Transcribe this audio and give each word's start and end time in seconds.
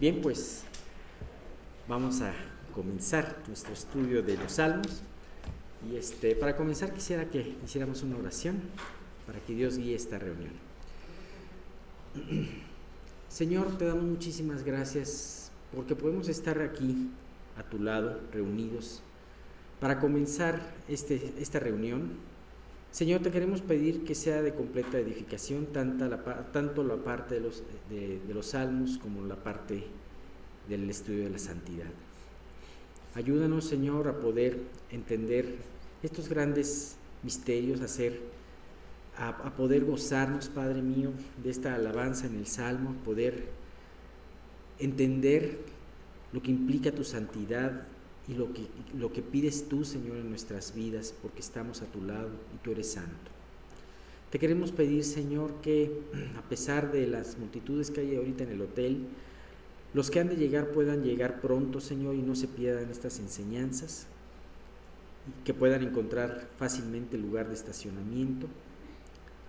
Bien, 0.00 0.20
pues 0.22 0.62
vamos 1.88 2.20
a 2.20 2.32
comenzar 2.72 3.36
nuestro 3.48 3.72
estudio 3.72 4.22
de 4.22 4.36
los 4.36 4.52
salmos. 4.52 5.02
Y 5.90 5.96
este, 5.96 6.36
para 6.36 6.56
comenzar 6.56 6.94
quisiera 6.94 7.24
que 7.24 7.56
hiciéramos 7.64 8.04
una 8.04 8.16
oración 8.16 8.60
para 9.26 9.40
que 9.40 9.56
Dios 9.56 9.76
guíe 9.76 9.96
esta 9.96 10.20
reunión. 10.20 10.52
Señor, 13.28 13.76
te 13.76 13.86
damos 13.86 14.04
muchísimas 14.04 14.62
gracias 14.62 15.50
porque 15.74 15.96
podemos 15.96 16.28
estar 16.28 16.62
aquí 16.62 17.10
a 17.56 17.64
tu 17.64 17.80
lado, 17.80 18.20
reunidos, 18.32 19.02
para 19.80 19.98
comenzar 19.98 20.60
este, 20.88 21.34
esta 21.40 21.58
reunión. 21.58 22.12
Señor, 22.90 23.20
te 23.20 23.30
queremos 23.30 23.60
pedir 23.60 24.04
que 24.04 24.14
sea 24.14 24.42
de 24.42 24.54
completa 24.54 24.98
edificación, 24.98 25.66
tanto 25.66 26.08
la 26.84 26.96
parte 26.96 27.34
de 27.34 27.40
los, 27.40 27.62
de, 27.90 28.20
los 28.32 28.46
salmos 28.46 28.98
como 28.98 29.24
la 29.24 29.36
parte 29.36 29.84
del 30.68 30.88
estudio 30.88 31.24
de 31.24 31.30
la 31.30 31.38
santidad. 31.38 31.90
Ayúdanos, 33.14 33.64
Señor, 33.64 34.08
a 34.08 34.18
poder 34.20 34.58
entender 34.90 35.56
estos 36.02 36.28
grandes 36.28 36.96
misterios, 37.22 37.80
a, 37.82 37.84
hacer, 37.84 38.20
a, 39.16 39.54
poder 39.54 39.84
gozarnos, 39.84 40.48
Padre 40.48 40.82
mío, 40.82 41.10
de 41.42 41.50
esta 41.50 41.74
alabanza 41.74 42.26
en 42.26 42.36
el 42.36 42.46
Salmo, 42.46 42.94
poder 43.04 43.48
entender 44.78 45.58
lo 46.32 46.42
que 46.42 46.50
implica 46.50 46.90
tu 46.92 47.04
santidad 47.04 47.86
y 48.28 48.34
lo 48.34 48.52
que, 48.52 48.66
lo 48.96 49.12
que 49.12 49.22
pides 49.22 49.68
tú, 49.68 49.84
Señor, 49.84 50.16
en 50.18 50.28
nuestras 50.28 50.74
vidas, 50.74 51.14
porque 51.22 51.40
estamos 51.40 51.80
a 51.80 51.86
tu 51.86 52.02
lado 52.02 52.30
y 52.54 52.58
tú 52.62 52.72
eres 52.72 52.92
santo. 52.92 53.30
Te 54.30 54.38
queremos 54.38 54.72
pedir, 54.72 55.04
Señor, 55.04 55.54
que 55.62 55.90
a 56.36 56.42
pesar 56.42 56.92
de 56.92 57.06
las 57.06 57.38
multitudes 57.38 57.90
que 57.90 58.02
hay 58.02 58.16
ahorita 58.16 58.44
en 58.44 58.50
el 58.50 58.60
hotel, 58.60 59.06
los 59.94 60.10
que 60.10 60.20
han 60.20 60.28
de 60.28 60.36
llegar 60.36 60.68
puedan 60.72 61.02
llegar 61.02 61.40
pronto, 61.40 61.80
Señor, 61.80 62.14
y 62.14 62.20
no 62.20 62.34
se 62.34 62.46
pierdan 62.46 62.90
estas 62.90 63.18
enseñanzas, 63.20 64.06
que 65.44 65.54
puedan 65.54 65.82
encontrar 65.82 66.48
fácilmente 66.58 67.16
lugar 67.16 67.48
de 67.48 67.54
estacionamiento, 67.54 68.46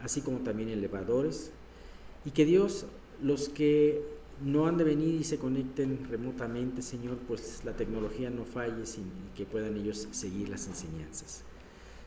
así 0.01 0.21
como 0.21 0.39
también 0.39 0.69
elevadores, 0.69 1.51
y 2.23 2.31
que 2.31 2.45
Dios, 2.45 2.85
los 3.21 3.49
que 3.49 4.01
no 4.43 4.67
han 4.67 4.77
de 4.77 4.83
venir 4.83 5.15
y 5.15 5.23
se 5.23 5.37
conecten 5.37 6.07
remotamente, 6.09 6.81
Señor, 6.81 7.17
pues 7.27 7.61
la 7.65 7.73
tecnología 7.73 8.29
no 8.29 8.45
falle 8.45 8.83
y 8.83 9.37
que 9.37 9.45
puedan 9.45 9.75
ellos 9.75 10.07
seguir 10.11 10.49
las 10.49 10.67
enseñanzas. 10.67 11.43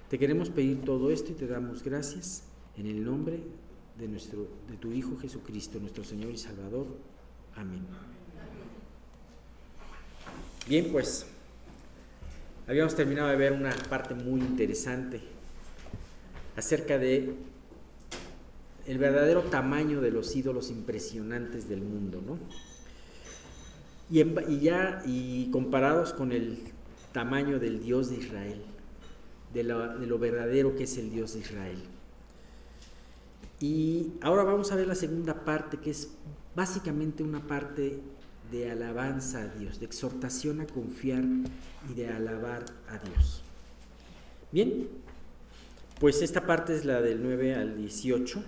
Te 0.08 0.18
queremos 0.18 0.50
pedir 0.50 0.82
todo 0.82 1.10
esto 1.10 1.32
y 1.32 1.34
te 1.34 1.46
damos 1.46 1.82
gracias 1.82 2.44
en 2.76 2.86
el 2.86 3.04
nombre 3.04 3.40
de, 3.98 4.08
nuestro, 4.08 4.48
de 4.68 4.76
tu 4.76 4.92
Hijo 4.92 5.16
Jesucristo, 5.18 5.78
nuestro 5.78 6.04
Señor 6.04 6.32
y 6.32 6.38
Salvador. 6.38 6.86
Amén. 7.54 7.82
Bien, 10.68 10.90
pues 10.92 11.26
habíamos 12.66 12.94
terminado 12.94 13.28
de 13.28 13.36
ver 13.36 13.52
una 13.52 13.74
parte 13.88 14.14
muy 14.14 14.40
interesante 14.40 15.20
acerca 16.56 16.98
de 16.98 17.34
el 18.86 18.98
verdadero 18.98 19.42
tamaño 19.42 20.00
de 20.00 20.10
los 20.10 20.34
ídolos 20.34 20.70
impresionantes 20.70 21.68
del 21.68 21.82
mundo, 21.82 22.22
¿no? 22.24 22.38
Y, 24.10 24.60
ya 24.60 25.02
y 25.06 25.50
comparados 25.50 26.12
con 26.12 26.32
el 26.32 26.58
tamaño 27.12 27.58
del 27.58 27.82
Dios 27.82 28.10
de 28.10 28.16
Israel, 28.16 28.62
de 29.54 29.64
lo 29.64 30.18
verdadero 30.18 30.76
que 30.76 30.84
es 30.84 30.98
el 30.98 31.10
Dios 31.10 31.34
de 31.34 31.40
Israel. 31.40 31.82
Y 33.62 34.14
ahora 34.22 34.42
vamos 34.42 34.72
a 34.72 34.76
ver 34.76 34.88
la 34.88 34.96
segunda 34.96 35.44
parte, 35.44 35.76
que 35.76 35.90
es 35.90 36.10
básicamente 36.56 37.22
una 37.22 37.46
parte 37.46 38.00
de 38.50 38.70
alabanza 38.70 39.42
a 39.42 39.46
Dios, 39.46 39.78
de 39.78 39.86
exhortación 39.86 40.60
a 40.60 40.66
confiar 40.66 41.22
y 41.88 41.94
de 41.94 42.08
alabar 42.08 42.64
a 42.88 42.98
Dios. 42.98 43.40
Bien, 44.50 44.88
pues 46.00 46.22
esta 46.22 46.44
parte 46.44 46.74
es 46.74 46.84
la 46.84 47.00
del 47.00 47.22
9 47.22 47.54
al 47.54 47.76
18. 47.76 48.42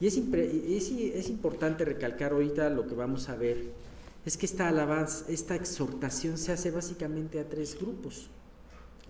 Y 0.00 0.06
es, 0.06 0.16
es, 0.16 1.30
importante 1.30 1.84
recalcar 1.84 2.32
ahorita 2.32 2.68
lo 2.70 2.86
que 2.86 2.94
vamos 2.94 3.28
a 3.28 3.36
ver, 3.36 3.70
es 4.24 4.36
que 4.36 4.46
esta 4.46 4.68
alabanza, 4.68 5.24
esta 5.28 5.54
exhortación 5.54 6.36
se 6.36 6.52
hace 6.52 6.70
básicamente 6.70 7.40
a 7.40 7.48
tres 7.48 7.78
grupos, 7.80 8.28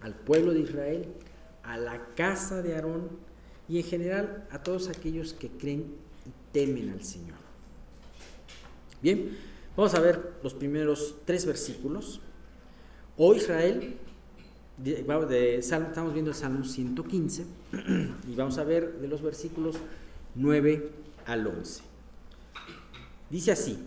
al 0.00 0.14
pueblo 0.14 0.52
de 0.52 0.60
Israel, 0.60 1.06
a 1.64 1.76
la 1.76 2.14
casa 2.14 2.62
de 2.62 2.76
Aarón 2.76 3.08
y 3.68 3.78
en 3.78 3.84
general 3.84 4.46
a 4.50 4.62
todos 4.62 4.88
aquellos 4.88 5.32
que 5.32 5.48
creen 5.48 5.94
y 6.24 6.52
temen 6.52 6.90
al 6.90 7.02
Señor. 7.02 7.38
Bien, 9.02 9.36
Vamos 9.76 9.94
a 9.94 10.00
ver 10.00 10.32
los 10.42 10.54
primeros 10.54 11.16
tres 11.26 11.44
versículos. 11.44 12.20
Oh 13.18 13.34
Israel, 13.34 13.96
estamos 14.82 16.14
viendo 16.14 16.30
el 16.30 16.36
Salmo 16.36 16.64
115 16.64 17.44
y 18.28 18.34
vamos 18.34 18.56
a 18.56 18.64
ver 18.64 18.94
de 19.00 19.06
los 19.08 19.20
versículos 19.20 19.76
9 20.36 20.90
al 21.26 21.46
11. 21.46 21.82
Dice 23.30 23.52
así, 23.52 23.78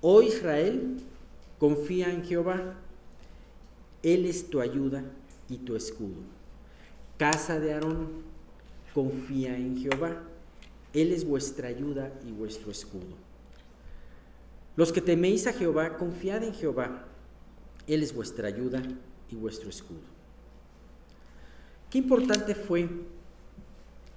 oh 0.00 0.22
Israel, 0.22 0.96
confía 1.58 2.10
en 2.10 2.24
Jehová, 2.24 2.74
Él 4.02 4.26
es 4.26 4.50
tu 4.50 4.60
ayuda 4.60 5.04
y 5.48 5.58
tu 5.58 5.76
escudo. 5.76 6.16
Casa 7.18 7.60
de 7.60 7.74
Aarón, 7.74 8.08
confía 8.94 9.56
en 9.56 9.76
Jehová, 9.78 10.22
Él 10.92 11.12
es 11.12 11.24
vuestra 11.24 11.68
ayuda 11.68 12.12
y 12.26 12.32
vuestro 12.32 12.70
escudo. 12.70 13.26
Los 14.76 14.92
que 14.92 15.00
teméis 15.00 15.46
a 15.46 15.52
Jehová, 15.52 15.96
confiad 15.96 16.44
en 16.44 16.54
Jehová. 16.54 17.04
Él 17.86 18.02
es 18.02 18.14
vuestra 18.14 18.48
ayuda 18.48 18.82
y 19.30 19.34
vuestro 19.34 19.70
escudo. 19.70 20.00
Qué 21.90 21.98
importante 21.98 22.54
fue 22.54 22.88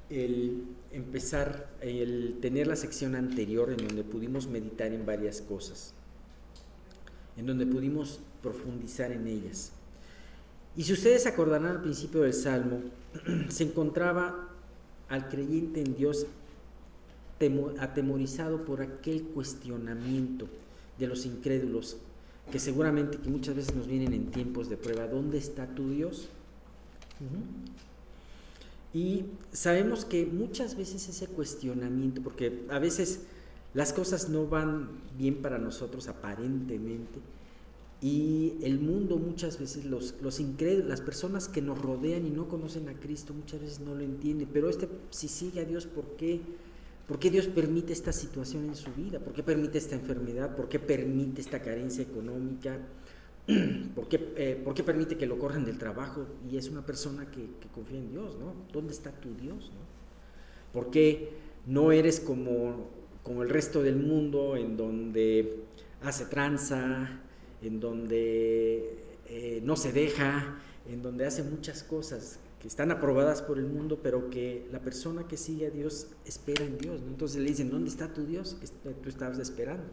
el 0.09 0.63
empezar, 0.91 1.69
el 1.81 2.37
tener 2.41 2.67
la 2.67 2.75
sección 2.75 3.15
anterior 3.15 3.69
en 3.71 3.77
donde 3.87 4.03
pudimos 4.03 4.47
meditar 4.47 4.91
en 4.91 5.05
varias 5.05 5.41
cosas, 5.41 5.93
en 7.37 7.45
donde 7.45 7.65
pudimos 7.65 8.19
profundizar 8.41 9.11
en 9.11 9.27
ellas. 9.27 9.71
Y 10.75 10.83
si 10.83 10.93
ustedes 10.93 11.25
acordarán 11.27 11.67
al 11.67 11.81
principio 11.81 12.21
del 12.21 12.33
Salmo, 12.33 12.81
se 13.49 13.63
encontraba 13.63 14.49
al 15.09 15.27
creyente 15.29 15.81
en 15.81 15.95
Dios 15.95 16.25
atemorizado 17.79 18.65
por 18.65 18.81
aquel 18.81 19.23
cuestionamiento 19.23 20.47
de 20.97 21.07
los 21.07 21.25
incrédulos, 21.25 21.97
que 22.51 22.59
seguramente 22.59 23.17
que 23.17 23.29
muchas 23.29 23.55
veces 23.55 23.75
nos 23.75 23.87
vienen 23.87 24.13
en 24.13 24.31
tiempos 24.31 24.69
de 24.69 24.77
prueba, 24.77 25.07
¿dónde 25.07 25.37
está 25.37 25.67
tu 25.67 25.89
Dios? 25.89 26.27
Y 28.93 29.25
sabemos 29.51 30.05
que 30.05 30.25
muchas 30.25 30.75
veces 30.75 31.07
ese 31.07 31.27
cuestionamiento, 31.27 32.21
porque 32.21 32.65
a 32.69 32.79
veces 32.79 33.21
las 33.73 33.93
cosas 33.93 34.29
no 34.29 34.47
van 34.47 34.89
bien 35.17 35.41
para 35.41 35.59
nosotros 35.59 36.07
aparentemente, 36.07 37.19
y 38.01 38.53
el 38.61 38.79
mundo 38.79 39.17
muchas 39.17 39.59
veces, 39.59 39.83
los, 39.83 40.15
los 40.21 40.41
las 40.87 41.01
personas 41.01 41.49
que 41.49 41.61
nos 41.61 41.81
rodean 41.81 42.25
y 42.25 42.29
no 42.29 42.47
conocen 42.47 42.87
a 42.87 42.93
Cristo, 42.93 43.33
muchas 43.33 43.59
veces 43.59 43.79
no 43.81 43.93
lo 43.93 44.01
entienden, 44.01 44.47
pero 44.53 44.69
este, 44.69 44.87
si 45.09 45.27
sigue 45.27 45.59
a 45.59 45.65
Dios, 45.65 45.85
¿por 45.85 46.15
qué? 46.15 46.39
¿Por 47.07 47.19
qué 47.19 47.29
Dios 47.29 47.47
permite 47.47 47.91
esta 47.91 48.13
situación 48.13 48.65
en 48.65 48.75
su 48.75 48.91
vida? 48.93 49.19
¿Por 49.19 49.33
qué 49.33 49.43
permite 49.43 49.79
esta 49.79 49.95
enfermedad? 49.95 50.55
¿Por 50.55 50.69
qué 50.69 50.79
permite 50.79 51.41
esta 51.41 51.61
carencia 51.61 52.03
económica? 52.03 52.77
¿Por 53.95 54.07
qué, 54.07 54.33
eh, 54.37 54.61
¿por 54.63 54.73
qué 54.73 54.83
permite 54.83 55.17
que 55.17 55.25
lo 55.25 55.39
corran 55.39 55.65
del 55.65 55.77
trabajo? 55.77 56.25
Y 56.49 56.57
es 56.57 56.69
una 56.69 56.85
persona 56.85 57.29
que, 57.31 57.47
confía 57.73 57.97
en 57.97 58.11
Dios, 58.11 58.37
¿no? 58.39 58.53
¿Dónde 58.71 58.93
está 58.93 59.11
tu 59.11 59.33
Dios? 59.35 59.71
¿Por 60.71 60.91
qué 60.91 61.31
no 61.65 61.91
eres 61.91 62.19
como, 62.19 62.89
como 63.23 63.41
el 63.41 63.49
resto 63.49 63.81
del 63.81 63.95
mundo 63.95 64.55
en 64.55 64.77
donde 64.77 65.63
hace 66.03 66.25
tranza, 66.25 67.19
en 67.61 67.79
donde 67.79 68.97
eh, 69.27 69.61
no 69.63 69.75
se 69.75 69.91
deja, 69.91 70.59
en 70.87 71.01
donde 71.01 71.25
hace 71.25 71.43
muchas 71.43 71.81
cosas 71.83 72.39
que 72.61 72.67
están 72.67 72.91
aprobadas 72.91 73.41
por 73.41 73.57
el 73.57 73.65
mundo, 73.65 73.99
pero 74.03 74.29
que 74.29 74.67
la 74.71 74.79
persona 74.79 75.27
que 75.27 75.37
sigue 75.37 75.67
a 75.67 75.69
Dios 75.71 76.07
espera 76.25 76.65
en 76.65 76.77
Dios. 76.77 77.01
Entonces 77.07 77.41
le 77.41 77.49
dicen, 77.49 77.69
¿dónde 77.71 77.89
está 77.89 78.13
tu 78.13 78.25
Dios 78.25 78.57
tú 79.01 79.09
estabas 79.09 79.39
esperando? 79.39 79.85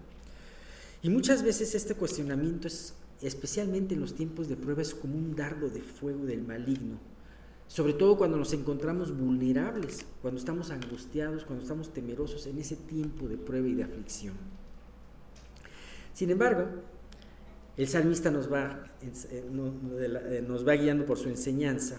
Y 1.02 1.08
muchas 1.08 1.42
veces 1.42 1.75
este 1.75 1.94
cuestionamiento 1.94 2.66
es, 2.66 2.94
especialmente 3.22 3.94
en 3.94 4.00
los 4.00 4.14
tiempos 4.14 4.48
de 4.48 4.56
prueba, 4.56 4.82
es 4.82 4.94
como 4.94 5.16
un 5.16 5.34
dardo 5.34 5.68
de 5.68 5.80
fuego 5.80 6.24
del 6.24 6.42
maligno. 6.42 6.98
Sobre 7.68 7.94
todo 7.94 8.16
cuando 8.16 8.36
nos 8.36 8.52
encontramos 8.52 9.16
vulnerables, 9.16 10.06
cuando 10.22 10.38
estamos 10.38 10.70
angustiados, 10.70 11.44
cuando 11.44 11.62
estamos 11.62 11.92
temerosos 11.92 12.46
en 12.46 12.58
ese 12.58 12.76
tiempo 12.76 13.26
de 13.26 13.36
prueba 13.36 13.66
y 13.66 13.74
de 13.74 13.82
aflicción. 13.82 14.34
Sin 16.14 16.30
embargo, 16.30 16.68
el 17.76 17.88
salmista 17.88 18.30
nos 18.30 18.50
va, 18.50 18.86
eh, 19.02 19.44
eh, 19.50 20.44
nos 20.46 20.66
va 20.66 20.72
guiando 20.74 21.04
por 21.04 21.19
su 21.19 21.28
enseñanza 21.28 21.98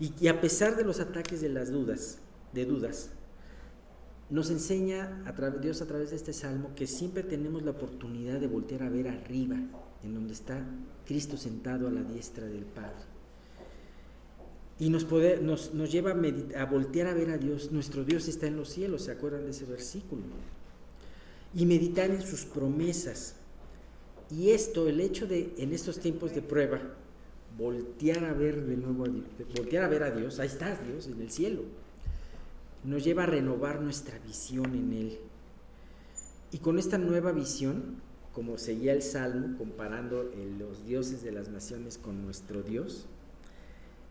y, 0.00 0.28
a 0.28 0.40
pesar 0.40 0.76
de 0.76 0.84
los 0.84 0.98
ataques 0.98 1.42
de 1.42 1.50
las 1.50 1.70
dudas, 1.70 2.18
de 2.54 2.64
dudas, 2.64 3.10
nos 4.30 4.50
enseña 4.50 5.22
a 5.26 5.50
Dios 5.50 5.82
a 5.82 5.86
través 5.86 6.10
de 6.10 6.16
este 6.16 6.32
salmo 6.32 6.70
que 6.74 6.86
siempre 6.86 7.22
tenemos 7.22 7.62
la 7.62 7.72
oportunidad 7.72 8.40
de 8.40 8.46
voltear 8.46 8.82
a 8.82 8.88
ver 8.88 9.08
arriba, 9.08 9.58
en 10.04 10.14
donde 10.14 10.32
está 10.32 10.64
Cristo 11.06 11.36
sentado 11.36 11.88
a 11.88 11.90
la 11.90 12.02
diestra 12.02 12.46
del 12.46 12.64
Padre. 12.64 13.10
Y 14.78 14.88
nos, 14.88 15.06
nos, 15.74 15.92
lleva 15.92 16.12
a, 16.12 16.62
a, 16.62 16.64
voltear 16.64 17.06
a 17.06 17.14
ver 17.14 17.30
a 17.30 17.36
Dios. 17.38 17.70
Nuestro 17.70 18.04
Dios 18.04 18.28
está 18.28 18.46
en 18.46 18.56
los 18.56 18.70
cielos, 18.70 19.02
¿se 19.02 19.12
acuerdan 19.12 19.44
de 19.44 19.50
ese 19.50 19.66
versículo? 19.66 20.22
Y 21.54 21.66
meditar 21.66 22.10
en 22.10 22.22
sus 22.22 22.44
promesas. 22.44 23.34
Y 24.30 24.50
esto, 24.50 24.88
el 24.88 25.00
hecho 25.00 25.26
de 25.26 25.52
en 25.58 25.74
estos 25.74 25.98
tiempos 25.98 26.34
de 26.34 26.40
prueba, 26.40 26.80
voltear 27.58 28.24
a 28.24 28.32
ver 28.32 28.64
de 28.64 28.76
nuevo 28.76 29.04
a 29.04 29.08
Dios, 29.08 29.24
voltear 29.56 29.84
a 29.84 29.88
ver 29.88 30.02
a 30.04 30.10
Dios, 30.12 30.38
ahí 30.38 30.46
está 30.46 30.74
Dios 30.76 31.08
en 31.08 31.20
el 31.20 31.30
cielo, 31.30 31.62
nos 32.84 33.04
lleva 33.04 33.24
a 33.24 33.26
renovar 33.26 33.80
nuestra 33.80 34.18
visión 34.20 34.74
en 34.74 34.92
Él. 34.92 35.18
Y 36.52 36.58
con 36.58 36.78
esta 36.78 36.96
nueva 36.96 37.32
visión, 37.32 37.96
como 38.40 38.56
seguía 38.56 38.94
el 38.94 39.02
Salmo, 39.02 39.58
comparando 39.58 40.32
los 40.58 40.86
dioses 40.86 41.22
de 41.22 41.30
las 41.30 41.50
naciones 41.50 41.98
con 41.98 42.22
nuestro 42.22 42.62
Dios, 42.62 43.04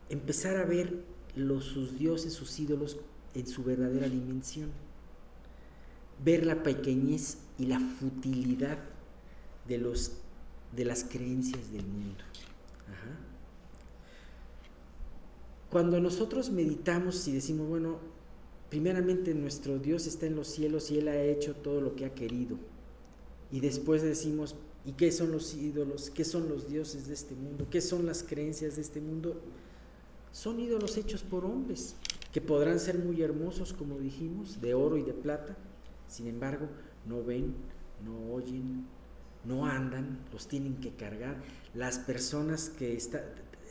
empezar 0.08 0.58
a 0.58 0.66
ver 0.66 1.04
los, 1.36 1.64
sus 1.66 1.98
dioses, 1.98 2.34
sus 2.34 2.60
ídolos 2.60 2.98
en 3.34 3.48
su 3.48 3.64
verdadera 3.64 4.08
dimensión. 4.08 4.70
Ver 6.24 6.46
la 6.46 6.62
pequeñez 6.62 7.40
y 7.58 7.66
la 7.66 7.80
futilidad 7.80 8.78
de, 9.68 9.80
los, 9.80 10.12
de 10.76 10.86
las 10.86 11.06
creencias 11.06 11.72
del 11.72 11.88
mundo. 11.88 12.24
Cuando 15.72 16.00
nosotros 16.00 16.52
meditamos 16.52 17.28
y 17.28 17.32
decimos, 17.32 17.68
bueno, 17.68 17.98
primeramente 18.70 19.34
nuestro 19.34 19.80
Dios 19.80 20.06
está 20.06 20.28
en 20.28 20.36
los 20.36 20.50
cielos 20.50 20.92
y 20.92 21.00
Él 21.00 21.08
ha 21.08 21.20
hecho 21.20 21.56
todo 21.56 21.82
lo 21.82 21.96
que 21.96 22.06
ha 22.06 22.14
querido. 22.14 22.60
Y 23.52 23.60
después 23.60 24.02
decimos, 24.02 24.56
¿y 24.86 24.94
qué 24.94 25.12
son 25.12 25.32
los 25.32 25.56
ídolos? 25.56 26.10
¿Qué 26.10 26.24
son 26.24 26.50
los 26.50 26.68
dioses 26.68 27.08
de 27.08 27.14
este 27.14 27.36
mundo? 27.36 27.68
¿Qué 27.70 27.82
son 27.82 28.06
las 28.06 28.24
creencias 28.24 28.76
de 28.76 28.82
este 28.82 29.02
mundo? 29.02 29.42
Son 30.32 30.60
ídolos 30.60 30.98
hechos 30.98 31.24
por 31.24 31.46
hombres, 31.46 31.96
que 32.32 32.42
podrán 32.42 32.80
ser 32.80 33.00
muy 33.00 33.22
hermosos, 33.22 33.74
como 33.74 33.98
dijimos, 33.98 34.62
de 34.62 34.74
oro 34.76 34.98
y 34.98 35.04
de 35.04 35.14
plata. 35.14 35.58
Sin 36.08 36.28
embargo, 36.28 36.68
no 37.08 37.24
ven, 37.24 37.56
no 38.06 38.34
oyen, 38.34 38.86
no 39.46 39.66
andan, 39.66 40.20
los 40.32 40.48
tienen 40.48 40.76
que 40.76 40.92
cargar. 40.92 41.38
Las 41.74 41.98
personas 41.98 42.70
que 42.70 42.96
están, 42.96 43.22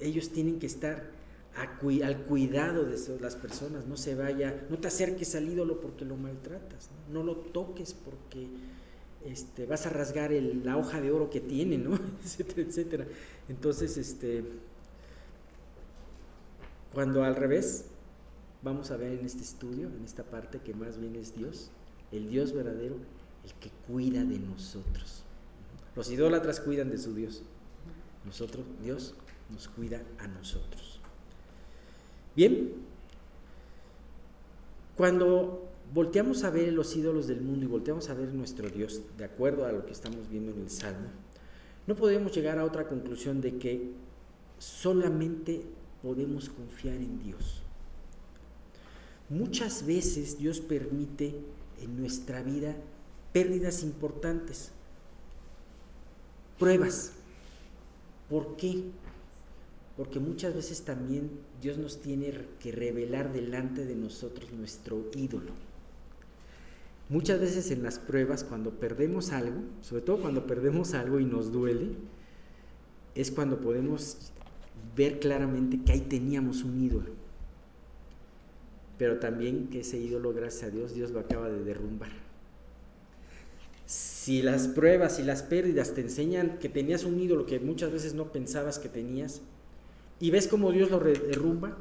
ellos 0.00 0.30
tienen 0.30 0.58
que 0.58 0.66
estar 0.66 1.10
al 1.56 2.24
cuidado 2.26 2.84
de 2.84 3.20
las 3.20 3.34
personas, 3.36 3.86
no 3.86 3.96
se 3.96 4.14
vaya, 4.14 4.66
no 4.70 4.78
te 4.78 4.88
acerques 4.88 5.34
al 5.34 5.48
ídolo 5.48 5.80
porque 5.80 6.04
lo 6.04 6.16
maltratas, 6.16 6.90
no, 7.10 7.22
lo 7.24 7.36
toques 7.36 7.94
porque 7.94 8.46
este, 9.24 9.66
vas 9.66 9.86
a 9.86 9.90
rasgar 9.90 10.30
la 10.32 10.76
hoja 10.76 11.00
de 11.00 11.10
oro 11.10 11.30
que 11.30 11.40
tiene, 11.40 11.78
¿no? 11.78 11.98
etcétera, 12.24 12.62
etcétera. 12.62 13.06
Entonces, 13.48 13.96
este, 13.96 14.44
cuando 16.92 17.24
al 17.24 17.36
revés, 17.36 17.86
vamos 18.62 18.90
a 18.90 18.96
ver 18.96 19.12
en 19.12 19.26
este 19.26 19.42
estudio, 19.42 19.88
en 19.88 20.04
esta 20.04 20.24
parte, 20.24 20.60
que 20.60 20.74
más 20.74 20.98
bien 20.98 21.16
es 21.16 21.34
Dios, 21.34 21.70
el 22.12 22.28
Dios 22.28 22.52
verdadero, 22.52 22.96
el 23.44 23.54
que 23.54 23.70
cuida 23.86 24.24
de 24.24 24.38
nosotros. 24.38 25.22
Los 25.94 26.10
idólatras 26.10 26.60
cuidan 26.60 26.90
de 26.90 26.98
su 26.98 27.14
Dios. 27.14 27.42
Nosotros, 28.24 28.64
Dios 28.82 29.14
nos 29.50 29.68
cuida 29.68 30.02
a 30.18 30.26
nosotros. 30.28 31.00
Bien, 32.36 32.72
cuando 34.96 35.67
volteamos 35.92 36.44
a 36.44 36.50
ver 36.50 36.72
los 36.72 36.94
ídolos 36.96 37.26
del 37.26 37.40
mundo 37.40 37.64
y 37.64 37.68
volteamos 37.68 38.10
a 38.10 38.14
ver 38.14 38.32
nuestro 38.32 38.68
Dios, 38.68 39.02
de 39.16 39.24
acuerdo 39.24 39.66
a 39.66 39.72
lo 39.72 39.86
que 39.86 39.92
estamos 39.92 40.28
viendo 40.28 40.52
en 40.52 40.60
el 40.60 40.70
Salmo, 40.70 41.08
no 41.86 41.96
podemos 41.96 42.34
llegar 42.34 42.58
a 42.58 42.64
otra 42.64 42.86
conclusión 42.86 43.40
de 43.40 43.56
que 43.58 43.92
solamente 44.58 45.62
podemos 46.02 46.48
confiar 46.50 46.96
en 46.96 47.22
Dios. 47.22 47.62
Muchas 49.30 49.86
veces 49.86 50.38
Dios 50.38 50.60
permite 50.60 51.34
en 51.80 51.98
nuestra 51.98 52.42
vida 52.42 52.76
pérdidas 53.32 53.82
importantes, 53.82 54.70
pruebas. 56.58 57.12
¿Por 58.28 58.56
qué? 58.56 58.84
Porque 59.96 60.18
muchas 60.20 60.54
veces 60.54 60.82
también 60.82 61.30
Dios 61.60 61.78
nos 61.78 62.00
tiene 62.00 62.32
que 62.60 62.72
revelar 62.72 63.32
delante 63.32 63.84
de 63.84 63.96
nosotros 63.96 64.52
nuestro 64.52 65.10
ídolo. 65.14 65.67
Muchas 67.08 67.40
veces 67.40 67.70
en 67.70 67.82
las 67.82 67.98
pruebas, 67.98 68.44
cuando 68.44 68.72
perdemos 68.72 69.32
algo, 69.32 69.62
sobre 69.80 70.02
todo 70.02 70.20
cuando 70.20 70.46
perdemos 70.46 70.94
algo 70.94 71.20
y 71.20 71.24
nos 71.24 71.52
duele, 71.52 71.90
es 73.14 73.30
cuando 73.30 73.60
podemos 73.60 74.32
ver 74.94 75.18
claramente 75.18 75.80
que 75.84 75.92
ahí 75.92 76.00
teníamos 76.02 76.62
un 76.64 76.82
ídolo. 76.82 77.12
Pero 78.98 79.18
también 79.18 79.68
que 79.68 79.80
ese 79.80 79.98
ídolo, 79.98 80.34
gracias 80.34 80.64
a 80.64 80.70
Dios, 80.70 80.94
Dios 80.94 81.10
lo 81.10 81.20
acaba 81.20 81.48
de 81.48 81.64
derrumbar 81.64 82.10
si 83.88 84.42
las 84.42 84.68
pruebas 84.68 85.18
y 85.18 85.22
las 85.22 85.42
pérdidas 85.42 85.94
te 85.94 86.02
enseñan 86.02 86.58
que 86.58 86.68
tenías 86.68 87.04
un 87.04 87.18
ídolo 87.18 87.46
que 87.46 87.58
muchas 87.58 87.90
veces 87.90 88.12
no 88.12 88.30
pensabas 88.30 88.78
que 88.78 88.90
tenías 88.90 89.40
y 90.20 90.30
ves 90.30 90.46
cómo 90.46 90.70
Dios 90.72 90.90
lo 90.90 90.98
derrumba, 91.00 91.78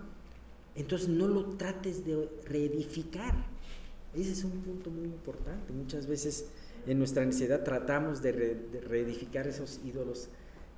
entonces 0.73 1.09
no 1.09 1.27
lo 1.27 1.43
trates 1.57 2.05
de 2.05 2.29
reedificar. 2.45 3.35
Ese 4.17 4.31
es 4.31 4.43
un 4.43 4.61
punto 4.61 4.89
muy 4.89 5.05
importante. 5.05 5.71
Muchas 5.73 6.07
veces 6.07 6.47
en 6.87 6.97
nuestra 6.97 7.21
ansiedad 7.21 7.63
tratamos 7.63 8.23
de, 8.23 8.31
reedificar 8.87 9.47
esos 9.47 9.79
ídolos 9.85 10.29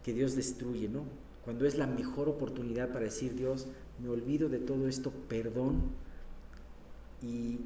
que 0.04 0.14
Dios 0.14 0.36
destruye, 0.36 0.90
¿no? 0.90 1.06
Cuando 1.46 1.66
es 1.66 1.78
la 1.78 1.88
mejor 1.88 2.28
oportunidad 2.28 2.90
para 2.90 3.06
decir, 3.06 3.36
Dios, 3.36 3.68
me 4.02 4.10
olvido 4.10 4.50
de 4.50 4.60
todo 4.60 4.90
esto, 4.90 5.12
perdón, 5.30 5.84
y, 7.22 7.60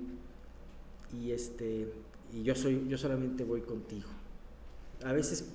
y 1.19 1.31
este, 1.31 1.91
y 2.31 2.43
yo, 2.43 2.53
soy, 2.53 2.85
yo 2.87 2.97
solamente 2.97 3.43
voy 3.43 3.61
contigo. 3.61 4.09
A 5.03 5.11
veces, 5.11 5.45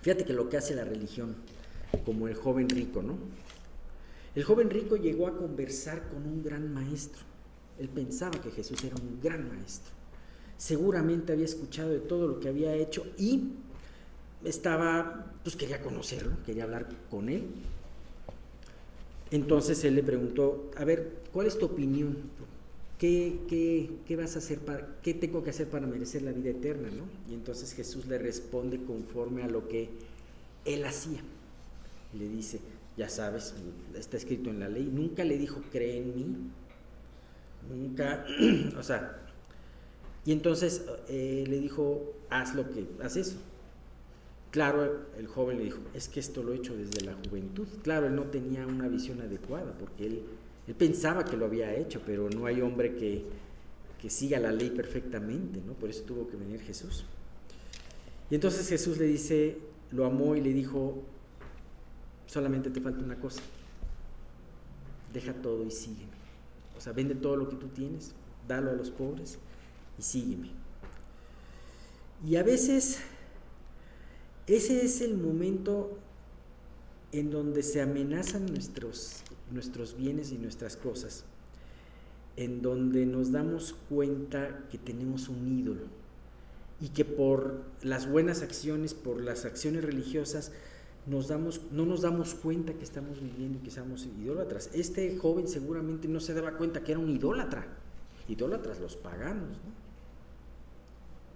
fíjate 0.00 0.24
que 0.24 0.32
lo 0.32 0.48
que 0.48 0.58
hace 0.58 0.76
la 0.76 0.84
religión, 0.84 1.34
como 2.04 2.28
el 2.28 2.34
joven 2.34 2.68
rico, 2.68 3.02
¿no? 3.02 3.16
El 4.34 4.44
joven 4.44 4.70
rico 4.70 4.96
llegó 4.96 5.26
a 5.26 5.36
conversar 5.36 6.08
con 6.08 6.24
un 6.24 6.42
gran 6.42 6.72
maestro. 6.72 7.31
Él 7.82 7.88
pensaba 7.88 8.40
que 8.40 8.52
Jesús 8.52 8.82
era 8.84 8.94
un 8.94 9.20
gran 9.20 9.48
maestro. 9.48 9.92
Seguramente 10.56 11.32
había 11.32 11.46
escuchado 11.46 11.90
de 11.90 11.98
todo 11.98 12.28
lo 12.28 12.38
que 12.38 12.48
había 12.48 12.72
hecho 12.76 13.04
y 13.18 13.54
estaba, 14.44 15.32
pues 15.42 15.56
quería 15.56 15.82
conocerlo, 15.82 16.36
quería 16.46 16.62
hablar 16.62 16.86
con 17.10 17.28
él. 17.28 17.42
Entonces 19.32 19.82
él 19.82 19.96
le 19.96 20.04
preguntó, 20.04 20.70
a 20.76 20.84
ver, 20.84 21.22
¿cuál 21.32 21.48
es 21.48 21.58
tu 21.58 21.66
opinión? 21.66 22.16
¿qué, 22.98 24.16
vas 24.16 24.36
a 24.36 24.38
hacer 24.38 24.60
para, 24.60 24.86
qué 25.02 25.12
tengo 25.12 25.42
que 25.42 25.50
hacer 25.50 25.66
para 25.68 25.88
merecer 25.88 26.22
la 26.22 26.30
vida 26.30 26.50
eterna? 26.50 26.88
¿no? 26.88 27.02
Y 27.28 27.34
entonces 27.34 27.74
Jesús 27.74 28.06
le 28.06 28.18
responde 28.18 28.80
conforme 28.84 29.42
a 29.42 29.48
lo 29.48 29.66
que 29.66 29.88
él 30.64 30.84
hacía. 30.84 31.20
Le 32.16 32.28
dice, 32.28 32.60
ya 32.96 33.08
sabes, 33.08 33.54
está 33.96 34.16
escrito 34.16 34.50
en 34.50 34.60
la 34.60 34.68
ley, 34.68 34.88
nunca 34.92 35.24
le 35.24 35.36
dijo, 35.36 35.60
cree 35.72 35.98
en 35.98 36.14
mí, 36.14 36.36
nunca, 37.70 38.24
o 38.78 38.82
sea, 38.82 39.18
y 40.24 40.32
entonces 40.32 40.84
eh, 41.08 41.44
le 41.48 41.58
dijo, 41.58 42.14
haz 42.30 42.54
lo 42.54 42.70
que, 42.70 42.86
haz 43.02 43.16
eso. 43.16 43.36
Claro, 44.50 45.06
el 45.18 45.26
joven 45.26 45.58
le 45.58 45.64
dijo, 45.64 45.80
es 45.94 46.08
que 46.08 46.20
esto 46.20 46.42
lo 46.42 46.52
he 46.52 46.56
hecho 46.56 46.76
desde 46.76 47.00
la 47.04 47.14
juventud. 47.14 47.66
Claro, 47.82 48.06
él 48.06 48.14
no 48.14 48.24
tenía 48.24 48.66
una 48.66 48.86
visión 48.86 49.20
adecuada 49.20 49.72
porque 49.78 50.06
él 50.06 50.22
él 50.66 50.74
pensaba 50.74 51.24
que 51.24 51.36
lo 51.36 51.46
había 51.46 51.74
hecho, 51.74 52.00
pero 52.06 52.30
no 52.30 52.46
hay 52.46 52.60
hombre 52.60 52.94
que, 52.94 53.42
siga 54.08 54.40
la 54.40 54.50
ley 54.50 54.70
perfectamente, 54.70 55.60
¿no? 55.64 55.74
Por 55.74 55.88
eso 55.88 56.02
tuvo 56.02 56.28
que 56.28 56.36
venir 56.36 56.60
Jesús. 56.60 57.04
Y 58.30 58.34
entonces 58.34 58.68
Jesús 58.68 58.98
le 58.98 59.04
dice, 59.04 59.58
lo 59.92 60.04
amó 60.06 60.34
y 60.34 60.40
le 60.40 60.52
dijo, 60.52 61.04
solamente 62.26 62.68
te 62.70 62.80
falta 62.80 63.04
una 63.04 63.14
cosa, 63.20 63.40
deja 65.12 65.32
todo 65.34 65.64
y 65.64 65.70
sígueme. 65.70 66.21
Sea, 66.82 66.92
vende 66.92 67.14
todo 67.14 67.36
lo 67.36 67.48
que 67.48 67.54
tú 67.54 67.68
tienes, 67.68 68.12
dalo 68.48 68.70
a 68.70 68.74
los 68.74 68.90
pobres 68.90 69.38
y 69.98 70.02
sígueme. 70.02 70.50
Y 72.26 72.34
a 72.36 72.42
veces 72.42 72.98
ese 74.48 74.84
es 74.84 75.00
el 75.00 75.16
momento 75.16 75.96
en 77.12 77.30
donde 77.30 77.62
se 77.62 77.80
amenazan 77.80 78.46
nuestros 78.46 79.22
nuestros 79.52 79.96
bienes 79.96 80.32
y 80.32 80.38
nuestras 80.38 80.76
cosas, 80.76 81.24
en 82.36 82.62
donde 82.62 83.06
nos 83.06 83.30
damos 83.30 83.74
cuenta 83.88 84.64
que 84.70 84.78
tenemos 84.78 85.28
un 85.28 85.58
ídolo 85.58 85.84
y 86.80 86.88
que 86.88 87.04
por 87.04 87.62
las 87.82 88.10
buenas 88.10 88.42
acciones, 88.42 88.94
por 88.94 89.20
las 89.20 89.44
acciones 89.44 89.84
religiosas, 89.84 90.50
nos 91.06 91.28
damos, 91.28 91.60
no 91.72 91.84
nos 91.84 92.02
damos 92.02 92.34
cuenta 92.34 92.74
que 92.74 92.84
estamos 92.84 93.20
viviendo 93.20 93.58
y 93.58 93.62
que 93.62 93.70
somos 93.70 94.06
idólatras. 94.06 94.70
Este 94.72 95.16
joven 95.16 95.48
seguramente 95.48 96.08
no 96.08 96.20
se 96.20 96.34
daba 96.34 96.56
cuenta 96.56 96.82
que 96.82 96.92
era 96.92 97.00
un 97.00 97.10
idólatra. 97.10 97.66
idólatras 98.28 98.80
los 98.80 98.96
paganos, 98.96 99.48
¿no? 99.48 99.82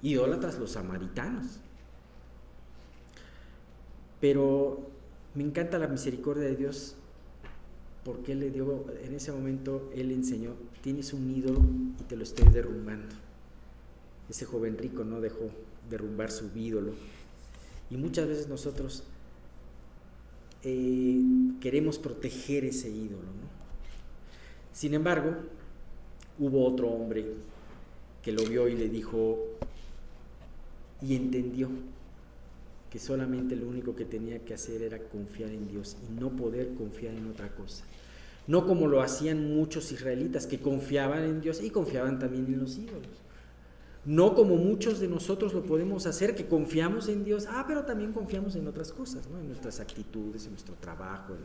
idólatras 0.02 0.58
los 0.58 0.72
samaritanos. 0.72 1.58
Pero 4.20 4.88
me 5.34 5.42
encanta 5.42 5.78
la 5.78 5.88
misericordia 5.88 6.44
de 6.44 6.56
Dios 6.56 6.96
porque 8.04 8.32
Él 8.32 8.40
le 8.40 8.50
dio, 8.50 8.86
en 9.02 9.14
ese 9.14 9.32
momento 9.32 9.90
Él 9.92 10.12
enseñó, 10.12 10.52
tienes 10.80 11.12
un 11.12 11.28
ídolo 11.28 11.60
y 12.00 12.04
te 12.04 12.16
lo 12.16 12.22
estoy 12.22 12.48
derrumbando. 12.50 13.14
Ese 14.28 14.44
joven 14.44 14.78
rico 14.78 15.04
no 15.04 15.20
dejó 15.20 15.50
derrumbar 15.90 16.30
su 16.30 16.50
ídolo. 16.56 16.92
Y 17.90 17.96
muchas 17.96 18.28
veces 18.28 18.48
nosotros 18.48 19.04
eh, 20.68 21.22
queremos 21.60 21.96
proteger 21.96 22.64
ese 22.64 22.90
ídolo. 22.90 23.22
¿no? 23.22 23.46
Sin 24.72 24.94
embargo, 24.94 25.36
hubo 26.40 26.66
otro 26.66 26.88
hombre 26.88 27.24
que 28.20 28.32
lo 28.32 28.42
vio 28.44 28.66
y 28.66 28.74
le 28.74 28.88
dijo, 28.88 29.38
y 31.00 31.14
entendió 31.14 31.68
que 32.90 32.98
solamente 32.98 33.54
lo 33.54 33.68
único 33.68 33.94
que 33.94 34.04
tenía 34.04 34.40
que 34.44 34.54
hacer 34.54 34.82
era 34.82 34.98
confiar 34.98 35.50
en 35.50 35.68
Dios 35.68 35.96
y 36.08 36.20
no 36.20 36.30
poder 36.30 36.74
confiar 36.74 37.14
en 37.14 37.30
otra 37.30 37.54
cosa. 37.54 37.84
No 38.48 38.66
como 38.66 38.88
lo 38.88 39.02
hacían 39.02 39.54
muchos 39.54 39.92
israelitas 39.92 40.48
que 40.48 40.58
confiaban 40.58 41.22
en 41.22 41.40
Dios 41.40 41.62
y 41.62 41.70
confiaban 41.70 42.18
también 42.18 42.46
en 42.46 42.58
los 42.58 42.76
ídolos. 42.76 43.25
No 44.06 44.36
como 44.36 44.56
muchos 44.56 45.00
de 45.00 45.08
nosotros 45.08 45.52
lo 45.52 45.64
podemos 45.64 46.06
hacer, 46.06 46.36
que 46.36 46.46
confiamos 46.46 47.08
en 47.08 47.24
Dios, 47.24 47.46
ah, 47.50 47.64
pero 47.66 47.84
también 47.84 48.12
confiamos 48.12 48.54
en 48.54 48.68
otras 48.68 48.92
cosas, 48.92 49.28
¿no? 49.28 49.40
en 49.40 49.48
nuestras 49.48 49.80
actitudes, 49.80 50.44
en 50.44 50.52
nuestro 50.52 50.76
trabajo, 50.76 51.34
en, 51.34 51.42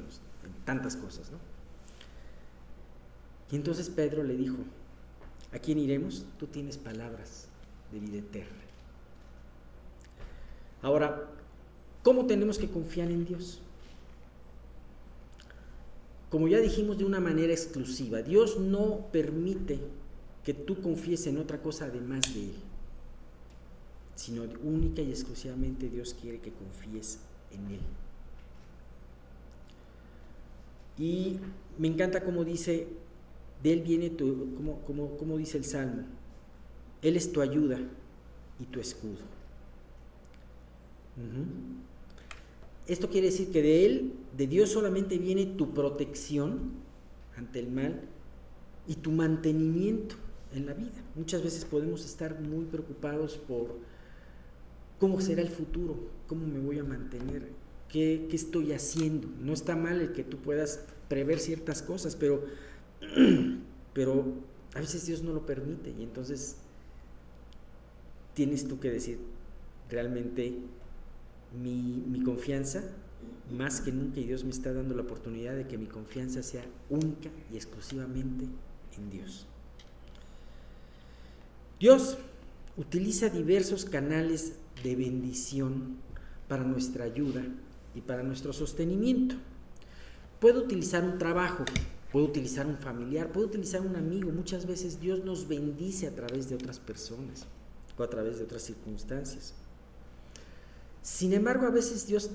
en 0.48 0.64
tantas 0.64 0.96
cosas. 0.96 1.32
¿no? 1.32 1.40
Y 3.52 3.56
entonces 3.56 3.90
Pedro 3.90 4.24
le 4.24 4.38
dijo, 4.38 4.58
¿a 5.52 5.58
quién 5.58 5.80
iremos? 5.80 6.24
Tú 6.38 6.46
tienes 6.46 6.78
palabras 6.78 7.48
de 7.92 8.00
vida 8.00 8.20
eterna. 8.20 8.62
Ahora, 10.84 11.30
¿cómo 12.04 12.28
tenemos 12.28 12.60
que 12.60 12.70
confiar 12.70 13.10
en 13.10 13.26
Dios? 13.26 13.60
Como 16.30 16.48
ya 16.48 16.60
dijimos 16.60 17.00
de 17.00 17.06
una 17.06 17.20
manera 17.20 17.52
exclusiva, 17.52 18.22
Dios 18.22 18.60
no 18.60 19.08
permite 19.12 19.80
que 20.44 20.54
tú 20.54 20.82
confíes 20.82 21.28
en 21.28 21.38
otra 21.38 21.62
cosa 21.62 21.86
además 21.86 22.34
de 22.34 22.42
Él, 22.46 22.56
sino 24.16 24.44
única 24.64 25.02
y 25.02 25.10
exclusivamente 25.10 25.90
Dios 25.90 26.16
quiere 26.20 26.40
que 26.40 26.52
confíes 26.52 27.20
en 27.52 27.76
Él. 27.76 27.80
Y 30.98 31.40
me 31.78 31.88
encanta 31.88 32.24
como 32.24 32.44
dice, 32.44 32.88
de 33.64 33.74
Él 33.74 33.82
viene 33.82 34.10
tu, 34.10 34.56
como, 34.86 35.38
dice 35.38 35.58
el 35.58 35.66
Salmo, 35.66 36.04
Él 37.02 37.16
es 37.16 37.32
tu 37.32 37.42
ayuda 37.42 37.80
y 38.60 38.66
tu 38.66 38.80
escudo. 38.80 39.22
Esto 42.88 43.10
quiere 43.10 43.28
decir 43.28 43.52
que 43.52 43.62
de 43.62 43.86
Él, 43.86 44.14
de 44.36 44.48
Dios 44.48 44.72
solamente 44.72 45.18
viene 45.18 45.46
tu 45.46 45.74
protección 45.74 46.72
ante 47.38 47.60
el 47.60 47.72
mal 47.72 48.02
y 48.88 48.96
tu 48.96 49.12
mantenimiento 49.12 50.16
en 50.54 50.66
la 50.66 50.74
vida. 50.74 50.92
Muchas 51.16 51.44
veces 51.44 51.66
podemos 51.66 52.06
estar 52.06 52.40
muy 52.40 52.66
preocupados 52.66 53.38
por 53.38 53.78
cómo 55.00 55.22
será 55.22 55.42
el 55.42 55.50
futuro, 55.50 55.98
cómo 56.28 56.46
me 56.46 56.60
voy 56.60 56.80
a 56.80 56.84
mantener, 56.84 57.50
qué, 57.90 58.28
estoy 58.32 58.74
haciendo. 58.74 59.28
No 59.40 59.54
está 59.54 59.76
mal 59.76 60.00
el 60.02 60.14
que 60.14 60.24
tú 60.24 60.38
puedas 60.38 60.86
prever 61.08 61.40
ciertas 61.40 61.82
cosas, 61.82 62.16
pero, 62.16 62.44
pero 63.94 64.26
a 64.76 64.80
veces 64.80 65.06
Dios 65.06 65.24
no 65.24 65.34
lo 65.34 65.46
permite 65.46 65.94
y 65.98 66.04
entonces 66.04 66.58
tienes 68.34 68.68
tú 68.68 68.80
que 68.80 68.90
decir, 68.92 69.20
realmente 69.90 70.54
mi, 71.62 72.04
mi 72.08 72.24
confianza, 72.24 72.84
más 73.52 73.82
que 73.82 73.92
nunca, 73.92 74.20
y 74.20 74.26
Dios 74.26 74.44
me 74.44 74.52
está 74.52 74.72
dando 74.72 74.96
la 74.96 75.02
oportunidad 75.02 75.56
de 75.56 75.68
que 75.68 75.78
mi 75.78 75.88
confianza 75.88 76.44
sea 76.44 76.64
única 76.90 77.30
y 77.52 77.56
exclusivamente 77.56 78.46
en 78.98 79.10
Dios. 79.10 79.48
Dios 81.82 82.20
utiliza 82.78 83.30
diversos 83.30 83.86
canales 83.86 84.54
de 84.84 84.96
bendición 84.96 85.98
para 86.48 86.64
nuestra 86.64 87.06
ayuda 87.06 87.44
y 87.96 88.02
para 88.02 88.22
nuestro 88.22 88.54
sostenimiento. 88.54 89.34
Puede 90.40 90.60
utilizar 90.60 91.04
un 91.04 91.18
trabajo, 91.18 91.66
puede 92.12 92.28
utilizar 92.28 92.68
un 92.68 92.78
familiar, 92.78 93.32
puede 93.32 93.48
utilizar 93.48 93.82
un 93.82 93.96
amigo. 93.96 94.32
Muchas 94.32 94.68
veces 94.68 95.02
Dios 95.02 95.26
nos 95.26 95.48
bendice 95.48 96.06
a 96.06 96.14
través 96.14 96.50
de 96.50 96.56
otras 96.56 96.80
personas 96.80 97.48
o 97.98 98.04
a 98.04 98.10
través 98.12 98.38
de 98.38 98.44
otras 98.44 98.62
circunstancias. 98.62 99.56
Sin 101.02 101.34
embargo, 101.34 101.66
a 101.66 101.72
veces 101.72 102.06
Dios 102.06 102.30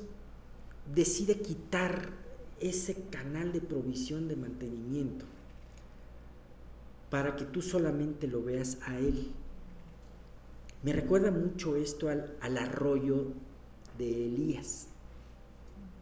decide 0.93 1.39
quitar 1.41 2.11
ese 2.59 2.97
canal 3.13 3.53
de 3.53 3.61
provisión 3.61 4.27
de 4.27 4.35
mantenimiento 4.35 5.25
para 7.11 7.37
que 7.37 7.45
tú 7.45 7.63
solamente 7.63 8.27
lo 8.27 8.43
veas 8.43 8.79
a 8.83 8.99
Él. 8.99 9.33
Me 10.83 10.93
recuerda 10.93 11.31
mucho 11.31 11.77
esto 11.77 12.09
al, 12.09 12.59
arroyo 12.59 13.33
de 13.99 14.27
Elías, 14.27 14.89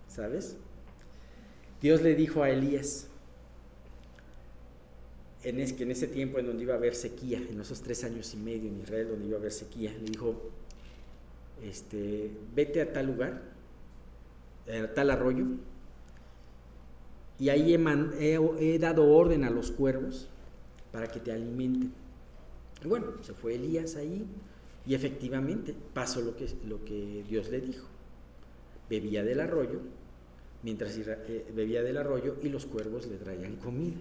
¿sabes? 0.08 0.56
Dios 1.80 2.02
le 2.02 2.14
dijo 2.14 2.42
a 2.42 2.50
Elías, 2.50 3.08
en 5.42 5.56
que 5.76 5.82
en 5.82 5.90
ese 5.90 6.06
tiempo 6.06 6.38
en 6.38 6.46
donde 6.46 6.62
iba 6.62 6.74
a 6.74 6.78
haber 6.78 6.94
sequía, 6.94 7.38
en 7.38 7.60
esos 7.60 7.82
tres 7.82 8.02
años 8.04 8.32
y 8.32 8.38
medio 8.38 8.68
en 8.68 8.80
Israel 8.80 9.08
donde 9.08 9.26
iba 9.26 9.36
a 9.36 9.40
haber 9.40 9.52
sequía, 9.52 9.92
le 9.92 10.10
dijo, 10.10 10.50
este, 11.62 12.30
vete 12.54 12.80
a 12.80 12.92
tal 12.92 13.06
lugar, 13.06 13.42
a 14.66 14.94
tal 14.94 15.10
arroyo, 15.10 15.44
y 17.38 17.48
ahí 17.48 17.74
he, 17.74 18.78
dado 18.78 19.10
orden 19.10 19.44
a 19.44 19.50
los 19.50 19.70
cuervos 19.70 20.28
para 20.94 21.08
que 21.08 21.18
te 21.18 21.32
alimenten. 21.32 21.92
Y 22.84 22.86
bueno, 22.86 23.06
se 23.20 23.34
fue 23.34 23.56
Elías 23.56 23.96
ahí 23.96 24.24
y 24.86 24.94
efectivamente 24.94 25.74
pasó 25.92 26.20
lo 26.20 26.36
que, 26.36 26.46
lo 26.68 26.84
que 26.84 27.24
Dios 27.28 27.50
le 27.50 27.60
dijo. 27.60 27.88
Bebía 28.88 29.24
del 29.24 29.40
arroyo, 29.40 29.80
mientras 30.62 30.96
eh, 30.96 31.46
bebía 31.52 31.82
del 31.82 31.96
arroyo 31.96 32.36
y 32.42 32.48
los 32.48 32.64
cuervos 32.64 33.08
le 33.08 33.16
traían 33.16 33.56
comida. 33.56 33.96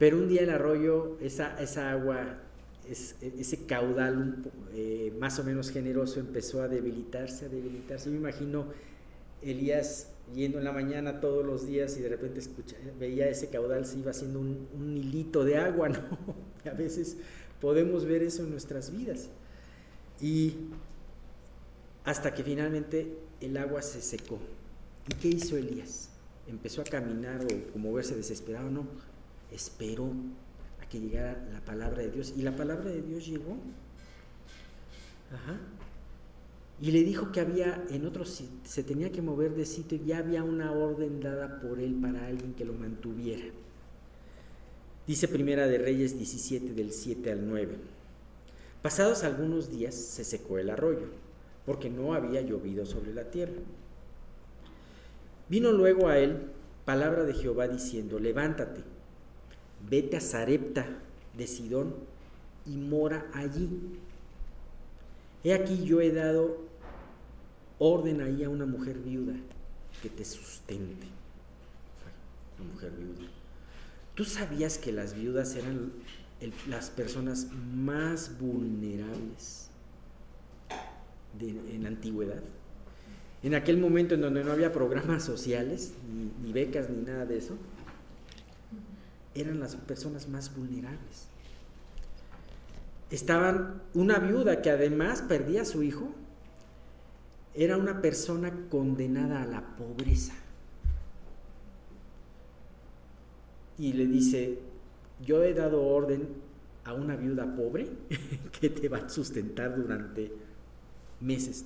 Pero 0.00 0.18
un 0.18 0.28
día 0.28 0.42
el 0.42 0.50
arroyo, 0.50 1.16
esa, 1.20 1.60
esa 1.62 1.92
agua 1.92 2.40
ese 2.88 3.66
caudal 3.66 4.36
eh, 4.72 5.12
más 5.20 5.38
o 5.38 5.44
menos 5.44 5.70
generoso 5.70 6.20
empezó 6.20 6.62
a 6.62 6.68
debilitarse, 6.68 7.44
a 7.44 7.48
debilitarse. 7.48 8.06
Yo 8.06 8.12
me 8.12 8.18
imagino 8.18 8.66
Elías 9.42 10.08
yendo 10.34 10.58
en 10.58 10.64
la 10.64 10.72
mañana 10.72 11.20
todos 11.20 11.44
los 11.44 11.66
días 11.66 11.96
y 11.96 12.02
de 12.02 12.08
repente 12.08 12.40
escucha, 12.40 12.76
veía 12.98 13.28
ese 13.28 13.48
caudal, 13.48 13.86
se 13.86 13.98
iba 13.98 14.10
haciendo 14.10 14.40
un, 14.40 14.68
un 14.78 14.96
hilito 14.96 15.44
de 15.44 15.56
agua, 15.56 15.88
¿no? 15.90 16.00
a 16.70 16.74
veces 16.74 17.16
podemos 17.60 18.04
ver 18.04 18.22
eso 18.22 18.42
en 18.42 18.50
nuestras 18.50 18.90
vidas. 18.90 19.28
Y 20.20 20.54
hasta 22.04 22.34
que 22.34 22.42
finalmente 22.42 23.18
el 23.40 23.56
agua 23.56 23.82
se 23.82 24.02
secó. 24.02 24.38
¿Y 25.08 25.14
qué 25.14 25.28
hizo 25.28 25.56
Elías? 25.56 26.10
Empezó 26.46 26.80
a 26.80 26.84
caminar 26.84 27.44
o 27.44 27.72
como 27.72 27.92
verse 27.92 28.16
desesperado, 28.16 28.70
no, 28.70 28.86
esperó 29.50 30.12
que 30.88 31.00
llegara 31.00 31.46
la 31.52 31.60
palabra 31.60 32.02
de 32.02 32.10
Dios. 32.10 32.34
Y 32.36 32.42
la 32.42 32.56
palabra 32.56 32.90
de 32.90 33.02
Dios 33.02 33.26
llegó. 33.26 33.56
Ajá. 35.32 35.58
Y 36.80 36.92
le 36.92 37.02
dijo 37.02 37.32
que 37.32 37.40
había 37.40 37.84
en 37.90 38.06
otro 38.06 38.24
se 38.24 38.82
tenía 38.84 39.10
que 39.10 39.22
mover 39.22 39.54
de 39.54 39.66
sitio 39.66 39.98
y 39.98 40.06
ya 40.06 40.18
había 40.18 40.44
una 40.44 40.72
orden 40.72 41.20
dada 41.20 41.60
por 41.60 41.80
él 41.80 41.98
para 42.00 42.26
alguien 42.26 42.54
que 42.54 42.64
lo 42.64 42.72
mantuviera. 42.72 43.44
Dice 45.06 45.26
Primera 45.26 45.66
de 45.66 45.78
Reyes 45.78 46.16
17 46.16 46.74
del 46.74 46.92
7 46.92 47.32
al 47.32 47.48
9. 47.48 47.76
Pasados 48.82 49.24
algunos 49.24 49.70
días 49.70 49.94
se 49.94 50.22
secó 50.22 50.58
el 50.58 50.70
arroyo, 50.70 51.08
porque 51.66 51.90
no 51.90 52.14
había 52.14 52.42
llovido 52.42 52.86
sobre 52.86 53.12
la 53.12 53.24
tierra. 53.24 53.60
Vino 55.48 55.72
luego 55.72 56.08
a 56.08 56.18
él 56.18 56.36
palabra 56.84 57.24
de 57.24 57.34
Jehová 57.34 57.66
diciendo, 57.66 58.18
levántate 58.20 58.82
vete 59.88 60.16
a 60.16 60.20
Sarepta 60.20 60.86
de 61.36 61.46
Sidón 61.46 61.94
y 62.66 62.76
mora 62.76 63.26
allí. 63.32 63.70
He 65.44 65.54
aquí 65.54 65.84
yo 65.84 66.00
he 66.00 66.12
dado 66.12 66.58
orden 67.78 68.20
ahí 68.20 68.44
a 68.44 68.50
una 68.50 68.66
mujer 68.66 68.98
viuda 68.98 69.34
que 70.02 70.08
te 70.08 70.24
sustente. 70.24 71.06
Una 72.58 72.72
mujer 72.72 72.92
viuda. 72.92 73.30
¿Tú 74.14 74.24
sabías 74.24 74.78
que 74.78 74.92
las 74.92 75.14
viudas 75.14 75.54
eran 75.54 75.92
las 76.68 76.90
personas 76.90 77.48
más 77.74 78.38
vulnerables 78.38 79.70
en 81.40 81.82
la 81.82 81.88
antigüedad? 81.88 82.42
En 83.42 83.54
aquel 83.54 83.78
momento 83.78 84.16
en 84.16 84.20
donde 84.20 84.42
no 84.42 84.50
había 84.50 84.72
programas 84.72 85.22
sociales, 85.22 85.92
ni 86.42 86.52
becas, 86.52 86.90
ni 86.90 87.02
nada 87.02 87.24
de 87.24 87.38
eso, 87.38 87.56
eran 89.36 89.60
las 89.60 89.76
personas 89.76 90.28
más 90.28 90.54
vulnerables. 90.56 91.28
Estaban 93.10 93.80
una 93.94 94.18
viuda 94.18 94.60
que 94.60 94.70
además 94.70 95.22
perdía 95.22 95.62
a 95.62 95.64
su 95.64 95.84
hijo, 95.84 96.12
era 97.58 97.76
una 97.76 98.00
persona 98.00 98.52
condenada 98.70 99.42
a 99.42 99.46
la 99.46 99.76
pobreza. 99.76 100.32
Y 103.76 103.92
le 103.94 104.06
dice, 104.06 104.60
yo 105.26 105.42
he 105.42 105.54
dado 105.54 105.84
orden 105.84 106.28
a 106.84 106.92
una 106.92 107.16
viuda 107.16 107.56
pobre 107.56 107.88
que 108.60 108.70
te 108.70 108.88
va 108.88 108.98
a 108.98 109.08
sustentar 109.08 109.76
durante 109.76 110.32
meses. 111.20 111.64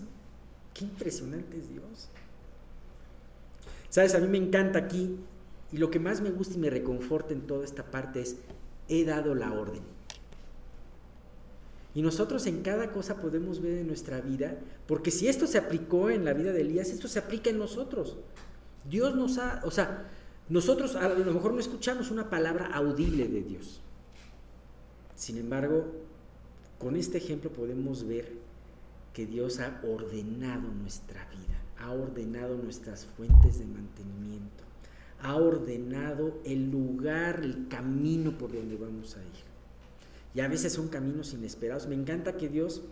Qué 0.73 0.87
impresionante 0.87 1.59
es 1.59 1.69
Dios. 1.69 2.09
Sabes, 3.91 4.15
a 4.15 4.19
mí 4.21 4.29
me 4.29 4.39
encanta 4.39 4.79
aquí 4.79 5.19
y 5.73 5.77
lo 5.77 5.91
que 5.91 6.01
más 6.01 6.23
me 6.23 6.31
gusta 6.31 6.55
y 6.55 6.59
me 6.59 6.71
reconforta 6.71 7.35
en 7.35 7.43
toda 7.43 7.67
esta 7.67 7.91
parte 7.91 8.23
es, 8.23 8.37
he 8.89 9.05
dado 9.05 9.35
la 9.35 9.53
orden. 9.53 9.83
Y 11.95 12.03
nosotros 12.03 12.47
en 12.47 12.63
cada 12.63 12.91
cosa 12.91 13.17
podemos 13.17 13.61
ver 13.61 13.79
en 13.79 13.87
nuestra 13.87 14.21
vida, 14.21 14.59
porque 14.87 15.11
si 15.11 15.29
esto 15.29 15.47
se 15.47 15.59
aplicó 15.59 16.11
en 16.11 16.25
la 16.25 16.33
vida 16.33 16.53
de 16.53 16.63
Elías, 16.63 16.89
esto 16.89 17.09
se 17.09 17.19
aplica 17.19 17.51
en 17.51 17.59
nosotros. 17.59 18.17
Dios 18.89 19.15
nos 19.15 19.39
ha, 19.39 19.61
o 19.65 19.71
sea, 19.71 20.09
nosotros 20.49 20.97
a 20.97 21.09
lo 21.09 21.33
mejor 21.33 21.53
no 21.53 21.61
escuchamos 21.61 22.11
una 22.11 22.31
palabra 22.31 22.71
audible 22.75 23.29
de 23.29 23.43
Dios. 23.43 23.83
Sin 25.15 25.37
embargo, 25.37 25.87
con 26.79 26.97
este 26.97 27.19
ejemplo 27.19 27.51
podemos 27.51 28.07
ver 28.07 28.33
que 29.13 29.27
Dios 29.27 29.61
ha 29.61 29.81
ordenado 29.87 30.69
nuestra 30.69 31.29
vida, 31.31 31.61
ha 31.79 31.93
ordenado 31.93 32.57
nuestras 32.57 33.05
fuentes 33.05 33.59
de 33.59 33.67
mantenimiento 33.67 34.63
ha 35.23 35.37
ordenado 35.37 36.41
el 36.45 36.71
lugar, 36.71 37.41
el 37.43 37.69
camino 37.69 38.37
por 38.37 38.53
donde 38.53 38.77
vamos 38.77 39.17
a 39.17 39.21
ir. 39.21 39.52
Y 40.35 40.41
a 40.41 40.49
veces 40.49 40.73
son 40.73 40.89
caminos 40.89 41.33
inesperados. 41.35 41.87
Me 41.87 41.95
encanta 41.95 42.37
que 42.37 42.49
Dios 42.49 42.83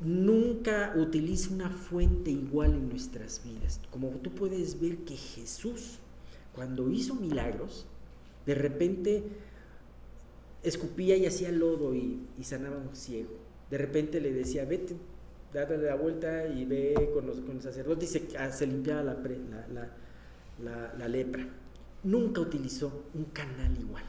nunca 0.00 0.92
utilice 0.96 1.52
una 1.52 1.70
fuente 1.70 2.30
igual 2.30 2.72
en 2.72 2.88
nuestras 2.88 3.42
vidas. 3.44 3.80
Como 3.90 4.08
tú 4.08 4.30
puedes 4.34 4.80
ver 4.80 4.98
que 4.98 5.16
Jesús, 5.16 5.98
cuando 6.54 6.90
hizo 6.90 7.14
milagros, 7.14 7.86
de 8.46 8.54
repente 8.54 9.24
escupía 10.62 11.16
y 11.16 11.26
hacía 11.26 11.52
lodo 11.52 11.94
y, 11.94 12.20
sanaba 12.42 12.76
a 12.76 12.80
un 12.80 12.94
ciego. 12.94 13.30
De 13.70 13.78
repente 13.78 14.20
le 14.20 14.32
decía, 14.32 14.64
vete, 14.64 14.96
dale 15.52 15.78
la 15.78 15.94
vuelta 15.94 16.46
y 16.46 16.64
ve 16.64 17.10
con 17.14 17.26
los, 17.26 17.40
con 17.40 17.62
sacerdotes 17.62 18.14
y 18.14 18.18
se, 18.18 18.38
ah, 18.38 18.50
limpiaba 18.66 19.02
la, 19.02 20.94
la 20.98 21.08
lepra 21.08 21.48
nunca 22.04 22.40
utilizó 22.40 23.04
un 23.14 23.24
canal 23.24 23.76
igual. 23.78 24.04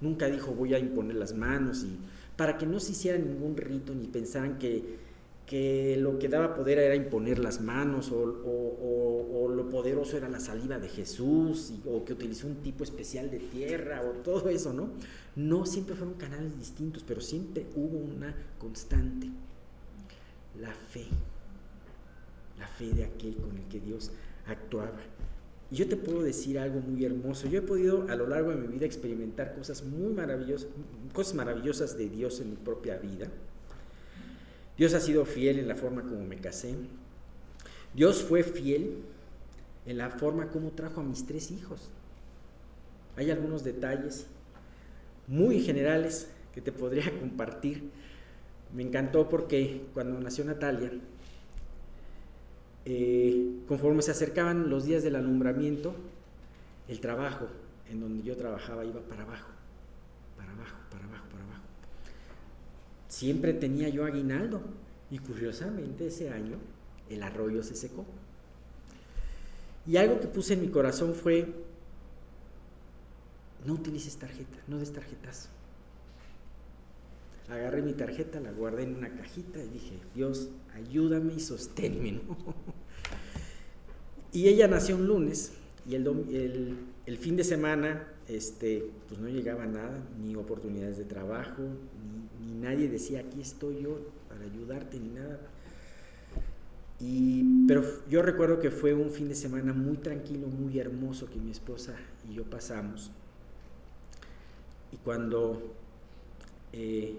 Nunca 0.00 0.28
dijo 0.28 0.52
voy 0.52 0.74
a 0.74 0.78
imponer 0.78 1.16
las 1.16 1.34
manos 1.34 1.84
y 1.84 1.98
para 2.36 2.56
que 2.56 2.64
no 2.64 2.80
se 2.80 2.92
hiciera 2.92 3.18
ningún 3.18 3.56
rito 3.56 3.94
ni 3.94 4.06
pensaran 4.06 4.58
que, 4.58 4.98
lo 5.98 6.18
que 6.18 6.28
daba 6.28 6.54
poder 6.54 6.78
era 6.78 6.94
imponer 6.94 7.38
las 7.38 7.60
manos 7.60 8.10
o, 8.12 9.48
lo 9.54 9.68
poderoso 9.68 10.16
era 10.16 10.28
la 10.28 10.40
saliva 10.40 10.78
de 10.78 10.88
Jesús 10.88 11.74
o 11.84 12.04
que 12.04 12.12
utilizó 12.14 12.46
un 12.46 12.62
tipo 12.62 12.82
especial 12.84 13.30
de 13.30 13.40
tierra 13.40 14.00
o 14.02 14.12
todo 14.22 14.48
eso, 14.48 14.72
¿no? 14.72 14.90
No, 15.36 15.66
siempre 15.66 15.94
fueron 15.94 16.14
canales 16.14 16.56
distintos, 16.56 17.04
pero 17.06 17.20
siempre 17.20 17.66
hubo 17.76 17.98
una 17.98 18.34
constante, 18.58 19.28
la 20.58 20.72
fe, 20.72 21.04
la 22.58 22.68
fe 22.68 22.92
de 22.94 23.04
aquel 23.04 23.36
con 23.36 23.56
el 23.58 23.64
que 23.64 23.80
Dios 23.80 24.12
actuaba. 24.46 24.98
Y 25.70 25.76
yo 25.76 25.88
te 25.88 25.96
puedo 25.96 26.22
decir 26.22 26.58
algo 26.58 26.80
muy 26.80 27.04
hermoso. 27.04 27.48
Yo 27.48 27.60
he 27.60 27.62
podido 27.62 28.06
a 28.08 28.16
lo 28.16 28.26
largo 28.26 28.50
de 28.50 28.56
mi 28.56 28.66
vida 28.66 28.86
experimentar 28.86 29.54
cosas 29.54 29.84
muy 29.84 30.12
maravillosas, 30.12 30.68
cosas 31.12 31.34
maravillosas 31.34 31.96
de 31.96 32.08
Dios 32.08 32.40
en 32.40 32.50
mi 32.50 32.56
propia 32.56 32.96
vida. 32.96 33.28
Dios 34.76 34.94
ha 34.94 35.00
sido 35.00 35.24
fiel 35.24 35.58
en 35.58 35.68
la 35.68 35.76
forma 35.76 36.02
como 36.02 36.24
me 36.24 36.36
casé. 36.36 36.74
Dios 37.94 38.22
fue 38.22 38.42
fiel 38.42 38.96
en 39.86 39.98
la 39.98 40.10
forma 40.10 40.48
como 40.48 40.70
trajo 40.70 41.00
a 41.00 41.04
mis 41.04 41.26
tres 41.26 41.50
hijos. 41.50 41.90
Hay 43.16 43.30
algunos 43.30 43.62
detalles 43.62 44.26
muy 45.26 45.60
generales 45.60 46.28
que 46.54 46.60
te 46.60 46.72
podría 46.72 47.10
compartir. 47.20 47.90
Me 48.74 48.82
encantó 48.82 49.28
porque 49.28 49.82
cuando 49.94 50.18
nació 50.20 50.44
Natalia, 50.44 50.92
eh, 52.84 53.62
conforme 53.68 54.02
se 54.02 54.10
acercaban 54.10 54.70
los 54.70 54.84
días 54.84 55.02
del 55.02 55.16
alumbramiento, 55.16 55.94
el 56.88 57.00
trabajo 57.00 57.46
en 57.90 58.00
donde 58.00 58.22
yo 58.22 58.36
trabajaba 58.36 58.84
iba 58.84 59.00
para 59.00 59.22
abajo, 59.22 59.50
para 60.36 60.52
abajo, 60.52 60.76
para 60.90 61.04
abajo, 61.04 61.24
para 61.30 61.44
abajo. 61.44 61.62
Siempre 63.08 63.52
tenía 63.52 63.88
yo 63.88 64.04
aguinaldo 64.04 64.62
y 65.10 65.18
curiosamente 65.18 66.06
ese 66.06 66.30
año 66.30 66.56
el 67.08 67.22
arroyo 67.22 67.62
se 67.62 67.74
secó. 67.74 68.06
Y 69.86 69.96
algo 69.96 70.20
que 70.20 70.28
puse 70.28 70.54
en 70.54 70.60
mi 70.60 70.68
corazón 70.68 71.14
fue, 71.14 71.52
no 73.66 73.74
utilices 73.74 74.16
tarjeta, 74.16 74.58
no 74.68 74.78
des 74.78 74.92
tarjetazo. 74.92 75.48
Agarré 77.50 77.82
mi 77.82 77.92
tarjeta, 77.94 78.40
la 78.40 78.52
guardé 78.52 78.84
en 78.84 78.94
una 78.94 79.10
cajita 79.10 79.62
y 79.62 79.68
dije, 79.68 79.98
Dios, 80.14 80.50
ayúdame 80.74 81.34
y 81.34 81.40
sosténme. 81.40 82.20
y 84.32 84.46
ella 84.46 84.68
nació 84.68 84.96
un 84.96 85.06
lunes 85.08 85.52
y 85.88 85.96
el, 85.96 86.76
el, 87.06 87.18
fin 87.18 87.36
de 87.36 87.42
semana 87.42 88.06
este, 88.28 88.88
pues 89.08 89.20
no 89.20 89.28
llegaba 89.28 89.66
nada, 89.66 90.00
ni 90.22 90.36
oportunidades 90.36 90.98
de 90.98 91.04
trabajo, 91.04 91.62
ni, 92.40 92.54
nadie 92.54 92.88
decía, 92.88 93.20
aquí 93.20 93.40
estoy 93.40 93.82
yo 93.82 93.98
para 94.28 94.44
ayudarte, 94.44 95.00
ni 95.00 95.08
nada. 95.08 95.40
Y, 97.00 97.66
pero 97.66 97.82
yo 98.08 98.22
recuerdo 98.22 98.60
que 98.60 98.70
fue 98.70 98.92
un 98.94 99.10
fin 99.10 99.28
de 99.28 99.34
semana 99.34 99.72
muy 99.72 99.96
tranquilo, 99.96 100.46
muy 100.46 100.78
hermoso 100.78 101.28
que 101.28 101.40
mi 101.40 101.50
esposa 101.50 101.96
y 102.30 102.34
yo 102.34 102.44
pasamos. 102.44 103.10
Y 104.92 104.96
cuando 104.98 105.74
eh, 106.72 107.14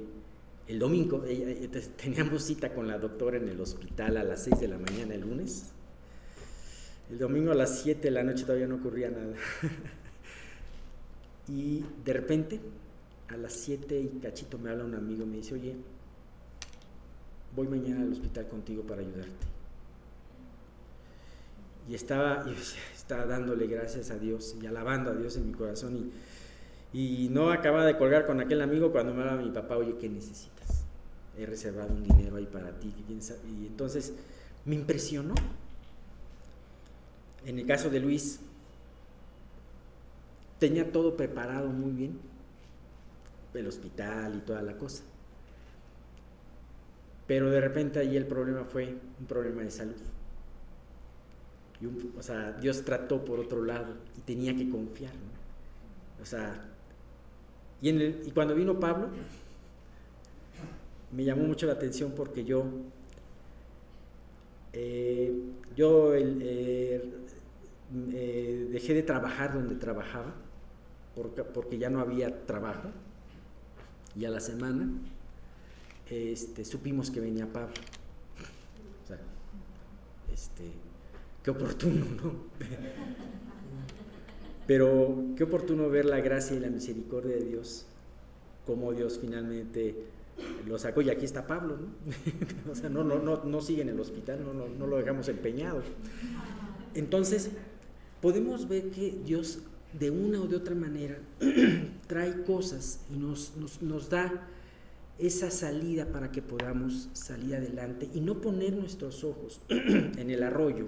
el 0.71 0.79
domingo, 0.79 1.25
eh, 1.27 1.69
teníamos 1.97 2.43
cita 2.43 2.73
con 2.73 2.87
la 2.87 2.97
doctora 2.97 3.35
en 3.35 3.49
el 3.49 3.59
hospital 3.59 4.15
a 4.15 4.23
las 4.23 4.45
6 4.45 4.61
de 4.61 4.67
la 4.69 4.77
mañana 4.77 5.13
el 5.13 5.21
lunes. 5.21 5.65
El 7.09 7.19
domingo 7.19 7.51
a 7.51 7.55
las 7.55 7.81
7 7.81 8.01
de 8.01 8.11
la 8.11 8.23
noche 8.23 8.45
todavía 8.45 8.67
no 8.67 8.75
ocurría 8.75 9.09
nada. 9.09 9.33
y 11.49 11.83
de 12.05 12.13
repente, 12.13 12.61
a 13.27 13.35
las 13.35 13.51
7 13.51 13.99
y 13.99 14.19
cachito 14.19 14.57
me 14.57 14.69
habla 14.69 14.85
un 14.85 14.95
amigo 14.95 15.23
y 15.23 15.25
me 15.25 15.37
dice, 15.37 15.55
oye, 15.55 15.75
voy 17.53 17.67
mañana 17.67 18.03
al 18.03 18.13
hospital 18.13 18.47
contigo 18.47 18.83
para 18.83 19.01
ayudarte. 19.01 19.47
Y 21.89 21.95
estaba, 21.95 22.45
estaba 22.95 23.25
dándole 23.25 23.67
gracias 23.67 24.09
a 24.09 24.17
Dios 24.17 24.55
y 24.61 24.67
alabando 24.67 25.11
a 25.11 25.15
Dios 25.15 25.35
en 25.35 25.47
mi 25.47 25.53
corazón. 25.53 25.97
Y, 25.97 26.11
y 26.93 27.29
no 27.29 27.51
acababa 27.51 27.85
de 27.85 27.97
colgar 27.97 28.25
con 28.25 28.41
aquel 28.41 28.61
amigo 28.61 28.91
cuando 28.91 29.13
me 29.13 29.23
habla 29.23 29.41
mi 29.41 29.49
papá, 29.51 29.77
oye, 29.77 29.95
¿qué 29.97 30.09
necesitas? 30.09 30.83
He 31.37 31.45
reservado 31.45 31.93
un 31.93 32.03
dinero 32.03 32.35
ahí 32.35 32.45
para 32.45 32.71
ti. 32.79 32.93
Y 33.07 33.67
entonces 33.67 34.13
me 34.65 34.75
impresionó. 34.75 35.33
En 37.45 37.59
el 37.59 37.65
caso 37.65 37.89
de 37.89 37.99
Luis, 37.99 38.39
tenía 40.59 40.91
todo 40.91 41.15
preparado 41.15 41.69
muy 41.69 41.91
bien, 41.91 42.19
el 43.53 43.67
hospital 43.67 44.35
y 44.35 44.39
toda 44.41 44.61
la 44.61 44.77
cosa. 44.77 45.03
Pero 47.25 47.49
de 47.49 47.61
repente 47.61 47.99
ahí 47.99 48.17
el 48.17 48.27
problema 48.27 48.65
fue 48.65 48.95
un 49.19 49.25
problema 49.25 49.61
de 49.63 49.71
salud. 49.71 49.95
Y 51.79 51.87
o 52.17 52.21
sea, 52.21 52.51
Dios 52.51 52.83
trató 52.83 53.23
por 53.23 53.39
otro 53.39 53.63
lado 53.63 53.95
y 54.17 54.21
tenía 54.21 54.55
que 54.55 54.69
confiar. 54.69 55.13
O 56.21 56.25
sea, 56.25 56.70
y, 57.81 58.31
cuando 58.31 58.53
vino 58.53 58.79
Pablo, 58.79 59.09
me 61.11 61.23
llamó 61.23 61.43
mucho 61.43 61.65
la 61.65 61.73
atención 61.73 62.13
porque 62.15 62.43
yo, 62.43 62.63
eh, 64.73 65.33
yo 65.75 66.13
eh, 66.15 67.03
eh, 68.13 68.67
dejé 68.71 68.93
de 68.93 69.03
trabajar 69.03 69.53
donde 69.53 69.75
trabajaba 69.75 70.33
porque, 71.15 71.77
ya 71.77 71.89
no 71.89 71.99
había 71.99 72.45
trabajo 72.45 72.89
y 74.15 74.25
a 74.25 74.29
la 74.29 74.39
semana 74.39 74.89
este, 76.09 76.63
supimos 76.63 77.09
que 77.09 77.19
venía 77.19 77.51
Pablo. 77.51 77.73
O 79.03 79.07
sea, 79.07 79.17
este, 80.31 80.71
qué 81.43 81.51
oportuno, 81.51 82.05
¿no? 82.21 82.33
Pero 84.67 85.25
qué 85.35 85.43
oportuno 85.43 85.89
ver 85.89 86.05
la 86.05 86.19
gracia 86.21 86.55
y 86.55 86.59
la 86.59 86.69
misericordia 86.69 87.35
de 87.35 87.45
Dios, 87.45 87.85
cómo 88.65 88.93
Dios 88.93 89.17
finalmente 89.19 90.05
lo 90.67 90.77
sacó 90.77 91.01
y 91.01 91.09
aquí 91.09 91.25
está 91.25 91.45
Pablo, 91.47 91.77
¿no? 91.77 92.71
o 92.71 92.75
sea, 92.75 92.89
no, 92.89 93.03
no, 93.03 93.19
no, 93.19 93.43
no 93.43 93.61
sigue 93.61 93.81
en 93.81 93.89
el 93.89 93.99
hospital, 93.99 94.43
no, 94.43 94.53
no, 94.53 94.87
lo 94.87 94.97
dejamos 94.97 95.27
empeñado. 95.29 95.81
Entonces, 96.93 97.49
podemos 98.21 98.67
ver 98.67 98.89
que 98.91 99.17
Dios 99.25 99.59
de 99.97 100.09
una 100.09 100.41
o 100.41 100.47
de 100.47 100.55
otra 100.55 100.75
manera 100.75 101.19
trae 102.07 102.43
cosas 102.43 103.01
y 103.13 103.17
nos, 103.17 103.55
nos, 103.57 103.81
nos 103.81 104.09
da 104.09 104.47
esa 105.19 105.51
salida 105.51 106.07
para 106.07 106.31
que 106.31 106.41
podamos 106.41 107.09
salir 107.13 107.55
adelante 107.55 108.09
y 108.13 108.21
no 108.21 108.41
poner 108.41 108.73
nuestros 108.73 109.23
ojos 109.23 109.61
en 109.69 110.29
el 110.29 110.43
arroyo, 110.43 110.87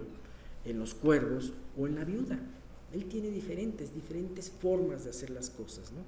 en 0.65 0.79
los 0.79 0.93
cuervos 0.93 1.53
o 1.77 1.87
en 1.87 1.95
la 1.95 2.05
viuda. 2.05 2.39
Él 2.93 3.05
tiene 3.05 3.29
diferentes, 3.29 3.93
diferentes 3.93 4.51
formas 4.51 5.03
de 5.03 5.09
hacer 5.09 5.31
las 5.31 5.49
cosas, 5.49 5.91
¿no? 5.91 6.01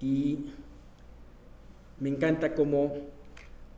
Y 0.00 0.52
me 1.98 2.10
encanta 2.10 2.54
cómo 2.54 2.94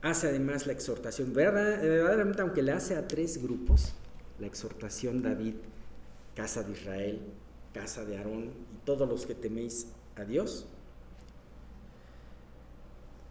hace 0.02 0.28
además 0.28 0.66
la 0.66 0.72
exhortación, 0.72 1.32
verdaderamente 1.32 2.42
aunque 2.42 2.62
le 2.62 2.72
hace 2.72 2.96
a 2.96 3.06
tres 3.06 3.40
grupos, 3.42 3.92
la 4.38 4.46
exhortación 4.46 5.22
David, 5.22 5.54
casa 6.34 6.62
de 6.62 6.72
Israel, 6.72 7.20
casa 7.72 8.04
de 8.04 8.18
Aarón 8.18 8.44
y 8.44 8.84
todos 8.84 9.08
los 9.08 9.24
que 9.26 9.34
teméis 9.34 9.86
a 10.16 10.24
Dios, 10.24 10.66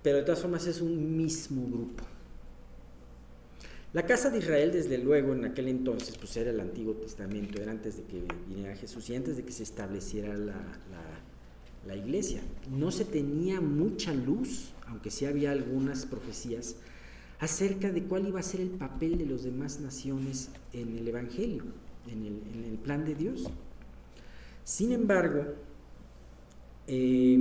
pero 0.01 0.17
de 0.17 0.23
todas 0.23 0.39
formas 0.39 0.65
es 0.65 0.81
un 0.81 1.17
mismo 1.17 1.67
grupo. 1.67 2.03
La 3.91 4.05
casa 4.05 4.29
de 4.29 4.37
Israel, 4.37 4.71
desde 4.71 4.99
luego, 4.99 5.33
en 5.33 5.45
aquel 5.45 5.67
entonces, 5.67 6.15
pues 6.15 6.37
era 6.37 6.51
el 6.51 6.59
Antiguo 6.59 6.93
Testamento, 6.93 7.59
era 7.59 7.71
antes 7.71 7.97
de 7.97 8.03
que 8.03 8.23
viniera 8.47 8.75
Jesús 8.75 9.09
y 9.09 9.15
antes 9.15 9.37
de 9.37 9.43
que 9.43 9.51
se 9.51 9.63
estableciera 9.63 10.37
la, 10.37 10.61
la 11.87 11.95
iglesia. 11.95 12.41
No 12.69 12.91
se 12.91 13.03
tenía 13.03 13.61
mucha 13.61 14.13
luz, 14.13 14.73
aunque 14.87 15.09
sí 15.09 15.25
había 15.25 15.51
algunas 15.51 16.05
profecías, 16.05 16.75
acerca 17.39 17.91
de 17.91 18.03
cuál 18.03 18.27
iba 18.27 18.39
a 18.39 18.43
ser 18.43 18.61
el 18.61 18.69
papel 18.69 19.17
de 19.17 19.25
las 19.25 19.43
demás 19.43 19.79
naciones 19.79 20.49
en 20.73 20.97
el 20.97 21.07
Evangelio, 21.07 21.63
en 22.07 22.25
el, 22.25 22.77
plan 22.77 23.05
de 23.05 23.15
Dios. 23.15 23.49
Sin 24.63 24.91
embargo, 24.91 25.45
eh, 26.87 27.39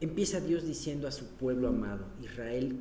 empieza 0.00 0.40
Dios 0.40 0.66
diciendo 0.66 1.06
a 1.06 1.12
su 1.12 1.26
pueblo 1.26 1.68
amado, 1.68 2.04
Israel, 2.22 2.76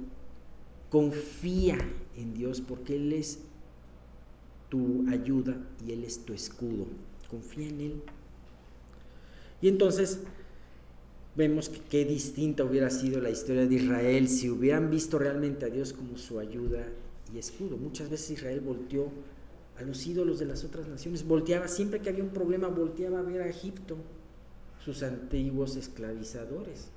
confía 0.94 1.80
en 2.16 2.36
Dios 2.36 2.62
porque 2.62 2.96
Él 2.98 3.14
es 3.14 3.40
tu 4.70 5.04
ayuda 5.10 5.58
y 5.84 5.92
Él 5.92 6.04
es 6.04 6.24
tu 6.24 6.34
escudo. 6.34 6.86
Confía 7.32 7.68
en 7.68 7.82
Él. 7.82 8.04
Y 9.60 9.70
entonces 9.70 10.20
vemos 11.36 11.70
que 11.70 11.80
qué 11.80 12.06
distinta 12.06 12.64
hubiera 12.64 12.92
sido 12.92 13.20
la 13.22 13.32
historia 13.32 13.66
de 13.66 13.74
Israel 13.74 14.30
si 14.30 14.52
hubieran 14.52 14.92
visto 14.92 15.18
realmente 15.18 15.66
a 15.66 15.70
Dios 15.70 15.94
como 15.94 16.16
su 16.16 16.38
ayuda 16.38 16.86
y 17.34 17.40
escudo. 17.40 17.76
Muchas 17.76 18.12
veces 18.12 18.30
Israel 18.30 18.62
volteó 18.62 19.10
a 19.80 19.82
los 19.82 20.06
ídolos 20.06 20.38
de 20.38 20.46
las 20.46 20.64
otras 20.64 20.88
naciones, 20.88 21.26
volteaba 21.26 21.68
siempre 21.68 22.02
que 22.02 22.10
había 22.10 22.24
un 22.24 22.30
problema, 22.30 22.68
volteaba 22.68 23.18
a 23.18 23.24
ver 23.24 23.42
a 23.42 23.48
Egipto, 23.48 23.98
sus 24.86 25.02
antiguos 25.02 25.76
esclavizadores, 25.76 26.90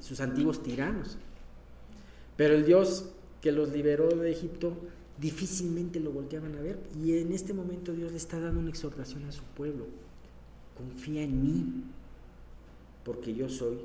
sus 0.00 0.18
antiguos 0.20 0.62
tiranos. 0.62 1.18
Pero 2.38 2.54
el 2.54 2.64
Dios 2.64 3.10
que 3.42 3.52
los 3.52 3.68
liberó 3.70 4.08
de 4.08 4.32
Egipto 4.32 4.72
difícilmente 5.18 6.00
lo 6.00 6.12
volteaban 6.12 6.56
a 6.56 6.62
ver 6.62 6.78
y 7.04 7.18
en 7.18 7.32
este 7.32 7.52
momento 7.52 7.92
Dios 7.92 8.12
le 8.12 8.16
está 8.16 8.40
dando 8.40 8.60
una 8.60 8.70
exhortación 8.70 9.26
a 9.26 9.32
su 9.32 9.42
pueblo 9.42 9.84
confía 10.78 11.22
en 11.24 11.42
mí, 11.42 11.84
porque 13.04 13.34
yo 13.34 13.48
soy 13.48 13.78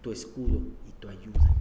tu 0.00 0.12
escudo 0.12 0.60
y 0.88 0.92
tu 1.00 1.08
ayuda. 1.08 1.52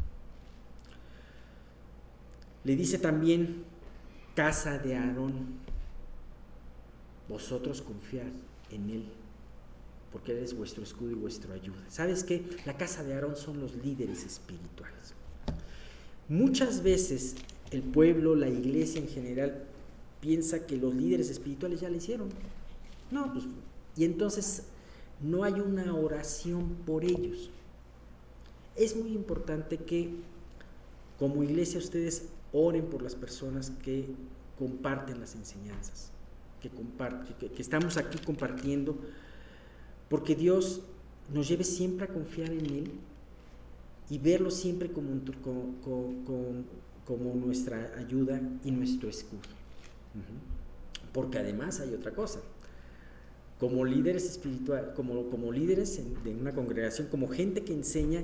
Le 2.63 2.75
dice 2.75 2.99
también, 2.99 3.63
casa 4.35 4.77
de 4.77 4.95
Aarón, 4.95 5.59
vosotros 7.27 7.81
confiad 7.81 8.27
en 8.69 8.89
él, 8.89 9.05
porque 10.11 10.31
él 10.31 10.39
es 10.39 10.55
vuestro 10.55 10.83
escudo 10.83 11.11
y 11.11 11.15
vuestra 11.15 11.55
ayuda. 11.55 11.83
¿Sabes 11.89 12.23
qué? 12.23 12.45
La 12.65 12.77
casa 12.77 13.03
de 13.03 13.15
Aarón 13.15 13.35
son 13.35 13.59
los 13.59 13.75
líderes 13.75 14.23
espirituales. 14.25 15.15
Muchas 16.27 16.81
veces 16.81 17.35
el 17.71 17.81
pueblo, 17.81 18.35
la 18.35 18.49
iglesia 18.49 18.99
en 18.99 19.07
general, 19.07 19.63
piensa 20.21 20.65
que 20.65 20.77
los 20.77 20.93
líderes 20.95 21.29
espirituales 21.29 21.81
ya 21.81 21.89
le 21.89 21.97
hicieron. 21.97 22.29
No, 23.11 23.31
pues 23.31 23.45
y 23.95 24.03
entonces 24.03 24.63
no 25.21 25.43
hay 25.43 25.53
una 25.53 25.93
oración 25.95 26.75
por 26.85 27.05
ellos. 27.05 27.49
Es 28.75 28.95
muy 28.95 29.13
importante 29.13 29.77
que 29.77 30.09
como 31.17 31.43
iglesia 31.43 31.79
ustedes 31.79 32.25
oren 32.51 32.85
por 32.85 33.01
las 33.01 33.15
personas 33.15 33.71
que 33.83 34.05
comparten 34.59 35.19
las 35.19 35.35
enseñanzas, 35.35 36.11
que, 36.61 36.69
que, 37.49 37.61
estamos 37.61 37.97
aquí 37.97 38.17
compartiendo, 38.25 38.97
porque 40.09 40.35
Dios 40.35 40.81
nos 41.33 41.47
lleve 41.47 41.63
siempre 41.63 42.05
a 42.05 42.09
confiar 42.09 42.51
en 42.51 42.65
Él 42.65 42.91
y 44.09 44.17
verlo 44.19 44.51
siempre 44.51 44.91
como, 44.91 45.21
como 47.05 47.35
nuestra 47.35 47.93
ayuda 47.97 48.41
y 48.63 48.71
nuestro 48.71 49.09
escudo. 49.09 49.41
Porque 51.13 51.39
además 51.39 51.79
hay 51.79 51.93
otra 51.93 52.11
cosa 52.11 52.39
como 53.59 53.85
líderes 53.85 54.25
espirituales, 54.25 54.89
como, 54.95 55.29
como 55.29 55.51
líderes 55.51 56.01
de 56.23 56.35
una 56.35 56.53
congregación, 56.53 57.07
como 57.07 57.27
gente 57.27 57.63
que 57.63 57.73
enseña, 57.73 58.23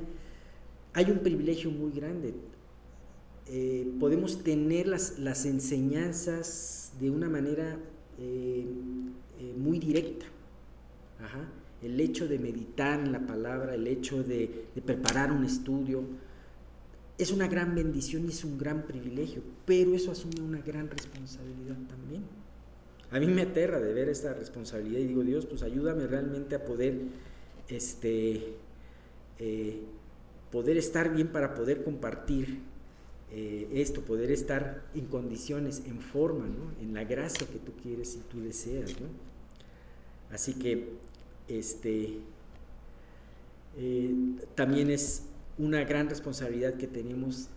hay 0.93 1.09
un 1.09 1.19
privilegio 1.19 1.71
muy 1.71 1.91
grande. 1.91 2.33
Eh, 3.47 3.91
podemos 3.99 4.43
tener 4.43 4.87
las, 4.87 5.19
las, 5.19 5.45
enseñanzas 5.45 6.93
de 6.99 7.09
una 7.09 7.29
manera 7.29 7.79
eh, 8.19 8.65
eh, 9.39 9.53
muy 9.57 9.79
directa. 9.79 10.25
El 11.83 11.99
hecho 11.99 12.27
de 12.27 12.37
meditar 12.37 12.99
en 12.99 13.11
la 13.11 13.25
palabra, 13.25 13.73
el 13.75 13.87
hecho 13.87 14.23
de, 14.23 14.65
preparar 14.85 15.31
un 15.31 15.43
estudio, 15.43 16.03
es 17.17 17.31
una 17.31 17.47
gran 17.47 17.75
bendición 17.75 18.25
y 18.25 18.29
es 18.29 18.43
un 18.43 18.57
gran 18.57 18.83
privilegio, 18.83 19.41
pero 19.65 19.93
eso 19.95 20.11
asume 20.11 20.41
una 20.41 20.61
gran 20.61 20.89
responsabilidad 20.89 21.77
también. 21.87 22.23
A 23.11 23.19
mí 23.19 23.27
me 23.27 23.41
aterra 23.41 23.79
de 23.79 23.93
ver 23.93 24.09
esta 24.09 24.33
responsabilidad 24.33 24.99
y 24.99 25.07
digo, 25.07 25.23
Dios, 25.23 25.45
pues 25.45 25.63
ayúdame 25.63 26.07
realmente 26.07 26.55
a 26.55 26.63
poder, 26.63 27.01
este, 27.67 28.55
eh, 29.39 29.81
poder 30.51 30.77
estar 30.77 31.13
bien 31.13 31.27
para 31.27 31.53
poder 31.53 31.83
compartir 31.83 32.59
eh, 33.33 33.69
esto, 33.73 34.01
poder 34.01 34.29
estar 34.29 34.83
en 34.93 35.05
condiciones, 35.05 35.83
en 35.85 36.01
forma, 36.01 36.47
en 36.81 36.93
la 36.93 37.05
gracia 37.05 37.47
que 37.47 37.59
tú 37.59 37.71
quieres 37.81 38.15
y 38.15 38.19
tú 38.29 38.41
deseas. 38.41 38.93
Así 40.31 40.53
que 40.53 40.89
este, 41.59 42.19
eh, 43.77 44.15
también 44.55 44.89
es 44.89 45.23
una 45.57 45.83
gran 45.83 46.09
responsabilidad 46.09 46.75
que 46.75 46.87
tenemos 46.87 47.47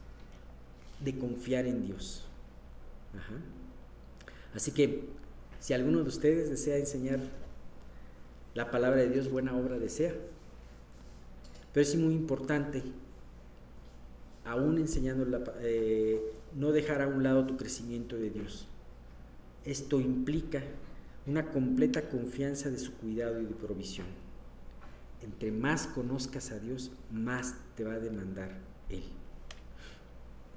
de 1.01 1.19
confiar 1.19 1.67
en 1.67 1.87
Dios. 1.87 2.27
Así 4.55 4.73
que 4.73 5.05
si 5.61 5.73
alguno 5.73 6.03
de 6.03 6.09
ustedes 6.09 6.51
desea 6.51 6.77
enseñar 6.77 7.21
la 8.55 8.71
palabra 8.71 9.01
de 9.01 9.09
Dios, 9.09 9.31
buena 9.31 9.57
obra 9.57 9.79
desea. 9.79 10.15
Pero 11.73 11.83
es 11.83 11.97
muy 11.97 12.15
importante, 12.15 12.83
aún 14.45 14.79
enseñando, 14.79 15.27
eh, 15.61 16.21
no 16.55 16.71
dejar 16.71 17.03
a 17.03 17.09
un 17.09 17.23
lado 17.23 17.47
tu 17.47 17.57
crecimiento 17.57 18.17
de 18.17 18.31
Dios. 18.31 18.69
Esto 19.65 20.01
implica 20.01 20.63
una 21.27 21.51
completa 21.51 22.09
confianza 22.09 22.71
de 22.71 22.79
su 22.79 22.93
cuidado 22.95 23.41
y 23.41 23.47
de 23.47 23.55
provisión. 23.55 24.07
Entre 25.23 25.51
más 25.51 25.87
conozcas 25.87 26.51
a 26.51 26.59
Dios, 26.59 26.91
más 27.11 27.55
te 27.77 27.85
va 27.85 27.95
a 27.95 27.99
demandar 27.99 28.59
Él. 28.91 29.05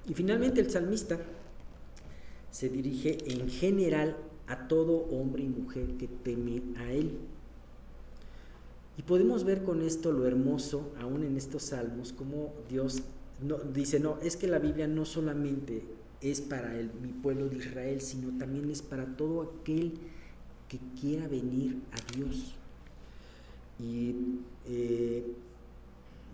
Y 0.06 0.14
finalmente 0.14 0.60
el 0.60 0.70
salmista 0.70 1.18
se 2.50 2.68
dirige 2.68 3.18
en 3.32 3.48
general 3.48 4.16
a 4.46 4.68
todo 4.68 5.06
hombre 5.10 5.42
y 5.42 5.48
mujer 5.48 5.96
que 5.98 6.08
teme 6.08 6.62
a 6.76 6.90
Él. 6.92 7.18
Y 8.96 9.02
podemos 9.02 9.44
ver 9.44 9.62
con 9.62 9.82
esto 9.82 10.12
lo 10.12 10.26
hermoso, 10.26 10.92
aún 11.00 11.22
en 11.22 11.36
estos 11.36 11.64
salmos, 11.64 12.12
como 12.12 12.52
Dios 12.68 13.02
dice, 13.72 14.00
no, 14.00 14.18
es 14.20 14.36
que 14.36 14.48
la 14.48 14.58
Biblia 14.58 14.88
no 14.88 15.04
solamente 15.04 15.84
es 16.20 16.40
para 16.40 16.76
el, 16.76 16.90
mi 17.00 17.12
pueblo 17.12 17.48
de 17.48 17.58
Israel, 17.58 18.00
sino 18.00 18.36
también 18.38 18.68
es 18.70 18.82
para 18.82 19.16
todo 19.16 19.42
aquel 19.42 19.94
que 20.68 20.78
quiera 21.00 21.26
venir 21.26 21.78
a 21.92 22.14
Dios. 22.14 22.54
Y 23.80 24.14
eh, 24.68 25.24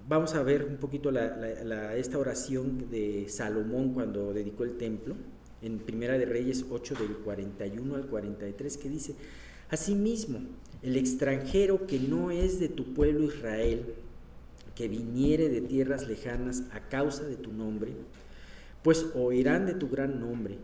vamos 0.09 0.35
a 0.35 0.43
ver 0.43 0.65
un 0.65 0.77
poquito 0.77 1.11
esta 1.11 2.19
oración 2.19 2.91
de 2.91 3.27
Salomón 3.29 3.93
cuando 3.95 4.33
dedicó 4.33 4.65
el 4.65 4.77
templo 4.77 5.15
en 5.63 5.79
Primera 5.79 6.19
de 6.19 6.27
Reyes 6.27 6.65
8 6.69 6.95
del 6.95 7.17
41 7.19 7.95
al 7.95 8.07
43 8.07 8.77
que 8.77 8.89
dice, 8.89 9.15
Asimismo, 9.71 10.41
el 10.83 10.97
extranjero 10.97 11.87
que 11.87 11.99
no 11.99 12.31
es 12.31 12.61
de 12.61 12.69
tu 12.69 12.93
pueblo 12.93 13.25
Israel, 13.25 13.95
que 14.75 14.89
viniere 14.89 15.49
de 15.49 15.61
tierras 15.61 16.07
lejanas 16.09 16.65
a 16.73 16.81
causa 16.89 17.25
de 17.25 17.37
tu 17.37 17.53
nombre, 17.53 17.93
pues 18.83 19.07
oirán 19.15 19.67
de 19.67 19.75
tu 19.75 19.89
gran 19.89 20.21
nombre 20.21 20.59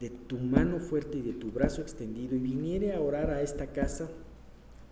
de 0.00 0.10
tu 0.10 0.38
mano 0.38 0.78
fuerte 0.78 1.18
y 1.18 1.22
de 1.22 1.32
tu 1.32 1.50
brazo 1.50 1.82
extendido 1.82 2.36
y 2.36 2.40
viniere 2.40 2.94
a 2.94 3.00
orar 3.00 3.30
a 3.30 3.42
esta 3.42 3.68
casa, 3.68 4.08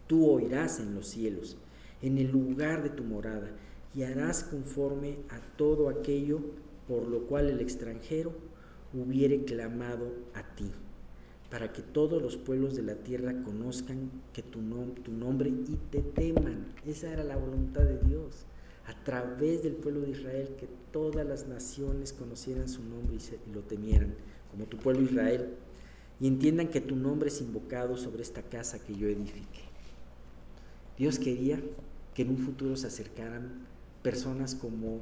tú 0.07 0.29
oirás 0.29 0.81
en 0.81 0.95
los 0.95 1.09
cielos, 1.09 1.57
en 2.01 2.19
el 2.19 2.31
lugar 2.31 2.83
de 2.83 2.91
tu 2.91 3.05
morada, 3.05 3.51
y 3.95 4.05
harás 4.05 4.45
conforme 4.45 5.19
a 5.29 5.41
todo 5.57 5.89
aquello 5.89 6.41
por 6.89 7.07
lo 7.07 7.27
cual 7.27 7.49
el 7.49 7.61
extranjero 7.61 8.33
hubiere 8.95 9.45
clamado 9.45 10.13
a 10.35 10.55
ti, 10.55 10.71
para 11.51 11.73
que 11.73 11.83
todos 11.83 12.21
los 12.23 12.37
pueblos 12.37 12.75
de 12.75 12.83
la 12.83 12.97
tierra 12.97 13.43
conozcan 13.43 14.11
que 14.33 14.43
tu, 14.43 14.61
tu 15.03 15.13
nombre 15.13 15.51
y 15.51 15.79
te 15.91 16.03
teman. 16.03 16.67
Esa 16.87 17.13
era 17.13 17.25
la 17.25 17.37
voluntad 17.37 17.83
de 17.83 17.99
Dios 17.99 18.47
a 18.87 19.05
través 19.05 19.63
del 19.63 19.75
pueblo 19.75 20.01
de 20.01 20.11
Israel, 20.11 20.57
que 20.59 20.69
todas 20.91 21.27
las 21.27 21.47
naciones 21.47 22.13
conocieran 22.13 22.69
su 22.69 22.83
nombre 22.83 23.17
y, 23.17 23.55
lo 23.55 23.61
temieran, 23.63 24.15
como 24.53 24.67
tu 24.67 24.77
pueblo 24.77 25.03
Israel, 25.03 25.49
y 26.21 26.29
entiendan 26.29 26.69
que 26.69 26.81
tu 26.81 26.95
nombre 26.95 27.29
es 27.29 27.41
invocado 27.41 27.97
sobre 27.97 28.23
esta 28.23 28.43
casa 28.43 28.79
que 28.79 28.95
yo 28.95 29.09
edifique. 29.09 29.61
Dios 30.97 31.19
quería 31.19 31.61
que 32.15 32.23
en 32.23 32.31
un 32.31 32.39
futuro 32.39 32.77
se 32.77 32.87
acercaran 32.87 33.67
personas 34.03 34.55
como 34.55 35.01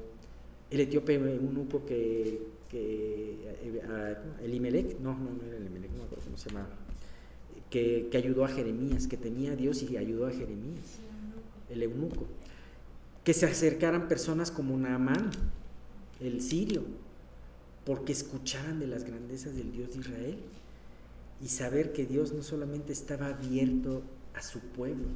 el 0.71 0.81
etíope 0.81 1.15
eunuco 1.15 1.85
que, 1.85 2.41
que 2.71 3.37
el 4.43 4.55
Imelec, 4.55 4.99
no, 5.01 5.13
no, 5.13 5.31
no 5.31 5.43
era 5.47 5.57
el 5.57 5.67
Imelec, 5.67 5.91
no 5.93 6.05
acuerdo 6.05 6.25
cómo 6.25 6.39
se 6.39 6.49
llama, 6.49 6.69
que, 7.69 8.09
que 8.11 8.17
ayudó 8.17 8.45
a 8.45 8.49
Jeremías, 8.49 9.07
que 9.07 9.17
tenía 9.17 9.57
Dios 9.57 9.83
y 9.83 9.97
ayudó 9.97 10.27
a 10.27 10.31
Jeremías, 10.31 11.01
el 11.69 11.83
eunuco 11.83 12.27
que 13.25 13.35
se 13.35 13.47
acercaran 13.47 14.09
personas 14.09 14.51
como 14.51 14.77
Naamán, 14.79 15.31
el 16.21 16.41
sirio, 16.41 16.83
porque 17.91 18.13
escucharan 18.13 18.79
de 18.79 18.87
las 18.87 19.03
grandezas 19.03 19.57
del 19.57 19.73
Dios 19.73 19.95
de 19.95 19.99
Israel 19.99 20.37
y 21.43 21.49
saber 21.49 21.93
que 21.93 22.07
Dios 22.07 22.33
no 22.33 22.45
solamente 22.45 22.93
estaba 22.93 23.27
abierto 23.27 24.03
a 24.33 24.43
su 24.43 24.61
pueblo, 24.61 25.09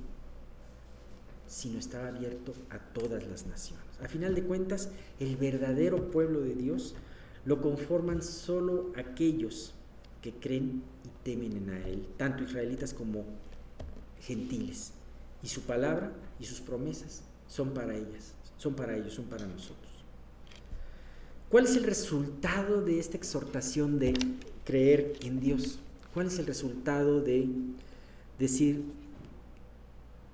sino 1.47 1.79
estaba 1.79 2.09
abierto 2.09 2.53
a 2.71 2.81
todas 2.81 3.25
las 3.29 3.47
naciones. 3.47 3.85
A 4.03 4.09
final 4.09 4.35
de 4.35 4.43
cuentas, 4.43 4.89
el 5.21 5.37
verdadero 5.37 6.11
pueblo 6.11 6.41
de 6.41 6.57
Dios 6.57 6.97
lo 7.45 7.63
conforman 7.63 8.25
solo 8.25 8.93
aquellos 8.97 9.73
que 10.21 10.33
creen 10.33 10.83
y 11.05 11.11
temen 11.23 11.57
en 11.57 11.71
a 11.71 11.87
Él, 11.87 12.05
tanto 12.17 12.43
israelitas 12.43 12.93
como 12.93 13.25
gentiles. 14.21 14.91
Y 15.45 15.47
su 15.47 15.61
palabra 15.61 16.13
y 16.41 16.45
sus 16.45 16.61
promesas 16.61 17.23
son 17.47 17.73
para 17.73 17.95
ellas, 17.95 18.35
son 18.59 18.75
para 18.75 18.97
ellos, 18.97 19.15
son 19.15 19.27
para 19.27 19.47
nosotros. 19.47 19.84
¿Cuál 21.55 21.67
es 21.67 21.77
el 21.77 21.85
resultado 21.85 22.83
de 22.83 22.99
esta 22.99 23.17
exhortación 23.17 24.01
de 24.01 24.12
creer 24.64 25.12
en 25.23 25.38
Dios? 25.38 25.79
¿Cuál 26.12 26.27
es 26.27 26.40
el 26.40 26.47
resultado 26.47 27.21
de 27.21 27.49
decir, 28.40 28.83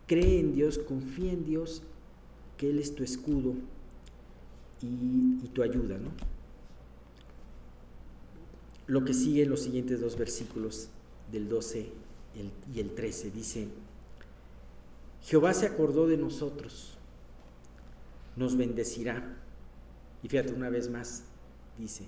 cree 0.06 0.40
en 0.40 0.54
Dios, 0.54 0.78
confía 0.78 1.30
en 1.30 1.44
Dios, 1.44 1.82
que 2.56 2.70
Él 2.70 2.78
es 2.78 2.94
tu 2.94 3.04
escudo 3.04 3.52
y, 4.80 5.46
tu 5.48 5.62
ayuda, 5.62 5.98
¿no? 5.98 6.08
Lo 8.86 9.04
que 9.04 9.12
sigue 9.12 9.42
en 9.42 9.50
los 9.50 9.60
siguientes 9.60 10.00
dos 10.00 10.16
versículos 10.16 10.88
del 11.30 11.50
12 11.50 11.86
y 12.74 12.80
el 12.80 12.94
13 12.94 13.30
dice, 13.30 13.68
Jehová 15.24 15.52
se 15.52 15.66
acordó 15.66 16.06
de 16.06 16.16
nosotros 16.16 16.96
nos 18.36 18.56
bendecirá. 18.56 19.36
Y 20.22 20.28
fíjate 20.28 20.52
una 20.52 20.68
vez 20.68 20.88
más, 20.90 21.24
dice, 21.78 22.06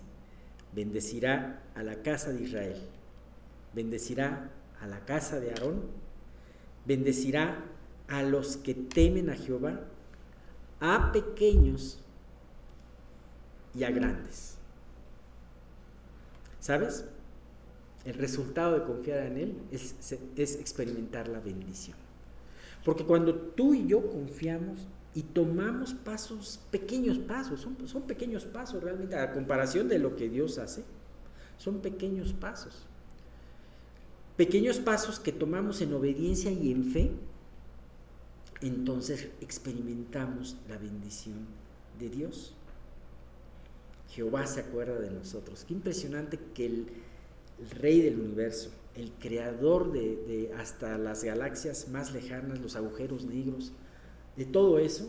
bendecirá 0.75 1.62
a 1.75 1.83
la 1.83 2.03
casa 2.03 2.33
de 2.33 2.42
Israel, 2.42 2.77
bendecirá 3.75 4.51
a 4.81 4.87
la 4.87 5.05
casa 5.05 5.40
de 5.40 5.51
Aarón, 5.51 5.83
bendecirá 6.85 7.64
a 8.09 8.22
los 8.22 8.57
que 8.57 8.75
temen 8.75 9.31
a 9.31 9.35
Jehová, 9.35 9.81
a 10.81 11.12
pequeños 11.12 11.98
y 13.75 13.85
a 13.85 13.90
grandes. 13.90 14.57
¿Sabes? 16.61 17.05
El 18.05 18.14
resultado 18.14 18.79
de 18.79 18.85
confiar 18.85 19.27
en 19.27 19.38
Él 19.38 19.59
es, 19.70 19.94
es, 20.37 20.57
experimentar 20.57 21.29
la 21.29 21.40
bendición. 21.40 21.96
Porque 22.85 23.05
cuando 23.05 23.35
tú 23.35 23.75
y 23.75 23.87
yo 23.87 24.11
confiamos, 24.11 24.87
y 25.14 25.22
tomamos 25.22 25.92
pasos, 25.92 26.61
pequeños 26.70 27.18
pasos, 27.18 27.61
son, 27.61 27.77
son 27.87 28.03
pequeños 28.03 28.44
pasos 28.44 28.83
realmente, 28.83 29.16
a 29.16 29.33
comparación 29.33 29.88
de 29.88 29.98
lo 29.98 30.16
que 30.16 30.29
Dios 30.29 30.59
hace, 30.59 30.85
son 31.59 31.81
pequeños 31.81 32.33
pasos. 32.33 32.87
Pequeños 34.37 34.79
pasos 34.79 35.20
que 35.20 35.33
tomamos 35.33 35.83
en 35.83 35.92
obediencia 35.92 36.51
y 36.51 36.72
en 36.72 36.85
fe, 36.85 37.11
entonces 38.62 39.29
experimentamos 39.40 40.57
la 40.68 40.79
bendición 40.79 41.46
de 41.98 42.09
Dios. 42.09 42.55
Jehová 44.09 44.46
se 44.46 44.61
acuerda 44.61 44.98
de 44.98 45.11
nosotros. 45.11 45.64
Qué 45.66 45.75
impresionante 45.75 46.38
que 46.55 46.66
el, 46.66 46.87
Rey 47.79 48.01
del 48.01 48.18
universo, 48.18 48.70
el 48.96 49.12
creador 49.12 49.92
de, 49.92 50.16
de 50.27 50.53
hasta 50.59 50.98
las 50.98 51.22
galaxias 51.22 51.88
más 51.88 52.12
lejanas, 52.12 52.61
los 52.61 52.75
agujeros 52.75 53.25
negros, 53.25 53.72
de 54.37 54.45
todo 54.45 54.79
eso, 54.79 55.09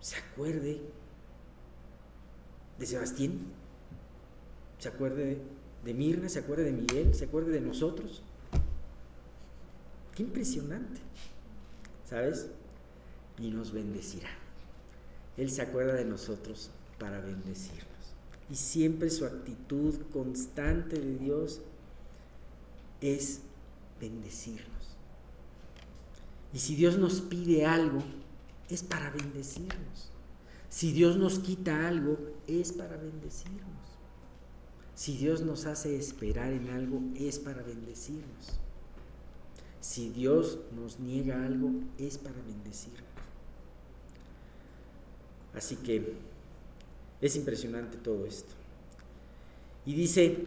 se 0.00 0.16
acuerde 0.16 0.80
de 2.78 2.86
Sebastián, 2.86 3.40
se 4.78 4.88
acuerde 4.88 5.38
de 5.84 5.94
Mirna, 5.94 6.28
se 6.28 6.40
acuerde 6.40 6.64
de 6.64 6.72
Miguel, 6.72 7.14
se 7.14 7.24
acuerde 7.24 7.52
de 7.52 7.60
nosotros. 7.60 8.22
Qué 10.14 10.22
impresionante, 10.22 11.00
¿sabes? 12.04 12.48
Y 13.38 13.50
nos 13.50 13.72
bendecirá. 13.72 14.28
Él 15.36 15.50
se 15.50 15.62
acuerda 15.62 15.94
de 15.94 16.04
nosotros 16.04 16.70
para 16.98 17.20
bendecirnos. 17.20 17.88
Y 18.50 18.56
siempre 18.56 19.10
su 19.10 19.24
actitud 19.24 19.94
constante 20.12 20.98
de 20.98 21.18
Dios 21.18 21.60
es 23.00 23.40
bendecirnos. 24.00 24.83
Y 26.54 26.60
si 26.60 26.76
Dios 26.76 26.98
nos 26.98 27.20
pide 27.20 27.66
algo, 27.66 27.98
es 28.70 28.84
para 28.84 29.10
bendecirnos. 29.10 30.10
Si 30.70 30.92
Dios 30.92 31.16
nos 31.16 31.40
quita 31.40 31.88
algo, 31.88 32.16
es 32.46 32.72
para 32.72 32.96
bendecirnos. 32.96 33.64
Si 34.94 35.16
Dios 35.16 35.42
nos 35.42 35.66
hace 35.66 35.96
esperar 35.96 36.52
en 36.52 36.70
algo, 36.70 37.00
es 37.16 37.40
para 37.40 37.62
bendecirnos. 37.62 38.60
Si 39.80 40.10
Dios 40.10 40.60
nos 40.76 41.00
niega 41.00 41.44
algo, 41.44 41.70
es 41.98 42.18
para 42.18 42.40
bendecirnos. 42.42 43.02
Así 45.54 45.74
que 45.76 46.14
es 47.20 47.34
impresionante 47.34 47.96
todo 47.96 48.26
esto. 48.26 48.54
Y 49.84 49.94
dice, 49.94 50.46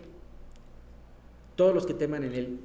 todos 1.57 1.75
los 1.75 1.85
que 1.85 1.93
teman 1.93 2.23
en 2.23 2.33
Él, 2.33 2.59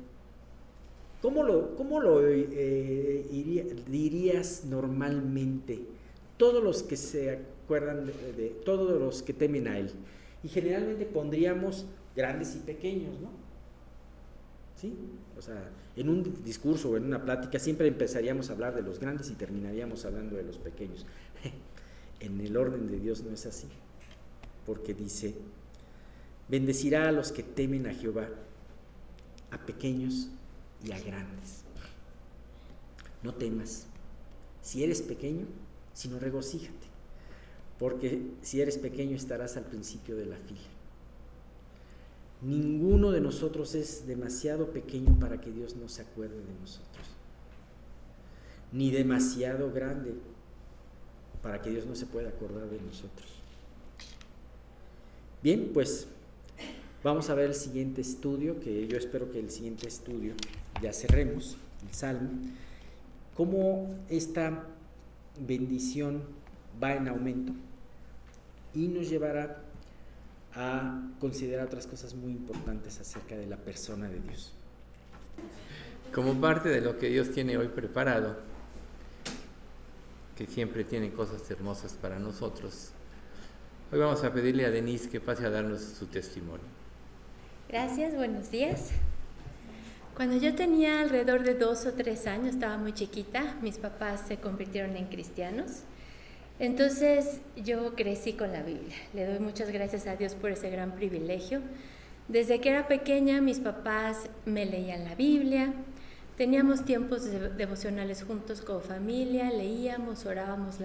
¿Cómo 1.22 1.44
lo, 1.44 2.20
eh, 2.28 3.24
dirías 3.88 4.64
normalmente? 4.64 5.78
Todos 6.36 6.62
los 6.62 6.82
que 6.82 6.96
se 6.96 7.30
acuerdan 7.30 8.06
de, 8.06 8.60
todos 8.64 9.00
los 9.00 9.22
que 9.22 9.32
temen 9.32 9.68
a 9.68 9.78
Él. 9.78 9.92
Y 10.42 10.48
generalmente 10.48 11.06
pondríamos 11.06 11.86
grandes 12.16 12.56
y 12.56 12.58
pequeños, 12.58 13.20
¿no? 13.20 13.30
¿Sí? 14.74 14.92
O 15.38 15.40
sea, 15.40 15.70
en 15.94 16.08
un 16.08 16.42
discurso 16.44 16.90
o 16.90 16.96
en 16.96 17.04
una 17.04 17.24
plática 17.24 17.60
siempre 17.60 17.86
empezaríamos 17.86 18.50
a 18.50 18.54
hablar 18.54 18.74
de 18.74 18.82
los 18.82 18.98
grandes 18.98 19.30
y 19.30 19.34
terminaríamos 19.34 20.04
hablando 20.04 20.34
de 20.34 20.42
los 20.42 20.58
pequeños. 20.58 21.06
en 22.20 22.40
el 22.40 22.56
orden 22.56 22.88
de 22.88 22.98
Dios 22.98 23.22
no 23.22 23.32
es 23.32 23.46
así, 23.46 23.68
porque 24.66 24.92
dice, 24.92 25.36
bendecirá 26.48 27.08
a 27.08 27.12
los 27.12 27.30
que 27.30 27.44
temen 27.44 27.86
a 27.86 27.94
Jehová, 27.94 28.28
a 29.52 29.58
pequeños 29.58 30.28
y 30.84 30.92
a 30.92 31.00
grandes. 31.00 31.62
No 33.22 33.34
temas. 33.34 33.86
Si 34.62 34.82
eres 34.82 35.02
pequeño, 35.02 35.46
sino 35.92 36.18
regocíjate, 36.18 36.86
porque 37.78 38.22
si 38.42 38.60
eres 38.60 38.78
pequeño 38.78 39.16
estarás 39.16 39.56
al 39.56 39.64
principio 39.64 40.16
de 40.16 40.26
la 40.26 40.36
fila. 40.36 40.60
Ninguno 42.40 43.12
de 43.12 43.20
nosotros 43.20 43.74
es 43.74 44.06
demasiado 44.06 44.70
pequeño 44.70 45.18
para 45.20 45.40
que 45.40 45.50
Dios 45.50 45.76
no 45.76 45.88
se 45.88 46.02
acuerde 46.02 46.36
de 46.36 46.60
nosotros, 46.60 47.06
ni 48.72 48.90
demasiado 48.90 49.72
grande 49.72 50.14
para 51.42 51.60
que 51.60 51.70
Dios 51.70 51.86
no 51.86 51.94
se 51.94 52.06
pueda 52.06 52.30
acordar 52.30 52.68
de 52.68 52.80
nosotros. 52.80 53.28
Bien, 55.42 55.70
pues 55.74 56.06
vamos 57.02 57.30
a 57.30 57.34
ver 57.34 57.46
el 57.46 57.54
siguiente 57.54 58.00
estudio, 58.00 58.60
que 58.60 58.86
yo 58.86 58.96
espero 58.96 59.30
que 59.30 59.40
el 59.40 59.50
siguiente 59.50 59.88
estudio 59.88 60.34
ya 60.82 60.92
cerremos 60.92 61.56
el 61.88 61.94
salmo, 61.94 62.30
cómo 63.36 63.94
esta 64.08 64.64
bendición 65.38 66.22
va 66.82 66.94
en 66.94 67.08
aumento 67.08 67.52
y 68.74 68.88
nos 68.88 69.08
llevará 69.08 69.62
a 70.54 71.00
considerar 71.18 71.66
otras 71.66 71.86
cosas 71.86 72.14
muy 72.14 72.32
importantes 72.32 73.00
acerca 73.00 73.36
de 73.36 73.46
la 73.46 73.56
persona 73.56 74.08
de 74.08 74.20
Dios. 74.20 74.52
Como 76.14 76.38
parte 76.40 76.68
de 76.68 76.82
lo 76.82 76.98
que 76.98 77.08
Dios 77.08 77.30
tiene 77.30 77.56
hoy 77.56 77.68
preparado, 77.68 78.36
que 80.36 80.46
siempre 80.46 80.84
tiene 80.84 81.10
cosas 81.12 81.50
hermosas 81.50 81.94
para 81.94 82.18
nosotros, 82.18 82.90
hoy 83.90 83.98
vamos 83.98 84.22
a 84.24 84.32
pedirle 84.32 84.66
a 84.66 84.70
Denise 84.70 85.08
que 85.08 85.20
pase 85.20 85.46
a 85.46 85.50
darnos 85.50 85.80
su 85.80 86.06
testimonio. 86.06 86.66
Gracias, 87.68 88.14
buenos 88.14 88.50
días. 88.50 88.90
Cuando 90.22 90.36
yo 90.36 90.54
tenía 90.54 91.00
alrededor 91.00 91.42
de 91.42 91.54
dos 91.54 91.84
o 91.84 91.94
tres 91.94 92.28
años, 92.28 92.54
estaba 92.54 92.78
muy 92.78 92.92
chiquita, 92.92 93.56
mis 93.60 93.78
papás 93.78 94.22
se 94.28 94.36
convirtieron 94.36 94.96
en 94.96 95.06
cristianos. 95.06 95.80
Entonces 96.60 97.40
yo 97.56 97.96
crecí 97.96 98.34
con 98.34 98.52
la 98.52 98.62
Biblia. 98.62 98.94
Le 99.14 99.26
doy 99.26 99.40
muchas 99.40 99.72
gracias 99.72 100.06
a 100.06 100.14
Dios 100.14 100.36
por 100.36 100.52
ese 100.52 100.70
gran 100.70 100.92
privilegio. 100.92 101.60
Desde 102.28 102.60
que 102.60 102.68
era 102.68 102.86
pequeña 102.86 103.40
mis 103.40 103.58
papás 103.58 104.28
me 104.46 104.64
leían 104.64 105.02
la 105.02 105.16
Biblia, 105.16 105.72
teníamos 106.36 106.84
tiempos 106.84 107.24
devocionales 107.56 108.22
juntos 108.22 108.60
como 108.62 108.78
familia, 108.78 109.50
leíamos, 109.50 110.24
orábamos 110.24 110.76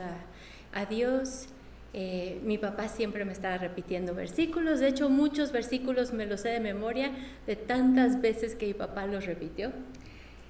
a 0.74 0.86
Dios. 0.88 1.48
Eh, 1.94 2.40
mi 2.44 2.58
papá 2.58 2.90
siempre 2.90 3.26
me 3.26 3.32
estaba 3.32 3.58
repitiendo 3.58 4.14
versículos, 4.14 4.80
de 4.80 4.90
hecho 4.90 5.10
muchos 5.10 5.52
versículos 5.52 6.14
me 6.14 6.26
los 6.26 6.42
sé 6.42 6.50
de 6.50 6.60
memoria 6.60 7.12
de 7.48 7.56
tantas 7.56 8.22
veces 8.22 8.56
que 8.56 8.68
mi 8.68 8.74
papá 8.74 9.06
los 9.06 9.26
repitió. 9.26 9.72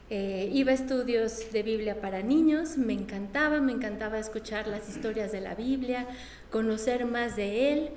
Eh, 0.10 0.50
iba 0.54 0.72
a 0.72 0.76
estudios 0.76 1.52
de 1.52 1.64
Biblia 1.64 2.00
para 2.00 2.22
niños, 2.22 2.78
me 2.78 2.94
encantaba, 2.94 3.60
me 3.60 3.74
encantaba 3.74 4.18
escuchar 4.18 4.68
las 4.68 4.88
historias 4.90 5.34
de 5.34 5.42
la 5.42 5.54
Biblia, 5.54 6.08
conocer 6.50 7.06
más 7.06 7.36
de 7.36 7.74
él. 7.74 7.90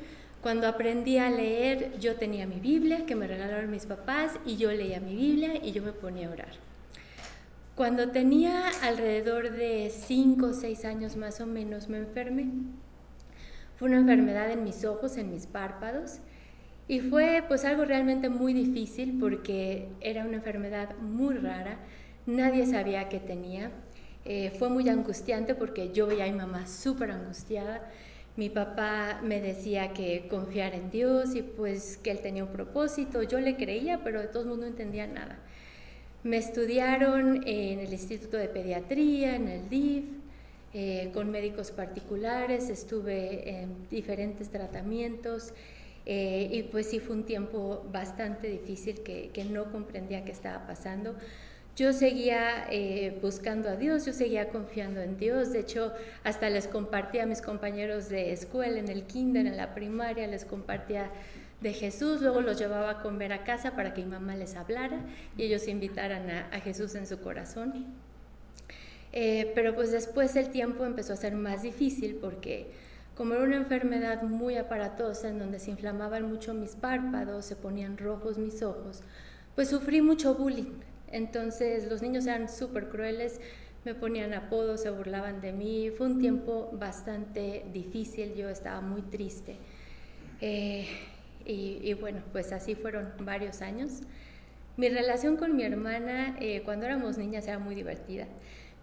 Cuando 0.42 0.66
aprendí 0.66 1.18
a 1.18 1.30
leer, 1.30 1.98
yo 2.00 2.16
tenía 2.16 2.46
mi 2.46 2.58
Biblia 2.58 3.06
que 3.06 3.14
me 3.14 3.28
regalaron 3.28 3.70
mis 3.70 3.86
papás 3.86 4.32
y 4.44 4.56
yo 4.56 4.72
leía 4.72 4.98
mi 4.98 5.14
Biblia 5.14 5.54
y 5.62 5.70
yo 5.70 5.82
me 5.82 5.92
ponía 5.92 6.28
a 6.28 6.32
orar. 6.32 6.52
Cuando 7.76 8.10
tenía 8.10 8.68
alrededor 8.82 9.52
de 9.52 9.90
5 9.90 10.46
o 10.46 10.52
6 10.52 10.84
años 10.84 11.16
más 11.16 11.40
o 11.40 11.46
menos 11.46 11.88
me 11.88 11.98
enfermé. 11.98 12.48
Fue 13.80 13.88
una 13.88 13.98
enfermedad 13.98 14.50
en 14.52 14.62
mis 14.62 14.84
ojos, 14.84 15.16
en 15.16 15.32
mis 15.32 15.46
párpados 15.46 16.18
y 16.86 17.00
fue 17.00 17.42
pues 17.48 17.64
algo 17.64 17.86
realmente 17.86 18.28
muy 18.28 18.52
difícil 18.52 19.16
porque 19.18 19.88
era 20.02 20.24
una 20.26 20.36
enfermedad 20.36 20.94
muy 20.98 21.34
rara 21.36 21.78
nadie 22.26 22.66
sabía 22.66 23.08
qué 23.08 23.20
tenía. 23.20 23.70
Eh, 24.26 24.52
fue 24.58 24.68
muy 24.68 24.86
angustiante 24.90 25.54
porque 25.54 25.92
yo 25.92 26.06
veía 26.06 26.24
a 26.24 26.28
mi 26.28 26.36
mamá 26.36 26.66
súper 26.66 27.10
angustiada. 27.10 27.90
Mi 28.36 28.50
papá 28.50 29.20
me 29.22 29.40
decía 29.40 29.94
que 29.94 30.28
confiar 30.28 30.74
en 30.74 30.90
Dios 30.90 31.34
y 31.34 31.40
pues 31.40 31.96
que 31.96 32.10
él 32.10 32.20
tenía 32.20 32.44
un 32.44 32.52
propósito. 32.52 33.22
Yo 33.22 33.40
le 33.40 33.56
creía, 33.56 34.04
pero 34.04 34.20
de 34.20 34.28
todos 34.28 34.44
modos 34.44 34.60
no 34.60 34.66
entendía 34.66 35.06
nada. 35.06 35.38
Me 36.22 36.36
estudiaron 36.36 37.46
en 37.46 37.80
el 37.80 37.92
Instituto 37.92 38.36
de 38.36 38.48
Pediatría, 38.48 39.36
en 39.36 39.48
el 39.48 39.70
DIF, 39.70 40.04
eh, 40.72 41.10
con 41.12 41.30
médicos 41.30 41.70
particulares, 41.70 42.70
estuve 42.70 43.62
en 43.62 43.88
diferentes 43.88 44.50
tratamientos 44.50 45.52
eh, 46.06 46.48
y 46.52 46.62
pues 46.64 46.88
sí 46.88 47.00
fue 47.00 47.16
un 47.16 47.24
tiempo 47.24 47.84
bastante 47.92 48.48
difícil 48.48 49.02
que, 49.02 49.30
no 49.50 49.70
comprendía 49.72 50.24
qué 50.24 50.32
estaba 50.32 50.66
pasando 50.66 51.14
yo 51.76 51.92
seguía 51.94 52.66
eh, 52.70 53.18
buscando 53.22 53.70
a 53.70 53.76
Dios, 53.76 54.04
yo 54.04 54.12
seguía 54.12 54.50
confiando 54.50 55.00
en 55.00 55.16
Dios. 55.16 55.52
De 55.52 55.60
hecho, 55.60 55.92
hasta 56.24 56.50
les 56.50 56.66
compartía 56.66 57.22
a 57.22 57.26
mis 57.26 57.40
compañeros 57.40 58.10
de 58.10 58.32
escuela, 58.32 58.78
en 58.78 58.88
el 58.88 59.04
kinder, 59.04 59.46
en 59.46 59.56
la 59.56 59.74
primaria, 59.74 60.26
les 60.26 60.44
compartía 60.44 61.10
de 61.60 61.72
Jesús. 61.72 62.20
Luego 62.20 62.40
los 62.40 62.58
llevaba 62.58 62.90
a 62.90 63.02
comer 63.02 63.32
a 63.32 63.44
casa 63.44 63.76
para 63.76 63.94
que 63.94 64.02
mi 64.02 64.10
mamá 64.10 64.36
les 64.36 64.56
hablara 64.56 65.00
y 65.36 65.44
ellos 65.44 65.68
invitaran 65.68 66.28
a, 66.30 66.60
Jesús 66.60 66.94
en 66.96 67.06
su 67.06 67.20
corazón. 67.20 67.86
Eh, 69.12 69.50
pero 69.54 69.74
pues 69.74 69.90
después 69.90 70.36
el 70.36 70.50
tiempo 70.50 70.84
empezó 70.84 71.12
a 71.12 71.16
ser 71.16 71.34
más 71.34 71.62
difícil 71.62 72.16
porque 72.20 72.70
como 73.16 73.34
era 73.34 73.42
una 73.42 73.56
enfermedad 73.56 74.22
muy 74.22 74.56
aparatosa 74.56 75.28
en 75.28 75.38
donde 75.38 75.58
se 75.58 75.70
inflamaban 75.70 76.28
mucho 76.28 76.54
mis 76.54 76.76
párpados, 76.76 77.44
se 77.44 77.56
ponían 77.56 77.98
rojos 77.98 78.38
mis 78.38 78.62
ojos, 78.62 79.02
pues 79.54 79.68
sufrí 79.68 80.00
mucho 80.00 80.34
bullying. 80.34 80.72
Entonces 81.12 81.88
los 81.90 82.02
niños 82.02 82.26
eran 82.26 82.48
súper 82.48 82.88
crueles, 82.88 83.40
me 83.84 83.94
ponían 83.94 84.32
apodos, 84.34 84.82
se 84.82 84.90
burlaban 84.90 85.40
de 85.40 85.52
mí. 85.52 85.90
Fue 85.90 86.06
un 86.06 86.20
tiempo 86.20 86.70
bastante 86.72 87.64
difícil, 87.72 88.34
yo 88.34 88.48
estaba 88.48 88.80
muy 88.80 89.02
triste. 89.02 89.56
Eh, 90.40 90.86
y, 91.44 91.92
bueno, 91.94 92.22
pues 92.32 92.52
así 92.52 92.74
fueron 92.74 93.12
varios 93.20 93.60
años. 93.60 94.02
Mi 94.76 94.88
relación 94.88 95.36
con 95.36 95.56
mi 95.56 95.64
hermana 95.64 96.36
eh, 96.40 96.62
cuando 96.64 96.86
éramos 96.86 97.18
niñas 97.18 97.46
era 97.48 97.58
muy 97.58 97.74
divertida. 97.74 98.26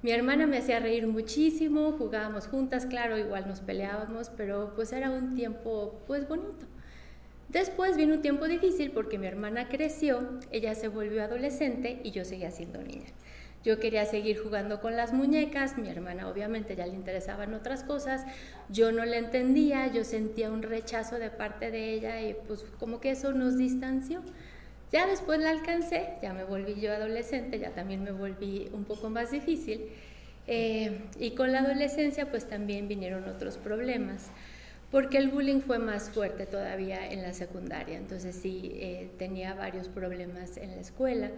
Mi 0.04 0.12
hermana 0.12 0.46
me 0.46 0.60
hacía 0.60 0.80
reír 0.80 1.08
muchísimo, 1.08 1.94
jugábamos 1.94 2.48
juntas, 2.48 2.86
claro, 2.86 3.18
igual 3.18 3.48
nos 3.48 3.62
peleábamos, 3.62 4.30
pero 4.38 4.74
pues 4.76 4.94
era 4.94 5.10
un 5.10 5.36
tiempo 5.36 6.00
pues 6.06 6.28
bonito. 6.28 6.68
Después 7.50 7.98
vino 7.98 8.14
un 8.14 8.22
tiempo 8.22 8.48
difícil 8.48 8.92
porque 8.92 9.18
mi 9.18 9.26
hermana 9.26 9.70
creció, 9.70 10.40
ella 10.52 10.76
se 10.76 10.90
volvió 10.90 11.24
adolescente 11.24 12.00
y 12.04 12.12
yo 12.12 12.26
seguía 12.26 12.52
siendo 12.52 12.84
niña. 12.84 13.08
Yo 13.64 13.80
quería 13.80 14.06
seguir 14.06 14.38
jugando 14.38 14.82
con 14.82 14.96
las 14.96 15.14
muñecas, 15.14 15.78
mi 15.78 15.90
hermana 15.90 16.30
obviamente 16.30 16.76
ya 16.76 16.86
le 16.86 16.94
interesaban 16.94 17.56
otras 17.56 17.84
cosas, 17.84 18.24
yo 18.70 18.92
no 18.92 19.04
le 19.04 19.18
entendía, 19.18 19.88
yo 19.88 20.04
sentía 20.04 20.52
un 20.52 20.62
rechazo 20.62 21.18
de 21.18 21.32
parte 21.32 21.72
de 21.72 21.94
ella 21.94 22.22
y 22.22 22.36
pues 22.48 22.64
como 22.80 23.02
que 23.02 23.12
eso 23.12 23.34
nos 23.34 23.58
distanció. 23.58 24.22
Ya 24.92 25.06
después 25.06 25.40
la 25.40 25.50
alcancé, 25.50 26.14
ya 26.22 26.34
me 26.34 26.44
volví 26.44 26.80
yo 26.80 26.94
adolescente, 26.94 27.60
ya 27.60 27.72
también 27.72 28.04
me 28.04 28.12
volví 28.12 28.70
un 28.74 28.86
poco 28.86 29.10
más 29.10 29.32
difícil. 29.32 29.90
Eh, 30.48 31.02
y 31.20 31.32
con 31.32 31.52
la 31.52 31.60
adolescencia 31.60 32.32
pues 32.32 32.48
también 32.48 32.88
vinieron 32.88 33.28
otros 33.28 33.58
problemas 33.58 34.32
porque 34.92 35.18
el 35.18 35.30
bullying 35.30 35.60
fue 35.60 35.80
más 35.80 36.10
fuerte 36.10 36.46
todavía 36.46 37.12
en 37.12 37.22
la 37.22 37.34
secundaria, 37.34 37.98
entonces 37.98 38.36
sí 38.36 38.72
eh, 38.76 39.10
tenía 39.18 39.54
varios 39.54 39.90
problemas 39.90 40.58
en 40.58 40.72
la 40.72 40.82
escuela. 40.82 41.32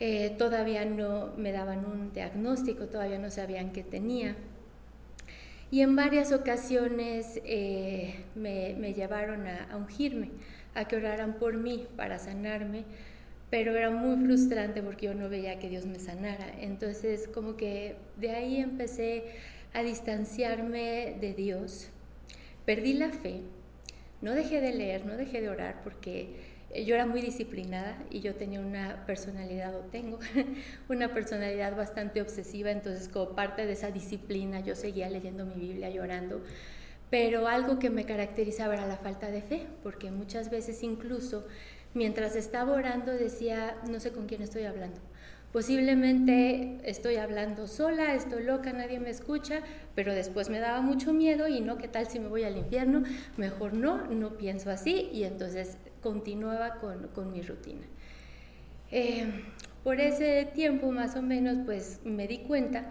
Eh, 0.00 0.34
todavía 0.38 0.84
no 0.84 1.32
me 1.36 1.50
daban 1.50 1.84
un 1.86 2.12
diagnóstico, 2.12 2.86
todavía 2.86 3.18
no 3.18 3.30
sabían 3.30 3.72
qué 3.72 3.82
tenía. 3.82 4.36
Y 5.70 5.80
en 5.80 5.96
varias 5.96 6.32
ocasiones 6.32 7.40
eh, 7.44 8.24
me, 8.34 8.94
llevaron 8.94 9.46
a, 9.46 9.64
a, 9.72 9.76
ungirme, 9.76 10.30
a 10.78 10.86
que 10.86 10.96
oraran 10.96 11.34
por 11.34 11.56
mí 11.56 11.86
para 11.96 12.18
sanarme, 12.18 12.84
pero 13.50 13.74
era 13.74 13.90
muy 13.90 14.24
frustrante 14.24 14.82
porque 14.82 15.06
yo 15.06 15.14
no 15.14 15.28
veía 15.28 15.58
que 15.58 15.68
Dios 15.68 15.86
me 15.86 15.98
sanara. 15.98 16.46
Entonces 16.60 17.28
como 17.28 17.56
que 17.56 17.96
de 18.16 18.30
ahí 18.30 18.58
empecé 18.58 19.24
a 19.74 19.82
distanciarme 19.82 21.16
de 21.20 21.34
Dios, 21.34 21.88
perdí 22.64 22.94
la 22.94 23.10
fe, 23.10 23.40
no 24.20 24.34
dejé 24.34 24.60
de 24.60 24.72
leer, 24.72 25.04
no 25.04 25.16
dejé 25.16 25.40
de 25.40 25.48
orar 25.48 25.82
porque 25.82 26.58
yo 26.86 26.94
era 26.94 27.06
muy 27.06 27.22
disciplinada 27.22 27.96
y 28.10 28.20
yo 28.20 28.34
tenía 28.34 28.60
una 28.60 29.04
personalidad, 29.06 29.74
o 29.74 29.80
tengo 29.90 30.18
una 30.88 31.12
personalidad 31.12 31.76
bastante 31.76 32.20
obsesiva, 32.20 32.70
entonces 32.70 33.08
como 33.08 33.34
parte 33.34 33.66
de 33.66 33.72
esa 33.72 33.90
disciplina 33.90 34.60
yo 34.60 34.76
seguía 34.76 35.08
leyendo 35.08 35.44
mi 35.44 35.54
Biblia, 35.54 35.90
llorando, 35.90 36.42
pero 37.10 37.48
algo 37.48 37.78
que 37.78 37.90
me 37.90 38.04
caracterizaba 38.04 38.74
era 38.74 38.86
la 38.86 38.96
falta 38.96 39.30
de 39.30 39.42
fe, 39.42 39.66
porque 39.82 40.10
muchas 40.10 40.50
veces 40.50 40.82
incluso 40.82 41.46
mientras 41.94 42.36
estaba 42.36 42.72
orando 42.72 43.12
decía, 43.12 43.76
no 43.88 44.00
sé 44.00 44.12
con 44.12 44.26
quién 44.26 44.42
estoy 44.42 44.64
hablando, 44.64 45.00
Posiblemente 45.52 46.78
estoy 46.84 47.16
hablando 47.16 47.66
sola, 47.66 48.14
estoy 48.14 48.44
loca, 48.44 48.74
nadie 48.74 49.00
me 49.00 49.08
escucha, 49.08 49.60
pero 49.94 50.12
después 50.12 50.50
me 50.50 50.58
daba 50.58 50.82
mucho 50.82 51.14
miedo 51.14 51.48
y 51.48 51.62
no, 51.62 51.78
¿qué 51.78 51.88
tal 51.88 52.06
si 52.06 52.20
me 52.20 52.28
voy 52.28 52.44
al 52.44 52.58
infierno? 52.58 53.02
Mejor 53.38 53.72
no, 53.72 54.06
no 54.08 54.36
pienso 54.36 54.70
así 54.70 55.08
y 55.10 55.24
entonces 55.24 55.78
continuaba 56.02 56.74
con, 56.74 57.32
mi 57.32 57.40
rutina. 57.40 57.86
Eh, 58.90 59.26
por 59.84 60.00
ese 60.00 60.50
tiempo 60.54 60.92
más 60.92 61.16
o 61.16 61.22
menos 61.22 61.56
pues 61.64 62.00
me 62.04 62.28
di 62.28 62.38
cuenta 62.38 62.90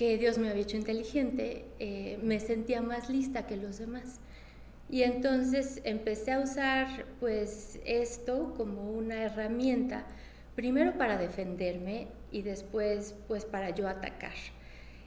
que 0.00 0.16
Dios 0.16 0.38
me 0.38 0.48
había 0.48 0.62
hecho 0.62 0.78
inteligente, 0.78 1.66
eh, 1.78 2.18
me 2.22 2.40
sentía 2.40 2.80
más 2.80 3.10
lista 3.10 3.46
que 3.46 3.58
los 3.58 3.76
demás. 3.76 4.18
Y 4.88 5.02
entonces 5.02 5.82
empecé 5.84 6.32
a 6.32 6.40
usar 6.40 7.04
pues 7.20 7.78
esto 7.84 8.54
como 8.56 8.92
una 8.92 9.24
herramienta 9.24 10.06
primero 10.56 10.96
para 10.96 11.18
defenderme 11.18 12.08
y 12.32 12.40
después 12.40 13.14
pues 13.28 13.44
para 13.44 13.74
yo 13.74 13.88
atacar. 13.88 14.32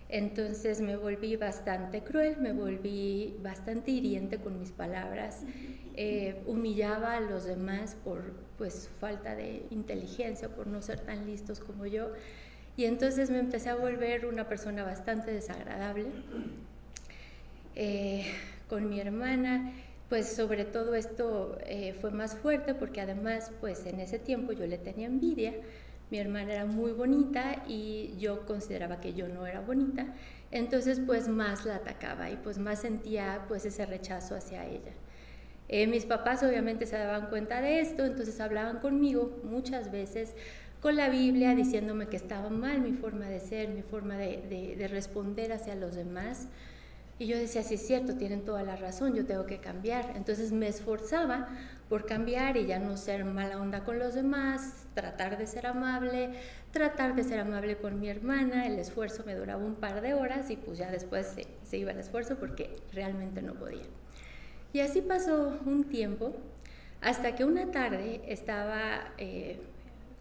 Entonces 0.10 0.80
me 0.80 0.96
volví 0.96 1.38
bastante 1.38 2.04
cruel, 2.04 2.38
me 2.38 2.54
volví 2.54 3.36
bastante 3.41 3.89
hiriente 3.89 4.38
con 4.38 4.60
mis 4.60 4.70
palabras, 4.70 5.41
eh, 5.96 6.44
humillaba 6.46 7.18
a 7.18 7.20
los 7.20 7.46
demás 7.46 7.98
por 8.04 8.34
pues 8.60 8.84
su 8.84 8.91
falta 8.91 9.36
de 9.36 9.66
inteligencia, 9.72 10.50
por 10.50 10.68
no 10.68 10.84
ser 10.84 11.00
tan 11.00 11.26
listos 11.26 11.60
como 11.60 11.88
yo. 11.88 12.12
Y 12.76 12.86
entonces 12.86 13.30
me 13.30 13.39
empecé 13.39 13.69
a 13.69 13.76
volver 13.76 14.26
una 14.26 14.47
persona 14.47 14.84
bastante 14.84 15.32
desagradable. 15.32 16.07
Eh, 17.76 18.26
con 18.67 18.89
mi 18.89 18.99
hermana, 18.99 19.71
pues 20.09 20.32
sobre 20.32 20.65
todo 20.65 20.95
esto 20.95 21.57
eh, 21.65 21.95
fue 21.99 22.11
más 22.11 22.36
fuerte 22.36 22.76
porque 22.76 23.01
además 23.01 23.51
pues 23.61 23.86
en 23.86 23.99
ese 23.99 24.19
tiempo 24.19 24.51
yo 24.51 24.67
le 24.67 24.78
tenía 24.78 25.07
envidia, 25.07 25.53
mi 26.11 26.19
hermana 26.19 26.53
era 26.53 26.65
muy 26.65 26.91
bonita 26.91 27.63
y 27.67 28.13
yo 28.19 28.45
consideraba 28.45 29.01
que 29.01 29.13
yo 29.13 29.28
no 29.28 29.47
era 29.47 29.59
bonita, 29.61 30.13
entonces 30.51 31.01
pues 31.03 31.28
más 31.28 31.65
la 31.65 31.78
atacaba 31.78 32.30
y 32.30 32.36
pues 32.36 32.59
más 32.59 32.82
sentía 32.82 33.45
pues 33.47 33.65
ese 33.65 33.86
rechazo 33.88 34.36
hacia 34.36 34.65
ella. 34.65 34.91
Eh, 35.69 35.88
mis 35.88 36.05
papás 36.05 36.43
obviamente 36.43 36.86
se 36.86 36.97
daban 36.97 37.30
cuenta 37.30 37.61
de 37.61 37.80
esto, 37.80 38.05
entonces 38.05 38.39
hablaban 38.39 38.80
conmigo 38.80 39.39
muchas 39.43 39.91
veces 39.91 40.36
con 40.84 40.97
la 40.97 41.07
Biblia 41.07 41.55
diciéndome 41.55 42.07
que 42.07 42.17
estaba 42.17 42.49
mal 42.49 42.81
mi 42.81 42.91
forma 42.91 43.29
de 43.29 43.39
ser, 43.39 43.69
mi 43.69 43.84
forma 43.84 44.17
de, 44.17 44.75
de 44.77 44.88
responder 44.89 45.53
hacia 45.53 45.75
los 45.75 45.95
demás. 45.95 46.49
Y 47.19 47.27
yo 47.27 47.38
decía, 47.38 47.63
sí 47.63 47.75
es 47.75 47.88
cierto, 47.88 48.17
tienen 48.17 48.43
toda 48.43 48.63
la 48.63 48.75
razón, 48.75 49.15
yo 49.15 49.25
tengo 49.25 49.45
que 49.45 49.59
cambiar. 49.59 50.11
Entonces 50.17 50.51
me 50.51 50.67
esforzaba 50.67 51.47
por 51.88 52.05
cambiar 52.05 52.57
y 52.57 52.65
ya 52.65 52.79
no 52.79 52.97
ser 52.97 53.23
mala 53.23 53.61
onda 53.61 53.86
con 53.86 53.97
los 53.97 54.13
demás, 54.13 54.84
tratar 54.93 55.38
de 55.38 55.47
ser 55.47 55.67
amable, 55.67 56.31
tratar 56.71 57.15
de 57.15 57.23
ser 57.23 57.39
amable 57.39 57.77
con 57.77 58.01
mi 58.01 58.09
hermana. 58.09 58.67
El 58.67 58.77
esfuerzo 58.77 59.23
me 59.25 59.36
duraba 59.36 59.63
un 59.63 59.75
par 59.75 60.01
de 60.01 60.13
horas 60.13 60.49
y 60.49 60.57
pues 60.57 60.79
ya 60.79 60.91
después 60.91 61.34
se, 61.63 61.77
iba 61.77 61.91
el 61.91 61.99
esfuerzo 61.99 62.36
porque 62.36 62.75
realmente 62.91 63.41
no 63.41 63.53
podía. 63.53 63.86
Y 64.73 64.81
así 64.81 65.01
pasó 65.01 65.61
un 65.65 65.86
tiempo 65.86 66.34
hasta 66.99 67.36
que 67.36 67.45
una 67.45 67.71
tarde 67.71 68.21
estaba 68.27 69.13
eh, 69.17 69.61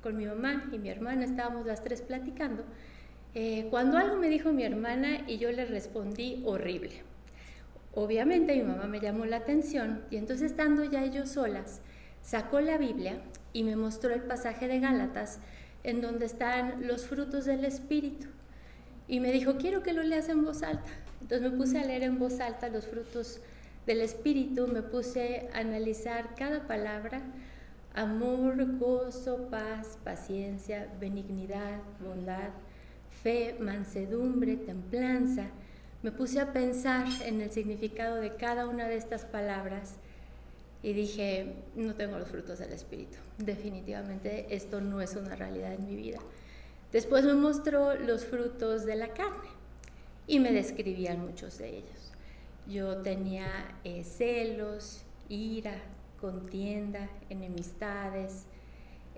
con 0.02 0.16
mi 0.16 0.26
mamá 0.26 0.68
y 0.72 0.78
mi 0.78 0.88
hermana, 0.88 1.24
estábamos 1.24 1.66
las 1.66 1.82
tres 1.82 2.02
platicando 2.02 2.64
eh, 3.34 3.68
cuando 3.70 3.96
algo 3.96 4.16
me 4.16 4.28
dijo 4.28 4.52
mi 4.52 4.62
hermana 4.62 5.20
y 5.26 5.38
yo 5.38 5.50
le 5.52 5.64
respondí 5.64 6.42
horrible. 6.44 7.02
Obviamente 7.94 8.54
mi 8.54 8.62
mamá 8.62 8.86
me 8.86 9.00
llamó 9.00 9.24
la 9.24 9.38
atención 9.38 10.02
y 10.10 10.16
entonces 10.16 10.50
estando 10.50 10.84
ya 10.84 11.02
ellos 11.02 11.30
solas, 11.30 11.80
sacó 12.20 12.60
la 12.60 12.76
Biblia 12.76 13.22
y 13.54 13.64
me 13.64 13.76
mostró 13.76 14.12
el 14.12 14.22
pasaje 14.22 14.68
de 14.68 14.80
Gálatas 14.80 15.38
en 15.82 16.02
donde 16.02 16.26
están 16.26 16.86
los 16.86 17.06
frutos 17.06 17.46
del 17.46 17.64
Espíritu. 17.64 18.28
Y 19.08 19.20
me 19.20 19.32
dijo, 19.32 19.56
quiero 19.56 19.82
que 19.82 19.92
lo 19.92 20.02
leas 20.02 20.28
en 20.28 20.44
voz 20.44 20.62
alta. 20.62 20.90
Entonces 21.20 21.50
me 21.50 21.56
puse 21.56 21.78
a 21.78 21.84
leer 21.84 22.02
en 22.02 22.18
voz 22.18 22.40
alta 22.40 22.68
los 22.68 22.86
frutos 22.86 23.40
del 23.86 24.00
Espíritu, 24.00 24.68
me 24.68 24.82
puse 24.82 25.48
a 25.54 25.58
analizar 25.58 26.34
cada 26.34 26.66
palabra, 26.66 27.22
amor, 27.94 28.78
gozo, 28.78 29.48
paz, 29.50 29.98
paciencia, 30.04 30.88
benignidad, 31.00 31.80
bondad, 32.00 32.50
fe, 33.22 33.56
mansedumbre, 33.60 34.56
templanza, 34.56 35.46
me 36.02 36.10
puse 36.10 36.40
a 36.40 36.52
pensar 36.52 37.06
en 37.24 37.40
el 37.40 37.52
significado 37.52 38.16
de 38.16 38.34
cada 38.34 38.66
una 38.66 38.88
de 38.88 38.96
estas 38.96 39.24
palabras 39.24 39.94
y 40.82 40.94
dije, 40.94 41.54
no 41.76 41.94
tengo 41.94 42.18
los 42.18 42.28
frutos 42.28 42.58
del 42.58 42.72
Espíritu. 42.72 43.18
Definitivamente 43.38 44.46
esto 44.50 44.80
no 44.80 45.00
es 45.00 45.14
una 45.14 45.36
realidad 45.36 45.72
en 45.72 45.86
mi 45.86 45.94
vida. 45.94 46.18
Después 46.90 47.24
me 47.24 47.34
mostró 47.34 47.94
los 47.94 48.24
frutos 48.24 48.84
de 48.84 48.96
la 48.96 49.08
carne 49.08 49.48
y 50.26 50.40
me 50.40 50.52
describían 50.52 51.24
muchos 51.24 51.58
de 51.58 51.78
ellos. 51.78 52.12
Yo 52.66 52.96
tenía 52.98 53.46
eh, 53.84 54.02
celos, 54.02 55.02
ira, 55.28 55.76
contienda, 56.22 57.10
enemistades, 57.28 58.46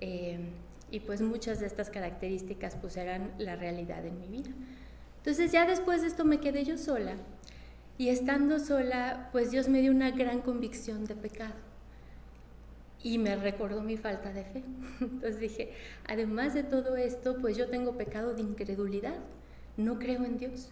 eh, 0.01 0.41
y 0.91 1.01
pues 1.01 1.21
muchas 1.21 1.61
de 1.61 1.67
estas 1.67 1.91
características 1.91 2.77
pues 2.81 2.97
eran 2.97 3.33
la 3.39 3.57
realidad 3.57 4.05
en 4.05 4.19
mi 4.19 4.29
vida. 4.29 4.51
Entonces 5.19 5.53
ya 5.53 5.67
después 5.67 6.03
de 6.03 6.09
esto 6.09 6.25
me 6.25 6.41
quedé 6.41 6.65
yo 6.65 6.79
sola 6.79 7.17
y 7.99 8.09
estando 8.09 8.59
sola 8.59 9.29
pues 9.33 9.51
Dios 9.51 9.69
me 9.69 9.81
dio 9.81 9.93
una 9.93 10.11
gran 10.11 10.41
convicción 10.41 11.05
de 11.07 11.15
pecado 11.15 11.55
y 13.03 13.19
me 13.19 13.37
recordó 13.37 13.83
mi 13.83 13.97
falta 13.97 14.33
de 14.33 14.45
fe. 14.45 14.65
Entonces 15.01 15.41
dije, 15.41 15.73
además 16.07 16.55
de 16.55 16.63
todo 16.63 16.97
esto 16.97 17.37
pues 17.41 17.57
yo 17.57 17.69
tengo 17.69 17.97
pecado 17.99 18.35
de 18.35 18.43
incredulidad, 18.43 19.17
no 19.77 19.99
creo 19.99 20.25
en 20.25 20.39
Dios. 20.39 20.71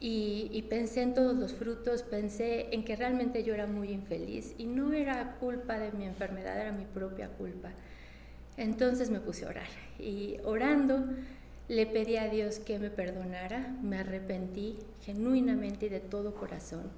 Y, 0.00 0.64
pensé 0.70 1.02
en 1.02 1.14
todos 1.14 1.36
los 1.36 1.54
frutos, 1.54 2.02
pensé 2.04 2.68
en 2.72 2.84
que 2.84 2.94
realmente 2.94 3.42
yo 3.42 3.54
era 3.54 3.66
muy 3.66 3.90
infeliz 3.90 4.54
y 4.56 4.66
no 4.66 4.92
era 4.92 5.36
culpa 5.40 5.78
de 5.78 5.90
mi 5.90 6.04
enfermedad, 6.04 6.60
era 6.60 6.70
mi 6.70 6.84
propia 6.84 7.28
culpa. 7.28 7.70
Entonces 8.56 9.10
me 9.10 9.20
puse 9.20 9.44
a 9.44 9.48
orar 9.48 9.68
y 9.98 10.36
orando 10.44 11.04
le 11.68 11.86
pedí 11.86 12.16
a 12.16 12.28
Dios 12.28 12.60
que 12.60 12.78
me 12.78 12.90
perdonara, 12.90 13.74
me 13.82 13.98
arrepentí 13.98 14.78
genuinamente 15.02 15.86
y 15.86 15.88
de 15.88 16.00
todo 16.00 16.34
corazón. 16.34 16.90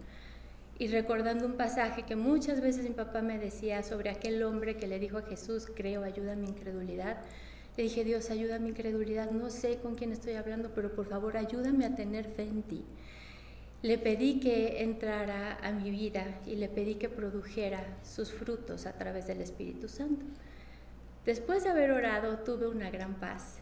Y 0.79 0.89
recordando 0.89 1.45
un 1.45 1.55
pasaje 1.55 2.05
que 2.05 2.17
muchas 2.17 2.61
veces 2.61 2.85
mi 2.85 2.95
papá 2.95 3.21
me 3.21 3.39
decía 3.39 3.83
sobre 3.83 4.11
aquel 4.11 4.43
hombre 4.43 4.77
que 4.77 4.87
le 4.87 4.99
dijo 4.99 5.19
a 5.19 5.23
Jesús, 5.23 5.67
creo, 5.75 6.05
ayuda 6.05 6.33
a 6.33 6.37
mi 6.37 6.49
incredulidad. 6.49 7.19
Le 7.77 7.85
dije, 7.85 8.05
Dios, 8.05 8.31
ayuda 8.31 8.57
a 8.57 8.59
mi 8.59 8.71
incredulidad, 8.71 9.31
no 9.31 9.51
sé 9.51 9.79
con 9.79 9.95
quién 9.95 10.13
estoy 10.13 10.35
hablando, 10.35 10.71
pero 10.75 10.95
por 10.95 11.09
favor 11.09 11.37
ayúdame 11.37 11.85
a 11.87 11.95
tener 11.95 12.27
fe 12.27 12.43
en 12.43 12.63
ti. 12.63 12.85
Le 13.83 13.97
pedí 13.97 14.41
que 14.41 14.83
entrara 14.83 15.57
a 15.63 15.73
mi 15.73 15.91
vida 15.91 16.41
y 16.45 16.57
le 16.57 16.69
pedí 16.69 16.97
que 16.97 17.09
produjera 17.09 17.99
sus 18.05 18.31
frutos 18.31 18.85
a 18.85 18.93
través 18.93 19.27
del 19.27 19.41
Espíritu 19.41 19.89
Santo. 19.89 20.27
Después 21.25 21.65
de 21.65 21.71
haber 21.71 21.91
orado 21.91 22.39
tuve 22.41 22.67
una 22.67 22.91
gran 22.91 23.15
paz. 23.15 23.59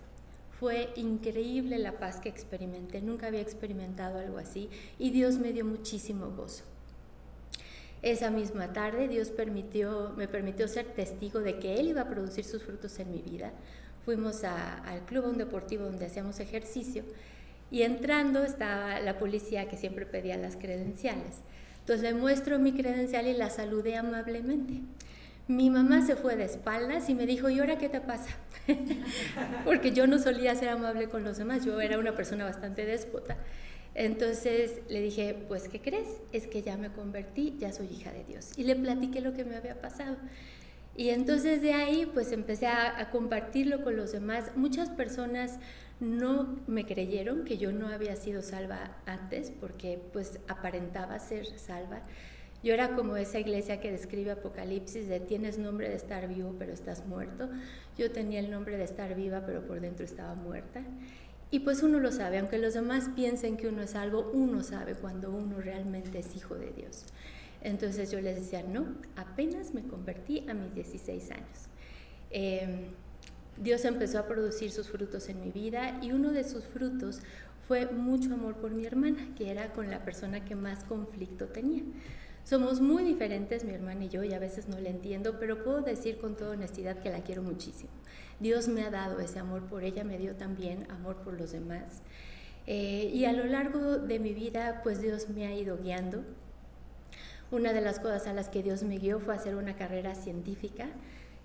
Fue 0.58 0.90
increíble 0.96 1.78
la 1.78 1.98
paz 1.98 2.18
que 2.18 2.28
experimenté. 2.28 3.00
Nunca 3.00 3.28
había 3.28 3.40
experimentado 3.40 4.18
algo 4.18 4.38
así 4.38 4.68
y 4.98 5.10
Dios 5.10 5.38
me 5.38 5.52
dio 5.52 5.64
muchísimo 5.64 6.30
gozo. 6.30 6.64
Esa 8.02 8.30
misma 8.30 8.72
tarde 8.72 9.06
Dios 9.06 9.30
permitió, 9.30 10.14
me 10.16 10.26
permitió 10.26 10.66
ser 10.66 10.86
testigo 10.86 11.40
de 11.40 11.60
que 11.60 11.78
Él 11.78 11.88
iba 11.88 12.02
a 12.02 12.08
producir 12.08 12.44
sus 12.44 12.62
frutos 12.62 12.98
en 12.98 13.12
mi 13.12 13.22
vida. 13.22 13.52
Fuimos 14.08 14.42
al 14.42 15.04
club, 15.04 15.26
un 15.26 15.36
deportivo 15.36 15.84
donde 15.84 16.06
hacíamos 16.06 16.40
ejercicio 16.40 17.04
y 17.70 17.82
entrando 17.82 18.42
estaba 18.42 19.00
la 19.00 19.18
policía 19.18 19.68
que 19.68 19.76
siempre 19.76 20.06
pedía 20.06 20.38
las 20.38 20.56
credenciales. 20.56 21.42
Entonces 21.80 22.10
le 22.10 22.18
muestro 22.18 22.58
mi 22.58 22.72
credencial 22.72 23.26
y 23.26 23.34
la 23.34 23.50
saludé 23.50 23.96
amablemente. 23.96 24.80
Mi 25.46 25.68
mamá 25.68 26.06
se 26.06 26.16
fue 26.16 26.36
de 26.36 26.44
espaldas 26.44 27.10
y 27.10 27.14
me 27.14 27.26
dijo, 27.26 27.50
¿y 27.50 27.58
ahora 27.58 27.76
qué 27.76 27.90
te 27.90 28.00
pasa? 28.00 28.30
Porque 29.66 29.92
yo 29.92 30.06
no 30.06 30.18
solía 30.18 30.54
ser 30.54 30.70
amable 30.70 31.10
con 31.10 31.22
los 31.22 31.36
demás, 31.36 31.66
yo 31.66 31.78
era 31.78 31.98
una 31.98 32.14
persona 32.16 32.46
bastante 32.46 32.86
déspota. 32.86 33.36
Entonces 33.94 34.80
le 34.88 35.02
dije, 35.02 35.36
pues, 35.48 35.68
¿qué 35.68 35.82
crees? 35.82 36.08
Es 36.32 36.46
que 36.46 36.62
ya 36.62 36.78
me 36.78 36.88
convertí, 36.88 37.56
ya 37.58 37.72
soy 37.72 37.88
hija 37.88 38.10
de 38.10 38.24
Dios. 38.24 38.52
Y 38.56 38.64
le 38.64 38.74
platiqué 38.74 39.20
lo 39.20 39.34
que 39.34 39.44
me 39.44 39.54
había 39.54 39.78
pasado. 39.82 40.16
Y 40.98 41.10
entonces 41.10 41.62
de 41.62 41.74
ahí, 41.74 42.10
pues, 42.12 42.32
empecé 42.32 42.66
a, 42.66 42.98
a 42.98 43.10
compartirlo 43.10 43.84
con 43.84 43.96
los 43.96 44.10
demás. 44.10 44.50
Muchas 44.56 44.90
personas 44.90 45.60
no 46.00 46.58
me 46.66 46.86
creyeron 46.86 47.44
que 47.44 47.56
yo 47.56 47.72
no 47.72 47.86
había 47.86 48.16
sido 48.16 48.42
salva 48.42 48.96
antes, 49.06 49.52
porque, 49.60 50.02
pues, 50.12 50.40
aparentaba 50.48 51.16
ser 51.20 51.46
salva. 51.56 52.02
Yo 52.64 52.74
era 52.74 52.96
como 52.96 53.16
esa 53.16 53.38
iglesia 53.38 53.80
que 53.80 53.92
describe 53.92 54.32
Apocalipsis 54.32 55.08
de 55.08 55.20
tienes 55.20 55.58
nombre 55.58 55.88
de 55.88 55.94
estar 55.94 56.26
vivo 56.26 56.56
pero 56.58 56.72
estás 56.72 57.06
muerto. 57.06 57.48
Yo 57.96 58.10
tenía 58.10 58.40
el 58.40 58.50
nombre 58.50 58.76
de 58.76 58.82
estar 58.82 59.14
viva 59.14 59.44
pero 59.46 59.64
por 59.68 59.80
dentro 59.80 60.04
estaba 60.04 60.34
muerta. 60.34 60.82
Y 61.52 61.60
pues 61.60 61.84
uno 61.84 62.00
lo 62.00 62.10
sabe, 62.10 62.38
aunque 62.38 62.58
los 62.58 62.74
demás 62.74 63.10
piensen 63.14 63.56
que 63.56 63.68
uno 63.68 63.82
es 63.82 63.90
salvo, 63.90 64.30
uno 64.34 64.64
sabe 64.64 64.94
cuando 64.94 65.30
uno 65.30 65.60
realmente 65.60 66.18
es 66.18 66.34
hijo 66.34 66.56
de 66.56 66.72
Dios. 66.72 67.04
Entonces 67.62 68.10
yo 68.10 68.20
les 68.20 68.36
decía, 68.36 68.62
no, 68.62 68.86
apenas 69.16 69.74
me 69.74 69.82
convertí 69.82 70.44
a 70.48 70.54
mis 70.54 70.74
16 70.74 71.30
años. 71.30 71.68
Em, 72.30 72.90
Dios 73.56 73.84
empezó 73.84 74.18
a 74.20 74.26
producir 74.26 74.70
sus 74.70 74.88
frutos 74.88 75.28
en 75.28 75.40
mi 75.40 75.50
vida 75.50 75.98
y 76.02 76.12
uno 76.12 76.32
de 76.32 76.44
sus 76.44 76.64
frutos 76.64 77.20
fue 77.66 77.86
mucho 77.86 78.32
amor 78.32 78.56
por 78.56 78.70
mi 78.70 78.86
hermana, 78.86 79.28
que 79.36 79.50
era 79.50 79.72
con 79.72 79.90
la 79.90 80.04
persona 80.04 80.44
que 80.44 80.54
más 80.54 80.84
conflicto 80.84 81.46
tenía. 81.46 81.82
Somos 82.44 82.80
muy 82.80 83.04
diferentes, 83.04 83.64
mi 83.64 83.74
hermana 83.74 84.06
y 84.06 84.08
yo, 84.08 84.24
y 84.24 84.32
a 84.32 84.38
veces 84.38 84.68
no 84.68 84.80
le 84.80 84.88
entiendo, 84.88 85.38
pero 85.38 85.62
puedo 85.62 85.82
decir 85.82 86.16
con 86.16 86.34
toda 86.34 86.52
honestidad 86.52 86.98
que 86.98 87.10
la 87.10 87.22
quiero 87.22 87.42
muchísimo. 87.42 87.90
Dios 88.40 88.68
me 88.68 88.84
ha 88.84 88.90
dado 88.90 89.20
ese 89.20 89.38
amor 89.38 89.66
por 89.66 89.84
ella, 89.84 90.02
me 90.02 90.16
dio 90.16 90.34
también 90.34 90.90
amor 90.90 91.16
por 91.16 91.38
los 91.38 91.52
demás. 91.52 92.00
Eh, 92.66 93.10
y 93.12 93.26
a 93.26 93.34
lo 93.34 93.44
largo 93.44 93.98
de 93.98 94.18
mi 94.18 94.32
vida, 94.32 94.80
pues 94.82 95.02
Dios 95.02 95.28
me 95.28 95.46
ha 95.46 95.54
ido 95.54 95.76
guiando. 95.76 96.24
Una 97.50 97.72
de 97.72 97.80
las 97.80 97.98
cosas 97.98 98.26
a 98.26 98.34
las 98.34 98.48
que 98.50 98.62
Dios 98.62 98.82
me 98.82 98.98
guió 98.98 99.20
fue 99.20 99.34
hacer 99.34 99.54
una 99.56 99.74
carrera 99.74 100.14
científica. 100.14 100.86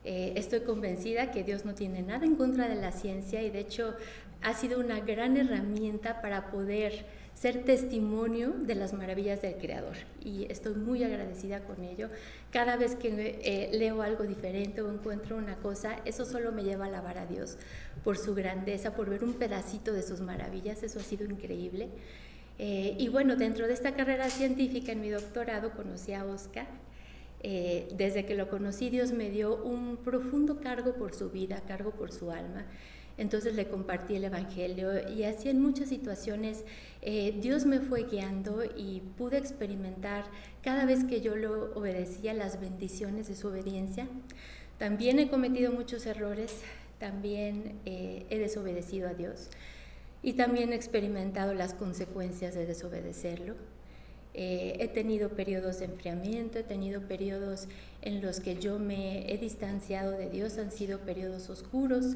Eh, 0.04 0.34
estoy 0.36 0.62
convencida 0.62 1.32
que 1.32 1.45
Dios 1.45 1.64
no 1.64 1.76
tiene 1.76 2.01
nada 2.01 2.26
en 2.26 2.36
contra 2.36 2.68
de 2.68 2.76
la 2.76 2.91
ciencia 2.91 3.41
y 3.41 3.49
de 3.49 3.60
hecho 3.60 3.95
ha 4.41 4.54
sido 4.54 4.82
una 4.82 4.99
gran 4.99 5.38
herramienta 5.38 6.22
para 6.22 6.51
poder 6.51 7.06
ser 7.34 7.64
testimonio 7.64 8.49
de 8.49 8.76
las 8.76 8.91
maravillas 8.91 9.41
del 9.41 9.56
Creador. 9.56 9.95
Y 10.22 10.45
estoy 10.51 10.76
muy 10.76 11.06
agradecida 11.06 11.62
con 11.62 11.84
ello. 11.86 12.10
Cada 12.51 12.76
vez 12.76 12.95
que 12.95 13.39
eh, 13.41 13.70
leo 13.72 14.01
algo 14.01 14.26
diferente 14.26 14.82
o 14.82 14.91
encuentro 14.91 15.38
una 15.38 15.56
cosa, 15.56 16.01
eso 16.04 16.26
solo 16.26 16.51
me 16.51 16.66
lleva 16.66 16.84
a 16.84 16.88
alabar 16.89 17.18
a 17.18 17.26
Dios 17.26 17.58
por 18.04 18.18
su 18.18 18.36
grandeza, 18.36 18.93
por 18.93 19.10
ver 19.10 19.24
un 19.24 19.36
pedacito 19.36 19.93
de 19.93 20.04
sus 20.04 20.20
maravillas. 20.20 20.84
Eso 20.84 20.99
ha 20.99 21.04
sido 21.04 21.26
increíble. 21.26 21.88
Eh, 22.66 22.95
y 22.97 23.09
bueno, 23.09 23.36
dentro 23.36 23.68
de 23.68 23.74
esta 23.74 23.93
carrera 23.93 24.30
científica, 24.30 24.93
en 24.93 25.01
mi 25.01 25.09
doctorado, 25.09 25.72
conocí 25.72 26.14
a 26.14 26.24
Oscar. 26.24 26.66
Eh, 27.41 27.89
desde 27.97 28.26
que 28.26 28.36
lo 28.36 28.47
conocí, 28.47 28.89
Dios 28.89 29.11
me 29.11 29.30
dio 29.30 29.61
un 29.61 29.97
profundo 29.97 30.61
cargo 30.61 30.93
por 30.93 31.14
su 31.14 31.30
vida, 31.30 31.61
cargo 31.68 31.91
por 31.91 32.14
su 32.14 32.32
alma. 32.32 32.66
Entonces 33.18 33.55
le 33.55 33.68
compartí 33.68 34.16
el 34.16 34.24
Evangelio 34.24 35.09
y 35.09 35.26
así 35.26 35.49
en 35.49 35.61
muchas 35.61 35.89
situaciones 35.89 36.64
eh, 37.01 37.38
Dios 37.41 37.66
me 37.66 37.82
fue 37.82 38.05
guiando 38.05 38.64
y 38.64 39.01
pude 39.18 39.39
experimentar 39.39 40.24
cada 40.61 40.86
vez 40.86 41.03
que 41.03 41.20
yo 41.20 41.36
lo 41.36 41.76
obedecía 41.76 42.34
las 42.34 42.61
bendiciones 42.61 43.28
de 43.28 43.36
su 43.36 43.49
obediencia. 43.49 44.07
También 44.78 45.20
he 45.20 45.30
cometido 45.30 45.74
muchos 45.74 46.05
errores, 46.05 46.61
también 46.97 47.82
he 47.84 48.39
desobedecido 48.39 49.09
a 49.09 49.14
Dios 49.14 49.49
y 50.24 50.34
también 50.34 50.72
he 50.72 50.76
experimentado 50.76 51.54
las 51.54 51.74
consecuencias 51.74 52.56
de 52.56 52.66
desobedecerlo. 52.66 53.56
Eh, 54.34 54.78
he 54.80 54.88
tenido 54.88 55.30
periodos 55.30 55.80
de 55.80 55.86
enfriamiento, 55.86 56.58
he 56.58 56.64
tenido 56.64 57.02
periodos 57.02 57.68
en 58.02 58.22
los 58.22 58.40
que 58.40 58.56
yo 58.56 58.80
me 58.80 59.32
he 59.32 59.38
distanciado 59.38 60.12
de 60.12 60.30
Dios, 60.30 60.58
han 60.58 60.72
sido 60.72 61.00
periodos 61.02 61.50
oscuros, 61.50 62.16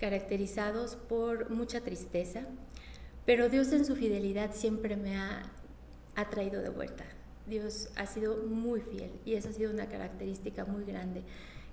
caracterizados 0.00 0.96
por 0.96 1.50
mucha 1.50 1.82
tristeza, 1.82 2.46
pero 3.26 3.48
Dios 3.48 3.70
en 3.72 3.84
su 3.84 3.94
fidelidad 3.94 4.52
siempre 4.54 4.96
me 4.96 5.16
ha, 5.16 5.52
traído 6.30 6.62
de 6.62 6.70
vuelta. 6.70 7.04
Dios 7.46 7.90
ha 7.96 8.06
sido 8.06 8.44
muy 8.44 8.80
fiel 8.80 9.10
y 9.24 9.34
esa 9.34 9.50
ha 9.50 9.52
sido 9.52 9.70
una 9.70 9.86
característica 9.88 10.64
muy 10.64 10.84
grande 10.84 11.22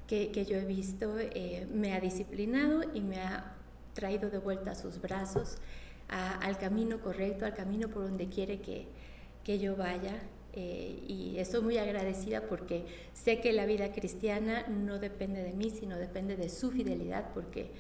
que, 0.08 0.32
yo 0.46 0.58
he 0.58 0.66
visto. 0.66 1.18
Eh, 1.20 1.68
me 1.72 1.94
ha 1.94 2.00
disciplinado 2.00 2.82
y 2.94 3.02
me 3.02 3.22
ha 3.22 3.59
traído 4.00 4.30
de 4.30 4.38
vuelta 4.38 4.72
a 4.72 4.76
sus 4.76 5.02
brazos, 5.02 5.58
al 6.08 6.58
camino 6.58 7.02
correcto, 7.02 7.46
al 7.46 7.54
camino 7.54 7.90
por 7.90 8.04
donde 8.04 8.30
quiere 8.30 8.62
que, 8.62 8.88
que 9.44 9.60
yo 9.60 9.76
vaya. 9.76 10.16
Eh, 10.54 11.04
y 11.08 11.38
estoy 11.38 11.62
muy 11.62 11.78
agradecida 11.78 12.42
porque 12.42 12.86
sé 13.14 13.40
que 13.40 13.54
la 13.54 13.66
vida 13.66 13.92
cristiana 13.92 14.66
no 14.68 14.98
depende 14.98 15.44
de 15.44 15.54
mí, 15.54 15.70
sino 15.70 15.98
depende 15.98 16.38
de 16.38 16.50
su 16.50 16.72
fidelidad, 16.72 17.26
porque 17.34 17.72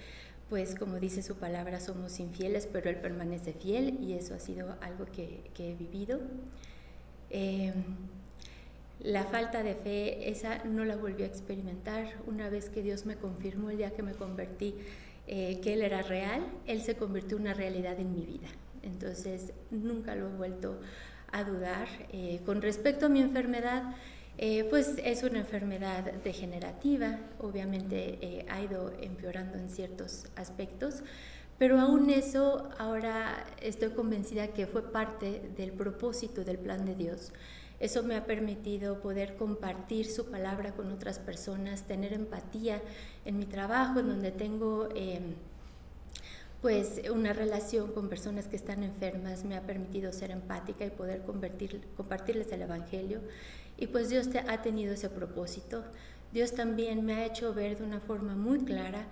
pues 0.50 0.76
como 0.76 1.00
dice 1.00 1.24
su 1.24 1.36
palabra, 1.36 1.80
somos 1.80 2.20
infieles, 2.20 2.68
pero 2.72 2.90
Él 2.90 2.98
permanece 2.98 3.54
fiel 3.54 3.98
y 4.02 4.14
eso 4.14 4.34
ha 4.36 4.40
sido 4.40 4.76
algo 4.82 5.06
que, 5.06 5.50
que 5.54 5.72
he 5.72 5.76
vivido. 5.76 6.20
Eh, 7.30 7.74
la 9.00 9.24
falta 9.24 9.64
de 9.64 9.76
fe, 9.76 10.30
esa 10.30 10.64
no 10.66 10.84
la 10.84 10.98
volví 10.98 11.24
a 11.24 11.28
experimentar 11.28 12.06
una 12.28 12.50
vez 12.50 12.70
que 12.70 12.84
Dios 12.84 13.06
me 13.06 13.16
confirmó 13.16 13.70
el 13.70 13.78
día 13.78 13.92
que 13.92 14.04
me 14.04 14.14
convertí 14.14 14.76
eh, 15.32 15.60
que 15.62 15.74
Él 15.74 15.84
era 15.84 16.02
real, 16.02 16.44
Él 16.66 16.82
se 16.82 16.96
convirtió 16.96 17.38
en 17.38 17.44
una 17.44 17.54
realidad 17.54 18.00
en 18.00 18.16
mi 18.16 18.26
vida. 18.26 18.48
Entonces 18.82 19.54
nunca 19.70 20.16
lo 20.16 20.28
he 20.28 20.34
vuelto 20.34 20.82
a 21.32 21.44
dudar. 21.44 21.88
Eh, 22.12 22.42
con 22.48 22.64
respecto 22.64 23.06
a 23.06 23.10
mi 23.10 23.22
enfermedad, 23.22 23.96
eh, 24.40 24.64
pues 24.72 24.96
es 25.04 25.22
una 25.22 25.38
enfermedad 25.38 26.04
degenerativa, 26.24 27.20
obviamente 27.38 28.48
ha 28.50 28.60
ido 28.60 28.92
empeorando 29.00 29.60
en 29.60 29.70
ciertos 29.70 30.26
aspectos, 30.36 31.04
pero 31.60 31.80
aún 31.80 32.10
eso 32.10 32.68
ahora 32.80 33.46
estoy 33.62 33.92
convencida 33.92 34.48
que 34.48 34.66
fue 34.66 34.92
parte 34.92 35.44
del 35.56 35.74
propósito 35.74 36.44
del 36.44 36.58
plan 36.58 36.86
de 36.88 36.96
Dios. 36.96 37.34
Eso 37.80 38.04
me 38.04 38.16
ha 38.16 38.26
permitido 38.26 39.00
poder 39.00 39.36
compartir 39.38 40.06
su 40.06 40.26
palabra 40.26 40.74
con 40.74 40.92
otras 40.92 41.18
personas, 41.20 41.84
tener 41.84 42.14
empatía 42.14 42.82
en 43.26 43.40
mi 43.40 43.46
trabajo, 43.46 44.00
en 44.00 44.10
donde 44.10 44.32
tengo 44.32 44.90
em, 44.96 45.36
pues 46.62 47.02
una 47.10 47.32
relación 47.32 47.94
con 47.94 48.10
personas 48.10 48.48
que 48.48 48.58
están 48.58 48.84
enfermas, 48.84 49.46
me 49.46 49.56
ha 49.56 49.62
permitido 49.62 50.12
ser 50.12 50.32
empática 50.32 50.86
y 50.86 50.90
poder 50.90 51.24
compartirles 51.24 52.52
el 52.52 52.64
Evangelio. 52.64 53.22
Y 53.78 53.88
pues 53.88 54.10
Dios 54.10 54.28
ha 54.48 54.62
tenido 54.62 54.94
ese 54.94 55.10
propósito. 55.10 55.86
Dios 56.34 56.54
también 56.54 57.06
me 57.06 57.16
ha 57.16 57.26
hecho 57.26 57.54
ver 57.54 57.78
de 57.78 57.86
una 57.86 58.02
forma 58.02 58.36
muy 58.36 58.60
clara 58.60 59.08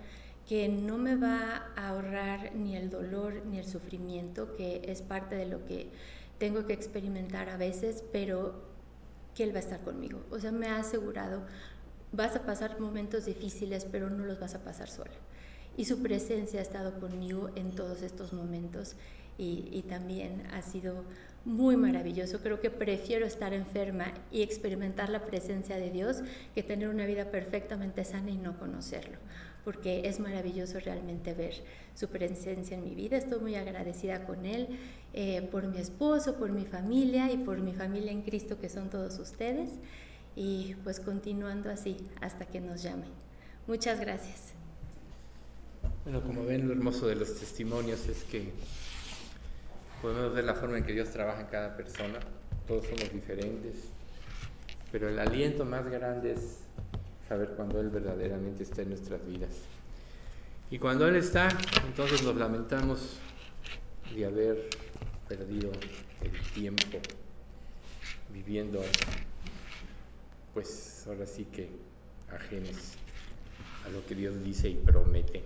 que 0.47 0.68
no 0.68 0.97
me 0.97 1.15
va 1.15 1.72
a 1.76 1.89
ahorrar 1.89 2.53
ni 2.53 2.76
el 2.76 2.89
dolor 2.89 3.45
ni 3.45 3.59
el 3.59 3.65
sufrimiento, 3.65 4.55
que 4.55 4.82
es 4.86 5.01
parte 5.01 5.36
de 5.36 5.45
lo 5.45 5.65
que 5.65 5.89
tengo 6.38 6.66
que 6.66 6.74
experimentar 6.74 7.50
a 7.50 7.58
veces, 7.58 8.04
pero 8.12 8.54
que 9.36 9.44
Él 9.44 9.54
va 9.54 9.58
a 9.58 9.62
estar 9.62 9.82
conmigo. 9.82 10.24
O 10.32 10.40
sea, 10.40 10.52
me 10.52 10.68
ha 10.68 10.78
asegurado, 10.78 11.42
vas 12.12 12.36
a 12.36 12.46
pasar 12.46 12.80
momentos 12.80 13.26
difíciles, 13.26 13.86
pero 13.86 14.10
no 14.10 14.26
los 14.26 14.40
vas 14.40 14.56
a 14.56 14.64
pasar 14.64 14.90
sola. 14.90 15.12
Y 15.76 15.86
su 15.86 16.02
presencia 16.02 16.60
ha 16.60 16.64
estado 16.64 17.00
conmigo 17.00 17.52
en 17.56 17.72
todos 17.72 18.02
estos 18.02 18.34
momentos 18.34 18.96
y, 19.38 19.70
y 19.72 19.84
también 19.84 20.48
ha 20.52 20.64
sido 20.64 21.04
muy 21.46 21.78
maravilloso. 21.78 22.40
Creo 22.42 22.60
que 22.60 22.72
prefiero 22.72 23.26
estar 23.26 23.54
enferma 23.54 24.14
y 24.32 24.42
experimentar 24.42 25.10
la 25.10 25.26
presencia 25.26 25.78
de 25.78 25.92
Dios 25.92 26.18
que 26.56 26.64
tener 26.64 26.90
una 26.90 27.06
vida 27.06 27.30
perfectamente 27.30 28.04
sana 28.04 28.32
y 28.32 28.38
no 28.38 28.58
conocerlo 28.58 29.18
porque 29.68 30.07
es 30.07 30.22
maravilloso 30.22 30.80
realmente 30.80 31.34
ver 31.34 31.53
su 31.93 32.07
presencia 32.07 32.78
en 32.78 32.86
mi 32.86 32.95
vida. 32.95 33.18
Estoy 33.18 33.41
muy 33.41 33.55
agradecida 33.55 34.26
con 34.26 34.45
Él 34.45 34.70
eh, 35.11 35.41
por 35.51 35.68
mi 35.68 35.78
esposo, 35.78 36.38
por 36.38 36.53
mi 36.53 36.63
familia 36.63 37.30
y 37.34 37.36
por 37.36 37.59
mi 37.59 37.74
familia 37.74 38.13
en 38.13 38.22
Cristo 38.22 38.61
que 38.61 38.70
son 38.70 38.89
todos 38.89 39.20
ustedes. 39.20 39.72
Y 40.38 40.76
pues 40.86 41.01
continuando 41.01 41.70
así 41.70 41.97
hasta 42.22 42.45
que 42.45 42.61
nos 42.61 42.82
llame. 42.82 43.07
Muchas 43.68 43.99
gracias. 43.99 44.53
Bueno, 46.05 46.22
como 46.22 46.45
ven, 46.45 46.65
lo 46.65 46.74
hermoso 46.74 47.05
de 47.07 47.15
los 47.15 47.38
testimonios 47.38 48.07
es 48.07 48.24
que 48.24 48.53
podemos 50.01 50.34
ver 50.34 50.45
la 50.45 50.53
forma 50.53 50.78
en 50.78 50.86
que 50.86 50.93
Dios 50.93 51.09
trabaja 51.09 51.41
en 51.41 51.47
cada 51.47 51.76
persona. 51.76 52.20
Todos 52.65 52.86
somos 52.86 53.11
diferentes, 53.11 53.89
pero 54.93 55.09
el 55.09 55.20
aliento 55.20 55.65
más 55.65 55.86
grande 55.91 56.32
es 56.32 56.66
saber 57.28 57.49
cuando 57.55 57.80
Él 57.80 57.89
verdaderamente 57.89 58.63
está 58.63 58.82
en 58.82 58.89
nuestras 58.89 59.25
vidas. 59.25 59.51
Y 60.69 60.80
cuando 60.80 61.07
Él 61.07 61.15
está, 61.15 61.47
entonces 61.86 62.23
nos 62.23 62.36
lamentamos 62.36 63.17
de 64.13 64.25
haber 64.25 64.69
perdido 65.28 65.71
el 66.21 66.41
tiempo 66.53 66.99
viviendo, 68.34 68.82
pues 70.53 71.05
ahora 71.07 71.25
sí 71.25 71.45
que 71.45 71.69
ajenos 72.34 72.93
a 73.86 73.89
lo 73.89 74.05
que 74.05 74.15
Dios 74.15 74.43
dice 74.43 74.69
y 74.69 74.75
promete. 74.75 75.43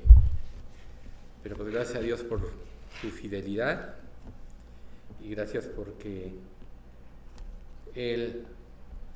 Pero 1.43 1.57
pues 1.57 1.71
gracias 1.71 1.97
a 1.97 2.01
Dios 2.01 2.21
por 2.21 2.39
su 3.01 3.09
fidelidad 3.09 3.95
y 5.19 5.29
gracias 5.29 5.65
porque 5.65 6.33
Él 7.95 8.45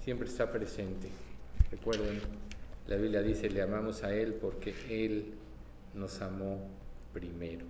siempre 0.04 0.28
está 0.28 0.52
presente. 0.52 1.10
Recuerden, 1.72 2.22
la 2.88 2.98
Biblia 2.98 3.22
dice, 3.22 3.50
le 3.50 3.62
amamos 3.62 4.04
a 4.04 4.14
Él 4.14 4.34
porque 4.36 4.74
Él 4.90 5.34
nos 5.94 6.22
amó 6.22 6.70
primero. 7.14 7.66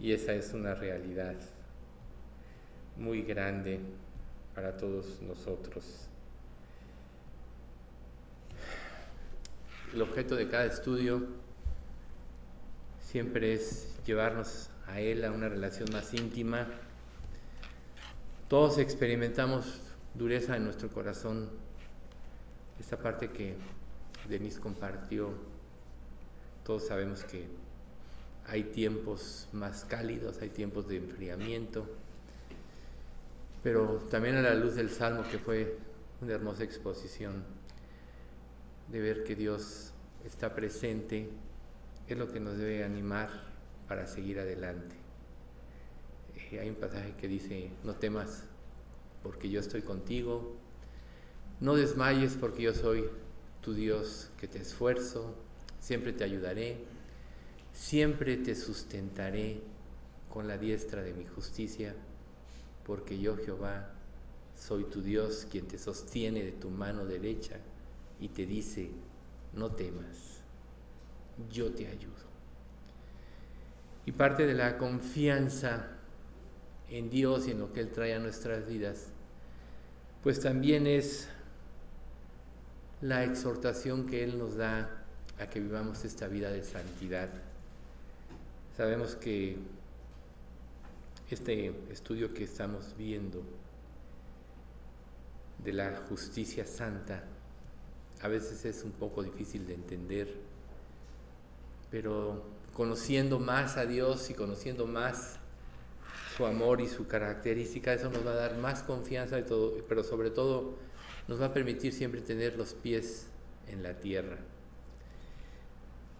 Y 0.00 0.12
esa 0.12 0.32
es 0.32 0.52
una 0.54 0.74
realidad 0.74 1.34
muy 2.96 3.22
grande 3.22 3.80
para 4.54 4.76
todos 4.76 5.20
nosotros. 5.22 6.08
El 9.92 10.02
objeto 10.02 10.36
de 10.36 10.48
cada 10.48 10.64
estudio 10.64 11.26
siempre 13.00 13.52
es 13.52 13.96
llevarnos 14.06 14.70
a 14.86 15.00
Él 15.00 15.24
a 15.24 15.32
una 15.32 15.48
relación 15.48 15.88
más 15.92 16.14
íntima. 16.14 16.66
Todos 18.48 18.78
experimentamos 18.78 19.80
dureza 20.14 20.56
en 20.56 20.64
nuestro 20.64 20.88
corazón, 20.88 21.50
esta 22.80 22.96
parte 22.96 23.30
que 23.30 23.54
Denis 24.28 24.58
compartió, 24.58 25.30
todos 26.64 26.86
sabemos 26.86 27.24
que 27.24 27.46
hay 28.46 28.64
tiempos 28.64 29.48
más 29.52 29.84
cálidos, 29.84 30.38
hay 30.40 30.50
tiempos 30.50 30.88
de 30.88 30.96
enfriamiento, 30.96 31.86
pero 33.62 33.98
también 34.10 34.36
a 34.36 34.42
la 34.42 34.54
luz 34.54 34.74
del 34.74 34.90
Salmo, 34.90 35.24
que 35.30 35.38
fue 35.38 35.78
una 36.20 36.34
hermosa 36.34 36.64
exposición, 36.64 37.44
de 38.90 39.00
ver 39.00 39.24
que 39.24 39.34
Dios 39.34 39.92
está 40.24 40.54
presente, 40.54 41.30
es 42.06 42.18
lo 42.18 42.30
que 42.30 42.40
nos 42.40 42.58
debe 42.58 42.84
animar 42.84 43.30
para 43.88 44.06
seguir 44.06 44.38
adelante. 44.38 44.96
Eh, 46.54 46.60
hay 46.60 46.68
un 46.68 46.76
pasaje 46.76 47.14
que 47.18 47.28
dice, 47.28 47.70
no 47.82 47.94
temas 47.94 48.44
porque 49.22 49.48
yo 49.48 49.60
estoy 49.60 49.82
contigo, 49.82 50.56
no 51.60 51.74
desmayes 51.74 52.36
porque 52.38 52.62
yo 52.62 52.74
soy 52.74 53.08
tu 53.64 53.72
Dios, 53.72 54.30
que 54.38 54.46
te 54.46 54.58
esfuerzo, 54.58 55.34
siempre 55.80 56.12
te 56.12 56.22
ayudaré, 56.22 56.76
siempre 57.72 58.36
te 58.36 58.54
sustentaré 58.54 59.62
con 60.28 60.46
la 60.46 60.58
diestra 60.58 61.02
de 61.02 61.14
mi 61.14 61.24
justicia, 61.24 61.94
porque 62.84 63.18
yo 63.18 63.38
Jehová 63.38 63.90
soy 64.54 64.84
tu 64.84 65.00
Dios 65.00 65.46
quien 65.50 65.66
te 65.66 65.78
sostiene 65.78 66.44
de 66.44 66.52
tu 66.52 66.68
mano 66.68 67.06
derecha 67.06 67.56
y 68.20 68.28
te 68.28 68.44
dice, 68.44 68.90
no 69.54 69.72
temas, 69.72 70.42
yo 71.50 71.72
te 71.72 71.86
ayudo. 71.86 72.12
Y 74.04 74.12
parte 74.12 74.46
de 74.46 74.54
la 74.54 74.76
confianza 74.76 75.88
en 76.90 77.08
Dios 77.08 77.48
y 77.48 77.52
en 77.52 77.60
lo 77.60 77.72
que 77.72 77.80
Él 77.80 77.90
trae 77.92 78.14
a 78.14 78.18
nuestras 78.18 78.66
vidas, 78.66 79.08
pues 80.22 80.40
también 80.40 80.86
es 80.86 81.28
la 83.00 83.24
exhortación 83.24 84.06
que 84.06 84.24
Él 84.24 84.38
nos 84.38 84.56
da 84.56 85.04
a 85.38 85.46
que 85.48 85.60
vivamos 85.60 86.04
esta 86.04 86.28
vida 86.28 86.50
de 86.50 86.62
santidad. 86.62 87.28
Sabemos 88.76 89.14
que 89.14 89.56
este 91.30 91.74
estudio 91.90 92.32
que 92.34 92.44
estamos 92.44 92.94
viendo 92.96 93.42
de 95.64 95.72
la 95.72 95.96
justicia 96.08 96.66
santa 96.66 97.24
a 98.20 98.28
veces 98.28 98.64
es 98.64 98.84
un 98.84 98.92
poco 98.92 99.22
difícil 99.22 99.66
de 99.66 99.74
entender, 99.74 100.34
pero 101.90 102.42
conociendo 102.72 103.38
más 103.38 103.76
a 103.76 103.86
Dios 103.86 104.30
y 104.30 104.34
conociendo 104.34 104.86
más 104.86 105.38
su 106.36 106.46
amor 106.46 106.80
y 106.80 106.88
su 106.88 107.06
característica, 107.06 107.92
eso 107.92 108.10
nos 108.10 108.26
va 108.26 108.32
a 108.32 108.36
dar 108.36 108.56
más 108.56 108.82
confianza, 108.82 109.38
y 109.38 109.44
todo, 109.44 109.74
pero 109.88 110.02
sobre 110.02 110.30
todo 110.30 110.74
nos 111.28 111.40
va 111.40 111.46
a 111.46 111.52
permitir 111.52 111.92
siempre 111.92 112.20
tener 112.20 112.56
los 112.56 112.74
pies 112.74 113.28
en 113.68 113.82
la 113.82 113.94
tierra. 113.94 114.36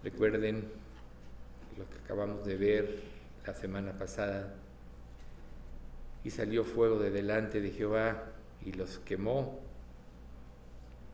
Recuerden 0.02 0.64
lo 1.76 1.88
que 1.88 1.98
acabamos 1.98 2.44
de 2.44 2.56
ver 2.56 3.02
la 3.46 3.54
semana 3.54 3.92
pasada. 3.98 4.54
Y 6.22 6.30
salió 6.30 6.64
fuego 6.64 6.98
de 6.98 7.10
delante 7.10 7.60
de 7.60 7.70
Jehová 7.70 8.24
y 8.64 8.72
los 8.72 8.98
quemó 9.00 9.60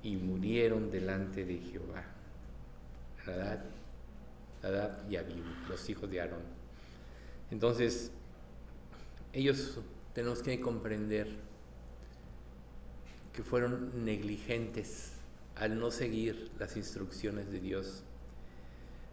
y 0.02 0.16
murieron 0.16 0.90
delante 0.90 1.44
de 1.44 1.58
Jehová. 1.58 2.04
Nadab, 3.26 3.60
Nadab 4.62 5.10
y 5.10 5.16
Abiú, 5.16 5.42
los 5.68 5.88
hijos 5.90 6.08
de 6.10 6.20
Aarón. 6.20 6.42
Entonces, 7.50 8.12
ellos 9.32 9.80
tenemos 10.14 10.42
que 10.42 10.60
comprender 10.60 11.28
que 13.32 13.42
fueron 13.42 14.04
negligentes 14.04 15.12
al 15.56 15.78
no 15.78 15.90
seguir 15.90 16.50
las 16.58 16.76
instrucciones 16.76 17.50
de 17.50 17.60
Dios. 17.60 18.02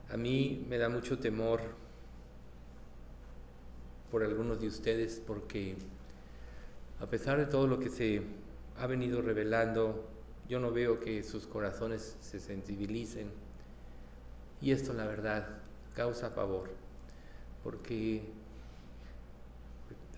A 0.09 0.17
mí 0.17 0.65
me 0.69 0.77
da 0.77 0.89
mucho 0.89 1.19
temor 1.19 1.61
por 4.09 4.23
algunos 4.23 4.59
de 4.61 4.67
ustedes 4.67 5.21
porque 5.25 5.75
a 6.99 7.05
pesar 7.05 7.37
de 7.37 7.45
todo 7.45 7.67
lo 7.67 7.79
que 7.79 7.89
se 7.89 8.23
ha 8.77 8.87
venido 8.87 9.21
revelando, 9.21 10.07
yo 10.47 10.59
no 10.59 10.71
veo 10.71 10.99
que 10.99 11.23
sus 11.23 11.45
corazones 11.45 12.15
se 12.21 12.39
sensibilicen. 12.39 13.29
Y 14.61 14.71
esto 14.71 14.93
la 14.93 15.05
verdad 15.05 15.47
causa 15.93 16.33
pavor, 16.33 16.69
porque 17.63 18.23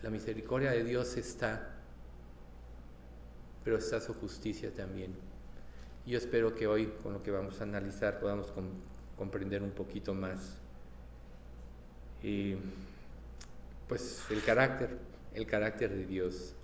la 0.01 0.09
misericordia 0.09 0.71
de 0.71 0.83
Dios 0.83 1.17
está, 1.17 1.68
pero 3.63 3.77
está 3.77 3.99
su 3.99 4.13
justicia 4.13 4.73
también. 4.73 5.13
Yo 6.05 6.17
espero 6.17 6.55
que 6.55 6.67
hoy, 6.67 6.87
con 7.03 7.13
lo 7.13 7.23
que 7.23 7.31
vamos 7.31 7.59
a 7.61 7.63
analizar, 7.63 8.19
podamos 8.19 8.51
comprender 9.17 9.61
un 9.61 9.71
poquito 9.71 10.13
más. 10.13 10.57
Y 12.23 12.55
pues 13.87 14.25
el 14.29 14.43
carácter, 14.43 14.97
el 15.33 15.45
carácter 15.45 15.91
de 15.91 16.05
Dios. 16.05 16.55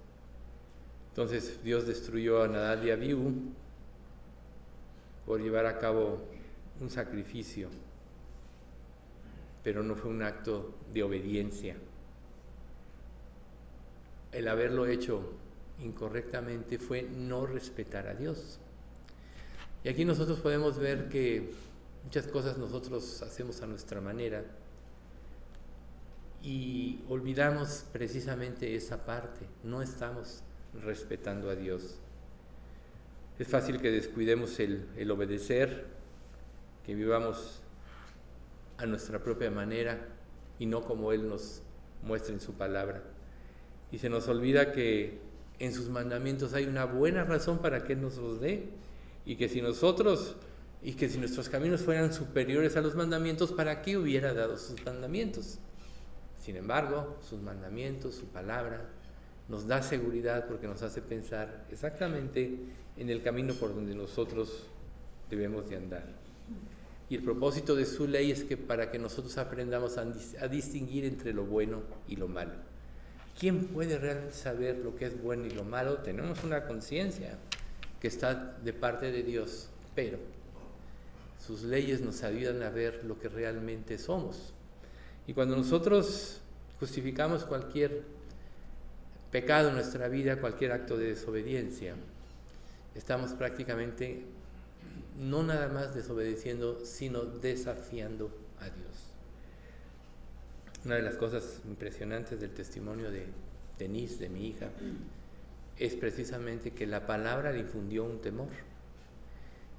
Entonces 1.09 1.63
Dios 1.63 1.87
destruyó 1.87 2.43
a 2.43 2.47
Nadal 2.47 2.85
y 2.85 2.91
a 2.91 2.93
Abiú 2.93 3.53
por 5.25 5.41
llevar 5.41 5.65
a 5.65 5.79
cabo 5.79 6.21
un 6.79 6.89
sacrificio, 6.89 7.69
pero 9.63 9.81
no 9.81 9.95
fue 9.95 10.11
un 10.11 10.21
acto 10.23 10.75
de 10.93 11.03
obediencia. 11.03 11.75
El 14.31 14.47
haberlo 14.47 14.85
hecho 14.85 15.33
incorrectamente 15.83 16.77
fue 16.77 17.03
no 17.03 17.45
respetar 17.45 18.07
a 18.07 18.13
Dios. 18.13 18.59
Y 19.83 19.89
aquí 19.89 20.05
nosotros 20.05 20.39
podemos 20.39 20.79
ver 20.79 21.09
que 21.09 21.51
muchas 22.03 22.27
cosas 22.27 22.57
nosotros 22.57 23.21
hacemos 23.21 23.61
a 23.61 23.67
nuestra 23.67 24.01
manera 24.01 24.43
y 26.41 26.99
olvidamos 27.09 27.85
precisamente 27.91 28.75
esa 28.75 29.05
parte, 29.05 29.47
no 29.63 29.81
estamos 29.81 30.43
respetando 30.83 31.49
a 31.49 31.55
Dios. 31.55 31.99
Es 33.39 33.47
fácil 33.47 33.81
que 33.81 33.91
descuidemos 33.91 34.59
el, 34.59 34.87
el 34.95 35.11
obedecer, 35.11 35.85
que 36.85 36.93
vivamos 36.93 37.61
a 38.77 38.85
nuestra 38.85 39.19
propia 39.19 39.51
manera 39.51 40.07
y 40.59 40.65
no 40.67 40.81
como 40.83 41.11
Él 41.11 41.27
nos 41.27 41.61
muestra 42.03 42.33
en 42.33 42.39
su 42.39 42.53
palabra. 42.53 43.03
Y 43.91 43.97
se 43.97 44.09
nos 44.09 44.27
olvida 44.27 44.71
que 44.71 45.19
en 45.59 45.73
sus 45.73 45.89
mandamientos 45.89 46.53
hay 46.53 46.65
una 46.65 46.85
buena 46.85 47.23
razón 47.23 47.59
para 47.59 47.83
que 47.83 47.95
nos 47.95 48.17
los 48.17 48.41
dé 48.41 48.69
y 49.25 49.35
que 49.35 49.49
si 49.49 49.61
nosotros 49.61 50.35
y 50.83 50.93
que 50.93 51.09
si 51.09 51.17
nuestros 51.17 51.49
caminos 51.49 51.81
fueran 51.81 52.13
superiores 52.13 52.77
a 52.77 52.81
los 52.81 52.95
mandamientos, 52.95 53.51
¿para 53.51 53.81
qué 53.81 53.97
hubiera 53.97 54.33
dado 54.33 54.55
sus 54.57 54.85
mandamientos? 54.85 55.57
Sin 56.39 56.57
embargo, 56.57 57.17
sus 57.27 57.41
mandamientos, 57.41 58.13
su 58.13 58.27
palabra, 58.27 58.87
nos 59.47 59.65
da 59.65 59.81
seguridad 59.81 60.45
porque 60.47 60.67
nos 60.67 60.83
hace 60.83 61.01
pensar 61.01 61.65
exactamente 61.71 62.59
en 62.97 63.09
el 63.09 63.23
camino 63.23 63.55
por 63.55 63.73
donde 63.73 63.95
nosotros 63.95 64.67
debemos 65.29 65.67
de 65.69 65.77
andar. 65.77 66.05
Y 67.09 67.15
el 67.15 67.23
propósito 67.23 67.75
de 67.75 67.85
su 67.85 68.07
ley 68.07 68.31
es 68.31 68.43
que 68.43 68.57
para 68.57 68.91
que 68.91 68.99
nosotros 68.99 69.37
aprendamos 69.39 69.97
a, 69.97 70.05
a 70.41 70.47
distinguir 70.47 71.05
entre 71.05 71.33
lo 71.33 71.45
bueno 71.45 71.81
y 72.07 72.15
lo 72.15 72.27
malo. 72.27 72.53
¿Quién 73.37 73.65
puede 73.67 73.97
realmente 73.97 74.33
saber 74.33 74.77
lo 74.77 74.95
que 74.95 75.05
es 75.05 75.21
bueno 75.21 75.45
y 75.45 75.49
lo 75.49 75.63
malo? 75.65 75.97
Tenemos 75.97 76.43
una 76.43 76.65
conciencia 76.65 77.37
que 77.99 78.07
está 78.07 78.57
de 78.63 78.71
parte 78.71 79.11
de 79.11 79.23
Dios, 79.23 79.67
pero 79.93 80.17
sus 81.45 81.63
leyes 81.63 82.01
nos 82.01 82.23
ayudan 82.23 82.63
a 82.63 82.69
ver 82.69 83.03
lo 83.03 83.19
que 83.19 83.27
realmente 83.27 83.97
somos. 83.97 84.53
Y 85.27 85.33
cuando 85.33 85.55
nosotros 85.57 86.39
justificamos 86.79 87.43
cualquier 87.43 88.03
pecado 89.31 89.69
en 89.69 89.75
nuestra 89.75 90.07
vida, 90.07 90.39
cualquier 90.39 90.71
acto 90.71 90.97
de 90.97 91.07
desobediencia, 91.07 91.95
estamos 92.95 93.33
prácticamente 93.33 94.23
no 95.19 95.43
nada 95.43 95.67
más 95.67 95.93
desobedeciendo, 95.93 96.85
sino 96.85 97.25
desafiando 97.25 98.31
a 98.59 98.65
Dios. 98.65 98.94
Una 100.85 100.95
de 100.95 101.01
las 101.01 101.15
cosas 101.15 101.61
impresionantes 101.65 102.39
del 102.39 102.51
testimonio 102.51 103.09
de 103.11 103.25
Denise, 103.79 104.19
de 104.19 104.29
mi 104.29 104.47
hija, 104.47 104.69
es 105.77 105.95
precisamente 105.95 106.71
que 106.71 106.85
la 106.85 107.05
palabra 107.05 107.51
le 107.51 107.59
infundió 107.59 108.05
un 108.05 108.21
temor. 108.21 108.49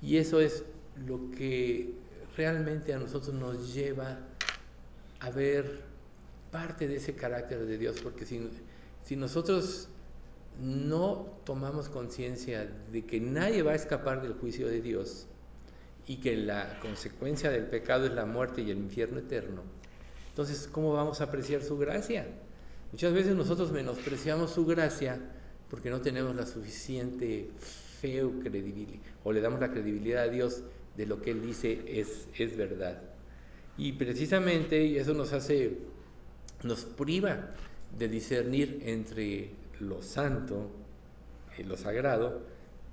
Y 0.02 0.16
eso 0.18 0.40
es 0.40 0.64
lo 1.06 1.30
que 1.30 1.94
realmente 2.36 2.92
a 2.92 2.98
nosotros 2.98 3.34
nos 3.34 3.72
lleva 3.72 4.18
a 5.20 5.30
ver 5.30 5.80
parte 6.50 6.88
de 6.88 6.96
ese 6.96 7.14
carácter 7.14 7.66
de 7.66 7.78
Dios, 7.78 8.00
porque 8.02 8.24
si, 8.24 9.16
nosotros 9.16 9.88
no 10.60 11.38
tomamos 11.44 11.88
conciencia 11.88 12.66
de 12.90 13.04
que 13.04 13.20
nadie 13.20 13.62
va 13.62 13.72
a 13.72 13.74
escapar 13.74 14.22
del 14.22 14.34
juicio 14.34 14.68
de 14.68 14.80
Dios 14.80 15.26
y 16.06 16.16
que 16.16 16.36
la 16.36 16.78
consecuencia 16.80 17.50
del 17.50 17.64
pecado 17.64 18.06
es 18.06 18.12
la 18.12 18.26
muerte 18.26 18.62
y 18.62 18.70
el 18.70 18.78
infierno 18.78 19.18
eterno, 19.18 19.62
entonces, 20.36 20.68
¿cómo 20.70 20.92
vamos 20.92 21.22
a 21.22 21.24
apreciar 21.24 21.62
su 21.62 21.78
gracia? 21.78 22.26
Muchas 22.92 23.14
veces 23.14 23.34
nosotros 23.34 23.72
menospreciamos 23.72 24.50
su 24.50 24.66
gracia 24.66 25.18
porque 25.70 25.88
no 25.88 26.02
tenemos 26.02 26.36
la 26.36 26.44
suficiente 26.44 27.48
fe 27.58 28.22
o 28.22 28.38
credibilidad, 28.40 29.00
o 29.24 29.32
le 29.32 29.40
damos 29.40 29.60
la 29.60 29.70
credibilidad 29.70 30.24
a 30.24 30.28
Dios 30.28 30.60
de 30.94 31.06
lo 31.06 31.22
que 31.22 31.30
Él 31.30 31.40
dice 31.40 31.82
es, 31.86 32.28
es 32.36 32.54
verdad. 32.54 33.00
Y 33.78 33.92
precisamente 33.92 35.00
eso 35.00 35.14
nos 35.14 35.32
hace, 35.32 35.78
nos 36.62 36.84
priva 36.84 37.52
de 37.98 38.06
discernir 38.06 38.82
entre 38.84 39.52
lo 39.80 40.02
santo, 40.02 40.68
y 41.56 41.62
lo 41.62 41.78
sagrado 41.78 42.42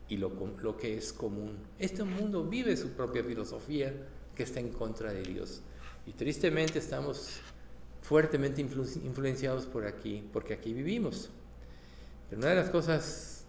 y 0.08 0.16
lo, 0.16 0.32
lo 0.62 0.78
que 0.78 0.98
es 0.98 1.12
común. 1.12 1.58
Este 1.78 2.06
mundo 2.06 2.46
vive 2.46 2.78
su 2.78 2.92
propia 2.92 3.22
filosofía 3.22 3.94
que 4.34 4.44
está 4.44 4.62
en 4.62 4.70
contra 4.70 5.12
de 5.12 5.24
Dios. 5.24 5.62
Y 6.06 6.12
tristemente 6.14 6.80
estamos 6.80 7.40
fuertemente 8.02 8.62
influenciados 8.62 9.66
por 9.66 9.86
aquí, 9.86 10.28
porque 10.34 10.54
aquí 10.54 10.74
vivimos. 10.74 11.30
Pero 12.30 12.42
una 12.42 12.50
de 12.50 12.56
las 12.56 12.70
cosas 12.70 13.46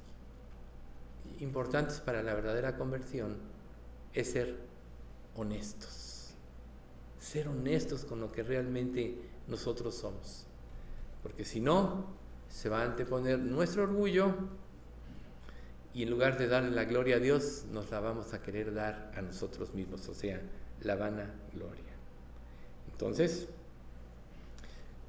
importantes 1.40 2.00
para 2.00 2.22
la 2.22 2.34
verdadera 2.34 2.76
conversión 2.76 3.36
es 4.12 4.32
ser 4.32 4.56
honestos. 5.34 6.34
Ser 7.18 7.48
honestos 7.48 8.04
con 8.04 8.20
lo 8.20 8.30
que 8.30 8.42
realmente 8.42 9.18
nosotros 9.48 9.96
somos. 9.96 10.46
Porque 11.22 11.44
si 11.44 11.60
no, 11.60 12.06
se 12.48 12.68
va 12.68 12.82
a 12.82 12.84
anteponer 12.84 13.38
nuestro 13.38 13.82
orgullo 13.82 14.34
y 15.92 16.02
en 16.02 16.10
lugar 16.10 16.38
de 16.38 16.48
darle 16.48 16.70
la 16.70 16.84
gloria 16.84 17.16
a 17.16 17.20
Dios, 17.20 17.64
nos 17.72 17.90
la 17.90 18.00
vamos 18.00 18.34
a 18.34 18.42
querer 18.42 18.74
dar 18.74 19.12
a 19.16 19.22
nosotros 19.22 19.74
mismos, 19.74 20.08
o 20.08 20.14
sea, 20.14 20.40
la 20.82 20.96
vana 20.96 21.32
gloria. 21.52 21.93
Entonces, 22.94 23.48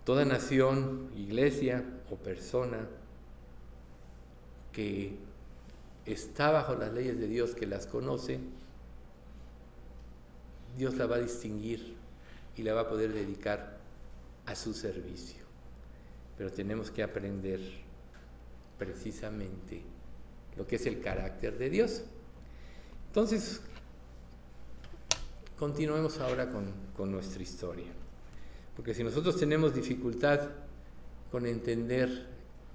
Toda 0.06 0.24
nación, 0.24 1.10
iglesia 1.18 1.84
o 2.12 2.16
persona 2.16 2.88
que 4.72 5.18
está 6.06 6.52
bajo 6.52 6.76
las 6.76 6.94
leyes 6.94 7.20
de 7.20 7.28
Dios, 7.28 7.56
que 7.56 7.66
las 7.66 7.88
conoce, 7.88 8.40
Dios 10.78 10.96
la 10.96 11.08
va 11.08 11.16
a 11.16 11.20
distinguir 11.20 11.96
y 12.56 12.62
la 12.62 12.76
va 12.76 12.82
a 12.82 12.88
poder 12.88 13.14
dedicar 13.14 13.80
a 14.46 14.54
su 14.54 14.76
servicio. 14.76 15.44
Pero 16.38 16.52
tenemos 16.52 16.92
que 16.92 17.02
aprender 17.02 17.60
precisamente 18.78 19.82
lo 20.56 20.68
que 20.68 20.76
es 20.76 20.86
el 20.86 21.02
carácter 21.02 21.58
de 21.58 21.72
Dios. 21.72 22.04
Entonces, 23.08 23.62
continuemos 25.58 26.20
ahora 26.20 26.50
con, 26.50 26.72
con 26.96 27.12
nuestra 27.12 27.42
historia. 27.42 27.92
Porque 28.76 28.94
si 28.94 29.04
nosotros 29.04 29.38
tenemos 29.38 29.74
dificultad 29.74 30.50
con 31.32 31.46
entender 31.46 32.28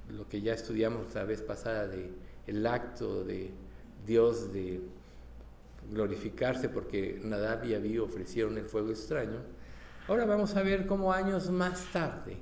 lo 0.08 0.28
que 0.28 0.40
ya 0.40 0.54
estudiamos 0.54 1.14
la 1.14 1.24
vez 1.24 1.42
pasada 1.42 1.86
de 1.86 2.10
el 2.46 2.66
acto 2.66 3.22
de 3.22 3.50
Dios 4.06 4.52
de 4.52 4.80
glorificarse 5.90 6.68
porque 6.68 7.20
Nadab 7.22 7.64
y 7.64 7.74
Abí 7.74 7.98
ofrecieron 7.98 8.58
el 8.58 8.64
fuego 8.64 8.90
extraño, 8.90 9.38
ahora 10.08 10.24
vamos 10.24 10.56
a 10.56 10.62
ver 10.62 10.86
cómo 10.86 11.12
años 11.12 11.50
más 11.50 11.92
tarde, 11.92 12.36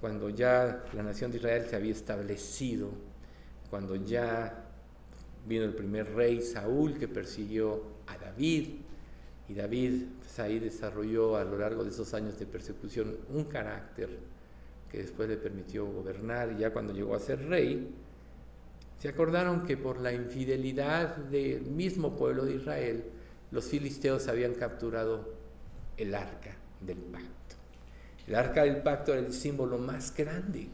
cuando 0.00 0.30
ya 0.30 0.84
la 0.94 1.02
nación 1.02 1.30
de 1.30 1.38
Israel 1.38 1.66
se 1.68 1.76
había 1.76 1.92
establecido, 1.92 2.90
cuando 3.70 3.96
ya 3.96 4.66
vino 5.46 5.64
el 5.64 5.74
primer 5.74 6.14
rey 6.14 6.42
Saúl 6.42 6.98
que 6.98 7.08
persiguió 7.08 7.82
a 8.12 8.18
David, 8.18 8.68
y 9.48 9.54
David 9.54 10.04
pues, 10.18 10.38
ahí 10.38 10.58
desarrolló 10.58 11.36
a 11.36 11.44
lo 11.44 11.58
largo 11.58 11.82
de 11.82 11.90
esos 11.90 12.14
años 12.14 12.38
de 12.38 12.46
persecución 12.46 13.16
un 13.32 13.44
carácter 13.44 14.08
que 14.90 14.98
después 14.98 15.28
le 15.28 15.36
permitió 15.36 15.86
gobernar, 15.86 16.52
y 16.52 16.60
ya 16.60 16.72
cuando 16.72 16.92
llegó 16.92 17.14
a 17.14 17.20
ser 17.20 17.46
rey, 17.48 17.94
se 18.98 19.08
acordaron 19.08 19.64
que 19.64 19.76
por 19.76 19.98
la 19.98 20.12
infidelidad 20.12 21.16
del 21.16 21.62
mismo 21.62 22.16
pueblo 22.16 22.44
de 22.44 22.56
Israel, 22.56 23.04
los 23.50 23.64
filisteos 23.64 24.28
habían 24.28 24.54
capturado 24.54 25.32
el 25.96 26.14
arca 26.14 26.56
del 26.80 26.98
pacto. 26.98 27.56
El 28.26 28.34
arca 28.34 28.64
del 28.64 28.82
pacto 28.82 29.12
era 29.12 29.26
el 29.26 29.32
símbolo 29.32 29.78
más 29.78 30.14
grande, 30.14 30.68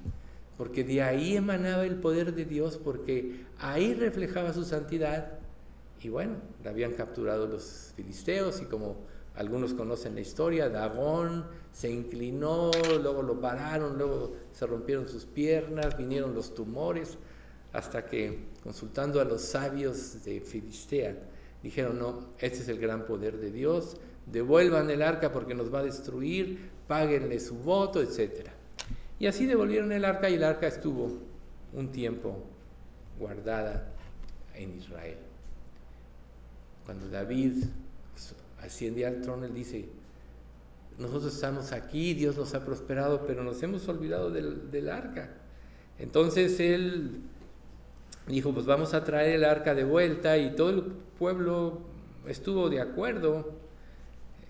porque 0.58 0.84
de 0.84 1.02
ahí 1.02 1.36
emanaba 1.36 1.84
el 1.84 1.96
poder 1.96 2.34
de 2.34 2.44
Dios, 2.44 2.78
porque 2.82 3.44
ahí 3.58 3.94
reflejaba 3.94 4.52
su 4.52 4.64
santidad. 4.64 5.35
Y 6.06 6.08
bueno, 6.08 6.36
la 6.62 6.70
habían 6.70 6.92
capturado 6.92 7.48
los 7.48 7.92
filisteos 7.96 8.62
y 8.62 8.66
como 8.66 8.94
algunos 9.34 9.74
conocen 9.74 10.14
la 10.14 10.20
historia, 10.20 10.68
Dagón 10.68 11.46
se 11.72 11.90
inclinó, 11.90 12.70
luego 13.02 13.24
lo 13.24 13.40
pararon, 13.40 13.98
luego 13.98 14.36
se 14.52 14.68
rompieron 14.68 15.08
sus 15.08 15.24
piernas, 15.24 15.98
vinieron 15.98 16.32
los 16.32 16.54
tumores, 16.54 17.18
hasta 17.72 18.06
que, 18.06 18.50
consultando 18.62 19.20
a 19.20 19.24
los 19.24 19.42
sabios 19.42 20.22
de 20.24 20.40
Filistea, 20.40 21.16
dijeron, 21.60 21.98
no, 21.98 22.28
este 22.38 22.58
es 22.58 22.68
el 22.68 22.78
gran 22.78 23.04
poder 23.04 23.38
de 23.38 23.50
Dios, 23.50 23.96
devuelvan 24.26 24.88
el 24.90 25.02
arca 25.02 25.32
porque 25.32 25.56
nos 25.56 25.74
va 25.74 25.80
a 25.80 25.82
destruir, 25.82 26.70
páguenle 26.86 27.40
su 27.40 27.56
voto, 27.56 28.00
etc. 28.00 28.46
Y 29.18 29.26
así 29.26 29.44
devolvieron 29.44 29.90
el 29.90 30.04
arca 30.04 30.30
y 30.30 30.34
el 30.34 30.44
arca 30.44 30.68
estuvo 30.68 31.18
un 31.72 31.90
tiempo 31.90 32.44
guardada 33.18 33.92
en 34.54 34.76
Israel. 34.76 35.25
Cuando 36.86 37.08
David 37.08 37.64
asciende 38.62 39.04
al 39.04 39.20
trono, 39.20 39.44
él 39.44 39.52
dice, 39.52 39.88
nosotros 40.98 41.34
estamos 41.34 41.72
aquí, 41.72 42.14
Dios 42.14 42.36
nos 42.36 42.54
ha 42.54 42.64
prosperado, 42.64 43.26
pero 43.26 43.44
nos 43.44 43.62
hemos 43.62 43.86
olvidado 43.88 44.30
del, 44.30 44.88
arca. 44.88 45.30
Entonces 45.98 46.58
él 46.60 47.20
dijo, 48.28 48.54
pues 48.54 48.64
vamos 48.66 48.94
a 48.94 49.04
traer 49.04 49.34
el 49.34 49.44
arca 49.44 49.74
de 49.74 49.84
vuelta 49.84 50.38
y 50.38 50.54
todo 50.54 50.70
el 50.70 50.82
pueblo 51.18 51.80
estuvo 52.26 52.70
de 52.70 52.80
acuerdo 52.80 53.52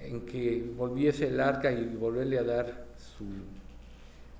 en 0.00 0.24
que 0.26 0.70
volviese 0.76 1.28
el 1.28 1.40
arca 1.40 1.72
y 1.72 1.84
volverle 1.96 2.38
a 2.38 2.44
dar 2.44 2.86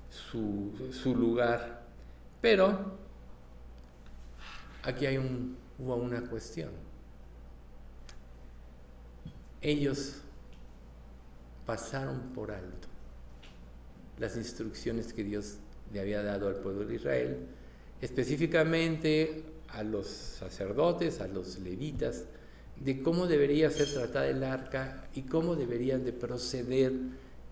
su, 0.09 0.71
su, 0.91 1.15
lugar. 1.15 1.81
Pero 2.41 2.97
aquí 4.83 5.05
hay 5.05 5.17
un, 5.17 5.57
hubo 5.79 5.95
una 5.95 6.21
cuestión. 6.21 6.86
Ellos 9.61 10.21
pasaron 11.65 12.33
por 12.33 12.51
alto 12.51 12.87
las 14.19 14.35
instrucciones 14.37 15.13
que 15.13 15.23
Dios 15.23 15.57
le 15.93 15.99
había 15.99 16.23
dado 16.23 16.47
al 16.47 16.55
pueblo 16.55 16.85
de 16.85 16.95
Israel 16.95 17.37
específicamente 18.01 19.43
a 19.69 19.83
los 19.83 20.07
sacerdotes, 20.07 21.19
a 21.19 21.27
los 21.27 21.59
levitas, 21.59 22.25
de 22.75 23.01
cómo 23.01 23.25
debería 23.27 23.71
ser 23.71 23.91
tratada 23.91 24.27
el 24.27 24.43
arca 24.43 25.07
y 25.15 25.23
cómo 25.23 25.55
deberían 25.55 26.05
de 26.05 26.13
proceder 26.13 26.93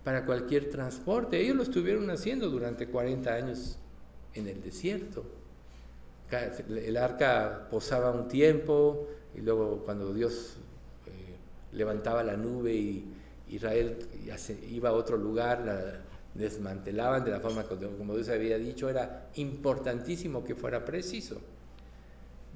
para 0.04 0.24
cualquier 0.24 0.70
transporte. 0.70 1.40
Ellos 1.40 1.56
lo 1.56 1.62
estuvieron 1.64 2.08
haciendo 2.10 2.48
durante 2.48 2.86
40 2.86 3.34
años 3.34 3.78
en 4.34 4.46
el 4.46 4.62
desierto. 4.62 5.24
El 6.68 6.96
arca 6.96 7.68
posaba 7.70 8.12
un 8.12 8.28
tiempo 8.28 9.08
y 9.34 9.40
luego 9.40 9.82
cuando 9.84 10.14
Dios 10.14 10.58
levantaba 11.72 12.22
la 12.22 12.36
nube 12.36 12.74
y 12.74 13.04
Israel 13.48 13.98
iba 14.70 14.90
a 14.90 14.92
otro 14.92 15.16
lugar, 15.16 15.62
la, 15.64 16.00
desmantelaban 16.36 17.24
de 17.24 17.30
la 17.30 17.40
forma 17.40 17.64
como 17.64 18.14
Dios 18.14 18.28
había 18.28 18.58
dicho, 18.58 18.88
era 18.88 19.30
importantísimo 19.34 20.44
que 20.44 20.54
fuera 20.54 20.84
preciso. 20.84 21.40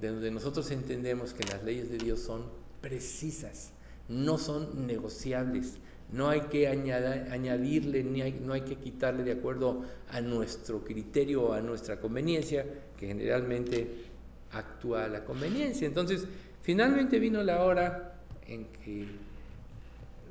De 0.00 0.08
donde 0.08 0.30
nosotros 0.30 0.70
entendemos 0.70 1.34
que 1.34 1.44
las 1.44 1.62
leyes 1.62 1.90
de 1.90 1.98
Dios 1.98 2.20
son 2.20 2.44
precisas, 2.80 3.72
no 4.08 4.38
son 4.38 4.86
negociables, 4.86 5.74
no 6.12 6.28
hay 6.28 6.42
que 6.42 6.66
añadirle 6.68 8.02
ni 8.02 8.32
no 8.40 8.54
hay 8.54 8.62
que 8.62 8.76
quitarle 8.76 9.22
de 9.22 9.32
acuerdo 9.32 9.84
a 10.10 10.20
nuestro 10.20 10.82
criterio 10.82 11.42
o 11.44 11.52
a 11.52 11.60
nuestra 11.60 12.00
conveniencia, 12.00 12.66
que 12.98 13.08
generalmente 13.08 14.06
actúa 14.52 15.04
a 15.04 15.08
la 15.08 15.24
conveniencia. 15.24 15.86
Entonces, 15.86 16.24
finalmente 16.62 17.18
vino 17.18 17.42
la 17.42 17.62
hora 17.62 18.09
en 18.50 18.66
que 18.84 19.06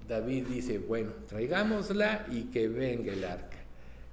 David 0.08 0.48
dice, 0.48 0.78
bueno, 0.78 1.12
traigámosla 1.28 2.28
y 2.30 2.44
que 2.46 2.68
venga 2.68 3.14
el 3.14 3.24
arca. 3.24 3.58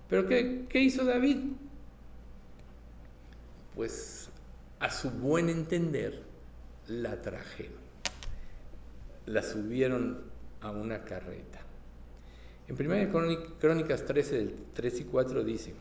Pero 0.09 0.27
¿qué, 0.27 0.81
hizo 0.81 1.05
David? 1.05 1.39
Pues 3.75 4.29
a 4.79 4.91
su 4.91 5.11
buen 5.11 5.49
entender 5.49 6.23
la 6.87 7.21
trajeron. 7.21 7.85
La 9.27 9.43
subieron 9.43 10.21
a 10.61 10.71
una 10.71 11.03
carreta. 11.05 11.61
En 12.69 12.75
1 12.81 13.59
Crónicas 13.59 14.05
13, 14.05 14.37
del 14.37 14.55
3 14.73 15.01
y 15.01 15.05
4 15.05 15.45
dice, 15.45 15.75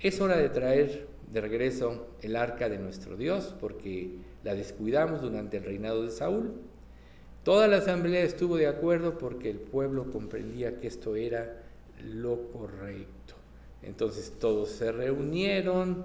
es 0.00 0.20
hora 0.20 0.36
de 0.36 0.48
traer 0.48 1.08
de 1.30 1.40
regreso 1.40 2.08
el 2.22 2.36
arca 2.36 2.68
de 2.68 2.78
nuestro 2.78 3.16
Dios 3.16 3.54
porque 3.60 4.10
la 4.44 4.54
descuidamos 4.54 5.20
durante 5.20 5.58
el 5.58 5.64
reinado 5.64 6.04
de 6.04 6.10
Saúl 6.10 6.54
Toda 7.48 7.66
la 7.66 7.78
asamblea 7.78 8.24
estuvo 8.24 8.58
de 8.58 8.66
acuerdo 8.66 9.16
porque 9.16 9.48
el 9.48 9.56
pueblo 9.56 10.10
comprendía 10.12 10.78
que 10.78 10.86
esto 10.86 11.16
era 11.16 11.62
lo 12.04 12.52
correcto. 12.52 13.36
Entonces 13.80 14.34
todos 14.38 14.68
se 14.68 14.92
reunieron, 14.92 16.04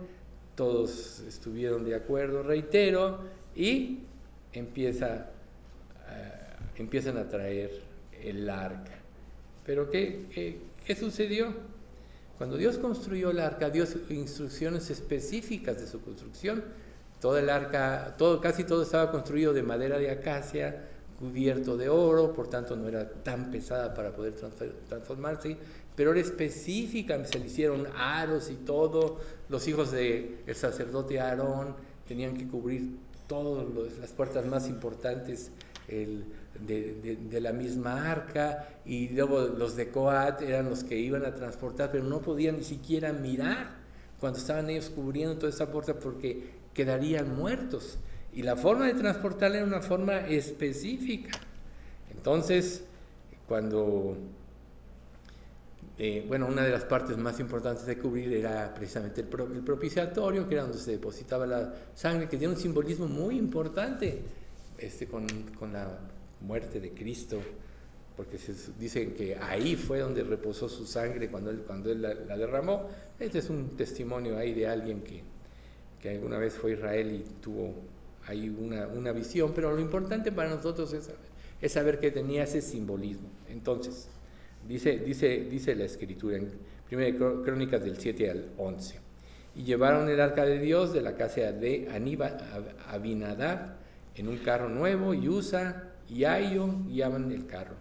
todos 0.56 1.20
estuvieron 1.28 1.84
de 1.84 1.96
acuerdo, 1.96 2.44
reitero, 2.44 3.20
y 3.58 4.04
empieza, 4.54 5.32
eh, 6.10 6.32
empiezan 6.78 7.18
a 7.18 7.28
traer 7.28 7.72
el 8.22 8.50
arca. 8.50 8.94
Pero 9.66 9.90
¿qué, 9.90 10.62
qué, 10.86 10.96
sucedió? 10.96 11.54
Cuando 12.38 12.56
Dios 12.56 12.78
construyó 12.78 13.32
el 13.32 13.42
arca, 13.42 13.70
dio 13.70 13.84
instrucciones 14.12 14.90
específicas 14.90 15.78
de 15.82 15.88
su 15.88 16.02
construcción. 16.02 16.64
Todo 17.20 17.38
el 17.38 17.50
arca, 17.50 18.16
todo, 18.18 18.40
casi 18.40 18.64
todo 18.64 18.84
estaba 18.84 19.12
construido 19.12 19.52
de 19.52 19.64
madera 19.64 20.00
de 20.00 20.10
acacia, 20.10 20.93
cubierto 21.20 21.78
de 21.78 21.90
oro, 21.90 22.34
por 22.34 22.50
tanto 22.50 22.76
no 22.76 22.88
era 22.88 23.10
tan 23.10 23.52
pesada 23.52 23.94
para 23.94 24.12
poder 24.12 24.34
transformarse, 24.88 25.58
pero 25.96 26.12
era 26.12 26.20
específica, 26.20 27.24
se 27.26 27.40
le 27.40 27.46
hicieron 27.46 27.88
aros 27.96 28.50
y 28.50 28.56
todo, 28.56 29.20
los 29.50 29.68
hijos 29.68 29.92
del 29.92 30.40
el 30.46 30.56
sacerdote 30.56 31.20
Aarón 31.20 31.76
tenían 32.08 32.36
que 32.36 32.48
cubrir 32.48 32.98
todas 33.28 33.66
las 34.00 34.12
puertas 34.12 34.46
más 34.46 34.68
importantes 34.68 35.52
de, 35.88 37.40
la 37.42 37.52
misma 37.52 38.12
arca, 38.12 38.68
y 38.86 39.10
luego 39.10 39.42
los 39.42 39.76
de 39.76 39.90
Coat 39.90 40.42
eran 40.42 40.70
los 40.70 40.84
que 40.84 40.98
iban 40.98 41.26
a 41.26 41.34
transportar, 41.34 41.92
pero 41.92 42.04
no 42.04 42.22
podían 42.22 42.58
ni 42.58 42.64
siquiera 42.64 43.14
mirar 43.14 43.84
cuando 44.20 44.40
estaban 44.40 44.70
ellos 44.70 44.90
cubriendo 44.90 45.36
toda 45.38 45.50
esa 45.50 45.72
puerta 45.72 45.96
porque 45.96 46.52
quedarían 46.74 47.36
muertos. 47.36 47.98
Y 48.36 48.42
la 48.42 48.56
forma 48.56 48.86
de 48.88 48.94
transportarla 48.94 49.58
era 49.58 49.66
una 49.66 49.82
forma 49.82 50.28
específica. 50.28 51.40
Entonces, 52.12 52.84
cuando 53.48 54.18
eh, 55.98 56.26
bueno, 56.28 56.48
una 56.48 56.64
de 56.64 56.72
las 56.72 56.86
partes 56.86 57.18
más 57.18 57.40
importantes 57.40 57.86
de 57.86 57.98
cubrir 57.98 58.34
era 58.34 58.74
precisamente 58.74 59.22
el, 59.22 59.28
propiciatorio, 59.28 60.48
que 60.48 60.56
era 60.56 60.64
donde 60.64 60.80
se 60.80 60.92
depositaba 60.92 61.46
la 61.46 61.74
sangre, 61.94 62.28
que 62.28 62.38
tiene 62.38 62.54
un 62.56 62.60
simbolismo 62.60 63.08
muy 63.08 63.38
importante 63.38 64.22
este, 64.80 65.06
con, 65.06 65.28
con 65.60 65.72
la 65.72 66.00
muerte 66.42 66.80
de 66.80 66.92
Cristo, 66.94 67.40
porque 68.18 68.40
dicen 68.80 69.14
que 69.14 69.36
ahí 69.36 69.76
fue 69.76 70.00
donde 70.00 70.24
reposó 70.24 70.68
su 70.68 70.86
sangre 70.88 71.30
cuando 71.30 71.52
él, 71.52 71.64
cuando 71.66 71.92
él 71.92 72.02
la, 72.02 72.38
derramó. 72.38 72.90
Este 73.20 73.40
es 73.40 73.50
un 73.50 73.78
testimonio 73.78 74.38
ahí 74.38 74.54
de 74.54 74.68
alguien 74.68 75.02
que, 75.02 75.22
que 76.02 76.10
alguna 76.10 76.40
vez 76.40 76.56
fue 76.56 76.72
a 76.72 76.74
Israel 76.76 77.12
y 77.12 77.42
tuvo 77.42 77.76
ahí 78.28 78.50
una, 78.50 78.88
una 78.88 79.12
visión, 79.12 79.52
pero 79.54 79.74
lo 79.74 79.82
importante 79.82 80.32
para 80.32 80.50
nosotros 80.50 80.94
es, 80.94 81.10
es 81.62 81.72
saber 81.72 82.00
que 82.00 82.12
tenía 82.12 82.44
ese 82.44 82.62
simbolismo. 82.62 83.30
Entonces, 83.50 84.08
dice, 84.68 85.00
dice, 85.00 85.48
dice 85.50 85.76
la 85.76 85.86
escritura 85.86 86.38
en 86.38 86.52
1 86.92 87.44
Crónicas 87.44 87.84
del 87.84 87.98
7 87.98 88.30
al 88.30 88.50
11. 88.58 89.00
Y 89.56 89.64
llevaron 89.64 90.10
el 90.10 90.20
arca 90.20 90.46
de 90.46 90.60
Dios 90.60 90.94
de 90.94 91.02
la 91.02 91.16
casa 91.16 91.52
de 91.52 91.90
Aníbal, 91.94 92.38
Abinadab 92.90 93.78
en 94.16 94.28
un 94.28 94.38
carro 94.38 94.70
nuevo, 94.70 95.14
y 95.14 95.28
Usa 95.28 95.92
y 96.10 96.26
Ayo 96.26 96.68
guiaban 96.88 97.32
el 97.32 97.46
carro. 97.46 97.76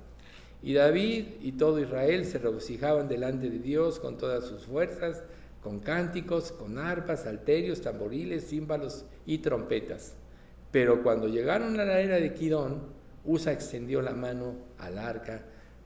Y 0.62 0.74
David 0.74 1.24
y 1.40 1.53
todo 1.53 1.80
Israel 1.80 2.24
se 2.24 2.38
regocijaban 2.38 3.09
delante 3.09 3.51
de 3.51 3.59
Dios 3.59 3.99
con 3.99 4.16
todas 4.16 4.45
sus 4.45 4.66
fuerzas, 4.66 5.24
con 5.61 5.80
cánticos, 5.80 6.53
con 6.53 6.78
arpas, 6.78 7.24
salterios, 7.24 7.80
tamboriles, 7.80 8.49
címbalos 8.49 9.05
y 9.26 9.38
trompetas. 9.38 10.14
Pero 10.73 11.03
cuando 11.03 11.29
llegaron 11.29 11.79
a 11.79 11.85
la 11.85 12.01
era 12.01 12.16
de 12.16 12.33
Kidón, 12.33 12.81
Usa 13.25 13.53
extendió 13.53 14.03
la 14.03 14.12
mano 14.12 14.57
al 14.79 14.99
arca 14.99 15.43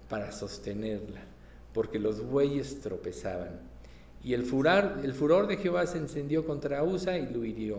para 0.09 0.33
sostenerla, 0.33 1.21
porque 1.75 1.99
los 1.99 2.25
bueyes 2.25 2.81
tropezaban. 2.81 3.61
Y 4.23 4.33
el 4.33 4.45
furor, 4.45 5.01
el 5.03 5.13
furor 5.13 5.49
de 5.49 5.57
Jehová 5.57 5.87
se 5.87 5.99
encendió 5.99 6.47
contra 6.47 6.83
Usa 6.85 7.19
y 7.19 7.27
lo 7.27 7.45
hirió, 7.45 7.79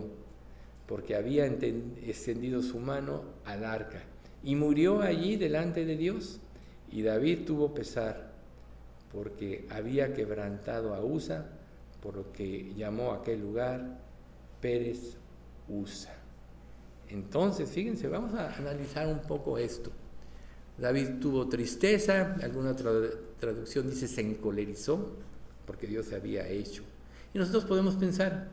porque 0.86 1.16
había 1.16 1.46
extendido 1.46 2.62
su 2.62 2.78
mano 2.78 3.22
al 3.44 3.64
arca. 3.64 4.02
Y 4.44 4.54
murió 4.54 5.00
allí 5.00 5.36
delante 5.36 5.84
de 5.84 5.96
Dios. 5.96 6.40
Y 6.92 7.02
David 7.02 7.40
tuvo 7.46 7.74
pesar, 7.74 8.32
porque 9.12 9.66
había 9.70 10.14
quebrantado 10.14 10.94
a 10.94 11.04
Usa, 11.04 11.46
por 12.02 12.16
lo 12.16 12.32
que 12.32 12.72
llamó 12.74 13.12
aquel 13.12 13.40
lugar 13.40 13.98
Pérez 14.60 15.16
Usa. 15.68 16.17
Entonces, 17.08 17.70
fíjense, 17.70 18.08
vamos 18.08 18.34
a 18.34 18.54
analizar 18.54 19.06
un 19.06 19.20
poco 19.20 19.58
esto. 19.58 19.90
David 20.76 21.20
tuvo 21.20 21.48
tristeza, 21.48 22.36
alguna 22.42 22.76
traducción 22.76 23.90
dice 23.90 24.06
se 24.06 24.20
encolerizó, 24.20 25.16
porque 25.66 25.86
Dios 25.86 26.06
se 26.06 26.16
había 26.16 26.46
hecho. 26.48 26.82
Y 27.34 27.38
nosotros 27.38 27.64
podemos 27.64 27.96
pensar, 27.96 28.48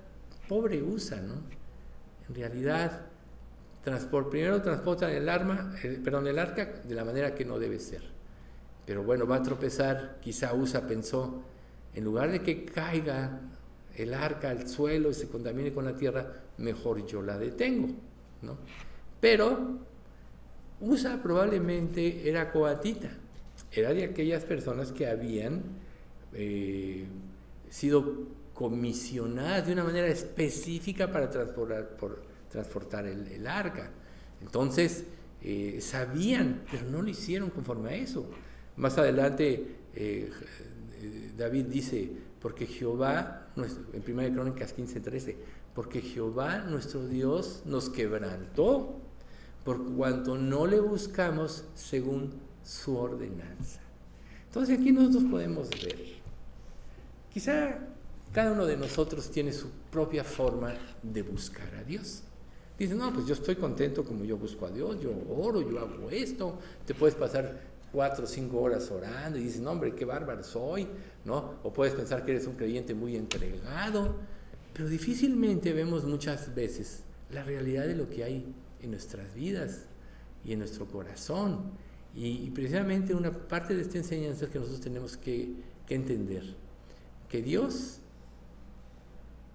pobre 0.47 0.81
Usa, 0.81 1.21
¿no? 1.21 1.35
En 2.27 2.35
realidad, 2.35 3.05
primero 4.29 4.61
transportan 4.61 5.11
el 5.11 5.29
arma, 5.29 5.75
perdón, 6.03 6.27
el 6.27 6.39
arca 6.39 6.81
de 6.83 6.95
la 6.95 7.05
manera 7.05 7.35
que 7.35 7.45
no 7.45 7.59
debe 7.59 7.79
ser. 7.79 8.01
Pero 8.85 9.03
bueno, 9.03 9.27
va 9.27 9.37
a 9.37 9.43
tropezar, 9.43 10.17
quizá 10.21 10.53
Usa 10.53 10.87
pensó, 10.87 11.43
en 11.93 12.03
lugar 12.03 12.31
de 12.31 12.41
que 12.41 12.65
caiga 12.65 13.41
el 13.95 14.13
arca 14.13 14.49
al 14.49 14.67
suelo 14.67 15.09
y 15.09 15.13
se 15.13 15.27
contamine 15.27 15.71
con 15.71 15.85
la 15.85 15.95
tierra, 15.95 16.41
mejor 16.57 17.05
yo 17.05 17.21
la 17.21 17.37
detengo. 17.37 17.89
¿No? 18.41 18.57
Pero 19.19 19.79
Usa 20.81 21.21
probablemente 21.21 22.29
era 22.29 22.51
coatita, 22.51 23.09
era 23.71 23.93
de 23.93 24.03
aquellas 24.03 24.43
personas 24.43 24.91
que 24.91 25.07
habían 25.07 25.61
eh, 26.33 27.05
sido 27.69 28.27
comisionadas 28.53 29.67
de 29.67 29.73
una 29.73 29.83
manera 29.83 30.07
específica 30.07 31.11
para 31.11 31.29
transportar, 31.29 31.95
por, 31.97 32.23
transportar 32.51 33.05
el, 33.05 33.47
arca. 33.47 33.89
Entonces, 34.41 35.05
eh, 35.41 35.79
sabían, 35.81 36.63
pero 36.69 36.85
no 36.85 37.01
lo 37.01 37.09
hicieron 37.09 37.49
conforme 37.49 37.91
a 37.91 37.95
eso. 37.95 38.29
Más 38.77 38.97
adelante, 38.97 39.75
eh, 39.95 40.29
David 41.37 41.65
dice, 41.65 42.11
porque 42.41 42.65
Jehová, 42.65 43.47
en 43.55 44.19
1 44.19 44.33
Crónicas 44.33 44.73
15, 44.73 44.99
13, 44.99 45.37
porque 45.75 46.01
Jehová 46.01 46.59
nuestro 46.59 47.05
Dios 47.05 47.61
nos 47.65 47.89
quebrantó, 47.89 48.95
por 49.65 49.83
cuanto 49.93 50.37
no 50.37 50.65
le 50.65 50.79
buscamos 50.79 51.65
según 51.75 52.33
su 52.63 52.97
ordenanza. 52.97 53.81
Entonces 54.45 54.79
aquí 54.79 54.91
nosotros 54.91 55.25
podemos 55.29 55.69
ver, 55.69 55.99
quizá 57.31 57.77
cada 58.31 58.53
uno 58.53 58.65
de 58.65 58.77
nosotros 58.77 59.29
tiene 59.29 59.51
su 59.51 59.69
propia 59.91 60.23
forma 60.23 60.73
de 61.03 61.21
buscar 61.21 61.73
a 61.75 61.83
Dios. 61.83 62.23
Dice, 62.77 62.95
no, 62.95 63.13
pues 63.13 63.25
yo 63.25 63.33
estoy 63.33 63.55
contento 63.55 64.03
como 64.03 64.23
yo 64.23 64.37
busco 64.37 64.65
a 64.65 64.71
Dios, 64.71 64.99
yo 65.01 65.11
oro, 65.29 65.61
yo 65.61 65.79
hago 65.79 66.09
esto, 66.09 66.57
te 66.85 66.93
puedes 66.93 67.15
pasar 67.15 67.75
cuatro 67.91 68.25
o 68.25 68.27
cinco 68.27 68.61
horas 68.61 68.91
orando 68.91 69.39
y 69.39 69.43
dices, 69.43 69.61
no, 69.61 69.71
hombre, 69.71 69.95
qué 69.95 70.03
bárbaro 70.03 70.43
soy, 70.43 70.87
¿no? 71.23 71.55
O 71.63 71.71
puedes 71.71 71.93
pensar 71.93 72.25
que 72.25 72.31
eres 72.31 72.45
un 72.47 72.55
creyente 72.55 72.93
muy 72.93 73.15
entregado, 73.15 74.15
pero 74.75 74.89
difícilmente 74.89 75.71
vemos 75.71 76.03
muchas 76.03 76.53
veces 76.53 77.03
la 77.31 77.43
realidad 77.43 77.87
de 77.87 77.95
lo 77.95 78.09
que 78.09 78.25
hay 78.25 78.53
en 78.81 78.91
nuestras 78.91 79.33
vidas 79.33 79.85
y 80.43 80.51
en 80.51 80.59
nuestro 80.59 80.85
corazón. 80.85 81.71
Y, 82.13 82.49
precisamente 82.51 83.15
una 83.15 83.31
parte 83.31 83.73
de 83.73 83.81
esta 83.83 83.97
enseñanza 83.97 84.45
es 84.45 84.51
que 84.51 84.59
nosotros 84.59 84.81
tenemos 84.81 85.15
que, 85.15 85.53
que 85.87 85.95
entender 85.95 86.43
que 87.29 87.41
Dios 87.41 87.99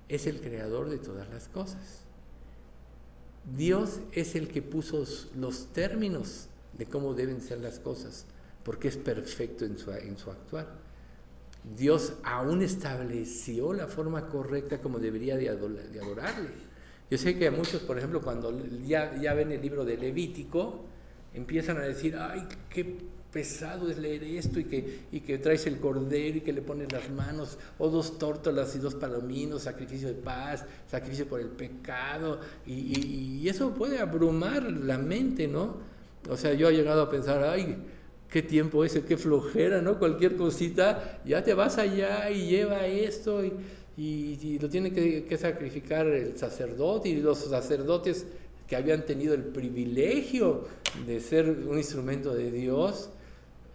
es 0.08 0.26
el 0.26 0.40
creador 0.40 0.88
de 0.88 0.98
todas 0.98 1.28
las 1.28 1.48
cosas. 1.48 2.04
Dios 3.54 4.00
es 4.12 4.34
el 4.34 4.48
que 4.48 4.62
puso 4.62 5.04
los 5.36 5.66
términos 5.74 6.48
de 6.78 6.86
cómo 6.86 7.12
deben 7.12 7.42
ser 7.42 7.60
las 7.60 7.78
cosas, 7.78 8.24
porque 8.64 8.88
es 8.88 8.96
perfecto 8.96 9.66
en 9.66 9.78
su, 9.78 9.90
en 9.92 10.16
su 10.16 10.30
actuar. 10.30 10.89
Dios 11.76 12.14
aún 12.22 12.62
estableció 12.62 13.72
la 13.72 13.86
forma 13.86 14.28
correcta 14.28 14.80
como 14.80 14.98
debería 14.98 15.36
de, 15.36 15.48
adorarle. 15.48 16.70
Yo 17.10 17.18
sé 17.18 17.36
que 17.36 17.48
a 17.48 17.50
muchos, 17.50 17.82
por 17.82 17.98
ejemplo, 17.98 18.20
cuando 18.22 18.56
ya, 18.86 19.34
ven 19.34 19.52
el 19.52 19.60
libro 19.60 19.84
de 19.84 19.96
Levítico, 19.96 20.84
empiezan 21.34 21.76
a 21.76 21.80
decir, 21.80 22.16
ay, 22.16 22.46
qué 22.68 22.96
pesado 23.32 23.90
es 23.90 23.98
leer 23.98 24.24
esto 24.24 24.58
y 24.58 24.64
que, 24.64 25.00
y 25.12 25.20
que 25.20 25.38
traes 25.38 25.66
el 25.66 25.78
cordero 25.78 26.38
y 26.38 26.40
que 26.40 26.52
le 26.52 26.62
pones 26.62 26.90
las 26.92 27.10
manos, 27.10 27.58
o 27.78 27.88
dos 27.88 28.18
tórtolas 28.18 28.74
y 28.74 28.78
dos 28.78 28.94
palominos, 28.94 29.62
sacrificio 29.62 30.08
de 30.08 30.14
paz, 30.14 30.64
sacrificio 30.88 31.26
por 31.26 31.40
el 31.40 31.48
pecado, 31.48 32.40
y, 32.66 33.40
y 33.42 33.48
eso 33.48 33.74
puede 33.74 33.98
abrumar 33.98 34.62
la 34.62 34.98
mente, 34.98 35.46
¿no? 35.46 35.76
O 36.28 36.36
sea, 36.36 36.54
yo 36.54 36.68
he 36.68 36.74
llegado 36.74 37.02
a 37.02 37.10
pensar, 37.10 37.42
ay, 37.44 37.76
qué 38.30 38.42
tiempo 38.42 38.84
ese, 38.84 39.02
qué 39.04 39.16
flojera, 39.16 39.82
¿no? 39.82 39.98
Cualquier 39.98 40.36
cosita, 40.36 41.20
ya 41.24 41.42
te 41.42 41.52
vas 41.52 41.78
allá 41.78 42.30
y 42.30 42.48
lleva 42.48 42.86
esto 42.86 43.42
y, 43.44 44.58
lo 44.58 44.68
tiene 44.70 44.92
que, 44.92 45.36
sacrificar 45.36 46.06
el 46.06 46.38
sacerdote 46.38 47.10
y 47.10 47.20
los 47.20 47.38
sacerdotes 47.38 48.24
que 48.66 48.76
habían 48.76 49.04
tenido 49.04 49.34
el 49.34 49.42
privilegio 49.42 50.64
de 51.06 51.20
ser 51.20 51.50
un 51.50 51.76
instrumento 51.76 52.32
de 52.32 52.50
Dios. 52.50 53.10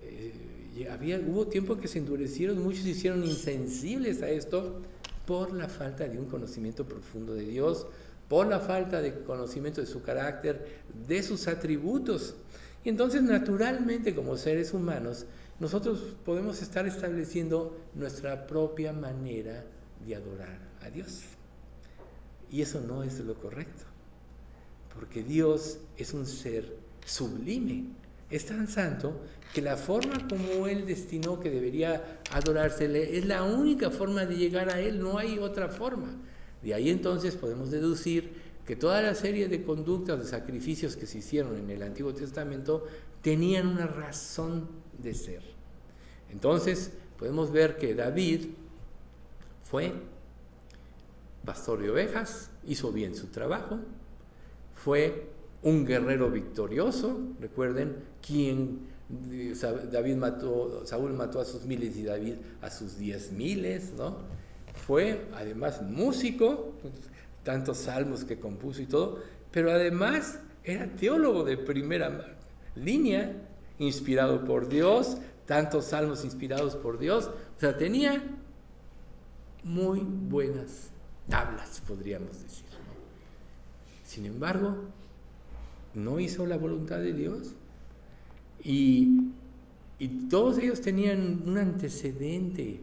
Eh, 0.01 0.87
había, 0.89 1.19
hubo 1.19 1.47
tiempo 1.47 1.77
que 1.77 1.87
se 1.87 1.99
endurecieron, 1.99 2.63
muchos 2.63 2.83
se 2.83 2.89
hicieron 2.89 3.23
insensibles 3.23 4.21
a 4.21 4.29
esto 4.29 4.81
por 5.27 5.53
la 5.53 5.67
falta 5.67 6.07
de 6.07 6.17
un 6.17 6.25
conocimiento 6.25 6.85
profundo 6.85 7.33
de 7.33 7.45
Dios, 7.45 7.87
por 8.29 8.47
la 8.47 8.59
falta 8.59 9.01
de 9.01 9.13
conocimiento 9.23 9.81
de 9.81 9.87
su 9.87 10.01
carácter, 10.01 10.65
de 11.07 11.21
sus 11.21 11.47
atributos. 11.47 12.35
Y 12.85 12.89
entonces 12.89 13.23
naturalmente 13.23 14.15
como 14.15 14.37
seres 14.37 14.73
humanos 14.73 15.25
nosotros 15.59 16.15
podemos 16.23 16.61
estar 16.61 16.85
estableciendo 16.85 17.75
nuestra 17.95 18.45
propia 18.45 18.93
manera 18.93 19.65
de 20.05 20.15
adorar 20.15 20.59
a 20.81 20.89
Dios. 20.89 21.21
Y 22.51 22.61
eso 22.61 22.81
no 22.81 23.03
es 23.03 23.19
lo 23.19 23.33
correcto, 23.35 23.83
porque 24.93 25.23
Dios 25.23 25.79
es 25.97 26.13
un 26.13 26.27
ser 26.27 26.77
sublime, 27.05 27.85
es 28.29 28.45
tan 28.45 28.67
santo 28.67 29.19
que 29.53 29.61
la 29.61 29.77
forma 29.77 30.27
como 30.27 30.67
Él 30.67 30.85
destinó 30.85 31.39
que 31.39 31.49
debería 31.49 32.19
adorársele 32.31 33.17
es 33.17 33.25
la 33.25 33.43
única 33.43 33.89
forma 33.89 34.25
de 34.25 34.35
llegar 34.35 34.69
a 34.69 34.79
Él, 34.79 35.01
no 35.01 35.17
hay 35.17 35.39
otra 35.39 35.69
forma. 35.69 36.13
De 36.61 36.73
ahí 36.73 36.89
entonces 36.89 37.35
podemos 37.35 37.71
deducir 37.71 38.44
que 38.65 38.75
toda 38.75 39.01
la 39.01 39.15
serie 39.15 39.47
de 39.47 39.63
conductas, 39.63 40.19
de 40.19 40.25
sacrificios 40.25 40.95
que 40.95 41.05
se 41.05 41.19
hicieron 41.19 41.57
en 41.57 41.69
el 41.69 41.83
Antiguo 41.83 42.13
Testamento 42.13 42.85
tenían 43.21 43.67
una 43.67 43.87
razón 43.87 44.67
de 44.97 45.13
ser. 45.13 45.41
Entonces, 46.31 46.91
podemos 47.17 47.51
ver 47.51 47.77
que 47.77 47.93
David 47.93 48.47
fue 49.63 49.93
pastor 51.45 51.81
de 51.81 51.91
ovejas, 51.91 52.49
hizo 52.65 52.91
bien 52.91 53.15
su 53.15 53.27
trabajo, 53.27 53.79
fue 54.73 55.29
un 55.61 55.85
guerrero 55.85 56.29
victorioso, 56.29 57.19
recuerden, 57.39 57.95
quien 58.25 58.95
David 59.91 60.15
mató, 60.15 60.85
Saúl 60.85 61.13
mató 61.13 61.39
a 61.39 61.45
sus 61.45 61.65
miles 61.65 61.95
y 61.95 62.03
David 62.03 62.35
a 62.61 62.71
sus 62.71 62.97
diez 62.97 63.31
miles, 63.31 63.93
¿no? 63.95 64.17
Fue 64.87 65.27
además 65.33 65.81
músico, 65.83 66.73
tantos 67.45 67.77
salmos 67.77 68.25
que 68.25 68.37
compuso 68.37 68.81
y 68.81 68.87
todo, 68.87 69.23
pero 69.51 69.71
además 69.71 70.39
era 70.65 70.87
teólogo 70.87 71.45
de 71.45 71.55
primera 71.57 72.35
línea, 72.75 73.31
inspirado 73.79 74.43
por 74.43 74.67
Dios, 74.67 75.17
tantos 75.45 75.85
salmos 75.85 76.25
inspirados 76.25 76.75
por 76.75 76.99
Dios, 76.99 77.29
o 77.55 77.59
sea, 77.59 77.77
tenía 77.77 78.21
muy 79.63 80.01
buenas 80.01 80.89
tablas, 81.29 81.81
podríamos 81.87 82.41
decir. 82.41 82.65
Sin 84.03 84.25
embargo, 84.25 84.75
no 85.93 86.19
hizo 86.19 86.45
la 86.45 86.57
voluntad 86.57 86.97
de 86.97 87.13
Dios 87.13 87.53
y, 88.63 89.31
todos 90.29 90.57
ellos 90.57 90.81
tenían 90.81 91.43
un 91.45 91.57
antecedente 91.57 92.81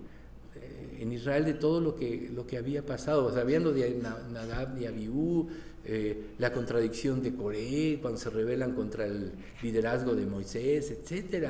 en 1.02 1.12
Israel 1.12 1.44
de 1.44 1.54
todo 1.54 1.80
lo 1.80 1.94
que, 1.94 2.30
lo 2.32 2.46
que 2.46 2.56
había 2.56 2.84
pasado, 2.84 3.32
sabían 3.32 3.64
lo 3.64 3.72
de 3.72 4.00
Nadab 4.32 4.78
y 4.80 4.86
Abiú, 4.86 5.48
eh, 5.84 6.34
la 6.38 6.52
contradicción 6.52 7.22
de 7.22 7.34
Coré, 7.34 7.98
cuando 8.00 8.18
se 8.18 8.30
rebelan 8.30 8.72
contra 8.74 9.04
el 9.04 9.32
liderazgo 9.62 10.14
de 10.14 10.26
Moisés, 10.26 10.90
etc. 10.90 11.48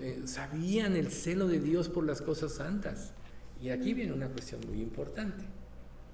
Eh, 0.00 0.22
sabían 0.24 0.96
el 0.96 1.10
celo 1.10 1.46
de 1.46 1.60
Dios 1.60 1.88
por 1.88 2.04
las 2.04 2.20
cosas 2.20 2.52
santas. 2.52 3.12
Y 3.62 3.70
aquí 3.70 3.94
viene 3.94 4.12
una 4.12 4.28
cuestión 4.28 4.60
muy 4.68 4.82
importante, 4.82 5.44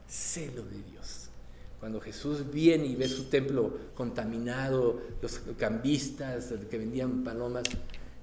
celo 0.07 0.63
de 0.65 0.83
Dios. 0.91 1.31
Cuando 1.81 2.01
Jesús 2.01 2.51
viene 2.51 2.87
y 2.87 2.97
ve 2.97 3.09
su 3.09 3.25
templo 3.25 3.79
contaminado, 3.95 5.01
los 5.23 5.41
cambistas 5.57 6.53
que 6.69 6.77
vendían 6.77 7.23
palomas, 7.25 7.63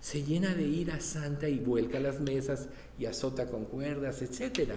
se 0.06 0.22
llena 0.22 0.53
de 0.53 0.68
ira 0.68 0.99
santa 0.99 1.49
y 1.49 1.58
vuelca 1.58 1.99
las 1.99 2.20
mesas 2.20 2.68
y 2.99 3.08
azota 3.08 3.47
con 3.47 3.66
cuerdas, 3.66 4.22
etc. 4.22 4.74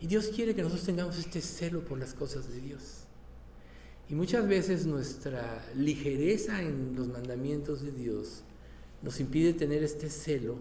Y 0.00 0.08
Dios 0.08 0.32
quiere 0.34 0.52
que 0.52 0.62
nosotros 0.62 0.84
tengamos 0.84 1.16
este 1.16 1.40
celo 1.40 1.84
por 1.84 1.96
las 1.96 2.12
cosas 2.12 2.48
de 2.48 2.60
Dios. 2.60 3.04
Y 4.10 4.16
muchas 4.16 4.48
veces 4.48 4.84
nuestra 4.84 5.64
ligereza 5.76 6.60
en 6.60 6.96
los 6.96 7.06
mandamientos 7.06 7.82
de 7.82 7.92
Dios 7.92 8.42
nos 9.00 9.20
impide 9.20 9.52
tener 9.52 9.84
este 9.84 10.10
celo 10.10 10.56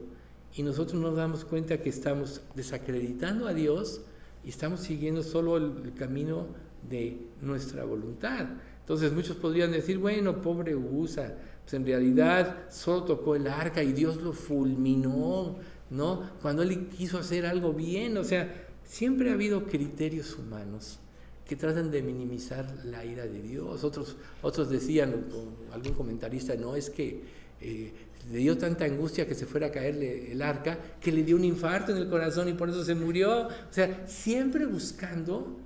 y 0.53 0.61
nosotros 0.61 1.01
nos 1.01 1.15
damos 1.15 1.43
cuenta 1.43 1.81
que 1.81 1.89
estamos 1.89 2.41
desacreditando 2.53 3.47
a 3.47 3.55
Dios 3.55 4.01
y 4.43 4.49
estamos 4.49 4.81
siguiendo 4.81 5.23
solo 5.23 5.57
el, 5.57 5.91
camino 5.95 6.49
de 6.87 7.17
nuestra 7.41 7.83
voluntad. 7.83 8.45
Entonces 8.81 9.11
muchos 9.11 9.37
podrían 9.37 9.71
decir, 9.71 9.97
bueno, 9.97 10.39
pobre 10.43 10.75
Usa, 10.75 11.35
pues 11.65 11.73
en 11.73 11.85
realidad 11.85 12.69
solo 12.69 13.03
tocó 13.03 13.35
el 13.35 13.47
arca 13.47 13.81
y 13.81 13.91
Dios 13.91 14.17
lo 14.17 14.33
fulminó, 14.33 15.57
¿no? 15.89 16.29
Cuando 16.39 16.61
él 16.61 16.89
quiso 16.89 17.17
hacer 17.17 17.47
algo 17.47 17.73
bien, 17.73 18.17
o 18.17 18.23
sea, 18.23 18.67
siempre 18.83 19.31
ha 19.31 19.33
habido 19.33 19.65
criterios 19.65 20.37
humanos 20.37 20.99
que 21.43 21.55
tratan 21.55 21.89
de 21.89 22.03
minimizar 22.03 22.71
la 22.85 23.03
ira 23.03 23.25
de 23.25 23.41
Dios. 23.41 23.83
Otros, 23.83 24.15
otros 24.43 24.69
decían, 24.69 25.25
algún 25.73 25.93
comentarista, 25.93 26.55
no, 26.55 26.75
es 26.75 26.91
que 26.91 27.23
eh, 27.61 27.91
le 28.31 28.37
dio 28.37 28.57
tanta 28.59 28.85
angustia 28.85 29.27
que 29.27 29.33
se 29.33 29.47
fuera 29.47 29.67
a 29.67 29.71
caerle 29.71 30.31
el 30.31 30.43
arca, 30.43 30.77
que 31.01 31.11
le 31.11 31.23
dio 31.23 31.35
un 31.35 31.45
infarto 31.45 31.91
en 31.91 31.97
el 31.97 32.09
corazón 32.09 32.47
y 32.47 32.53
por 32.53 32.69
eso 32.69 32.83
se 32.83 32.93
murió. 32.93 33.47
O 33.47 33.49
sea, 33.71 34.07
siempre 34.07 34.67
buscando 34.67 35.57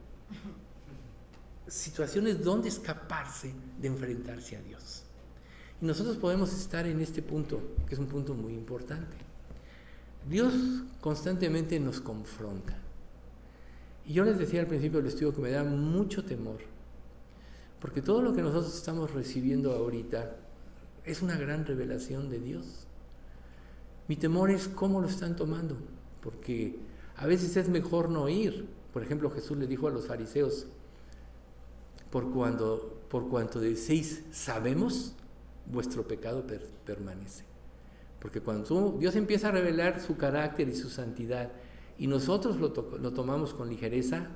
situaciones 1.67 2.41
donde 2.41 2.69
escaparse 2.69 3.53
de 3.79 3.87
enfrentarse 3.87 4.55
a 4.55 4.61
Dios. 4.61 4.78
Y 5.81 5.85
nosotros 5.85 6.17
podemos 6.17 6.53
estar 6.53 6.85
en 6.85 6.99
este 6.99 7.21
punto, 7.21 7.61
que 7.87 7.95
es 7.95 7.99
un 7.99 8.07
punto 8.07 8.33
muy 8.33 8.53
importante. 8.53 9.15
Dios 10.29 10.53
constantemente 10.99 11.79
nos 11.79 12.01
confronta. 12.01 12.77
Y 14.05 14.13
yo 14.13 14.23
les 14.25 14.37
decía 14.37 14.61
al 14.61 14.67
principio 14.67 14.99
del 14.99 15.07
estudio 15.07 15.33
que 15.33 15.41
me 15.41 15.51
da 15.51 15.63
mucho 15.63 16.25
temor, 16.25 16.57
porque 17.79 18.01
todo 18.01 18.21
lo 18.21 18.33
que 18.33 18.41
nosotros 18.41 18.75
estamos 18.75 19.13
recibiendo 19.13 19.71
ahorita 19.71 20.35
es 21.05 21.21
una 21.21 21.37
gran 21.37 21.65
revelación 21.65 22.29
de 22.29 22.39
Dios. 22.39 22.87
Mi 24.07 24.15
temor 24.15 24.49
es 24.49 24.67
cómo 24.67 24.99
lo 24.99 25.07
están 25.07 25.35
tomando, 25.35 25.77
porque 26.21 26.79
a 27.15 27.27
veces 27.27 27.55
es 27.55 27.69
mejor 27.69 28.09
no 28.09 28.27
ir. 28.27 28.67
Por 28.91 29.03
ejemplo, 29.03 29.29
Jesús 29.29 29.57
le 29.57 29.67
dijo 29.67 29.87
a 29.87 29.91
los 29.91 30.07
fariseos, 30.07 30.65
por, 32.09 32.31
cuando, 32.31 33.01
por 33.09 33.29
cuanto 33.29 33.59
decís 33.59 34.23
sabemos, 34.31 35.13
vuestro 35.69 36.07
pecado 36.07 36.45
permanece. 36.85 37.45
Porque 38.19 38.41
cuando 38.41 38.97
Dios 38.99 39.15
empieza 39.15 39.47
a 39.47 39.51
revelar 39.51 40.01
su 40.01 40.17
carácter 40.17 40.67
y 40.67 40.75
su 40.75 40.89
santidad 40.89 41.51
y 41.97 42.07
nosotros 42.07 42.57
lo, 42.57 42.73
lo 42.99 43.13
tomamos 43.13 43.53
con 43.53 43.69
ligereza, 43.69 44.27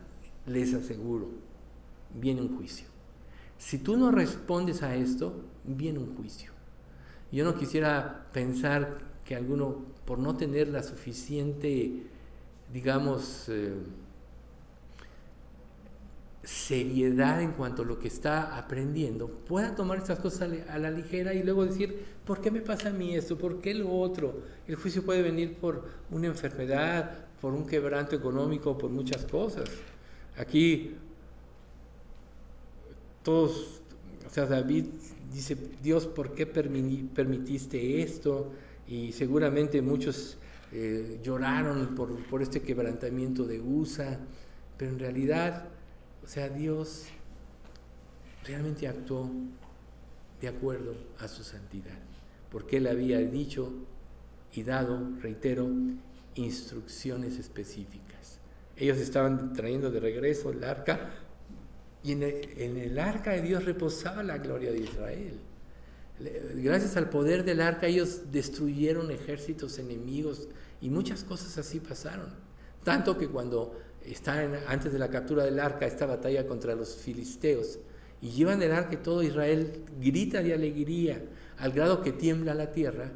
les 0.45 0.73
aseguro, 0.73 1.29
viene 2.13 2.41
un 2.41 2.55
juicio. 2.55 2.87
Si 3.57 3.77
tú 3.77 3.97
no 3.97 4.11
respondes 4.11 4.83
a 4.83 4.95
esto, 4.95 5.41
viene 5.63 5.99
un 5.99 6.15
juicio. 6.15 6.51
Yo 7.31 7.45
no 7.45 7.55
quisiera 7.55 8.27
pensar 8.31 8.99
que 9.25 9.35
alguno, 9.35 9.85
por 10.05 10.19
no 10.19 10.35
tener 10.35 10.67
la 10.67 10.83
suficiente, 10.83 12.03
digamos, 12.71 13.47
eh, 13.49 13.73
seriedad 16.43 17.41
en 17.41 17.53
cuanto 17.53 17.83
a 17.83 17.85
lo 17.85 17.99
que 17.99 18.09
está 18.09 18.57
aprendiendo, 18.57 19.29
pueda 19.29 19.75
tomar 19.75 19.99
estas 19.99 20.19
cosas 20.19 20.49
a 20.69 20.77
la 20.77 20.91
ligera 20.91 21.33
y 21.33 21.41
luego 21.41 21.65
decir, 21.65 22.03
¿por 22.25 22.41
qué 22.41 22.51
me 22.51 22.61
pasa 22.61 22.89
a 22.89 22.93
mí 22.93 23.15
esto? 23.15 23.37
¿Por 23.37 23.61
qué 23.61 23.73
lo 23.73 23.89
otro? 23.89 24.41
El 24.67 24.75
juicio 24.75 25.03
puede 25.03 25.21
venir 25.21 25.55
por 25.55 25.85
una 26.11 26.27
enfermedad, 26.27 27.27
por 27.41 27.53
un 27.53 27.65
quebranto 27.65 28.15
económico, 28.15 28.77
por 28.77 28.89
muchas 28.89 29.25
cosas. 29.25 29.69
Aquí 30.37 30.95
todos, 33.23 33.81
o 34.25 34.29
sea, 34.29 34.45
David 34.45 34.85
dice, 35.31 35.57
Dios, 35.81 36.07
¿por 36.07 36.33
qué 36.33 36.45
permitiste 36.45 38.01
esto? 38.01 38.51
Y 38.87 39.13
seguramente 39.13 39.81
muchos 39.81 40.37
eh, 40.73 41.19
lloraron 41.23 41.95
por, 41.95 42.15
por, 42.25 42.41
este 42.41 42.61
quebrantamiento 42.61 43.45
de 43.45 43.61
USA, 43.61 44.19
pero 44.77 44.91
en 44.91 44.99
realidad, 44.99 45.69
o 46.23 46.27
sea, 46.27 46.49
Dios 46.49 47.05
realmente 48.45 48.87
actuó 48.87 49.29
de 50.41 50.47
acuerdo 50.47 50.95
a 51.19 51.27
su 51.27 51.43
santidad, 51.43 51.99
porque 52.51 52.77
Él 52.77 52.87
había 52.87 53.19
dicho 53.19 53.71
y 54.53 54.63
dado, 54.63 54.99
reitero, 55.21 55.69
instrucciones 56.35 57.37
específicas. 57.37 58.39
Ellos 58.75 58.97
estaban 58.97 59.53
trayendo 59.53 59.91
de 59.91 59.99
regreso 59.99 60.51
el 60.51 60.63
arca 60.63 61.11
y 62.03 62.11
en 62.11 62.21
el, 62.21 62.99
arca 62.99 63.31
de 63.31 63.41
Dios 63.41 63.65
reposaba 63.65 64.23
la 64.23 64.37
gloria 64.37 64.71
de 64.71 64.79
Israel. 64.79 65.39
Gracias 66.55 66.97
al 66.97 67.09
poder 67.09 67.43
del 67.43 67.61
arca 67.61 67.87
ellos 67.87 68.31
destruyeron 68.31 69.09
ejércitos 69.11 69.79
enemigos 69.79 70.47
y 70.81 70.89
muchas 70.89 71.23
cosas 71.23 71.57
así 71.57 71.79
pasaron. 71.79 72.27
Tanto 72.83 73.17
que 73.17 73.29
cuando 73.29 73.79
está 74.05 74.39
antes 74.67 74.91
de 74.91 74.99
la 74.99 75.09
captura 75.09 75.43
del 75.43 75.59
arca, 75.59 75.85
esta 75.85 76.05
batalla 76.05 76.45
contra 76.47 76.75
los 76.75 76.95
filisteos, 76.95 77.79
y 78.21 78.29
llevan 78.29 78.61
el 78.61 78.71
arca 78.71 78.93
y 78.93 78.97
todo 78.97 79.23
Israel 79.23 79.83
grita 79.99 80.41
de 80.41 80.53
alegría, 80.53 81.21
al 81.57 81.71
grado 81.71 82.01
que 82.01 82.11
tiembla 82.11 82.53
la 82.53 82.71
tierra, 82.71 83.11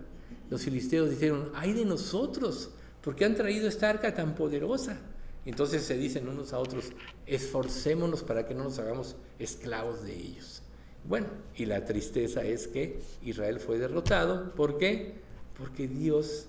los 0.50 0.62
filisteos 0.62 1.10
dijeron, 1.10 1.52
ay 1.56 1.74
de 1.74 1.86
nosotros, 1.86 2.72
¿por 3.02 3.16
qué 3.16 3.26
han 3.26 3.36
traído 3.36 3.68
esta 3.68 3.90
arca 3.90 4.14
tan 4.14 4.36
poderosa? 4.36 5.00
Entonces 5.46 5.84
se 5.84 5.98
dicen 5.98 6.28
unos 6.28 6.54
a 6.54 6.60
otros, 6.60 6.92
esforcémonos 7.26 8.24
para 8.24 8.46
que 8.46 8.54
no 8.54 8.66
nos 8.66 8.80
hagamos 8.80 9.16
esclavos 9.40 10.04
de 10.04 10.14
ellos. 10.14 10.62
Bueno, 11.06 11.28
y 11.56 11.66
la 11.66 11.86
tristeza 11.86 12.44
es 12.44 12.68
que 12.68 13.00
Israel 13.22 13.60
fue 13.60 13.78
derrotado. 13.78 14.54
¿Por 14.56 14.78
qué? 14.78 15.14
Porque 15.58 15.88
Dios 15.88 16.48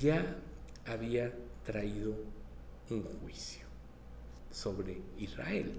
ya 0.00 0.38
había 0.86 1.34
traído 1.64 2.14
un 2.88 3.02
juicio 3.02 3.59
sobre 4.50 5.00
Israel. 5.18 5.72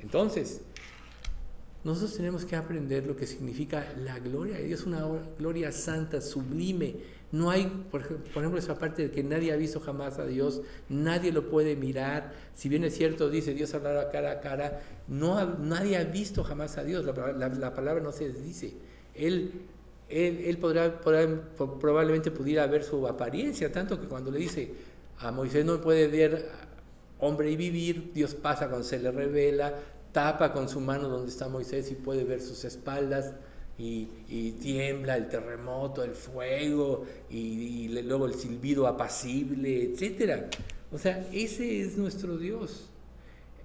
Entonces, 0.00 0.60
nosotros 1.84 2.16
tenemos 2.16 2.44
que 2.44 2.56
aprender 2.56 3.06
lo 3.06 3.16
que 3.16 3.26
significa 3.26 3.92
la 3.98 4.18
gloria 4.18 4.56
de 4.56 4.64
Dios, 4.64 4.86
una 4.86 5.06
gloria 5.38 5.70
santa, 5.70 6.20
sublime, 6.20 6.96
no 7.32 7.50
hay, 7.50 7.66
por 7.90 8.00
ejemplo, 8.00 8.58
esa 8.58 8.78
parte 8.78 9.02
de 9.02 9.10
que 9.10 9.22
nadie 9.22 9.52
ha 9.52 9.56
visto 9.56 9.80
jamás 9.80 10.18
a 10.18 10.26
Dios, 10.26 10.62
nadie 10.88 11.32
lo 11.32 11.48
puede 11.48 11.74
mirar. 11.74 12.32
Si 12.54 12.68
bien 12.68 12.84
es 12.84 12.96
cierto, 12.96 13.30
dice 13.30 13.52
Dios 13.52 13.74
hablará 13.74 14.10
cara 14.10 14.32
a 14.32 14.40
cara, 14.40 14.80
no, 15.08 15.56
nadie 15.58 15.96
ha 15.96 16.04
visto 16.04 16.44
jamás 16.44 16.78
a 16.78 16.84
Dios, 16.84 17.04
la, 17.04 17.74
palabra 17.74 18.02
no 18.02 18.12
se 18.12 18.32
dice. 18.32 18.74
Él, 19.14 19.52
él, 20.08 20.58
podrá, 20.58 21.00
probablemente 21.00 22.30
pudiera 22.30 22.66
ver 22.68 22.84
su 22.84 23.06
apariencia, 23.08 23.72
tanto 23.72 24.00
que 24.00 24.06
cuando 24.06 24.30
le 24.30 24.38
dice 24.38 24.72
a 25.18 25.32
Moisés 25.32 25.64
no 25.64 25.80
puede 25.80 26.06
ver 26.08 26.48
hombre 27.18 27.50
y 27.50 27.56
vivir, 27.56 28.12
Dios 28.12 28.34
pasa 28.34 28.68
cuando 28.68 28.86
se 28.86 28.98
le 28.98 29.10
revela, 29.10 29.74
tapa 30.12 30.52
con 30.52 30.68
su 30.68 30.80
mano 30.80 31.08
donde 31.08 31.30
está 31.30 31.48
Moisés 31.48 31.90
y 31.90 31.94
puede 31.94 32.24
ver 32.24 32.40
sus 32.40 32.64
espaldas. 32.64 33.34
y, 33.78 34.06
tiembla 34.60 35.16
el 35.16 35.28
terremoto, 35.28 36.02
el 36.02 36.14
fuego 36.14 37.04
y, 37.28 37.88
luego 37.88 38.26
el 38.26 38.34
silbido 38.34 38.86
apacible, 38.86 39.84
etc. 39.84 40.44
O 40.90 40.98
sea, 40.98 41.28
ese 41.32 41.82
es 41.82 41.98
nuestro 41.98 42.38
Dios. 42.38 42.88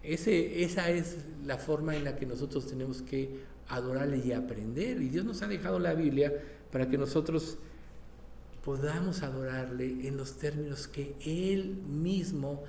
Ese, 0.03 0.63
esa 0.63 0.89
es 0.89 1.17
la 1.45 1.57
forma 1.57 1.95
en 1.95 2.03
la 2.03 2.15
que 2.15 2.25
nosotros 2.25 2.67
tenemos 2.67 3.01
que 3.01 3.39
adorarle 3.69 4.17
y 4.17 4.33
aprender. 4.33 5.01
Y 5.01 5.09
Dios 5.09 5.25
nos 5.25 5.41
ha 5.41 5.47
dejado 5.47 5.79
la 5.79 5.93
Biblia 5.93 6.33
para 6.71 6.89
que 6.89 6.97
nosotros 6.97 7.57
podamos 8.63 9.23
adorarle 9.23 10.07
en 10.07 10.17
los 10.17 10.37
términos 10.37 10.87
que 10.87 11.15
Él 11.25 11.75
mismo 11.87 12.63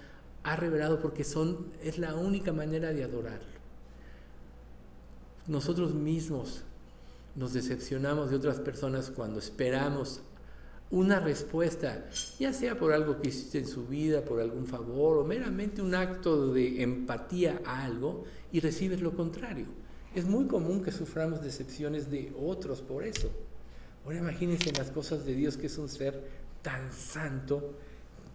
ha 0.44 0.56
revelado, 0.56 1.00
porque 1.00 1.24
son, 1.24 1.66
es 1.82 1.98
la 1.98 2.14
única 2.14 2.52
manera 2.52 2.92
de 2.92 3.04
adorarlo. 3.04 3.52
Nosotros 5.46 5.94
mismos 5.94 6.62
nos 7.34 7.52
decepcionamos 7.52 8.30
de 8.30 8.36
otras 8.36 8.60
personas 8.60 9.10
cuando 9.10 9.38
esperamos 9.38 10.20
una 10.90 11.20
respuesta, 11.20 12.04
ya 12.38 12.52
sea 12.52 12.78
por 12.78 12.92
algo 12.92 13.20
que 13.20 13.30
hiciste 13.30 13.58
en 13.58 13.66
su 13.66 13.86
vida, 13.86 14.22
por 14.24 14.40
algún 14.40 14.66
favor 14.66 15.16
o 15.16 15.24
meramente 15.24 15.80
un 15.80 15.94
acto 15.94 16.52
de 16.52 16.82
empatía 16.82 17.62
a 17.64 17.84
algo 17.84 18.24
y 18.52 18.60
recibes 18.60 19.00
lo 19.00 19.16
contrario. 19.16 19.64
Es 20.14 20.26
muy 20.26 20.46
común 20.46 20.82
que 20.82 20.92
suframos 20.92 21.42
decepciones 21.42 22.10
de 22.10 22.34
otros 22.38 22.82
por 22.82 23.04
eso. 23.04 23.30
Ahora 24.04 24.18
imagínense 24.18 24.70
las 24.72 24.90
cosas 24.90 25.24
de 25.24 25.34
Dios 25.34 25.56
que 25.56 25.68
es 25.68 25.78
un 25.78 25.88
ser 25.88 26.22
tan 26.60 26.92
santo 26.92 27.74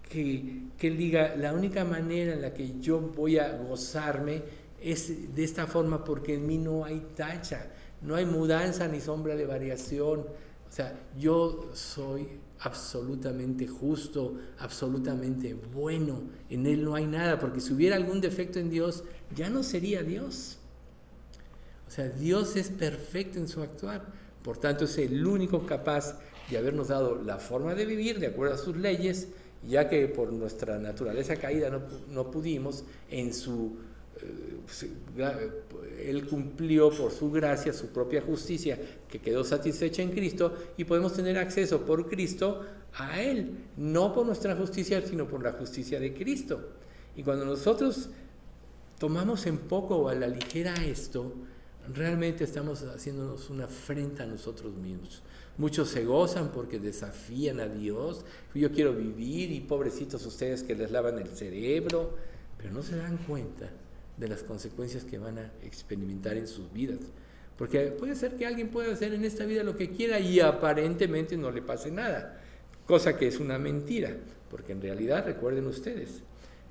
que, 0.10 0.64
que 0.78 0.88
él 0.88 0.98
diga, 0.98 1.36
la 1.36 1.54
única 1.54 1.84
manera 1.84 2.34
en 2.34 2.42
la 2.42 2.54
que 2.54 2.80
yo 2.80 3.00
voy 3.00 3.38
a 3.38 3.58
gozarme 3.58 4.44
es 4.82 5.36
de 5.36 5.44
esta 5.44 5.68
forma 5.68 6.04
porque 6.04 6.36
en 6.36 6.48
mí 6.48 6.58
no 6.58 6.86
hay 6.86 7.00
tacha, 7.16 7.68
no 8.02 8.16
hay 8.16 8.26
mudanza 8.26 8.88
ni 8.88 9.02
sombra 9.02 9.36
de 9.36 9.46
variación. 9.46 10.20
O 10.20 10.72
sea, 10.72 10.94
yo 11.18 11.70
soy 11.74 12.28
absolutamente 12.60 13.68
justo, 13.68 14.36
absolutamente 14.60 15.54
bueno. 15.54 16.22
En 16.50 16.66
Él 16.66 16.84
no 16.84 16.96
hay 16.96 17.06
nada, 17.06 17.40
porque 17.40 17.62
si 17.62 17.74
hubiera 17.74 17.96
algún 17.96 18.22
defecto 18.22 18.60
en 18.60 18.70
Dios, 18.70 19.04
ya 19.36 19.50
no 19.50 19.64
sería 19.64 20.04
Dios. 20.04 20.58
O 21.88 21.92
sea, 21.92 22.10
Dios 22.10 22.56
es 22.56 22.70
perfecto 22.70 23.40
en 23.40 23.48
su 23.48 23.62
actuar. 23.62 24.06
Por 24.44 24.58
tanto, 24.58 24.86
es 24.86 24.98
el 24.98 25.26
único 25.26 25.66
capaz 25.66 26.20
de 26.50 26.58
habernos 26.58 26.90
dado 26.90 27.22
la 27.22 27.38
forma 27.38 27.76
de 27.76 27.86
vivir 27.86 28.20
de 28.20 28.28
acuerdo 28.28 28.56
a 28.56 28.58
sus 28.58 28.76
leyes, 28.76 29.30
ya 29.66 29.90
que 29.90 30.08
por 30.08 30.34
nuestra 30.34 30.78
naturaleza 30.78 31.36
caída 31.36 31.70
no, 31.70 31.82
no 32.10 32.30
pudimos 32.30 32.84
en 33.10 33.34
su 33.34 33.78
eh, 34.22 35.52
él 36.06 36.28
cumplió 36.28 36.90
por 36.90 37.12
su 37.12 37.32
gracia 37.32 37.74
su 37.74 37.88
propia 37.88 38.22
justicia 38.22 38.80
que 39.10 39.20
quedó 39.20 39.44
satisfecha 39.44 40.02
en 40.02 40.12
Cristo 40.12 40.54
y 40.78 40.84
podemos 40.84 41.14
tener 41.14 41.38
acceso 41.38 41.86
por 41.86 42.08
Cristo 42.08 42.64
a 42.96 43.22
Él, 43.22 43.58
no 43.78 44.14
por 44.14 44.26
nuestra 44.26 44.56
justicia, 44.56 45.02
sino 45.06 45.28
por 45.28 45.44
la 45.44 45.54
justicia 45.54 46.00
de 46.00 46.14
Cristo. 46.14 46.70
Y 47.16 47.24
cuando 47.24 47.46
nosotros 47.46 48.10
tomamos 48.98 49.46
en 49.46 49.58
poco 49.58 49.98
o 49.98 50.10
a 50.10 50.16
la 50.16 50.28
ligera 50.28 50.74
esto, 50.86 51.34
realmente 51.94 52.44
estamos 52.44 52.84
haciéndonos 52.84 53.50
una 53.50 53.66
afrenta 53.66 54.24
a 54.24 54.28
nosotros 54.28 54.76
mismos. 54.76 55.22
Muchos 55.58 55.90
se 55.90 56.06
gozan 56.06 56.52
porque 56.52 56.80
desafían 56.80 57.60
a 57.60 57.68
Dios. 57.68 58.26
Yo 58.54 58.72
quiero 58.72 58.94
vivir 58.94 59.52
y 59.52 59.62
pobrecitos 59.62 60.26
ustedes 60.26 60.62
que 60.62 60.76
les 60.76 60.92
lavan 60.92 61.18
el 61.18 61.30
cerebro, 61.30 62.16
pero 62.58 62.72
no 62.72 62.84
se 62.84 62.96
dan 62.96 63.18
cuenta 63.18 63.70
de 64.18 64.28
las 64.28 64.44
consecuencias 64.44 65.04
que 65.04 65.18
van 65.18 65.40
a 65.40 65.52
experimentar 65.64 66.38
en 66.38 66.48
sus 66.48 66.72
vidas. 66.72 67.00
Porque 67.58 67.88
puede 67.88 68.16
ser 68.16 68.36
que 68.36 68.46
alguien 68.46 68.70
pueda 68.70 68.94
hacer 68.94 69.14
en 69.14 69.26
esta 69.26 69.46
vida 69.46 69.64
lo 69.64 69.76
que 69.76 69.90
quiera 69.90 70.20
y 70.20 70.40
aparentemente 70.40 71.38
no 71.38 71.52
le 71.52 71.64
pase 71.64 71.90
nada, 71.90 72.40
cosa 72.86 73.18
que 73.18 73.28
es 73.28 73.40
una 73.40 73.58
mentira, 73.58 74.16
porque 74.50 74.74
en 74.74 74.82
realidad 74.82 75.26
recuerden 75.26 75.66
ustedes, 75.66 76.22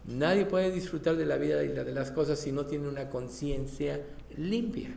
nadie 0.04 0.46
puede 0.46 0.70
disfrutar 0.70 1.16
de 1.16 1.26
la 1.26 1.38
vida 1.38 1.64
y 1.64 1.68
de 1.68 1.92
las 1.92 2.12
cosas 2.12 2.38
si 2.38 2.52
no 2.52 2.66
tiene 2.66 2.88
una 2.88 3.10
conciencia 3.10 4.00
limpia, 4.36 4.94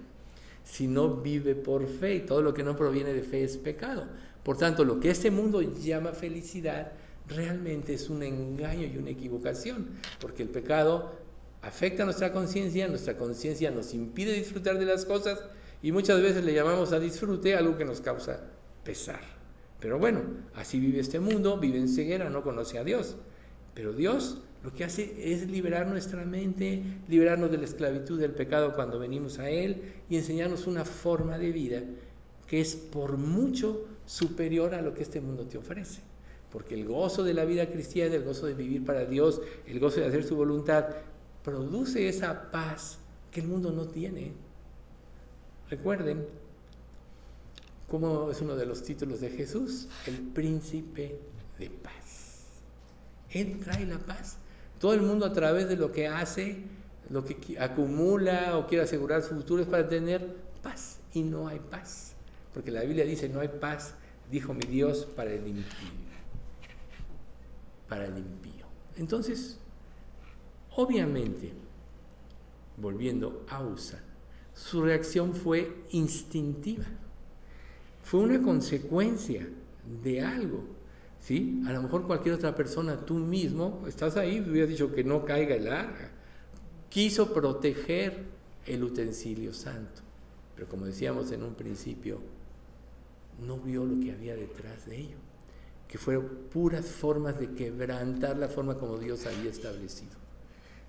si 0.63 0.87
no 0.87 1.15
vive 1.15 1.55
por 1.55 1.87
fe 1.87 2.15
y 2.15 2.19
todo 2.21 2.41
lo 2.41 2.53
que 2.53 2.63
no 2.63 2.75
proviene 2.75 3.13
de 3.13 3.23
fe 3.23 3.43
es 3.43 3.57
pecado. 3.57 4.07
Por 4.43 4.57
tanto, 4.57 4.83
lo 4.83 4.99
que 4.99 5.09
este 5.09 5.31
mundo 5.31 5.61
llama 5.61 6.13
felicidad 6.13 6.93
realmente 7.27 7.93
es 7.93 8.09
un 8.09 8.23
engaño 8.23 8.87
y 8.87 8.97
una 8.97 9.11
equivocación, 9.11 9.87
porque 10.19 10.43
el 10.43 10.49
pecado 10.49 11.11
afecta 11.61 12.05
nuestra 12.05 12.31
conciencia, 12.31 12.87
nuestra 12.87 13.17
conciencia 13.17 13.71
nos 13.71 13.93
impide 13.93 14.33
disfrutar 14.33 14.79
de 14.79 14.85
las 14.85 15.05
cosas 15.05 15.39
y 15.81 15.91
muchas 15.91 16.21
veces 16.21 16.43
le 16.43 16.53
llamamos 16.53 16.91
a 16.91 16.99
disfrute 16.99 17.55
algo 17.55 17.77
que 17.77 17.85
nos 17.85 18.01
causa 18.01 18.41
pesar. 18.83 19.21
Pero 19.79 19.97
bueno, 19.97 20.21
así 20.55 20.79
vive 20.79 20.99
este 20.99 21.19
mundo, 21.19 21.57
vive 21.57 21.77
en 21.77 21.87
ceguera, 21.87 22.29
no 22.29 22.43
conoce 22.43 22.77
a 22.79 22.83
Dios. 22.83 23.15
Pero 23.73 23.93
Dios 23.93 24.41
lo 24.63 24.73
que 24.73 24.83
hace 24.83 25.33
es 25.33 25.49
liberar 25.49 25.87
nuestra 25.87 26.25
mente, 26.25 26.83
liberarnos 27.07 27.49
de 27.49 27.57
la 27.57 27.65
esclavitud 27.65 28.19
del 28.19 28.31
pecado 28.31 28.73
cuando 28.73 28.99
venimos 28.99 29.39
a 29.39 29.49
Él 29.49 29.93
y 30.09 30.17
enseñarnos 30.17 30.67
una 30.67 30.83
forma 30.83 31.37
de 31.37 31.51
vida 31.51 31.81
que 32.45 32.59
es 32.59 32.75
por 32.75 33.17
mucho 33.17 33.85
superior 34.05 34.73
a 34.73 34.81
lo 34.81 34.93
que 34.93 35.03
este 35.03 35.21
mundo 35.21 35.45
te 35.45 35.57
ofrece. 35.57 36.01
Porque 36.51 36.73
el 36.73 36.85
gozo 36.85 37.23
de 37.23 37.35
la 37.35 37.45
vida 37.45 37.69
cristiana, 37.69 38.15
el 38.15 38.23
gozo 38.23 38.47
de 38.47 38.55
vivir 38.55 38.83
para 38.83 39.05
Dios, 39.05 39.39
el 39.67 39.79
gozo 39.79 39.99
de 39.99 40.07
hacer 40.07 40.23
su 40.23 40.35
voluntad, 40.35 40.87
produce 41.43 42.09
esa 42.09 42.51
paz 42.51 42.97
que 43.31 43.41
el 43.41 43.47
mundo 43.47 43.71
no 43.71 43.85
tiene. 43.85 44.33
Recuerden 45.69 46.25
cómo 47.87 48.31
es 48.31 48.41
uno 48.41 48.55
de 48.55 48.65
los 48.65 48.81
títulos 48.81 49.21
de 49.21 49.29
Jesús, 49.29 49.87
el 50.07 50.17
príncipe 50.17 51.19
de 51.59 51.69
paz. 51.69 52.45
Él 53.29 53.59
trae 53.63 53.85
la 53.85 53.99
paz. 53.99 54.37
Todo 54.79 54.93
el 54.93 55.01
mundo 55.01 55.25
a 55.25 55.33
través 55.33 55.67
de 55.67 55.75
lo 55.75 55.91
que 55.91 56.07
hace, 56.07 56.63
lo 57.09 57.25
que 57.25 57.59
acumula 57.59 58.57
o 58.57 58.67
quiere 58.67 58.83
asegurar 58.83 59.21
su 59.21 59.35
futuro 59.35 59.61
es 59.61 59.67
para 59.67 59.87
tener 59.87 60.35
paz. 60.63 60.99
Y 61.13 61.23
no 61.23 61.47
hay 61.47 61.59
paz. 61.59 62.13
Porque 62.53 62.71
la 62.71 62.81
Biblia 62.81 63.05
dice, 63.05 63.29
no 63.29 63.39
hay 63.39 63.49
paz, 63.49 63.93
dijo 64.31 64.53
mi 64.53 64.65
Dios, 64.65 65.05
para 65.15 65.31
el 65.31 65.47
impío. 65.47 65.89
Para 67.87 68.05
el 68.05 68.17
impío. 68.17 68.65
Entonces, 68.97 69.59
Obviamente, 70.75 71.51
volviendo 72.77 73.45
a 73.49 73.61
USA, 73.61 73.99
su 74.53 74.81
reacción 74.81 75.33
fue 75.33 75.83
instintiva. 75.91 76.85
Fue 78.01 78.21
una 78.21 78.41
consecuencia 78.41 79.45
de 80.01 80.21
algo. 80.21 80.63
¿Sí? 81.21 81.61
A 81.67 81.73
lo 81.73 81.83
mejor 81.83 82.05
cualquier 82.05 82.35
otra 82.35 82.55
persona, 82.55 82.97
tú 82.97 83.15
mismo, 83.15 83.83
estás 83.87 84.17
ahí, 84.17 84.39
hubieras 84.39 84.69
dicho 84.69 84.93
que 84.93 85.03
no 85.03 85.25
caiga 85.25 85.55
el 85.55 85.67
arca. 85.67 86.11
Quiso 86.89 87.33
proteger 87.33 88.25
el 88.65 88.83
utensilio 88.83 89.53
santo. 89.53 90.01
Pero 90.55 90.67
como 90.67 90.85
decíamos 90.85 91.31
en 91.31 91.43
un 91.43 91.53
principio, 91.53 92.19
no 93.45 93.57
vio 93.57 93.85
lo 93.85 93.99
que 93.99 94.11
había 94.11 94.35
detrás 94.35 94.85
de 94.85 94.97
ello, 94.97 95.17
que 95.87 95.97
fueron 95.97 96.27
puras 96.51 96.85
formas 96.85 97.39
de 97.39 97.51
quebrantar 97.53 98.37
la 98.37 98.47
forma 98.47 98.75
como 98.75 98.97
Dios 98.97 99.25
había 99.25 99.49
establecido. 99.49 100.11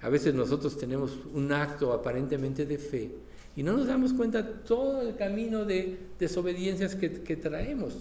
A 0.03 0.09
veces 0.09 0.35
nosotros 0.35 0.79
tenemos 0.79 1.19
un 1.35 1.53
acto 1.53 1.93
aparentemente 1.93 2.65
de 2.65 2.79
fe 2.79 3.11
y 3.57 3.63
no 3.63 3.77
nos 3.77 3.87
damos 3.87 4.13
cuenta 4.13 4.63
todo 4.63 5.03
el 5.03 5.17
camino 5.17 5.65
de 5.65 5.99
desobediencias 6.19 6.95
que, 6.95 7.37
traemos. 7.37 7.99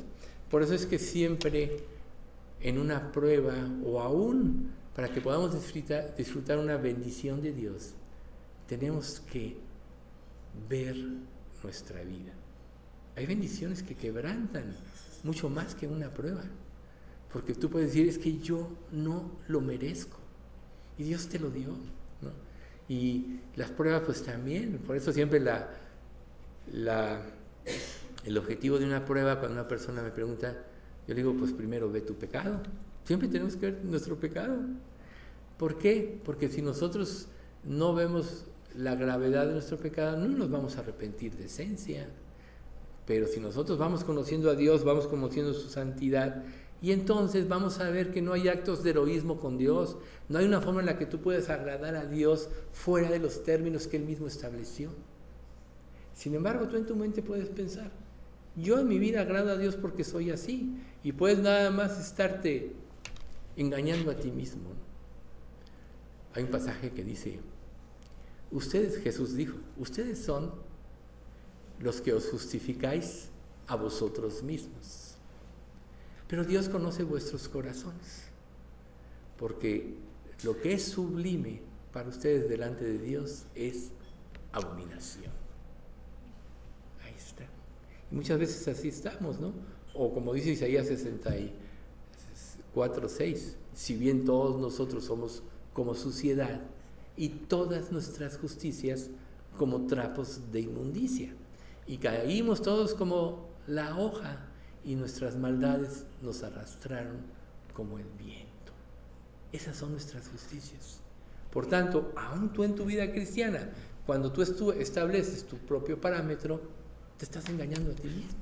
Por 0.49 0.63
eso 0.63 0.73
es 0.73 0.85
que 0.85 0.97
siempre 0.97 1.83
en 2.61 2.77
una 2.77 3.11
prueba 3.11 3.55
o 3.83 3.99
aún 3.99 4.71
para 4.95 5.13
que 5.13 5.21
podamos 5.21 5.53
disfrutar, 6.17 6.59
una 6.59 6.75
bendición 6.75 7.41
de 7.41 7.53
Dios, 7.53 7.93
tenemos 8.67 9.21
que 9.31 9.57
ver 10.69 10.95
nuestra 11.63 12.03
vida. 12.03 12.33
Hay 13.15 13.25
bendiciones 13.25 13.81
que 13.81 13.95
quebrantan 13.95 14.75
mucho 15.23 15.49
más 15.49 15.73
que 15.73 15.87
una 15.87 16.13
prueba. 16.13 16.43
Porque 17.31 17.53
tú 17.53 17.69
puedes 17.69 17.89
decir, 17.89 18.09
es 18.09 18.17
que 18.17 18.39
yo 18.39 18.69
no 18.91 19.31
lo 19.47 19.61
merezco. 19.61 20.17
Y 20.97 21.03
Dios 21.03 21.29
te 21.29 21.39
lo 21.39 21.49
dio. 21.49 21.75
Y 22.89 23.39
las 23.55 23.69
pruebas 23.69 24.01
pues 24.05 24.23
también, 24.23 24.79
por 24.79 24.97
eso 24.97 25.13
siempre 25.13 25.39
la, 25.39 25.69
la, 26.73 27.21
el 28.25 28.37
objetivo 28.37 28.79
de 28.79 28.85
una 28.85 29.05
prueba 29.05 29.39
cuando 29.39 29.59
una 29.59 29.67
persona 29.67 30.01
me 30.01 30.09
pregunta, 30.09 30.57
yo 31.09 31.15
digo, 31.15 31.33
pues 31.33 31.53
primero 31.53 31.91
ve 31.91 32.01
tu 32.01 32.13
pecado. 32.13 32.61
Siempre 33.03 33.27
tenemos 33.27 33.55
que 33.55 33.71
ver 33.71 33.83
nuestro 33.83 34.15
pecado. 34.15 34.57
¿Por 35.57 35.79
qué? 35.79 36.21
Porque 36.23 36.49
si 36.49 36.61
nosotros 36.61 37.25
no 37.63 37.95
vemos 37.95 38.45
la 38.75 38.93
gravedad 38.93 39.47
de 39.47 39.53
nuestro 39.53 39.77
pecado, 39.77 40.17
no 40.17 40.27
nos 40.27 40.51
vamos 40.51 40.77
a 40.77 40.81
arrepentir 40.81 41.35
de 41.35 41.45
esencia. 41.45 42.07
Pero 43.07 43.25
si 43.25 43.39
nosotros 43.39 43.79
vamos 43.79 44.03
conociendo 44.03 44.51
a 44.51 44.55
Dios, 44.55 44.83
vamos 44.83 45.07
conociendo 45.07 45.55
su 45.55 45.67
santidad, 45.69 46.43
y 46.79 46.91
entonces 46.91 47.47
vamos 47.47 47.79
a 47.79 47.89
ver 47.89 48.11
que 48.11 48.21
no 48.21 48.33
hay 48.33 48.47
actos 48.47 48.83
de 48.83 48.91
heroísmo 48.91 49.39
con 49.39 49.57
Dios, 49.57 49.97
no 50.29 50.37
hay 50.37 50.45
una 50.45 50.61
forma 50.61 50.81
en 50.81 50.85
la 50.85 50.99
que 50.99 51.07
tú 51.07 51.21
puedes 51.21 51.49
agradar 51.49 51.95
a 51.95 52.05
Dios 52.05 52.49
fuera 52.71 53.09
de 53.09 53.17
los 53.17 53.43
términos 53.43 53.87
que 53.87 53.97
Él 53.97 54.03
mismo 54.03 54.27
estableció. 54.27 54.91
Sin 56.13 56.35
embargo, 56.35 56.67
tú 56.67 56.77
en 56.77 56.85
tu 56.85 56.95
mente 56.95 57.23
puedes 57.23 57.49
pensar, 57.49 57.89
Yo 58.61 58.79
en 58.79 58.87
mi 58.87 58.99
vida 58.99 59.21
agrado 59.21 59.51
a 59.51 59.57
Dios 59.57 59.75
porque 59.75 60.03
soy 60.03 60.31
así. 60.31 60.75
Y 61.03 61.13
puedes 61.13 61.39
nada 61.39 61.71
más 61.71 61.99
estarte 61.99 62.73
engañando 63.55 64.11
a 64.11 64.15
ti 64.15 64.31
mismo. 64.31 64.69
Hay 66.33 66.43
un 66.43 66.49
pasaje 66.49 66.91
que 66.91 67.03
dice, 67.03 67.39
ustedes, 68.51 69.01
Jesús 69.01 69.35
dijo, 69.35 69.57
ustedes 69.77 70.19
son 70.19 70.51
los 71.79 72.01
que 72.01 72.13
os 72.13 72.27
justificáis 72.29 73.29
a 73.67 73.75
vosotros 73.75 74.43
mismos. 74.43 75.15
Pero 76.27 76.43
Dios 76.43 76.69
conoce 76.69 77.03
vuestros 77.03 77.47
corazones, 77.49 78.25
porque 79.37 79.95
lo 80.43 80.59
que 80.61 80.73
es 80.73 80.83
sublime 80.83 81.61
para 81.91 82.09
ustedes 82.09 82.47
delante 82.47 82.85
de 82.85 82.99
Dios 82.99 83.45
es 83.55 83.91
abominación. 84.51 85.38
Y 88.11 88.15
muchas 88.15 88.39
veces 88.39 88.67
así 88.67 88.89
estamos, 88.89 89.39
¿no? 89.39 89.53
O 89.93 90.11
como 90.13 90.33
dice 90.33 90.49
Isaías 90.51 90.87
64, 90.87 93.09
6, 93.09 93.57
si 93.73 93.95
bien 93.95 94.25
todos 94.25 94.59
nosotros 94.59 95.05
somos 95.05 95.43
como 95.73 95.95
suciedad 95.95 96.61
y 97.15 97.29
todas 97.29 97.91
nuestras 97.91 98.37
justicias 98.37 99.09
como 99.57 99.87
trapos 99.87 100.51
de 100.51 100.59
inmundicia. 100.61 101.33
Y 101.85 101.97
caímos 101.97 102.61
todos 102.61 102.93
como 102.93 103.49
la 103.67 103.97
hoja 103.97 104.45
y 104.85 104.95
nuestras 104.95 105.35
maldades 105.35 106.05
nos 106.21 106.43
arrastraron 106.43 107.17
como 107.73 107.99
el 107.99 108.05
viento. 108.17 108.47
Esas 109.51 109.75
son 109.77 109.91
nuestras 109.91 110.29
justicias. 110.29 111.01
Por 111.51 111.67
tanto, 111.67 112.13
aún 112.15 112.53
tú 112.53 112.63
en 112.63 112.75
tu 112.75 112.85
vida 112.85 113.11
cristiana, 113.11 113.69
cuando 114.05 114.31
tú 114.31 114.41
estableces 114.41 115.45
tu 115.45 115.57
propio 115.57 115.99
parámetro, 115.99 116.61
te 117.19 117.25
estás 117.25 117.49
engañando 117.49 117.91
a 117.91 117.95
ti 117.95 118.07
mismo. 118.07 118.39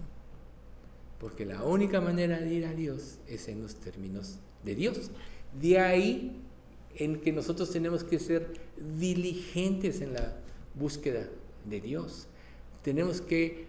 Porque 1.19 1.45
la 1.45 1.63
única 1.63 1.99
manera 1.99 2.39
de 2.39 2.53
ir 2.53 2.65
a 2.65 2.73
Dios 2.73 3.17
es 3.27 3.47
en 3.47 3.61
los 3.61 3.75
términos 3.75 4.37
de 4.63 4.75
Dios. 4.75 5.09
De 5.59 5.79
ahí 5.79 6.39
en 6.95 7.19
que 7.19 7.31
nosotros 7.31 7.71
tenemos 7.71 8.03
que 8.03 8.19
ser 8.19 8.53
diligentes 8.99 10.01
en 10.01 10.13
la 10.13 10.35
búsqueda 10.75 11.27
de 11.65 11.81
Dios. 11.81 12.27
Tenemos 12.83 13.19
que 13.19 13.65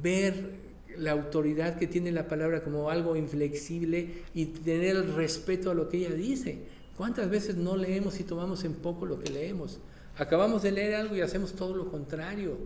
ver 0.00 0.54
la 0.96 1.10
autoridad 1.10 1.76
que 1.76 1.88
tiene 1.88 2.12
la 2.12 2.28
palabra 2.28 2.62
como 2.62 2.88
algo 2.88 3.16
inflexible 3.16 4.22
y 4.32 4.46
tener 4.46 4.96
el 4.96 5.14
respeto 5.14 5.72
a 5.72 5.74
lo 5.74 5.88
que 5.88 5.98
ella 5.98 6.14
dice. 6.14 6.60
¿Cuántas 6.96 7.28
veces 7.28 7.56
no 7.56 7.76
leemos 7.76 8.20
y 8.20 8.24
tomamos 8.24 8.62
en 8.62 8.74
poco 8.74 9.06
lo 9.06 9.18
que 9.18 9.30
leemos? 9.30 9.80
Acabamos 10.16 10.62
de 10.62 10.70
leer 10.70 10.94
algo 10.94 11.16
y 11.16 11.20
hacemos 11.20 11.54
todo 11.54 11.74
lo 11.74 11.90
contrario. 11.90 12.58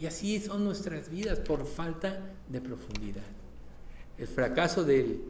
Y 0.00 0.06
así 0.06 0.40
son 0.40 0.64
nuestras 0.64 1.10
vidas 1.10 1.38
por 1.40 1.66
falta 1.66 2.18
de 2.48 2.60
profundidad. 2.62 3.26
El 4.16 4.26
fracaso 4.26 4.82
del 4.82 5.20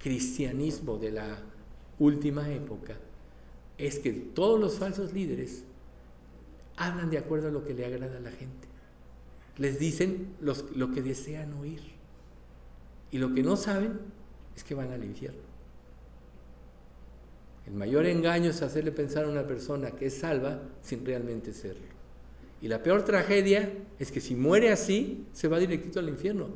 cristianismo 0.00 0.98
de 0.98 1.12
la 1.12 1.38
última 2.00 2.50
época 2.50 2.96
es 3.78 4.00
que 4.00 4.12
todos 4.12 4.58
los 4.58 4.78
falsos 4.78 5.12
líderes 5.12 5.62
hablan 6.76 7.08
de 7.08 7.18
acuerdo 7.18 7.48
a 7.48 7.50
lo 7.52 7.64
que 7.64 7.72
le 7.72 7.86
agrada 7.86 8.16
a 8.16 8.20
la 8.20 8.32
gente. 8.32 8.66
Les 9.58 9.78
dicen 9.78 10.34
lo 10.40 10.90
que 10.90 11.02
desean 11.02 11.52
oír. 11.54 11.82
Y 13.12 13.18
lo 13.18 13.32
que 13.32 13.44
no 13.44 13.56
saben 13.56 14.00
es 14.56 14.64
que 14.64 14.74
van 14.74 14.90
al 14.90 15.04
infierno. 15.04 15.42
El 17.66 17.74
mayor 17.74 18.06
engaño 18.06 18.50
es 18.50 18.62
hacerle 18.62 18.90
pensar 18.90 19.24
a 19.24 19.28
una 19.28 19.46
persona 19.46 19.92
que 19.92 20.06
es 20.06 20.18
salva 20.18 20.60
sin 20.82 21.04
realmente 21.04 21.52
serlo. 21.52 21.99
Y 22.62 22.68
la 22.68 22.82
peor 22.82 23.04
tragedia 23.04 23.72
es 23.98 24.12
que 24.12 24.20
si 24.20 24.34
muere 24.34 24.70
así, 24.70 25.24
se 25.32 25.48
va 25.48 25.58
directito 25.58 25.98
al 25.98 26.08
infierno. 26.08 26.48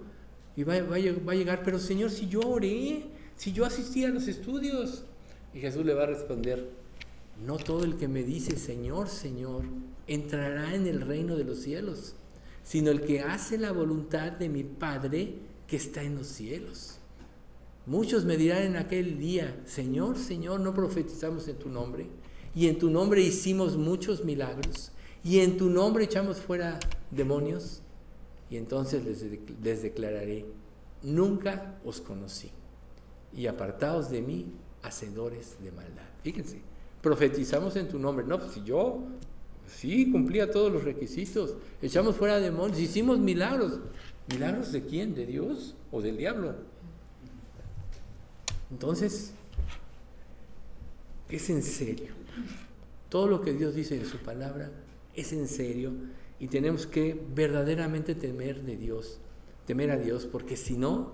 Y 0.56 0.62
va, 0.62 0.78
va, 0.81 0.97
va 1.26 1.32
a 1.32 1.36
llegar, 1.36 1.62
pero 1.64 1.78
Señor, 1.78 2.10
si 2.10 2.28
yo 2.28 2.40
oré, 2.40 3.05
si 3.36 3.52
yo 3.52 3.64
asistí 3.64 4.05
a 4.05 4.10
los 4.10 4.28
estudios. 4.28 5.05
Y 5.52 5.60
Jesús 5.60 5.85
le 5.85 5.94
va 5.94 6.05
a 6.05 6.06
responder, 6.06 6.68
no 7.44 7.56
todo 7.56 7.85
el 7.85 7.97
que 7.97 8.09
me 8.09 8.22
dice 8.22 8.56
Señor, 8.56 9.09
Señor, 9.09 9.64
entrará 10.06 10.74
en 10.74 10.86
el 10.86 11.01
reino 11.01 11.36
de 11.36 11.44
los 11.44 11.60
cielos, 11.60 12.14
sino 12.62 12.90
el 12.90 13.02
que 13.02 13.20
hace 13.20 13.59
la 13.59 13.72
voluntad 13.72 14.32
de 14.32 14.48
mi 14.48 14.64
Padre 14.64 15.35
que 15.66 15.76
está 15.76 16.02
en 16.02 16.16
los 16.16 16.26
cielos. 16.26 16.98
Muchos 17.86 18.24
me 18.24 18.36
dirán 18.36 18.62
en 18.62 18.76
aquel 18.76 19.18
día, 19.18 19.60
Señor, 19.66 20.16
Señor, 20.16 20.60
no 20.60 20.72
profetizamos 20.74 21.48
en 21.48 21.56
tu 21.56 21.68
nombre, 21.68 22.06
y 22.55 22.68
en 22.68 22.78
tu 22.78 22.89
nombre 22.89 23.20
hicimos 23.20 23.76
muchos 23.76 24.24
milagros, 24.24 24.90
y 25.24 25.40
en 25.40 25.56
tu 25.56 25.70
nombre 25.70 26.05
echamos 26.05 26.36
fuera 26.36 26.78
demonios, 27.10 27.80
y 28.51 28.59
entonces 28.59 29.02
les, 29.62 29.82
declararé, 29.82 30.44
nunca 31.02 31.78
os 31.84 32.02
conocí, 32.02 32.51
y 33.34 33.46
apartaos 33.46 34.10
de 34.10 34.20
mí, 34.20 34.52
hacedores 34.82 35.56
de 35.62 35.72
maldad. 35.72 36.05
Fíjense, 36.22 36.60
profetizamos 37.01 37.74
en 37.76 37.88
tu 37.88 37.98
nombre. 37.98 38.26
No, 38.26 38.38
pues 38.38 38.52
si 38.52 38.62
yo, 38.62 39.02
sí, 39.66 40.12
cumplía 40.12 40.51
todos 40.51 40.70
los 40.70 40.84
requisitos, 40.84 41.55
echamos 41.80 42.16
fuera 42.16 42.38
demonios, 42.38 42.78
hicimos 42.78 43.18
milagros. 43.18 43.80
¿Milagros 44.28 44.72
de 44.72 44.84
quién? 44.84 45.14
¿De 45.14 45.26
Dios 45.26 45.74
o 45.90 46.01
del 46.01 46.16
diablo? 46.16 46.55
Entonces, 48.70 49.32
es 51.28 51.51
en 51.51 51.62
serio. 51.62 52.12
Todo 53.09 53.26
lo 53.26 53.42
que 53.42 53.52
Dios 53.52 53.74
dice 53.74 53.96
en 53.96 54.06
su 54.06 54.18
palabra 54.18 54.70
es 55.14 55.32
en 55.32 55.48
serio 55.48 55.92
y 56.38 56.48
tenemos 56.48 56.86
que 56.86 57.20
verdaderamente 57.34 58.14
temer 58.14 58.62
de 58.62 58.76
Dios, 58.76 59.18
temer 59.66 59.90
a 59.90 59.96
Dios, 59.96 60.26
porque 60.26 60.56
si 60.56 60.76
no, 60.76 61.12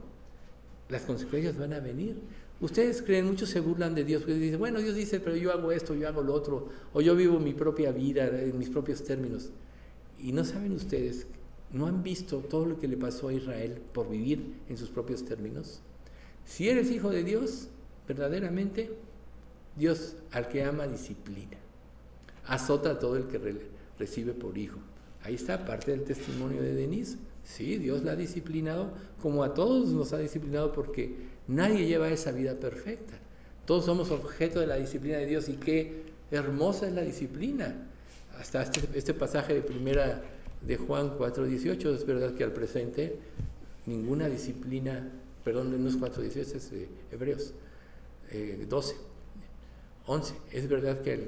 las 0.89 1.02
consecuencias 1.02 1.59
van 1.59 1.72
a 1.72 1.81
venir. 1.81 2.20
Ustedes 2.60 3.01
creen, 3.02 3.27
muchos 3.27 3.48
se 3.48 3.60
burlan 3.60 3.94
de 3.94 4.05
Dios, 4.05 4.22
porque 4.22 4.35
dicen, 4.35 4.59
bueno, 4.59 4.81
Dios 4.81 4.94
dice, 4.94 5.20
pero 5.20 5.36
yo 5.36 5.52
hago 5.52 5.72
esto, 5.72 5.94
yo 5.94 6.09
hago 6.09 6.22
lo 6.22 6.35
otro, 6.35 6.68
o 6.93 7.01
yo 7.01 7.16
vivo 7.16 7.39
mi 7.39 7.55
propia 7.55 7.90
vida 7.93 8.27
en 8.27 8.59
mis 8.59 8.68
propios 8.68 9.02
términos. 9.05 9.51
Y 10.18 10.32
no 10.32 10.44
saben 10.44 10.72
ustedes, 10.72 11.27
no 11.72 11.86
han 11.86 12.02
visto 12.02 12.39
todo 12.39 12.66
lo 12.66 12.78
que 12.78 12.89
le 12.89 12.97
pasó 12.97 13.28
a 13.28 13.32
Israel 13.32 13.81
por 13.93 14.10
vivir 14.10 14.56
en 14.68 14.77
sus 14.77 14.90
propios 14.90 15.24
términos. 15.24 15.81
Si 16.44 16.68
eres 16.68 16.90
hijo 16.90 17.10
de 17.10 17.24
Dios, 17.24 17.68
verdaderamente, 18.09 18.90
Dios 19.77 20.16
al 20.32 20.48
que 20.48 20.64
ama 20.64 20.86
disciplina. 20.86 21.56
Azota 22.47 22.90
a 22.90 22.98
todo 22.98 23.16
el 23.16 23.28
que 23.28 23.39
recibe 24.01 24.32
por 24.32 24.59
hijo. 24.59 24.81
Ahí 25.22 25.36
está 25.36 25.64
parte 25.64 25.93
del 25.93 26.02
testimonio 26.02 26.60
de 26.60 26.74
Denise. 26.74 27.18
Sí, 27.44 27.78
Dios 27.78 28.02
la 28.02 28.12
ha 28.12 28.16
disciplinado 28.16 28.90
como 29.22 29.44
a 29.44 29.55
todos 29.55 29.90
nos 29.90 30.12
ha 30.12 30.18
disciplinado 30.18 30.72
porque 30.72 31.31
Nadie 31.51 31.86
lleva 31.86 32.09
esa 32.09 32.31
vida 32.31 32.55
perfecta. 32.55 33.14
Todos 33.66 33.85
somos 33.85 34.12
objeto 34.12 34.60
de 34.60 34.68
la 34.68 34.77
disciplina 34.77 35.18
de 35.18 35.27
Dios 35.27 35.48
y 35.48 35.55
qué 35.55 36.05
hermosa 36.31 36.86
es 36.86 36.94
la 36.94 37.02
disciplina. 37.02 37.89
Hasta 38.39 38.62
este, 38.62 38.89
este 38.94 39.14
pasaje 39.14 39.55
de 39.55 39.60
primera 39.60 40.22
de 40.60 40.77
Juan 40.77 41.18
4.18 41.18 41.93
es 41.93 42.06
verdad 42.06 42.35
que 42.35 42.44
al 42.44 42.52
presente 42.52 43.18
ninguna 43.86 44.28
disciplina, 44.28 45.10
perdón, 45.43 45.82
no 45.82 45.89
es 45.89 45.98
4.18, 45.98 46.36
es 46.36 46.70
de 46.70 46.89
Hebreos 47.10 47.52
12, 48.68 48.94
eh, 48.94 48.97
11. 50.06 50.35
Es 50.52 50.68
verdad 50.68 51.01
que 51.01 51.12
al 51.14 51.27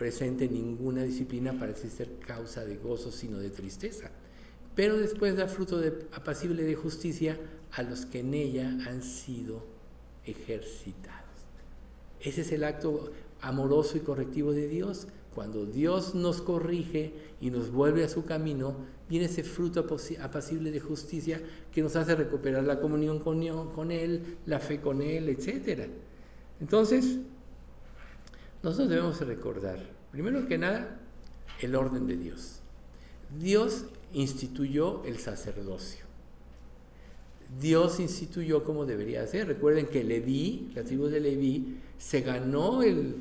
presente 0.00 0.48
ninguna 0.48 1.02
disciplina 1.02 1.52
parece 1.58 1.90
ser 1.90 2.16
causa 2.20 2.64
de 2.64 2.78
gozo, 2.78 3.12
sino 3.12 3.36
de 3.36 3.50
tristeza. 3.50 4.10
Pero 4.74 4.96
después 4.96 5.36
da 5.36 5.46
fruto 5.46 5.78
apacible 6.14 6.62
de 6.62 6.74
justicia 6.74 7.38
a 7.72 7.82
los 7.82 8.06
que 8.06 8.20
en 8.20 8.32
ella 8.32 8.78
han 8.88 9.02
sido 9.02 9.62
ejercitados. 10.24 11.28
Ese 12.18 12.40
es 12.40 12.52
el 12.52 12.64
acto 12.64 13.12
amoroso 13.42 13.98
y 13.98 14.00
correctivo 14.00 14.54
de 14.54 14.68
Dios. 14.68 15.06
Cuando 15.34 15.66
Dios 15.66 16.14
nos 16.14 16.40
corrige 16.40 17.12
y 17.38 17.50
nos 17.50 17.70
vuelve 17.70 18.02
a 18.02 18.08
su 18.08 18.24
camino, 18.24 18.76
viene 19.06 19.26
ese 19.26 19.44
fruto 19.44 19.86
apacible 20.22 20.70
de 20.70 20.80
justicia 20.80 21.42
que 21.70 21.82
nos 21.82 21.94
hace 21.96 22.14
recuperar 22.14 22.64
la 22.64 22.80
comunión 22.80 23.18
con 23.18 23.92
Él, 23.92 24.38
la 24.46 24.60
fe 24.60 24.80
con 24.80 25.02
Él, 25.02 25.28
etc. 25.28 25.90
Entonces, 26.58 27.18
nosotros 28.62 28.88
debemos 28.88 29.20
recordar, 29.20 29.78
primero 30.10 30.46
que 30.46 30.58
nada, 30.58 31.00
el 31.60 31.74
orden 31.74 32.06
de 32.06 32.16
Dios. 32.16 32.60
Dios 33.38 33.86
instituyó 34.12 35.02
el 35.04 35.18
sacerdocio. 35.18 36.10
Dios 37.58 37.98
instituyó 37.98 38.62
como 38.62 38.86
debería 38.86 39.26
ser. 39.26 39.48
Recuerden 39.48 39.86
que 39.86 40.04
Leví, 40.04 40.70
la 40.74 40.84
tribu 40.84 41.06
de 41.06 41.20
Leví, 41.20 41.78
se 41.98 42.20
ganó 42.20 42.82
el, 42.82 43.16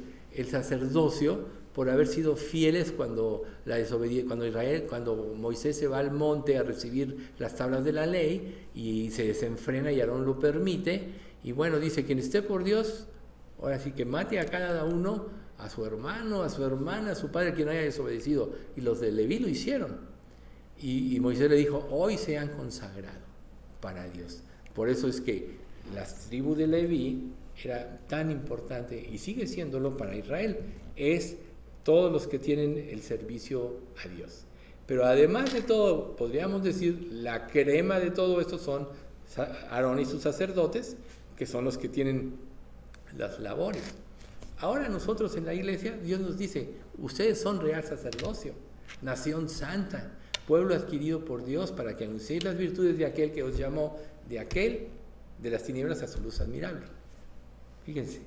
sacerdocio 0.49 1.59
por 1.73 1.89
haber 1.89 2.07
sido 2.07 2.35
fieles 2.35 2.91
cuando, 2.91 3.43
cuando 4.27 4.45
Israel, 4.45 4.85
cuando 4.87 5.33
Moisés 5.35 5.77
se 5.77 5.87
va 5.87 5.99
al 5.99 6.11
monte 6.11 6.57
a 6.57 6.63
recibir 6.63 7.31
las 7.39 7.55
tablas 7.55 7.83
de 7.83 7.91
la 7.91 8.05
ley 8.05 8.67
y 8.73 9.11
se 9.11 9.25
desenfrena 9.25 9.91
y 9.91 9.99
Aarón 9.99 10.25
lo 10.25 10.39
permite. 10.39 11.09
Y 11.43 11.51
bueno, 11.51 11.79
dice, 11.79 12.05
quien 12.05 12.19
esté 12.19 12.41
por 12.41 12.63
Dios, 12.63 13.07
ahora 13.61 13.79
sí 13.79 13.91
que 13.91 14.05
mate 14.05 14.39
a 14.39 14.45
cada 14.45 14.85
uno, 14.85 15.27
a 15.57 15.69
su 15.69 15.85
hermano, 15.85 16.43
a 16.43 16.49
su 16.49 16.63
hermana, 16.63 17.11
a 17.11 17.15
su 17.15 17.31
padre, 17.31 17.53
quien 17.53 17.69
haya 17.69 17.81
desobedecido. 17.81 18.51
Y 18.75 18.81
los 18.81 18.99
de 18.99 19.11
Leví 19.11 19.39
lo 19.39 19.49
hicieron. 19.49 19.97
Y, 20.81 21.19
Moisés 21.19 21.49
le 21.49 21.57
dijo, 21.57 21.87
hoy 21.91 22.17
se 22.17 22.37
han 22.37 22.49
consagrado 22.49 23.19
para 23.81 24.07
Dios. 24.07 24.43
Por 24.73 24.87
eso 24.87 25.07
es 25.07 25.19
que 25.19 25.57
las 25.93 26.27
tribus 26.27 26.57
de 26.57 26.67
Leví 26.67 27.33
era 27.61 27.99
tan 28.07 28.31
importante 28.31 29.09
y 29.11 29.17
sigue 29.17 29.45
siéndolo 29.45 29.97
para 29.97 30.15
Israel. 30.15 30.57
Es 30.95 31.35
todos 31.83 32.11
los 32.11 32.27
que 32.27 32.39
tienen 32.39 32.77
el 32.77 33.01
servicio 33.01 33.73
a 34.03 34.07
Dios. 34.07 34.45
Pero 34.85 35.05
además 35.05 35.53
de 35.53 35.61
todo, 35.61 36.15
podríamos 36.15 36.63
decir, 36.63 37.09
la 37.11 37.47
crema 37.47 37.99
de 37.99 38.11
todo 38.11 38.39
esto 38.39 38.57
son 38.57 38.87
Aarón 39.69 39.99
y 39.99 40.05
sus 40.05 40.21
sacerdotes, 40.21 40.95
que 41.37 41.45
son 41.45 41.65
los 41.65 41.77
que 41.77 41.89
tienen 41.89 42.48
las 43.17 43.39
labores. 43.39 43.83
Ahora 44.59 44.89
nosotros 44.89 45.35
en 45.35 45.45
la 45.45 45.53
iglesia, 45.53 45.97
Dios 45.97 46.19
nos 46.19 46.37
dice, 46.37 46.73
ustedes 46.97 47.39
son 47.41 47.61
real 47.61 47.83
sacerdocio, 47.83 48.53
nación 49.01 49.49
santa, 49.49 50.11
pueblo 50.47 50.75
adquirido 50.75 51.23
por 51.23 51.45
Dios 51.45 51.71
para 51.71 51.95
que 51.95 52.05
anunciéis 52.05 52.43
las 52.43 52.57
virtudes 52.57 52.97
de 52.97 53.05
aquel 53.05 53.31
que 53.31 53.43
os 53.43 53.57
llamó, 53.57 53.97
de 54.27 54.39
aquel 54.39 54.87
de 55.41 55.49
las 55.49 55.63
tinieblas 55.63 56.01
a 56.01 56.07
su 56.07 56.21
luz 56.21 56.41
admirable. 56.41 56.85
Fíjense, 57.85 58.21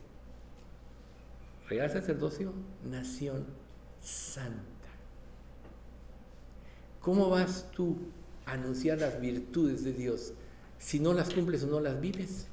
real 1.69 1.91
sacerdocio, 1.91 2.53
nación 2.85 3.45
santa. 4.01 4.63
¿Cómo 7.01 7.29
vas 7.29 7.67
tú 7.73 7.99
a 8.47 8.53
anunciar 8.53 8.99
las 8.99 9.21
virtudes 9.21 9.85
de 9.85 9.93
Dios 9.93 10.33
si 10.79 11.01
no 11.01 11.13
las 11.13 11.31
cumples 11.31 11.63
o 11.65 11.67
no 11.67 11.81
las 11.81 12.01
vives? 12.01 12.47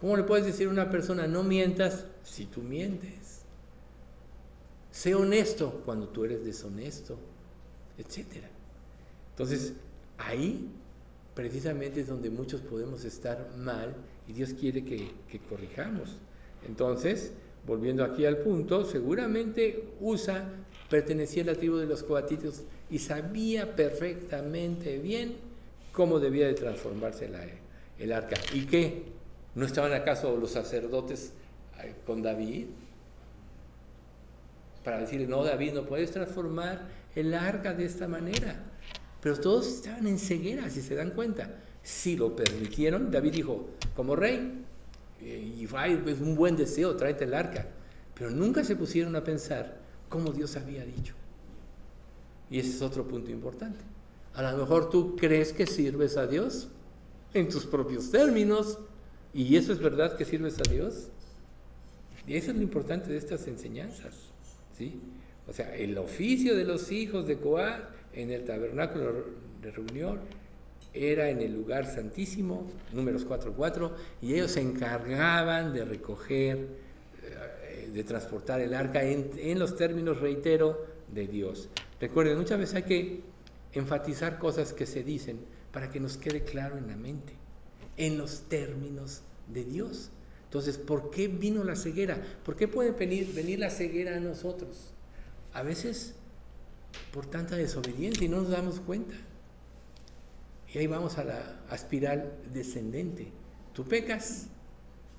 ¿Cómo 0.00 0.16
le 0.16 0.22
puedes 0.22 0.46
decir 0.46 0.66
a 0.66 0.70
una 0.70 0.90
persona 0.90 1.26
no 1.26 1.42
mientas 1.42 2.06
si 2.24 2.46
tú 2.46 2.62
mientes? 2.62 3.42
Sé 4.90 5.14
honesto 5.14 5.82
cuando 5.84 6.08
tú 6.08 6.24
eres 6.24 6.44
deshonesto, 6.44 7.18
etcétera. 7.98 8.48
Entonces, 9.30 9.74
ahí 10.16 10.70
precisamente 11.34 12.00
es 12.00 12.08
donde 12.08 12.30
muchos 12.30 12.62
podemos 12.62 13.04
estar 13.04 13.50
mal 13.58 13.94
y 14.26 14.32
Dios 14.32 14.54
quiere 14.54 14.84
que, 14.84 15.10
que 15.28 15.38
corrijamos. 15.38 16.16
Entonces, 16.66 17.32
volviendo 17.66 18.02
aquí 18.02 18.24
al 18.24 18.38
punto, 18.38 18.84
seguramente 18.84 19.92
Usa 20.00 20.50
pertenecía 20.88 21.42
a 21.42 21.46
la 21.46 21.54
tribu 21.54 21.76
de 21.76 21.86
los 21.86 22.02
coatitos 22.02 22.62
y 22.90 22.98
sabía 22.98 23.76
perfectamente 23.76 24.98
bien 24.98 25.36
cómo 25.92 26.18
debía 26.18 26.46
de 26.46 26.54
transformarse 26.54 27.30
el 27.98 28.12
arca. 28.12 28.36
¿Y 28.54 28.66
qué? 28.66 29.19
¿No 29.54 29.66
estaban 29.66 29.92
acaso 29.92 30.36
los 30.36 30.52
sacerdotes 30.52 31.32
eh, 31.82 31.94
con 32.06 32.22
David? 32.22 32.66
Para 34.84 35.00
decirle, 35.00 35.26
no, 35.26 35.44
David, 35.44 35.72
no 35.74 35.84
puedes 35.84 36.10
transformar 36.10 36.88
el 37.14 37.34
arca 37.34 37.74
de 37.74 37.84
esta 37.84 38.08
manera. 38.08 38.56
Pero 39.20 39.38
todos 39.38 39.66
estaban 39.66 40.06
en 40.06 40.18
ceguera, 40.18 40.70
si 40.70 40.80
se 40.80 40.94
dan 40.94 41.10
cuenta. 41.10 41.56
Si 41.82 42.16
lo 42.16 42.34
permitieron, 42.34 43.10
David 43.10 43.32
dijo, 43.32 43.70
como 43.94 44.16
rey, 44.16 44.64
eh, 45.20 45.54
y 45.58 45.64
es 45.64 46.20
un 46.20 46.34
buen 46.34 46.56
deseo, 46.56 46.96
tráete 46.96 47.24
el 47.24 47.34
arca. 47.34 47.66
Pero 48.14 48.30
nunca 48.30 48.64
se 48.64 48.76
pusieron 48.76 49.16
a 49.16 49.24
pensar 49.24 49.78
cómo 50.08 50.32
Dios 50.32 50.56
había 50.56 50.84
dicho. 50.84 51.14
Y 52.50 52.58
ese 52.58 52.70
es 52.70 52.82
otro 52.82 53.06
punto 53.06 53.30
importante. 53.30 53.80
A 54.34 54.42
lo 54.42 54.58
mejor 54.58 54.90
tú 54.90 55.16
crees 55.16 55.52
que 55.52 55.66
sirves 55.66 56.16
a 56.16 56.26
Dios 56.26 56.68
en 57.34 57.48
tus 57.48 57.66
propios 57.66 58.10
términos. 58.10 58.78
¿Y 59.32 59.56
eso 59.56 59.72
es 59.72 59.78
verdad 59.78 60.16
que 60.16 60.24
sirves 60.24 60.58
a 60.58 60.70
Dios? 60.70 61.08
Y 62.26 62.36
eso 62.36 62.50
es 62.50 62.56
lo 62.56 62.62
importante 62.62 63.10
de 63.10 63.18
estas 63.18 63.46
enseñanzas. 63.46 64.14
¿sí? 64.76 65.00
O 65.46 65.52
sea, 65.52 65.74
el 65.76 65.96
oficio 65.98 66.56
de 66.56 66.64
los 66.64 66.90
hijos 66.92 67.26
de 67.26 67.38
Coat 67.38 67.80
en 68.12 68.30
el 68.30 68.44
tabernáculo 68.44 69.24
de 69.62 69.70
reunión 69.70 70.20
era 70.92 71.30
en 71.30 71.40
el 71.40 71.54
lugar 71.54 71.86
santísimo, 71.86 72.68
números 72.92 73.26
4.4, 73.26 73.92
y 74.22 74.34
ellos 74.34 74.52
se 74.52 74.60
encargaban 74.60 75.72
de 75.72 75.84
recoger, 75.84 76.68
eh, 77.22 77.90
de 77.92 78.04
transportar 78.04 78.60
el 78.60 78.74
arca 78.74 79.02
en, 79.04 79.30
en 79.38 79.58
los 79.58 79.76
términos, 79.76 80.20
reitero, 80.20 80.86
de 81.12 81.26
Dios. 81.26 81.68
Recuerden, 82.00 82.38
muchas 82.38 82.58
veces 82.58 82.74
hay 82.76 82.82
que 82.84 83.20
enfatizar 83.72 84.38
cosas 84.38 84.72
que 84.72 84.86
se 84.86 85.02
dicen 85.02 85.38
para 85.72 85.90
que 85.90 86.00
nos 86.00 86.16
quede 86.16 86.42
claro 86.42 86.76
en 86.76 86.88
la 86.88 86.96
mente, 86.96 87.32
en 88.00 88.16
los 88.16 88.48
términos 88.48 89.20
de 89.46 89.64
Dios. 89.64 90.10
Entonces, 90.44 90.78
¿por 90.78 91.10
qué 91.10 91.28
vino 91.28 91.62
la 91.62 91.76
ceguera? 91.76 92.20
¿Por 92.44 92.56
qué 92.56 92.66
puede 92.66 92.92
venir, 92.92 93.32
venir 93.34 93.60
la 93.60 93.70
ceguera 93.70 94.16
a 94.16 94.20
nosotros? 94.20 94.92
A 95.52 95.62
veces 95.62 96.14
por 97.12 97.26
tanta 97.26 97.56
desobediencia 97.56 98.24
y 98.24 98.28
no 98.28 98.38
nos 98.38 98.50
damos 98.50 98.80
cuenta. 98.80 99.14
Y 100.72 100.78
ahí 100.78 100.86
vamos 100.86 101.18
a 101.18 101.24
la 101.24 101.60
espiral 101.72 102.32
descendente. 102.52 103.30
Tú 103.74 103.84
pecas, 103.84 104.46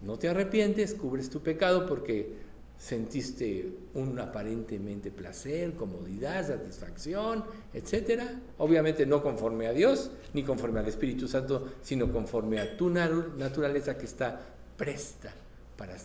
no 0.02 0.18
te 0.18 0.28
arrepientes, 0.28 0.96
cubres 0.96 1.30
tu 1.30 1.42
pecado 1.42 1.86
porque 1.86 2.36
sentiste 2.82 3.72
un 3.94 4.20
aparentemente 4.20 5.12
placer, 5.12 5.74
comodidad, 5.74 6.48
satisfacción, 6.48 7.46
etc. 7.76 8.24
Obviamente 8.58 9.06
no 9.06 9.22
conforme 9.22 9.68
a 9.68 9.72
Dios, 9.72 10.10
ni 10.34 10.42
conforme 10.44 10.80
al 10.80 10.88
Espíritu 10.88 11.28
Santo, 11.28 11.74
sino 11.84 12.12
conforme 12.12 12.60
a 12.60 12.76
tu 12.76 12.90
naturaleza 12.90 13.96
que 13.96 14.06
está 14.06 14.42
presta 14.76 15.32
para 15.78 15.96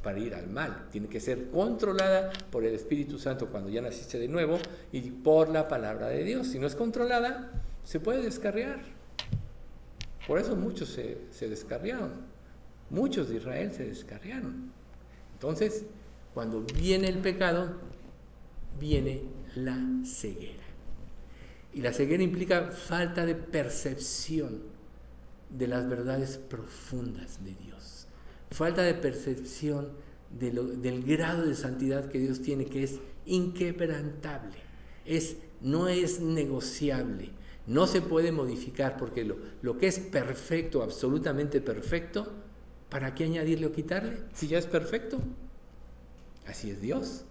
para 0.00 0.18
ir 0.20 0.34
al 0.36 0.48
mal. 0.48 0.86
Tiene 0.92 1.08
que 1.08 1.18
ser 1.18 1.50
controlada 1.50 2.30
por 2.52 2.64
el 2.64 2.74
Espíritu 2.74 3.18
Santo 3.18 3.48
cuando 3.48 3.68
ya 3.68 3.82
naciste 3.82 4.20
de 4.20 4.28
nuevo 4.28 4.58
y 4.92 5.00
por 5.10 5.48
la 5.48 5.66
palabra 5.66 6.06
de 6.06 6.22
Dios. 6.22 6.46
Si 6.46 6.60
no 6.60 6.68
es 6.68 6.76
controlada, 6.76 7.50
se 7.82 7.98
puede 7.98 8.22
descarriar. 8.22 8.78
Por 10.28 10.38
eso 10.38 10.54
muchos 10.54 10.90
se, 10.90 11.18
se 11.32 11.48
descarriaron. 11.48 12.12
Muchos 12.90 13.28
de 13.28 13.36
Israel 13.36 13.72
se 13.72 13.86
descarriaron. 13.86 14.83
Entonces, 15.34 15.84
cuando 16.32 16.62
viene 16.62 17.08
el 17.08 17.18
pecado, 17.18 17.76
viene 18.80 19.22
la 19.54 19.78
ceguera. 20.04 20.64
Y 21.72 21.82
la 21.82 21.92
ceguera 21.92 22.22
implica 22.22 22.70
falta 22.70 23.26
de 23.26 23.34
percepción 23.34 24.62
de 25.50 25.68
las 25.68 25.88
verdades 25.88 26.38
profundas 26.38 27.44
de 27.44 27.54
Dios. 27.54 28.06
Falta 28.50 28.82
de 28.82 28.94
percepción 28.94 29.92
del 30.30 31.04
grado 31.04 31.46
de 31.46 31.54
santidad 31.54 32.08
que 32.08 32.18
Dios 32.18 32.42
tiene, 32.42 32.64
que 32.64 32.84
es 32.84 32.98
inquebrantable. 33.26 34.56
Es, 35.04 35.36
no 35.60 35.88
es 35.88 36.20
negociable 36.20 37.30
no 37.66 37.86
se 37.86 38.02
puede 38.02 38.32
modificar 38.32 38.96
porque 38.96 39.24
lo, 39.24 39.36
lo 39.62 39.78
que 39.78 39.86
es 39.86 39.98
perfecto, 39.98 40.82
absolutamente 40.82 41.60
perfecto, 41.60 42.30
¿para 42.94 43.12
qué 43.12 43.24
añadirle 43.24 43.66
o 43.66 43.72
quitarle? 43.72 44.18
Si 44.34 44.46
ya 44.46 44.56
es 44.56 44.66
perfecto. 44.66 45.18
Así 46.46 46.70
es 46.70 46.80
Dios. 46.80 47.24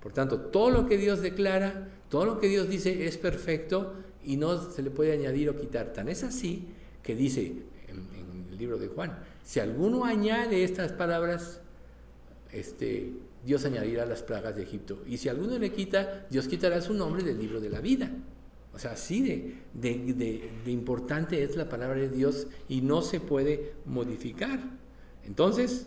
Por 0.00 0.14
tanto, 0.14 0.40
todo 0.40 0.70
lo 0.70 0.86
que 0.86 0.96
Dios 0.96 1.20
declara, 1.20 1.90
todo 2.08 2.24
lo 2.24 2.40
que 2.40 2.48
Dios 2.48 2.70
dice 2.70 3.04
es 3.06 3.18
perfecto 3.18 3.96
y 4.24 4.38
no 4.38 4.70
se 4.70 4.82
le 4.82 4.88
puede 4.88 5.12
añadir 5.12 5.50
o 5.50 5.60
quitar. 5.60 5.92
Tan 5.92 6.08
es 6.08 6.24
así 6.24 6.68
que 7.02 7.14
dice 7.14 7.52
en, 7.86 8.46
el 8.50 8.56
libro 8.56 8.78
de 8.78 8.88
Juan, 8.88 9.18
si 9.44 9.60
alguno 9.60 10.06
añade 10.06 10.64
estas 10.64 10.92
palabras, 10.92 11.60
este, 12.50 13.12
Dios 13.44 13.62
añadirá 13.66 14.06
las 14.06 14.22
plagas 14.22 14.56
de 14.56 14.62
Egipto. 14.62 15.02
Y 15.06 15.18
si 15.18 15.28
alguno 15.28 15.58
le 15.58 15.70
quita, 15.70 16.26
Dios 16.30 16.48
quitará 16.48 16.80
su 16.80 16.94
nombre 16.94 17.22
del 17.22 17.38
libro 17.38 17.60
de 17.60 17.68
la 17.68 17.82
vida. 17.82 18.10
O 18.72 18.78
sea, 18.78 18.92
así 18.92 19.20
de, 19.74 20.50
importante 20.64 21.42
es 21.42 21.56
la 21.56 21.68
palabra 21.68 21.96
de 21.96 22.08
Dios 22.08 22.46
y 22.70 22.80
no 22.80 23.02
se 23.02 23.20
puede 23.20 23.74
modificar. 23.84 24.82
Entonces, 25.26 25.86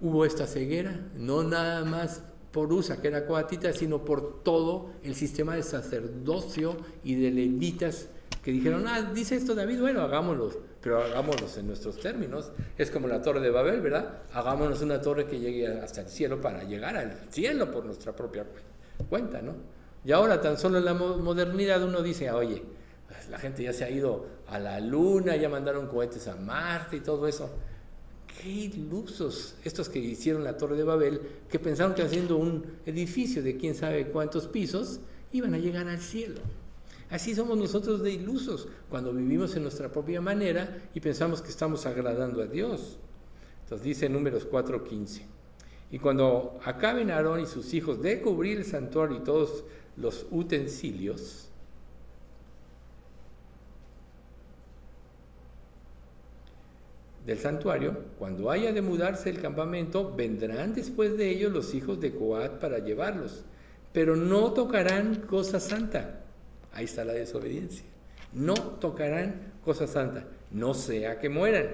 hubo 0.00 0.24
esta 0.24 0.46
ceguera, 0.46 0.98
no 1.16 1.42
nada 1.42 1.84
más 1.84 2.22
por 2.52 2.72
Usa, 2.72 3.00
que 3.00 3.08
era 3.08 3.26
coatita, 3.26 3.72
sino 3.72 4.04
por 4.04 4.42
todo 4.42 4.90
el 5.02 5.14
sistema 5.14 5.56
de 5.56 5.62
sacerdocio 5.62 6.76
y 7.02 7.14
de 7.14 7.30
levitas 7.30 8.08
que 8.42 8.50
dijeron, 8.50 8.86
ah, 8.88 9.12
dice 9.14 9.36
esto 9.36 9.54
David, 9.54 9.80
bueno, 9.80 10.00
hagámoslo, 10.02 10.50
pero 10.82 11.02
hagámoslo 11.02 11.46
en 11.56 11.66
nuestros 11.68 12.00
términos. 12.00 12.50
Es 12.76 12.90
como 12.90 13.06
la 13.06 13.22
torre 13.22 13.40
de 13.40 13.50
Babel, 13.50 13.80
¿verdad? 13.80 14.22
Hagámonos 14.32 14.82
una 14.82 15.00
torre 15.00 15.26
que 15.26 15.38
llegue 15.38 15.68
hasta 15.68 16.00
el 16.00 16.08
cielo 16.08 16.40
para 16.40 16.64
llegar 16.64 16.96
al 16.96 17.20
cielo 17.30 17.70
por 17.70 17.84
nuestra 17.84 18.14
propia 18.14 18.44
cuenta, 19.08 19.40
¿no? 19.40 19.54
Y 20.04 20.10
ahora 20.10 20.40
tan 20.40 20.58
solo 20.58 20.78
en 20.78 20.84
la 20.84 20.94
modernidad 20.94 21.82
uno 21.84 22.02
dice, 22.02 22.30
oye, 22.32 22.62
la 23.30 23.38
gente 23.38 23.62
ya 23.62 23.72
se 23.72 23.84
ha 23.84 23.90
ido 23.90 24.26
a 24.48 24.58
la 24.58 24.80
luna, 24.80 25.36
ya 25.36 25.48
mandaron 25.48 25.86
cohetes 25.86 26.26
a 26.26 26.34
Marte 26.34 26.96
y 26.96 27.00
todo 27.00 27.28
eso. 27.28 27.48
Qué 28.40 28.48
ilusos 28.48 29.54
estos 29.64 29.88
que 29.88 29.98
hicieron 29.98 30.44
la 30.44 30.56
Torre 30.56 30.76
de 30.76 30.84
Babel, 30.84 31.20
que 31.50 31.58
pensaron 31.58 31.94
que 31.94 32.02
haciendo 32.02 32.36
un 32.36 32.64
edificio 32.86 33.42
de 33.42 33.56
quién 33.56 33.74
sabe 33.74 34.08
cuántos 34.08 34.46
pisos, 34.46 35.00
iban 35.32 35.54
a 35.54 35.58
llegar 35.58 35.88
al 35.88 36.00
cielo. 36.00 36.40
Así 37.10 37.34
somos 37.34 37.58
nosotros 37.58 38.02
de 38.02 38.10
ilusos 38.10 38.68
cuando 38.88 39.12
vivimos 39.12 39.54
en 39.54 39.62
nuestra 39.62 39.92
propia 39.92 40.20
manera 40.20 40.82
y 40.94 41.00
pensamos 41.00 41.42
que 41.42 41.50
estamos 41.50 41.84
agradando 41.84 42.40
a 42.40 42.46
Dios. 42.46 42.98
Entonces 43.64 43.84
dice 43.84 44.08
números 44.08 44.46
4:15. 44.50 45.22
Y 45.90 45.98
cuando 45.98 46.58
acaben 46.64 47.10
Aarón 47.10 47.40
y 47.40 47.46
sus 47.46 47.74
hijos 47.74 48.00
de 48.00 48.22
cubrir 48.22 48.58
el 48.58 48.64
santuario 48.64 49.18
y 49.18 49.24
todos 49.24 49.64
los 49.98 50.26
utensilios, 50.30 51.50
del 57.26 57.38
santuario, 57.38 57.96
cuando 58.18 58.50
haya 58.50 58.72
de 58.72 58.82
mudarse 58.82 59.30
el 59.30 59.40
campamento, 59.40 60.14
vendrán 60.14 60.74
después 60.74 61.16
de 61.16 61.30
ellos 61.30 61.52
los 61.52 61.74
hijos 61.74 62.00
de 62.00 62.14
Coat 62.14 62.58
para 62.58 62.78
llevarlos, 62.78 63.44
pero 63.92 64.16
no 64.16 64.52
tocarán 64.52 65.16
cosa 65.28 65.60
santa. 65.60 66.20
Ahí 66.72 66.86
está 66.86 67.04
la 67.04 67.12
desobediencia. 67.12 67.84
No 68.32 68.54
tocarán 68.54 69.52
cosa 69.64 69.86
santa, 69.86 70.24
no 70.50 70.74
sea 70.74 71.20
que 71.20 71.28
mueran. 71.28 71.68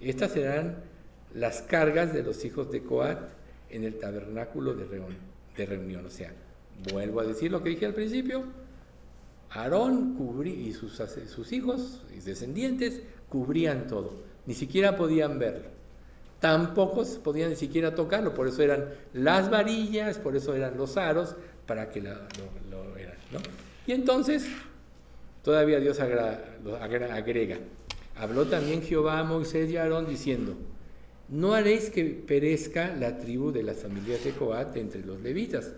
Estas 0.00 0.32
serán 0.32 0.76
las 1.34 1.62
cargas 1.62 2.12
de 2.12 2.22
los 2.22 2.44
hijos 2.44 2.70
de 2.70 2.82
Coat 2.82 3.18
en 3.70 3.84
el 3.84 3.98
tabernáculo 3.98 4.74
de, 4.74 4.86
de 5.56 5.66
reunión. 5.66 6.06
O 6.06 6.10
sea, 6.10 6.32
vuelvo 6.92 7.20
a 7.20 7.24
decir 7.24 7.50
lo 7.50 7.62
que 7.62 7.70
dije 7.70 7.86
al 7.86 7.94
principio, 7.94 8.44
Aarón 9.50 10.16
y 10.46 10.72
sus, 10.72 11.00
sus 11.26 11.52
hijos 11.52 12.02
y 12.14 12.20
descendientes 12.20 13.02
cubrían 13.28 13.86
todo, 13.86 14.12
ni 14.48 14.54
siquiera 14.54 14.96
podían 14.96 15.38
verlo. 15.38 15.68
Tampoco 16.40 17.04
podían 17.22 17.50
ni 17.50 17.56
siquiera 17.56 17.94
tocarlo, 17.94 18.32
por 18.32 18.48
eso 18.48 18.62
eran 18.62 18.86
las 19.12 19.50
varillas, 19.50 20.16
por 20.16 20.36
eso 20.36 20.54
eran 20.54 20.78
los 20.78 20.96
aros, 20.96 21.36
para 21.66 21.90
que 21.90 22.00
lo, 22.00 22.96
eran. 22.96 23.14
Y 23.86 23.92
entonces, 23.92 24.48
todavía 25.42 25.80
Dios 25.80 26.00
agrega, 26.00 27.58
habló 28.16 28.46
también 28.46 28.80
Jehová 28.80 29.18
a 29.18 29.24
Moisés 29.24 29.70
y 29.70 29.76
a 29.76 29.82
Aarón 29.82 30.08
diciendo, 30.08 30.56
no 31.28 31.52
haréis 31.52 31.90
que 31.90 32.04
perezca 32.04 32.96
la 32.96 33.18
tribu 33.18 33.52
de 33.52 33.62
las 33.62 33.76
familias 33.76 34.24
de 34.24 34.30
Coat 34.30 34.74
entre 34.78 35.04
los 35.04 35.20
levitas, 35.20 35.72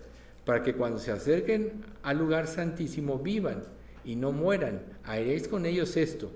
para 0.45 0.63
que 0.63 0.75
cuando 0.75 0.97
se 0.97 1.11
acerquen 1.11 1.73
al 2.03 2.19
lugar 2.19 2.47
santísimo 2.47 3.19
vivan 3.19 3.63
y 4.05 4.15
no 4.15 4.31
mueran. 4.31 4.81
Haréis 5.03 5.49
con 5.49 5.65
ellos 5.65 5.97
esto. 5.97 6.31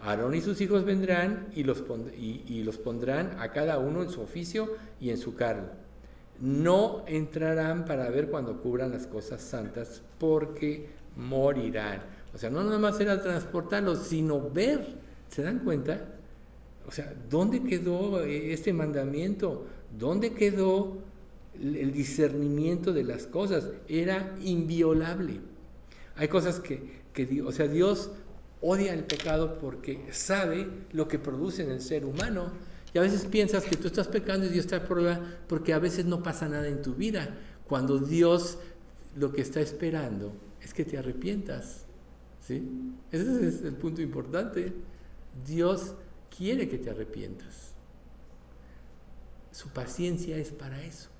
Aarón 0.00 0.34
y 0.34 0.40
sus 0.40 0.60
hijos 0.60 0.84
vendrán 0.84 1.48
y 1.54 1.64
los, 1.64 1.82
y, 2.16 2.62
los 2.62 2.78
pondrán 2.78 3.36
a 3.40 3.50
cada 3.50 3.78
uno 3.78 4.02
en 4.02 4.10
su 4.10 4.20
oficio 4.20 4.68
y 5.00 5.10
en 5.10 5.18
su 5.18 5.34
cargo. 5.34 5.68
No 6.40 7.04
entrarán 7.06 7.84
para 7.84 8.08
ver 8.10 8.28
cuando 8.28 8.60
cubran 8.62 8.92
las 8.92 9.06
cosas 9.06 9.42
santas, 9.42 10.02
porque 10.18 10.88
morirán. 11.16 12.02
O 12.32 12.38
sea, 12.38 12.48
no 12.48 12.62
nada 12.62 12.78
más 12.78 13.00
era 13.00 13.20
transportarlos, 13.20 14.06
sino 14.06 14.48
ver. 14.50 14.86
¿Se 15.28 15.42
dan 15.42 15.60
cuenta? 15.60 16.14
O 16.86 16.92
sea, 16.92 17.12
¿dónde 17.28 17.62
quedó 17.64 18.22
este 18.22 18.72
mandamiento? 18.72 19.66
¿Dónde 19.98 20.32
quedó 20.32 20.98
el 21.60 21.92
discernimiento 21.92 22.92
de 22.92 23.04
las 23.04 23.26
cosas, 23.26 23.70
era 23.88 24.36
inviolable. 24.42 25.40
Hay 26.16 26.28
cosas 26.28 26.60
que, 26.60 27.00
que, 27.12 27.42
o 27.42 27.52
sea, 27.52 27.66
Dios 27.66 28.10
odia 28.60 28.92
el 28.92 29.04
pecado 29.04 29.58
porque 29.58 30.06
sabe 30.12 30.68
lo 30.92 31.08
que 31.08 31.18
produce 31.18 31.62
en 31.62 31.70
el 31.70 31.80
ser 31.80 32.04
humano. 32.04 32.52
Y 32.92 32.98
a 32.98 33.02
veces 33.02 33.26
piensas 33.26 33.64
que 33.64 33.76
tú 33.76 33.88
estás 33.88 34.08
pecando 34.08 34.46
y 34.46 34.48
Dios 34.48 34.66
te 34.66 34.76
aprueba 34.76 35.20
porque 35.46 35.72
a 35.72 35.78
veces 35.78 36.04
no 36.06 36.22
pasa 36.22 36.48
nada 36.48 36.68
en 36.68 36.82
tu 36.82 36.94
vida. 36.94 37.36
Cuando 37.66 37.98
Dios 37.98 38.58
lo 39.16 39.32
que 39.32 39.42
está 39.42 39.60
esperando 39.60 40.32
es 40.62 40.72
que 40.72 40.84
te 40.84 40.98
arrepientas. 40.98 41.84
¿Sí? 42.40 42.66
Ese 43.12 43.46
es 43.46 43.62
el 43.62 43.74
punto 43.74 44.00
importante. 44.00 44.72
Dios 45.46 45.94
quiere 46.34 46.68
que 46.68 46.78
te 46.78 46.90
arrepientas. 46.90 47.72
Su 49.52 49.68
paciencia 49.68 50.36
es 50.38 50.50
para 50.50 50.82
eso. 50.82 51.10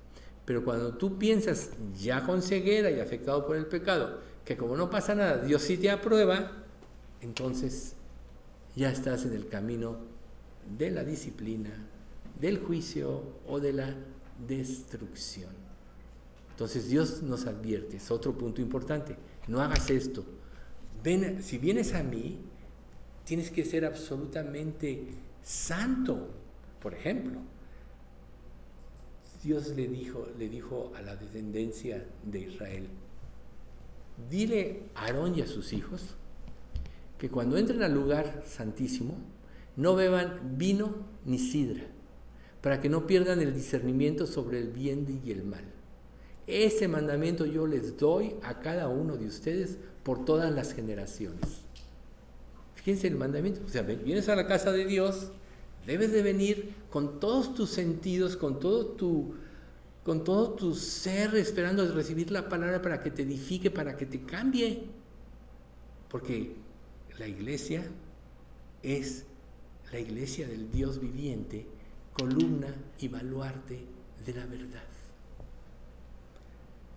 Pero 0.45 0.63
cuando 0.63 0.95
tú 0.95 1.19
piensas 1.19 1.71
ya 2.01 2.25
con 2.25 2.41
ceguera 2.41 2.89
y 2.89 2.99
afectado 2.99 3.45
por 3.45 3.55
el 3.55 3.67
pecado, 3.67 4.19
que 4.43 4.57
como 4.57 4.75
no 4.75 4.89
pasa 4.89 5.13
nada, 5.13 5.37
Dios 5.43 5.61
sí 5.61 5.77
te 5.77 5.91
aprueba, 5.91 6.51
entonces 7.21 7.95
ya 8.75 8.91
estás 8.91 9.25
en 9.25 9.33
el 9.33 9.47
camino 9.47 9.97
de 10.77 10.91
la 10.91 11.03
disciplina, 11.03 11.71
del 12.39 12.59
juicio 12.59 13.23
o 13.47 13.59
de 13.59 13.73
la 13.73 13.95
destrucción. 14.47 15.51
Entonces 16.51 16.89
Dios 16.89 17.21
nos 17.23 17.45
advierte, 17.45 17.97
es 17.97 18.11
otro 18.11 18.37
punto 18.37 18.61
importante, 18.61 19.15
no 19.47 19.61
hagas 19.61 19.89
esto. 19.89 20.25
Ven, 21.03 21.41
si 21.41 21.57
vienes 21.57 21.93
a 21.93 22.03
mí, 22.03 22.37
tienes 23.25 23.49
que 23.51 23.63
ser 23.63 23.85
absolutamente 23.85 25.07
santo, 25.43 26.29
por 26.81 26.93
ejemplo. 26.93 27.39
Dios 29.43 29.69
le 29.69 29.87
dijo, 29.87 30.27
le 30.37 30.49
dijo 30.49 30.91
a 30.97 31.01
la 31.01 31.15
descendencia 31.15 32.05
de 32.23 32.39
Israel, 32.39 32.87
dile 34.29 34.83
a 34.95 35.05
Aarón 35.05 35.37
y 35.37 35.41
a 35.41 35.47
sus 35.47 35.71
hijos 35.71 36.17
que 37.19 37.29
cuando 37.29 37.57
entren 37.57 37.83
al 37.83 37.93
lugar 37.93 38.43
santísimo 38.47 39.15
no 39.75 39.95
beban 39.95 40.57
vino 40.57 40.95
ni 41.25 41.37
sidra, 41.37 41.83
para 42.61 42.81
que 42.81 42.89
no 42.89 43.05
pierdan 43.05 43.41
el 43.41 43.53
discernimiento 43.53 44.25
sobre 44.25 44.59
el 44.59 44.69
bien 44.69 45.21
y 45.23 45.31
el 45.31 45.43
mal. 45.43 45.63
Ese 46.47 46.87
mandamiento 46.87 47.45
yo 47.45 47.67
les 47.67 47.97
doy 47.97 48.33
a 48.41 48.59
cada 48.59 48.87
uno 48.87 49.17
de 49.17 49.27
ustedes 49.27 49.77
por 50.01 50.25
todas 50.25 50.51
las 50.51 50.73
generaciones. 50.73 51.61
Fíjense 52.73 53.07
el 53.07 53.15
mandamiento. 53.15 53.61
O 53.63 53.69
sea, 53.69 53.83
vienes 53.83 54.27
a 54.29 54.35
la 54.35 54.47
casa 54.47 54.71
de 54.71 54.85
Dios, 54.85 55.31
Debes 55.85 56.11
de 56.11 56.21
venir 56.21 56.73
con 56.91 57.19
todos 57.19 57.55
tus 57.55 57.71
sentidos, 57.71 58.35
con 58.37 58.59
todo 58.59 58.85
tu, 58.87 59.33
con 60.03 60.23
todo 60.23 60.51
tu 60.51 60.75
ser, 60.75 61.33
esperando 61.35 61.91
recibir 61.93 62.31
la 62.31 62.47
palabra 62.47 62.79
para 62.81 63.01
que 63.01 63.11
te 63.11 63.23
edifique, 63.23 63.71
para 63.71 63.97
que 63.97 64.05
te 64.05 64.21
cambie. 64.21 64.83
Porque 66.09 66.53
la 67.19 67.27
iglesia 67.27 67.83
es 68.81 69.25
la 69.91 69.99
iglesia 69.99 70.47
del 70.47 70.71
Dios 70.71 70.99
viviente, 70.99 71.65
columna 72.13 72.73
y 72.99 73.09
baluarte 73.09 73.81
de 74.25 74.33
la 74.33 74.45
verdad. 74.45 74.83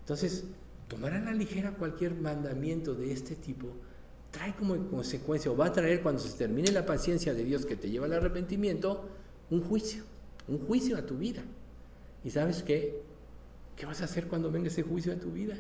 Entonces, 0.01 0.45
tomar 0.89 1.15
a 1.15 1.21
la 1.21 1.33
ligera 1.33 1.73
cualquier 1.73 2.15
mandamiento 2.15 2.95
de 2.95 3.13
este 3.13 3.35
tipo 3.35 3.69
trae 4.31 4.55
como 4.55 4.77
consecuencia, 4.89 5.51
o 5.51 5.57
va 5.57 5.67
a 5.67 5.73
traer 5.73 6.03
cuando 6.03 6.21
se 6.21 6.37
termine 6.37 6.71
la 6.71 6.87
paciencia 6.87 7.35
de 7.35 7.45
Dios 7.45 7.67
que 7.67 7.77
te 7.77 7.91
lleva 7.91 8.07
al 8.07 8.15
arrepentimiento, 8.15 9.09
un 9.51 9.63
juicio, 9.63 10.05
un 10.49 10.59
juicio 10.67 10.97
a 10.97 11.05
tu 11.05 11.19
vida. 11.19 11.43
¿Y 12.25 12.31
sabes 12.31 12.63
qué? 12.63 13.03
¿Qué 13.77 13.87
vas 13.87 14.01
a 14.01 14.05
hacer 14.05 14.29
cuando 14.29 14.51
venga 14.51 14.69
ese 14.69 14.83
juicio 14.83 15.13
a 15.13 15.17
tu 15.17 15.31
vida? 15.31 15.57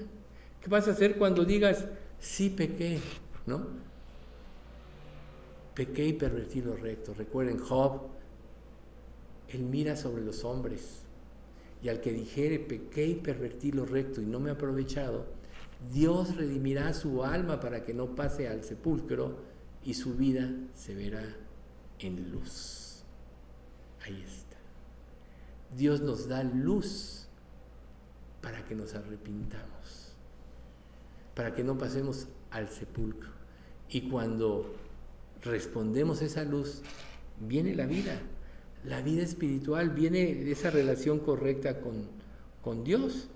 ¿Qué 0.60 0.70
vas 0.70 0.88
a 0.88 0.92
hacer 0.92 1.18
cuando 1.18 1.44
digas, 1.44 1.84
sí 2.18 2.48
pequé, 2.48 3.00
¿no? 3.46 3.91
Pequé 5.74 6.06
y 6.08 6.12
pervertí 6.12 6.60
lo 6.60 6.76
recto. 6.76 7.14
Recuerden, 7.14 7.58
Job, 7.58 8.02
él 9.48 9.62
mira 9.62 9.96
sobre 9.96 10.22
los 10.22 10.44
hombres. 10.44 11.02
Y 11.82 11.88
al 11.88 12.00
que 12.00 12.12
dijere, 12.12 12.58
pequé 12.58 13.06
y 13.06 13.14
pervertí 13.16 13.72
lo 13.72 13.84
recto 13.84 14.20
y 14.20 14.26
no 14.26 14.38
me 14.38 14.50
he 14.50 14.52
aprovechado, 14.52 15.26
Dios 15.92 16.36
redimirá 16.36 16.94
su 16.94 17.24
alma 17.24 17.58
para 17.58 17.84
que 17.84 17.92
no 17.92 18.14
pase 18.14 18.48
al 18.48 18.62
sepulcro 18.62 19.36
y 19.84 19.94
su 19.94 20.14
vida 20.14 20.48
se 20.74 20.94
verá 20.94 21.24
en 21.98 22.30
luz. 22.30 23.02
Ahí 24.04 24.22
está. 24.22 24.56
Dios 25.76 26.00
nos 26.00 26.28
da 26.28 26.44
luz 26.44 27.26
para 28.40 28.64
que 28.64 28.74
nos 28.74 28.94
arrepintamos, 28.94 30.14
para 31.34 31.54
que 31.54 31.64
no 31.64 31.78
pasemos 31.78 32.28
al 32.50 32.68
sepulcro. 32.68 33.30
Y 33.88 34.08
cuando 34.08 34.74
respondemos 35.42 36.22
esa 36.22 36.44
luz, 36.44 36.82
viene 37.40 37.74
la 37.74 37.86
vida, 37.86 38.20
la 38.84 39.00
vida 39.02 39.22
espiritual, 39.22 39.90
viene 39.90 40.50
esa 40.50 40.70
relación 40.70 41.20
correcta 41.20 41.80
con, 41.80 42.06
con 42.62 42.84
Dios. 42.84 43.28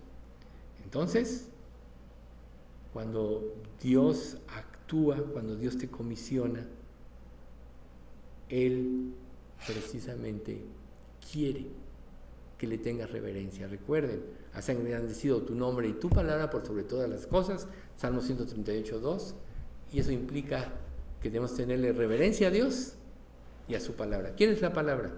Entonces, 0.85 1.49
cuando 2.93 3.55
Dios 3.83 4.39
actúa, 4.49 5.17
cuando 5.33 5.57
Dios 5.57 5.77
te 5.79 5.89
comisiona, 5.89 6.67
Él 8.49 9.13
precisamente 9.67 10.63
quiere 11.33 11.67
que 12.59 12.67
le 12.67 12.79
tengas 12.79 13.11
reverencia. 13.11 13.69
Recuerden, 13.69 14.23
has 14.55 14.69
engrandecido 14.69 15.43
tu 15.43 15.55
nombre 15.55 15.89
y 15.89 15.93
tu 15.93 16.09
palabra 16.09 16.51
por 16.51 16.67
sobre 16.67 16.85
todas 16.85 17.11
las 17.11 17.27
cosas, 17.27 17.69
Salmo 17.97 18.21
138, 18.21 19.01
2, 19.01 19.35
y 19.93 20.01
eso 20.01 20.11
implica 20.11 20.73
que 21.27 21.31
debemos 21.31 21.57
tenerle 21.57 21.93
reverencia 21.93 22.47
a 22.47 22.51
Dios 22.53 22.93
y 23.67 23.75
a 23.75 23.81
su 23.81 23.95
palabra. 23.95 24.35
¿Quién 24.37 24.51
es 24.51 24.61
la 24.61 24.73
palabra? 24.73 25.11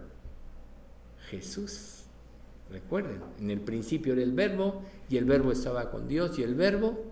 Jesús. 1.28 2.04
Recuerden, 2.70 3.20
en 3.38 3.50
el 3.50 3.60
principio 3.60 4.14
era 4.14 4.22
el 4.22 4.32
verbo 4.32 4.80
y 5.10 5.18
el 5.18 5.26
verbo 5.26 5.52
estaba 5.52 5.90
con 5.90 6.08
Dios 6.08 6.38
y 6.38 6.44
el 6.44 6.54
verbo 6.54 7.04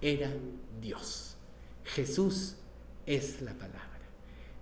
era 0.00 0.32
Dios. 0.80 1.36
Jesús 1.84 2.56
es 3.04 3.42
la 3.42 3.52
palabra. 3.52 4.00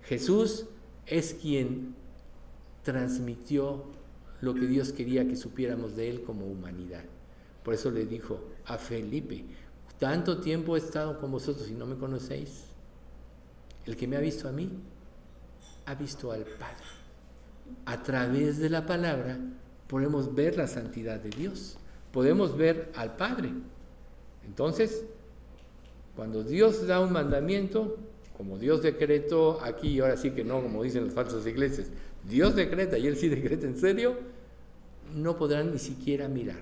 Jesús 0.01 0.65
es 1.05 1.33
quien 1.33 1.95
transmitió 2.83 3.85
lo 4.41 4.55
que 4.55 4.67
Dios 4.67 4.91
quería 4.91 5.25
que 5.25 5.37
supiéramos 5.37 5.95
de 5.95 6.09
él 6.09 6.23
como 6.23 6.47
humanidad. 6.47 7.05
Por 7.63 7.73
eso 7.73 7.91
le 7.91 8.05
dijo 8.05 8.43
a 8.65 8.77
Felipe, 8.77 9.45
tanto 9.99 10.41
tiempo 10.41 10.75
he 10.75 10.79
estado 10.79 11.17
con 11.21 11.31
vosotros 11.31 11.69
y 11.69 11.75
no 11.75 11.85
me 11.85 11.95
conocéis. 11.95 12.72
El 13.85 13.95
que 13.97 14.07
me 14.07 14.15
ha 14.15 14.19
visto 14.19 14.47
a 14.47 14.51
mí, 14.51 14.69
ha 15.85 15.95
visto 15.95 16.31
al 16.31 16.43
Padre. 16.43 16.85
a 17.85 18.03
través 18.03 18.59
de 18.59 18.69
la 18.69 18.85
palabra 18.85 19.39
podemos 19.87 20.33
ver 20.33 20.57
la 20.57 20.67
santidad 20.67 21.19
de 21.19 21.29
Dios, 21.29 21.77
podemos 22.11 22.57
ver 22.57 22.91
al 22.95 23.15
Padre. 23.15 23.51
Entonces, 24.45 25.05
cuando 26.15 26.43
Dios 26.43 26.85
da 26.87 26.99
un 26.99 27.11
mandamiento, 27.11 27.97
como 28.37 28.57
Dios 28.57 28.81
decretó 28.81 29.61
aquí, 29.61 29.99
ahora 29.99 30.17
sí 30.17 30.31
que 30.31 30.43
no, 30.43 30.61
como 30.61 30.83
dicen 30.83 31.05
las 31.05 31.13
falsas 31.13 31.45
iglesias, 31.45 31.87
Dios 32.27 32.55
decreta 32.55 32.97
y 32.97 33.07
Él 33.07 33.17
sí 33.17 33.29
decreta 33.29 33.65
en 33.65 33.77
serio, 33.77 34.17
no 35.15 35.37
podrán 35.37 35.71
ni 35.71 35.79
siquiera 35.79 36.27
mirar. 36.27 36.61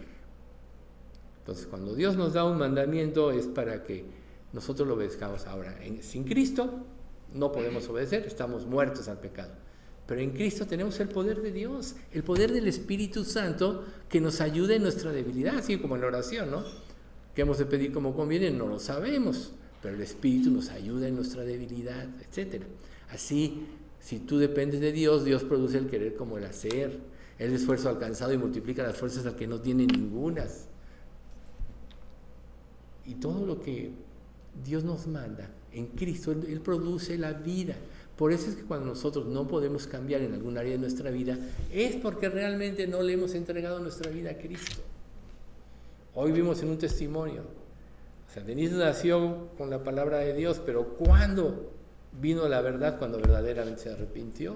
Entonces, 1.39 1.65
cuando 1.68 1.95
Dios 1.95 2.18
nos 2.18 2.34
da 2.34 2.45
un 2.45 2.57
mandamiento 2.57 3.31
es 3.31 3.48
para 3.48 3.84
que 3.84 4.06
nosotros 4.53 4.88
lo 4.88 4.95
obedezcamos. 4.95 5.45
Ahora, 5.48 5.76
sin 6.02 6.23
Cristo 6.23 6.85
no 7.34 7.52
podemos 7.52 7.88
obedecer, 7.90 8.26
estamos 8.26 8.66
muertos 8.66 9.08
al 9.08 9.20
pecado. 9.20 9.52
Pero 10.08 10.22
en 10.22 10.32
Cristo 10.32 10.66
tenemos 10.66 10.99
el 10.99 11.08
poder 11.08 11.41
de 11.41 11.52
Dios, 11.52 11.95
el 12.12 12.24
poder 12.24 12.52
del 12.52 12.68
Espíritu 12.68 13.24
Santo 13.24 13.86
que 14.10 14.20
nos 14.20 14.41
ayude 14.41 14.76
en 14.76 14.84
nuestra 14.84 15.12
debilidad, 15.12 15.58
así 15.58 15.78
como 15.78 15.95
en 15.95 16.02
la 16.02 16.08
oración, 16.08 16.52
¿no? 16.52 16.64
¿Qué 17.34 17.44
hemos 17.44 17.58
de 17.58 17.66
pedir 17.66 17.94
como 17.94 18.14
conviene? 18.14 18.52
No 18.52 18.68
lo 18.68 18.80
sabemos, 18.80 19.53
pero 19.82 19.95
el 19.95 20.02
Espíritu 20.02 20.52
nos 20.52 20.70
ayuda 20.70 21.08
en 21.08 21.16
nuestra 21.16 21.44
debilidad, 21.44 22.08
etc. 22.20 22.64
Así, 23.10 23.68
si 24.02 24.20
tú 24.20 24.38
dependes 24.38 24.82
de 24.82 24.91
Dios, 24.91 25.24
Dios 25.24 25.44
produce 25.44 25.78
el 25.78 25.88
querer 25.88 26.16
como 26.16 26.38
el 26.38 26.45
hacer. 26.45 26.99
El 27.40 27.53
esfuerzo 27.53 27.90
alcanzado 27.90 28.34
y 28.34 28.38
multiplica 28.38 28.84
las 28.84 28.98
fuerzas 28.98 29.26
al 29.26 29.36
que 29.36 29.48
no 29.48 29.62
tiene 29.62 29.88
ningunas. 29.88 30.68
Y 33.06 33.16
todo 33.16 33.45
lo 33.45 33.62
que 33.62 33.91
Dios 34.64 34.84
nos 34.84 35.08
manda 35.08 35.49
en 35.73 35.88
Cristo, 35.88 36.31
Él, 36.31 36.61
produce 36.61 37.18
la 37.18 37.34
vida. 37.34 37.76
Por 38.18 38.34
eso 38.34 38.49
es 38.49 38.56
que 38.56 38.64
cuando 38.64 38.88
nosotros 38.88 39.26
no 39.26 39.48
podemos 39.48 39.88
cambiar 39.88 40.22
en 40.22 40.34
algún 40.34 40.57
área 40.57 40.73
de 40.73 40.77
nuestra 40.77 41.10
vida, 41.10 41.38
es 41.72 41.95
porque 41.95 42.30
realmente 42.30 42.88
no 42.88 43.02
le 43.02 43.14
hemos 43.14 43.34
entregado 43.34 43.80
nuestra 43.80 44.11
vida 44.11 44.31
a 44.31 44.38
Cristo. 44.38 44.81
Hoy 46.14 46.31
vimos 46.31 46.61
en 46.61 46.69
un 46.69 46.77
testimonio, 46.77 47.43
o 48.31 48.34
sea, 48.34 48.43
Denise 48.43 48.76
nació 48.76 49.49
con 49.57 49.69
la 49.69 49.84
palabra 49.84 50.19
de 50.19 50.34
Dios, 50.34 50.61
pero 50.65 50.95
¿cuándo 50.95 51.72
vino 52.22 52.48
la 52.48 52.61
verdad? 52.61 52.98
Cuando 52.98 53.18
verdaderamente 53.18 53.84
se 53.84 53.91
arrepintió. 53.91 54.56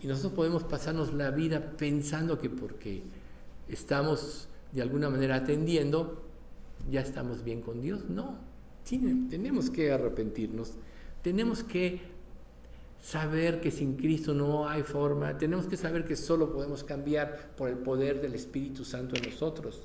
Y 0.00 0.06
nosotros 0.06 0.34
podemos 0.34 0.62
pasarnos 0.62 1.12
la 1.12 1.30
vida 1.30 1.72
pensando 1.76 2.38
que 2.38 2.48
porque 2.48 3.02
estamos 3.68 4.48
de 4.70 4.82
alguna 4.82 5.10
manera 5.10 5.36
atendiendo, 5.36 6.22
ya 6.88 7.00
estamos 7.00 7.42
bien 7.42 7.60
con 7.60 7.80
Dios. 7.80 8.04
No, 8.08 8.38
tenemos 8.86 9.70
que 9.70 9.90
arrepentirnos, 9.90 10.74
tenemos 11.22 11.64
que 11.64 12.00
saber 13.02 13.60
que 13.60 13.70
sin 13.70 13.96
Cristo 13.96 14.32
no 14.32 14.68
hay 14.68 14.82
forma, 14.82 15.36
tenemos 15.38 15.66
que 15.66 15.76
saber 15.76 16.04
que 16.04 16.16
solo 16.16 16.52
podemos 16.52 16.84
cambiar 16.84 17.54
por 17.56 17.68
el 17.68 17.76
poder 17.78 18.20
del 18.20 18.34
Espíritu 18.34 18.84
Santo 18.84 19.16
en 19.16 19.30
nosotros. 19.30 19.82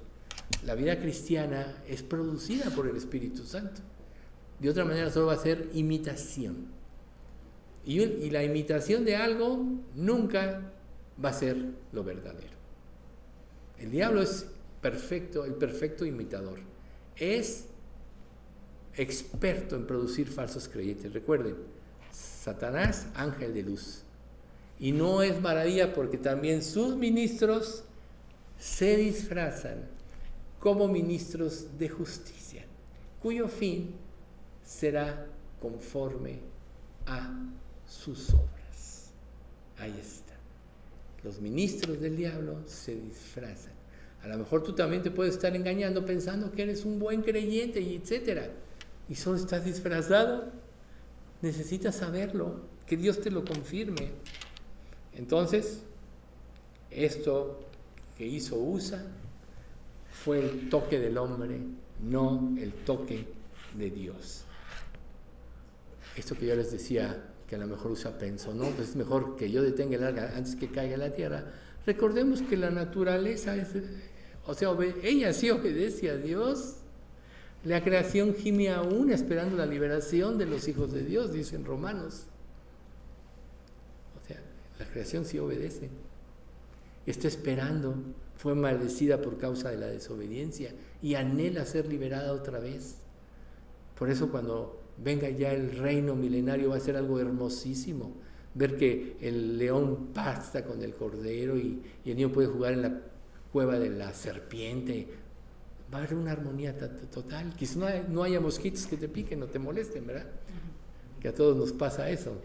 La 0.65 0.75
vida 0.75 0.99
cristiana 0.99 1.81
es 1.87 2.03
producida 2.03 2.69
por 2.71 2.87
el 2.87 2.95
Espíritu 2.95 3.43
Santo. 3.43 3.81
De 4.59 4.69
otra 4.69 4.85
manera 4.85 5.09
solo 5.09 5.27
va 5.27 5.33
a 5.33 5.37
ser 5.37 5.69
imitación. 5.73 6.67
Y, 7.83 8.01
y 8.01 8.29
la 8.29 8.43
imitación 8.43 9.03
de 9.03 9.15
algo 9.15 9.65
nunca 9.95 10.71
va 11.23 11.29
a 11.29 11.33
ser 11.33 11.57
lo 11.91 12.03
verdadero. 12.03 12.61
El 13.79 13.89
diablo 13.89 14.21
es 14.21 14.45
perfecto, 14.81 15.45
el 15.45 15.55
perfecto 15.55 16.05
imitador. 16.05 16.59
Es 17.15 17.65
experto 18.97 19.75
en 19.75 19.85
producir 19.85 20.27
falsos 20.27 20.67
creyentes. 20.67 21.13
Recuerden, 21.13 21.55
Satanás, 22.11 23.07
ángel 23.13 23.53
de 23.53 23.63
luz. 23.63 24.03
Y 24.79 24.91
no 24.91 25.21
es 25.21 25.39
maravilla 25.39 25.93
porque 25.93 26.17
también 26.17 26.63
sus 26.63 26.95
ministros 26.95 27.83
se 28.57 28.97
disfrazan 28.97 29.85
como 30.59 30.87
ministros 30.87 31.77
de 31.77 31.89
justicia, 31.89 32.65
cuyo 33.21 33.47
fin 33.47 33.91
será 34.63 35.27
conforme 35.61 36.39
a 37.05 37.31
sus 37.87 38.33
obras. 38.33 39.11
Ahí 39.77 39.95
está. 39.99 40.33
Los 41.23 41.39
ministros 41.39 41.99
del 41.99 42.17
diablo 42.17 42.57
se 42.65 42.95
disfrazan. 42.95 43.73
A 44.23 44.27
lo 44.27 44.37
mejor 44.37 44.63
tú 44.63 44.73
también 44.73 45.01
te 45.01 45.11
puedes 45.11 45.35
estar 45.35 45.55
engañando 45.55 46.05
pensando 46.05 46.51
que 46.51 46.63
eres 46.63 46.85
un 46.85 46.99
buen 46.99 47.21
creyente 47.21 47.81
y 47.81 47.95
etcétera 47.95 48.49
y 49.11 49.15
solo 49.15 49.35
estás 49.35 49.65
disfrazado, 49.65 50.45
necesitas 51.41 51.95
saberlo, 51.95 52.61
que 52.87 52.95
Dios 52.95 53.19
te 53.19 53.29
lo 53.29 53.43
confirme. 53.43 54.09
Entonces, 55.13 55.81
esto 56.89 57.59
que 58.17 58.25
hizo 58.25 58.55
USA 58.55 59.03
fue 60.23 60.39
el 60.39 60.69
toque 60.69 60.97
del 60.97 61.17
hombre, 61.17 61.59
no 62.01 62.55
el 62.57 62.71
toque 62.71 63.27
de 63.77 63.89
Dios. 63.89 64.45
Esto 66.15 66.33
que 66.35 66.45
yo 66.45 66.55
les 66.55 66.71
decía, 66.71 67.21
que 67.49 67.55
a 67.55 67.59
lo 67.59 67.67
mejor 67.67 67.91
USA 67.91 68.17
pensó, 68.17 68.53
no, 68.53 68.69
pues 68.69 68.91
es 68.91 68.95
mejor 68.95 69.35
que 69.35 69.51
yo 69.51 69.61
detenga 69.61 69.97
el 69.97 70.05
arca 70.05 70.31
antes 70.37 70.55
que 70.55 70.69
caiga 70.69 70.95
la 70.95 71.11
tierra. 71.11 71.51
Recordemos 71.85 72.41
que 72.43 72.55
la 72.55 72.69
naturaleza 72.69 73.57
es, 73.57 73.71
o 74.45 74.53
sea, 74.53 74.69
ella 75.03 75.33
sí 75.33 75.49
obedece 75.49 76.11
a 76.11 76.15
Dios 76.15 76.77
la 77.63 77.83
creación 77.83 78.33
gime 78.33 78.69
aún 78.69 79.11
esperando 79.11 79.55
la 79.55 79.67
liberación 79.67 80.37
de 80.37 80.47
los 80.47 80.67
hijos 80.67 80.91
de 80.91 81.03
Dios, 81.03 81.31
dicen 81.31 81.63
Romanos. 81.63 82.23
O 84.21 84.27
sea, 84.27 84.41
la 84.79 84.85
creación 84.85 85.25
sí 85.25 85.37
obedece. 85.37 85.89
Está 87.05 87.27
esperando. 87.27 87.95
Fue 88.37 88.55
maldecida 88.55 89.21
por 89.21 89.37
causa 89.37 89.69
de 89.69 89.77
la 89.77 89.85
desobediencia 89.85 90.71
y 91.03 91.13
anhela 91.13 91.65
ser 91.65 91.85
liberada 91.85 92.33
otra 92.33 92.59
vez. 92.59 92.95
Por 93.97 94.09
eso 94.09 94.31
cuando 94.31 94.81
venga 94.97 95.29
ya 95.29 95.53
el 95.53 95.77
reino 95.77 96.15
milenario 96.15 96.69
va 96.69 96.77
a 96.77 96.79
ser 96.79 96.97
algo 96.97 97.19
hermosísimo. 97.19 98.13
Ver 98.55 98.75
que 98.75 99.17
el 99.21 99.59
león 99.59 100.07
pasta 100.15 100.65
con 100.65 100.81
el 100.81 100.95
cordero 100.95 101.55
y, 101.57 101.83
y 102.03 102.09
el 102.09 102.17
niño 102.17 102.31
puede 102.31 102.47
jugar 102.47 102.73
en 102.73 102.81
la 102.81 103.01
cueva 103.53 103.77
de 103.77 103.91
la 103.91 104.13
serpiente 104.13 105.07
va 105.93 105.99
a 105.99 106.03
haber 106.03 106.15
una 106.15 106.31
armonía 106.31 106.77
total. 107.11 107.53
Quizás 107.55 108.07
no, 108.09 108.23
haya 108.23 108.39
mosquitos 108.39 108.85
que 108.87 108.97
te 108.97 109.09
piquen 109.09 109.43
o 109.43 109.47
te 109.47 109.59
molesten, 109.59 110.07
¿verdad? 110.07 110.27
Que 111.19 111.27
a 111.27 111.35
todos 111.35 111.55
nos 111.57 111.71
pasa 111.73 112.09
eso. 112.09 112.37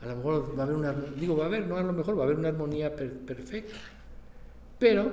A 0.00 0.06
lo 0.06 0.16
mejor 0.16 0.58
va 0.58 0.62
a 0.62 0.66
haber 0.66 0.76
una, 0.76 0.92
digo, 0.92 1.36
va 1.36 1.44
a 1.44 1.46
haber, 1.46 1.66
no 1.66 1.76
a 1.76 1.82
lo 1.82 1.92
mejor 1.92 2.16
va 2.16 2.22
a 2.22 2.24
haber 2.24 2.38
una 2.38 2.48
armonía 2.48 2.94
perfecta. 2.94 3.74
Pero 4.78 5.12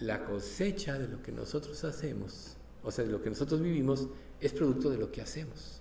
la 0.00 0.24
cosecha 0.24 0.98
de 0.98 1.06
lo 1.06 1.22
que 1.22 1.30
nosotros 1.30 1.84
hacemos, 1.84 2.56
o 2.82 2.90
sea, 2.90 3.04
de 3.04 3.12
lo 3.12 3.22
que 3.22 3.30
nosotros 3.30 3.60
vivimos, 3.60 4.08
es 4.40 4.52
producto 4.52 4.90
de 4.90 4.98
lo 4.98 5.12
que 5.12 5.20
hacemos. 5.20 5.80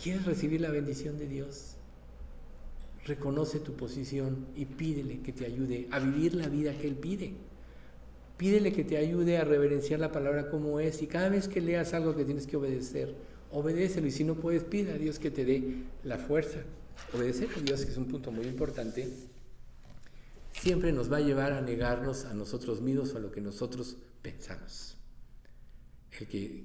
¿Quieres 0.00 0.24
recibir 0.24 0.60
la 0.60 0.70
bendición 0.70 1.18
de 1.18 1.26
Dios? 1.26 1.76
Reconoce 3.04 3.60
tu 3.60 3.74
posición 3.74 4.46
y 4.56 4.64
pídele 4.64 5.20
que 5.20 5.32
te 5.32 5.44
ayude 5.44 5.88
a 5.90 5.98
vivir 5.98 6.34
la 6.34 6.48
vida 6.48 6.72
que 6.78 6.88
Él 6.88 6.94
pide. 6.94 7.34
Pídele 8.44 8.74
que 8.74 8.84
te 8.84 8.98
ayude 8.98 9.38
a 9.38 9.44
reverenciar 9.44 10.00
la 10.00 10.12
palabra 10.12 10.50
como 10.50 10.78
es 10.78 11.00
y 11.00 11.06
cada 11.06 11.30
vez 11.30 11.48
que 11.48 11.62
leas 11.62 11.94
algo 11.94 12.14
que 12.14 12.26
tienes 12.26 12.46
que 12.46 12.58
obedecer, 12.58 13.14
obedécelo 13.50 14.06
y 14.06 14.10
si 14.10 14.22
no 14.22 14.34
puedes, 14.34 14.64
pide 14.64 14.92
a 14.92 14.98
Dios 14.98 15.18
que 15.18 15.30
te 15.30 15.46
dé 15.46 15.84
la 16.02 16.18
fuerza. 16.18 16.58
Obedecer 17.14 17.48
a 17.56 17.60
Dios, 17.62 17.86
que 17.86 17.92
es 17.92 17.96
un 17.96 18.04
punto 18.04 18.30
muy 18.30 18.44
importante, 18.44 19.08
siempre 20.52 20.92
nos 20.92 21.10
va 21.10 21.16
a 21.16 21.20
llevar 21.20 21.54
a 21.54 21.62
negarnos 21.62 22.26
a 22.26 22.34
nosotros 22.34 22.82
mismos 22.82 23.14
o 23.14 23.16
a 23.16 23.20
lo 23.20 23.32
que 23.32 23.40
nosotros 23.40 23.96
pensamos. 24.20 24.98
El 26.20 26.26
que 26.26 26.64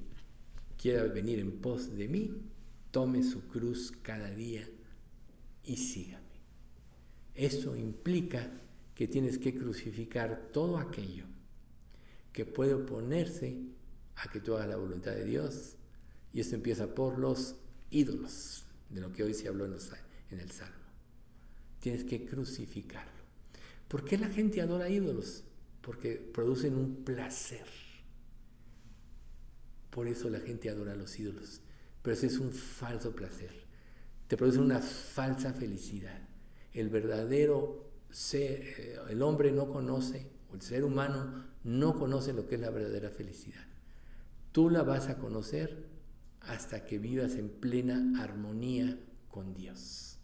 quiera 0.78 1.04
venir 1.04 1.40
en 1.40 1.62
pos 1.62 1.96
de 1.96 2.10
mí, 2.10 2.42
tome 2.92 3.24
su 3.24 3.48
cruz 3.48 3.94
cada 4.02 4.30
día 4.32 4.68
y 5.64 5.78
sígame. 5.78 6.42
Eso 7.36 7.78
implica 7.78 8.52
que 8.94 9.08
tienes 9.08 9.38
que 9.38 9.56
crucificar 9.56 10.50
todo 10.52 10.78
aquello 10.78 11.29
que 12.34 12.46
puede 12.46 12.74
oponerse 12.74 13.58
a 14.16 14.30
que 14.30 14.40
tú 14.40 14.56
hagas 14.56 14.70
la 14.70 14.78
voluntad 14.78 15.12
de 15.12 15.26
Dios. 15.26 15.76
Y 16.34 16.42
esto 16.42 16.56
empieza 16.56 16.94
por 16.94 17.18
los 17.18 17.56
ídolos, 17.90 18.66
de 18.90 19.02
lo 19.02 19.12
que 19.12 19.24
hoy 19.24 19.34
se 19.34 19.48
habló 19.48 19.66
en, 19.66 19.74
el 19.74 20.52
Salmo. 20.52 20.76
Tienes 21.80 22.04
que 22.04 22.26
crucificarlo. 22.26 23.20
¿Por 23.88 24.06
qué 24.06 24.18
la 24.18 24.30
gente 24.30 24.62
adora 24.62 24.90
ídolos? 24.90 25.44
Porque 25.82 26.16
producen 26.16 26.76
un 26.76 27.04
placer. 27.04 27.66
Por 29.90 30.08
eso 30.08 30.30
la 30.30 30.40
gente 30.40 30.70
adora 30.70 30.94
a 30.94 30.96
los 30.96 31.18
ídolos. 31.20 31.62
Pero 32.02 32.14
ese 32.14 32.28
es 32.28 32.38
un 32.38 32.52
falso 32.52 33.16
placer. 33.16 33.52
Te 34.28 34.38
produce 34.38 34.60
una 34.60 34.80
falsa 34.80 35.54
felicidad. 35.54 36.28
El 36.74 36.90
verdadero 36.90 37.90
ser, 38.12 38.62
eh, 38.62 38.98
el 39.10 39.22
hombre 39.24 39.52
no 39.52 39.70
conoce, 39.72 40.28
el 40.54 40.62
ser 40.62 40.84
humano 40.84 41.46
no 41.64 41.96
conoce 41.96 42.34
lo 42.34 42.48
que 42.48 42.56
es 42.56 42.62
la 42.62 42.70
verdadera 42.70 43.10
felicidad. 43.10 43.66
Tú 44.52 44.70
la 44.70 44.84
vas 44.84 45.08
a 45.08 45.18
conocer 45.18 45.86
hasta 46.42 46.86
que 46.86 46.98
vivas 46.98 47.36
en 47.36 47.50
plena 47.50 48.22
armonía 48.24 48.98
con 49.30 49.54
Dios. 49.54 50.18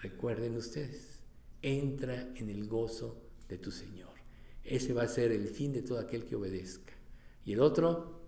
recuerden 0.00 0.56
ustedes, 0.56 1.20
entra 1.60 2.28
en 2.34 2.50
el 2.50 2.66
gozo 2.66 3.22
de 3.48 3.56
tu 3.56 3.70
Señor. 3.70 4.10
Ese 4.64 4.92
va 4.92 5.02
a 5.02 5.08
ser 5.08 5.30
el 5.30 5.46
fin 5.46 5.72
de 5.72 5.82
todo 5.82 6.00
aquel 6.00 6.24
que 6.24 6.34
obedezca. 6.34 6.92
Y 7.44 7.52
el 7.52 7.60
otro, 7.60 8.20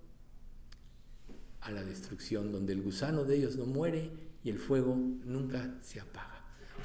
a 1.61 1.73
la 1.73 1.83
destrucción, 1.83 2.53
donde 2.53 2.75
el 2.75 2.83
gusano 2.83 3.25
de 3.25 3.37
ellos 3.37 3.57
no 3.57 3.67
muere 3.67 4.13
y 4.45 4.51
el 4.51 4.59
fuego 4.59 4.95
nunca 4.95 5.79
se 5.83 5.99
apaga. 5.99 6.34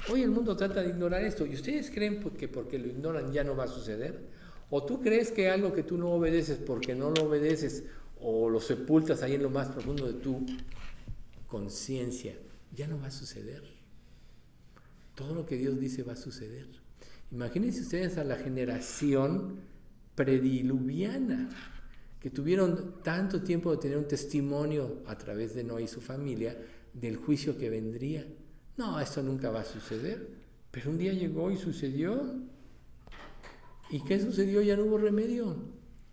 Hoy 0.08 0.22
el 0.22 0.30
mundo 0.30 0.56
trata 0.56 0.82
de 0.82 0.90
ignorar 0.90 1.22
esto. 1.22 1.46
¿Y 1.46 1.54
ustedes 1.54 1.90
creen 1.90 2.20
que 2.20 2.48
porque 2.48 2.78
lo 2.78 2.88
ignoran 2.88 3.32
ya 3.32 3.44
no 3.44 3.54
va 3.54 3.64
a 3.64 3.68
suceder? 3.68 4.18
¿O 4.70 4.84
tú 4.84 5.00
crees 5.00 5.30
que 5.30 5.50
algo 5.50 5.72
que 5.72 5.82
tú 5.82 5.98
no 5.98 6.10
obedeces 6.10 6.58
porque 6.58 6.94
no 6.94 7.10
lo 7.10 7.24
obedeces 7.24 7.84
o 8.20 8.48
lo 8.48 8.60
sepultas 8.60 9.22
ahí 9.22 9.34
en 9.34 9.42
lo 9.42 9.50
más 9.50 9.68
profundo 9.68 10.06
de 10.06 10.14
tu 10.14 10.46
conciencia, 11.48 12.34
ya 12.74 12.86
no 12.86 12.98
va 13.00 13.08
a 13.08 13.10
suceder? 13.10 13.62
Todo 15.14 15.34
lo 15.34 15.44
que 15.44 15.56
Dios 15.56 15.78
dice 15.78 16.02
va 16.02 16.14
a 16.14 16.16
suceder. 16.16 16.66
Imagínense 17.30 17.82
ustedes 17.82 18.16
a 18.16 18.24
la 18.24 18.36
generación 18.36 19.60
prediluviana 20.14 21.48
que 22.20 22.30
tuvieron 22.30 23.02
tanto 23.02 23.42
tiempo 23.42 23.70
de 23.70 23.78
tener 23.78 23.98
un 23.98 24.08
testimonio 24.08 25.02
a 25.06 25.16
través 25.16 25.54
de 25.54 25.64
Noé 25.64 25.84
y 25.84 25.88
su 25.88 26.00
familia 26.00 26.56
del 26.92 27.16
juicio 27.16 27.56
que 27.56 27.70
vendría. 27.70 28.26
No, 28.80 28.98
esto 28.98 29.22
nunca 29.22 29.50
va 29.50 29.60
a 29.60 29.64
suceder. 29.66 30.26
Pero 30.70 30.90
un 30.90 30.96
día 30.96 31.12
llegó 31.12 31.50
y 31.50 31.58
sucedió. 31.58 32.32
¿Y 33.90 34.02
qué 34.04 34.18
sucedió? 34.18 34.62
Ya 34.62 34.74
no 34.74 34.84
hubo 34.84 34.96
remedio. 34.96 35.54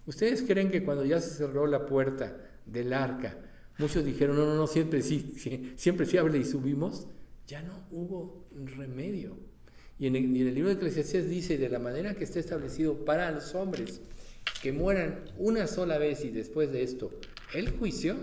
¿Ustedes 0.06 0.42
creen 0.42 0.70
que 0.70 0.84
cuando 0.84 1.06
ya 1.06 1.22
se 1.22 1.30
cerró 1.30 1.66
la 1.66 1.86
puerta 1.86 2.36
del 2.66 2.92
arca, 2.92 3.38
muchos 3.78 4.04
dijeron, 4.04 4.36
no, 4.36 4.46
no, 4.46 4.56
no, 4.56 4.68
siempre 4.68 5.02
sí, 5.02 5.34
siempre 5.78 6.06
sí 6.06 6.18
abre 6.18 6.40
y 6.40 6.44
subimos? 6.44 7.08
Ya 7.48 7.62
no 7.62 7.88
hubo 7.90 8.50
remedio. 8.52 9.38
Y 9.98 10.08
en, 10.08 10.18
el, 10.18 10.26
en 10.26 10.48
el 10.48 10.54
libro 10.54 10.68
de 10.68 10.76
Eclesiastes 10.76 11.30
dice, 11.30 11.58
de 11.58 11.70
la 11.70 11.80
manera 11.80 12.16
que 12.16 12.26
está 12.26 12.42
establecido 12.42 13.06
para 13.06 13.32
los 13.32 13.56
hombres, 13.56 14.02
que 14.62 14.74
mueran 14.74 15.24
una 15.38 15.68
sola 15.68 15.98
vez 16.00 16.26
y 16.26 16.32
después 16.32 16.70
de 16.74 16.84
esto 16.84 17.12
el 17.54 17.70
juicio, 17.70 18.18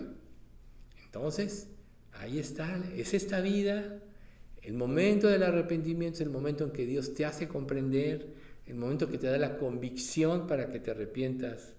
entonces 1.02 1.68
ahí 2.12 2.38
está, 2.38 2.84
es 2.94 3.14
esta 3.14 3.40
vida, 3.40 4.02
el 4.64 4.74
momento 4.74 5.28
del 5.28 5.42
arrepentimiento 5.42 6.16
es 6.16 6.20
el 6.22 6.30
momento 6.30 6.64
en 6.64 6.70
que 6.70 6.86
Dios 6.86 7.12
te 7.12 7.26
hace 7.26 7.48
comprender, 7.48 8.26
el 8.66 8.76
momento 8.76 9.10
que 9.10 9.18
te 9.18 9.26
da 9.26 9.36
la 9.36 9.58
convicción 9.58 10.46
para 10.46 10.70
que 10.70 10.80
te 10.80 10.90
arrepientas. 10.90 11.74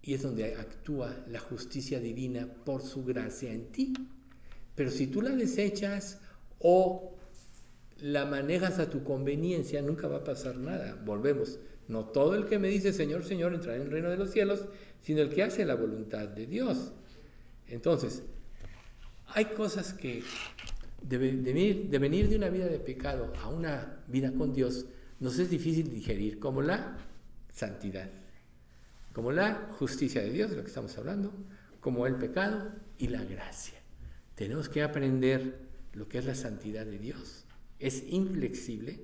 Y 0.00 0.14
es 0.14 0.22
donde 0.22 0.54
actúa 0.54 1.24
la 1.28 1.40
justicia 1.40 1.98
divina 1.98 2.48
por 2.64 2.82
su 2.82 3.04
gracia 3.04 3.52
en 3.52 3.72
ti. 3.72 3.92
Pero 4.76 4.92
si 4.92 5.08
tú 5.08 5.22
la 5.22 5.30
desechas 5.30 6.20
o 6.60 7.16
la 8.00 8.24
manejas 8.26 8.78
a 8.78 8.88
tu 8.88 9.02
conveniencia, 9.02 9.82
nunca 9.82 10.06
va 10.06 10.18
a 10.18 10.24
pasar 10.24 10.56
nada. 10.56 10.96
Volvemos. 11.04 11.58
No 11.88 12.04
todo 12.04 12.36
el 12.36 12.46
que 12.46 12.60
me 12.60 12.68
dice 12.68 12.92
Señor, 12.92 13.24
Señor 13.24 13.54
entrará 13.54 13.76
en 13.76 13.82
el 13.82 13.90
reino 13.90 14.08
de 14.08 14.18
los 14.18 14.30
cielos, 14.30 14.66
sino 15.02 15.20
el 15.20 15.30
que 15.30 15.42
hace 15.42 15.64
la 15.64 15.74
voluntad 15.74 16.28
de 16.28 16.46
Dios. 16.46 16.92
Entonces, 17.66 18.22
hay 19.26 19.46
cosas 19.46 19.94
que 19.94 20.22
de, 21.02 21.18
venir, 21.18 21.88
de 22.28 22.36
una 22.36 22.48
vida 22.48 22.66
de 22.66 22.78
pecado 22.78 23.32
a 23.40 23.48
una 23.48 24.02
vida 24.08 24.32
con 24.32 24.52
Dios, 24.52 24.86
nos 25.20 25.38
es 25.38 25.50
difícil 25.50 25.90
digerir, 25.90 26.38
como 26.38 26.62
la 26.62 26.96
santidad, 27.52 28.10
como 29.12 29.32
la 29.32 29.68
justicia 29.78 30.22
de 30.22 30.30
Dios, 30.30 30.50
de 30.50 30.56
lo 30.56 30.62
que 30.62 30.68
estamos 30.68 30.96
hablando, 30.98 31.32
como 31.80 32.06
el 32.06 32.16
pecado 32.16 32.72
y 32.98 33.08
la 33.08 33.24
gracia. 33.24 33.78
Tenemos 34.34 34.68
que 34.68 34.82
aprender 34.82 35.58
lo 35.94 36.08
que 36.08 36.18
es 36.18 36.24
la 36.24 36.34
santidad 36.34 36.86
de 36.86 36.98
Dios. 36.98 37.44
Es 37.80 38.04
inflexible. 38.08 39.00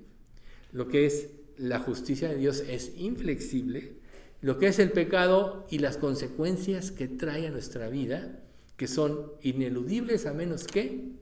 Lo 0.72 0.88
que 0.88 1.06
es 1.06 1.30
la 1.56 1.80
justicia 1.80 2.28
de 2.28 2.36
Dios 2.36 2.62
es 2.68 2.92
inflexible. 2.96 3.94
Lo 4.40 4.58
que 4.58 4.68
es 4.68 4.78
el 4.78 4.92
pecado 4.92 5.66
y 5.70 5.78
las 5.78 5.96
consecuencias 5.96 6.92
que 6.92 7.08
trae 7.08 7.46
a 7.46 7.50
nuestra 7.50 7.88
vida, 7.88 8.40
que 8.76 8.86
son 8.86 9.32
ineludibles 9.42 10.26
a 10.26 10.34
menos 10.34 10.66
que 10.66 11.12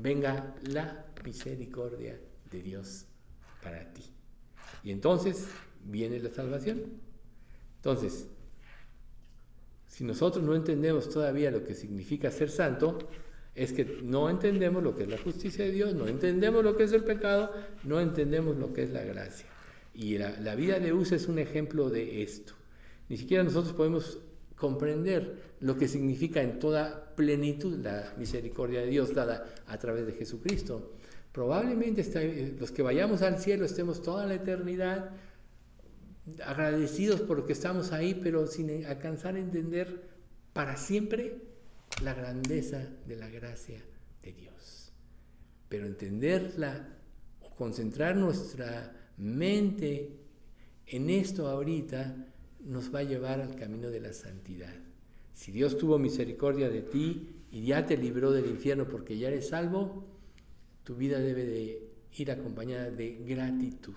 venga 0.00 0.54
la 0.62 1.06
misericordia 1.24 2.18
de 2.50 2.62
Dios 2.62 3.06
para 3.62 3.92
ti. 3.92 4.02
Y 4.84 4.90
entonces 4.90 5.46
viene 5.84 6.18
la 6.20 6.30
salvación. 6.30 6.82
Entonces, 7.76 8.28
si 9.86 10.04
nosotros 10.04 10.44
no 10.44 10.54
entendemos 10.54 11.10
todavía 11.10 11.50
lo 11.50 11.64
que 11.64 11.74
significa 11.74 12.30
ser 12.30 12.50
santo, 12.50 12.98
es 13.54 13.72
que 13.72 13.84
no 14.02 14.30
entendemos 14.30 14.82
lo 14.82 14.96
que 14.96 15.02
es 15.02 15.08
la 15.08 15.18
justicia 15.18 15.64
de 15.64 15.72
Dios, 15.72 15.94
no 15.94 16.08
entendemos 16.08 16.64
lo 16.64 16.76
que 16.76 16.84
es 16.84 16.92
el 16.92 17.04
pecado, 17.04 17.52
no 17.84 18.00
entendemos 18.00 18.56
lo 18.56 18.72
que 18.72 18.84
es 18.84 18.90
la 18.90 19.02
gracia. 19.02 19.46
Y 19.94 20.16
la, 20.16 20.38
la 20.40 20.54
vida 20.54 20.78
de 20.78 20.92
Usa 20.92 21.16
es 21.16 21.28
un 21.28 21.38
ejemplo 21.38 21.90
de 21.90 22.22
esto. 22.22 22.54
Ni 23.08 23.18
siquiera 23.18 23.44
nosotros 23.44 23.74
podemos 23.74 24.20
comprender 24.62 25.56
lo 25.58 25.76
que 25.76 25.88
significa 25.88 26.40
en 26.40 26.60
toda 26.60 27.16
plenitud 27.16 27.84
la 27.84 28.14
misericordia 28.16 28.80
de 28.80 28.86
Dios 28.86 29.12
dada 29.12 29.52
a 29.66 29.76
través 29.76 30.06
de 30.06 30.12
Jesucristo. 30.12 30.92
Probablemente 31.32 32.02
eh, 32.14 32.56
los 32.60 32.70
que 32.70 32.82
vayamos 32.82 33.22
al 33.22 33.40
cielo 33.40 33.64
estemos 33.64 34.02
toda 34.02 34.24
la 34.24 34.34
eternidad 34.34 35.10
agradecidos 36.46 37.22
por 37.22 37.38
lo 37.38 37.44
que 37.44 37.54
estamos 37.54 37.90
ahí, 37.90 38.14
pero 38.14 38.46
sin 38.46 38.86
alcanzar 38.86 39.34
a 39.34 39.40
entender 39.40 40.04
para 40.52 40.76
siempre 40.76 41.38
la 42.04 42.14
grandeza 42.14 42.88
de 43.08 43.16
la 43.16 43.28
gracia 43.28 43.82
de 44.22 44.32
Dios. 44.32 44.92
Pero 45.68 45.86
entenderla 45.86 46.86
concentrar 47.58 48.14
nuestra 48.14 48.94
mente 49.16 50.20
en 50.86 51.10
esto 51.10 51.48
ahorita 51.48 52.31
nos 52.64 52.94
va 52.94 53.00
a 53.00 53.04
llevar 53.04 53.40
al 53.40 53.56
camino 53.56 53.90
de 53.90 54.00
la 54.00 54.12
santidad. 54.12 54.74
Si 55.32 55.50
Dios 55.52 55.76
tuvo 55.78 55.98
misericordia 55.98 56.68
de 56.68 56.82
ti 56.82 57.28
y 57.50 57.64
ya 57.64 57.86
te 57.86 57.96
libró 57.96 58.32
del 58.32 58.46
infierno 58.46 58.88
porque 58.88 59.18
ya 59.18 59.28
eres 59.28 59.48
salvo, 59.48 60.04
tu 60.84 60.94
vida 60.94 61.18
debe 61.18 61.46
de 61.46 61.88
ir 62.16 62.30
acompañada 62.30 62.90
de 62.90 63.16
gratitud. 63.26 63.96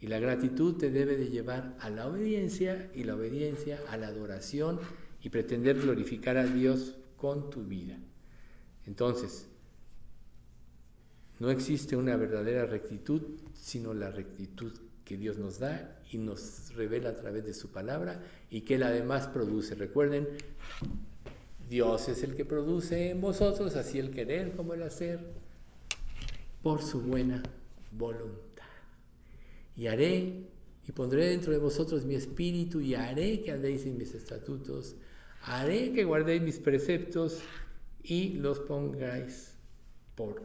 Y 0.00 0.08
la 0.08 0.18
gratitud 0.18 0.76
te 0.76 0.90
debe 0.90 1.16
de 1.16 1.28
llevar 1.28 1.76
a 1.80 1.88
la 1.88 2.08
obediencia 2.08 2.90
y 2.94 3.04
la 3.04 3.14
obediencia 3.14 3.80
a 3.88 3.96
la 3.96 4.08
adoración 4.08 4.80
y 5.22 5.28
pretender 5.28 5.80
glorificar 5.80 6.36
a 6.36 6.46
Dios 6.46 6.96
con 7.16 7.50
tu 7.50 7.64
vida. 7.64 7.96
Entonces, 8.86 9.46
no 11.38 11.50
existe 11.50 11.96
una 11.96 12.16
verdadera 12.16 12.66
rectitud, 12.66 13.22
sino 13.54 13.94
la 13.94 14.10
rectitud 14.10 14.72
Dios 15.16 15.38
nos 15.38 15.58
da 15.58 16.00
y 16.10 16.18
nos 16.18 16.74
revela 16.74 17.10
a 17.10 17.16
través 17.16 17.44
de 17.44 17.54
su 17.54 17.70
palabra 17.70 18.22
y 18.50 18.62
que 18.62 18.76
Él 18.76 18.82
además 18.82 19.26
produce. 19.28 19.74
Recuerden, 19.74 20.28
Dios 21.68 22.08
es 22.08 22.22
el 22.22 22.34
que 22.34 22.44
produce 22.44 23.10
en 23.10 23.20
vosotros, 23.20 23.76
así 23.76 23.98
el 23.98 24.10
querer 24.10 24.52
como 24.52 24.74
el 24.74 24.82
hacer, 24.82 25.20
por 26.62 26.82
su 26.82 27.00
buena 27.00 27.42
voluntad. 27.90 28.64
Y 29.76 29.86
haré 29.86 30.48
y 30.86 30.92
pondré 30.92 31.26
dentro 31.26 31.52
de 31.52 31.58
vosotros 31.58 32.04
mi 32.04 32.14
espíritu 32.14 32.80
y 32.80 32.94
haré 32.94 33.42
que 33.42 33.52
andéis 33.52 33.86
en 33.86 33.96
mis 33.96 34.14
estatutos, 34.14 34.96
haré 35.42 35.92
que 35.92 36.04
guardéis 36.04 36.42
mis 36.42 36.58
preceptos 36.58 37.40
y 38.02 38.34
los 38.34 38.60
pongáis 38.60 39.56
por 40.14 40.42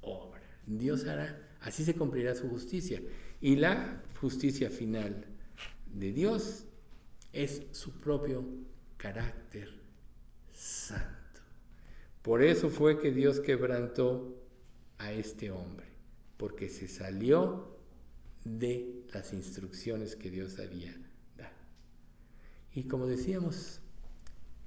obra. 0.00 0.42
Dios 0.66 1.06
hará, 1.06 1.56
así 1.60 1.84
se 1.84 1.94
cumplirá 1.94 2.34
su 2.34 2.48
justicia. 2.48 3.00
Y 3.40 3.56
la 3.56 4.02
justicia 4.20 4.70
final 4.70 5.26
de 5.92 6.12
Dios 6.12 6.64
es 7.32 7.62
su 7.72 8.00
propio 8.00 8.44
carácter 8.96 9.70
santo. 10.52 11.40
Por 12.22 12.42
eso 12.42 12.70
fue 12.70 12.98
que 12.98 13.12
Dios 13.12 13.40
quebrantó 13.40 14.42
a 14.98 15.12
este 15.12 15.50
hombre, 15.50 15.86
porque 16.36 16.68
se 16.68 16.88
salió 16.88 17.76
de 18.44 19.04
las 19.12 19.32
instrucciones 19.32 20.16
que 20.16 20.30
Dios 20.30 20.58
había 20.58 20.96
dado. 21.36 21.54
Y 22.72 22.84
como 22.84 23.06
decíamos, 23.06 23.80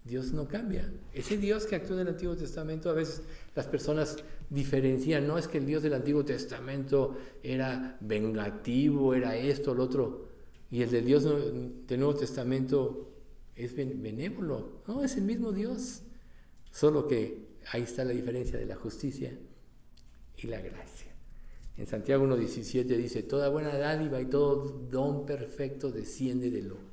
Dios 0.09 0.33
no 0.33 0.47
cambia. 0.47 0.91
Ese 1.13 1.37
Dios 1.37 1.67
que 1.67 1.75
actúa 1.75 1.97
en 1.97 2.07
el 2.07 2.13
Antiguo 2.13 2.35
Testamento, 2.35 2.89
a 2.89 2.93
veces 2.93 3.21
las 3.55 3.67
personas 3.67 4.17
diferencian, 4.49 5.27
no 5.27 5.37
es 5.37 5.47
que 5.47 5.59
el 5.59 5.67
Dios 5.67 5.83
del 5.83 5.93
Antiguo 5.93 6.25
Testamento 6.25 7.15
era 7.43 7.95
vengativo, 8.01 9.13
era 9.13 9.37
esto, 9.37 9.75
lo 9.75 9.83
otro, 9.83 10.27
y 10.71 10.81
el 10.81 10.89
del 10.89 11.05
Dios 11.05 11.23
del 11.23 11.99
Nuevo 11.99 12.15
Testamento 12.15 13.13
es 13.55 13.75
benévolo. 13.75 14.81
No, 14.87 15.03
es 15.03 15.15
el 15.15 15.23
mismo 15.23 15.51
Dios. 15.51 16.01
Solo 16.71 17.07
que 17.07 17.47
ahí 17.71 17.83
está 17.83 18.03
la 18.03 18.13
diferencia 18.13 18.57
de 18.57 18.65
la 18.65 18.75
justicia 18.75 19.37
y 20.37 20.47
la 20.47 20.59
gracia. 20.59 21.11
En 21.77 21.85
Santiago 21.85 22.25
1.17 22.25 22.83
dice, 22.83 23.23
toda 23.23 23.49
buena 23.49 23.77
dádiva 23.77 24.19
y 24.19 24.25
todo 24.25 24.65
don 24.89 25.25
perfecto 25.25 25.91
desciende 25.91 26.49
de 26.49 26.63
lo 26.63 26.88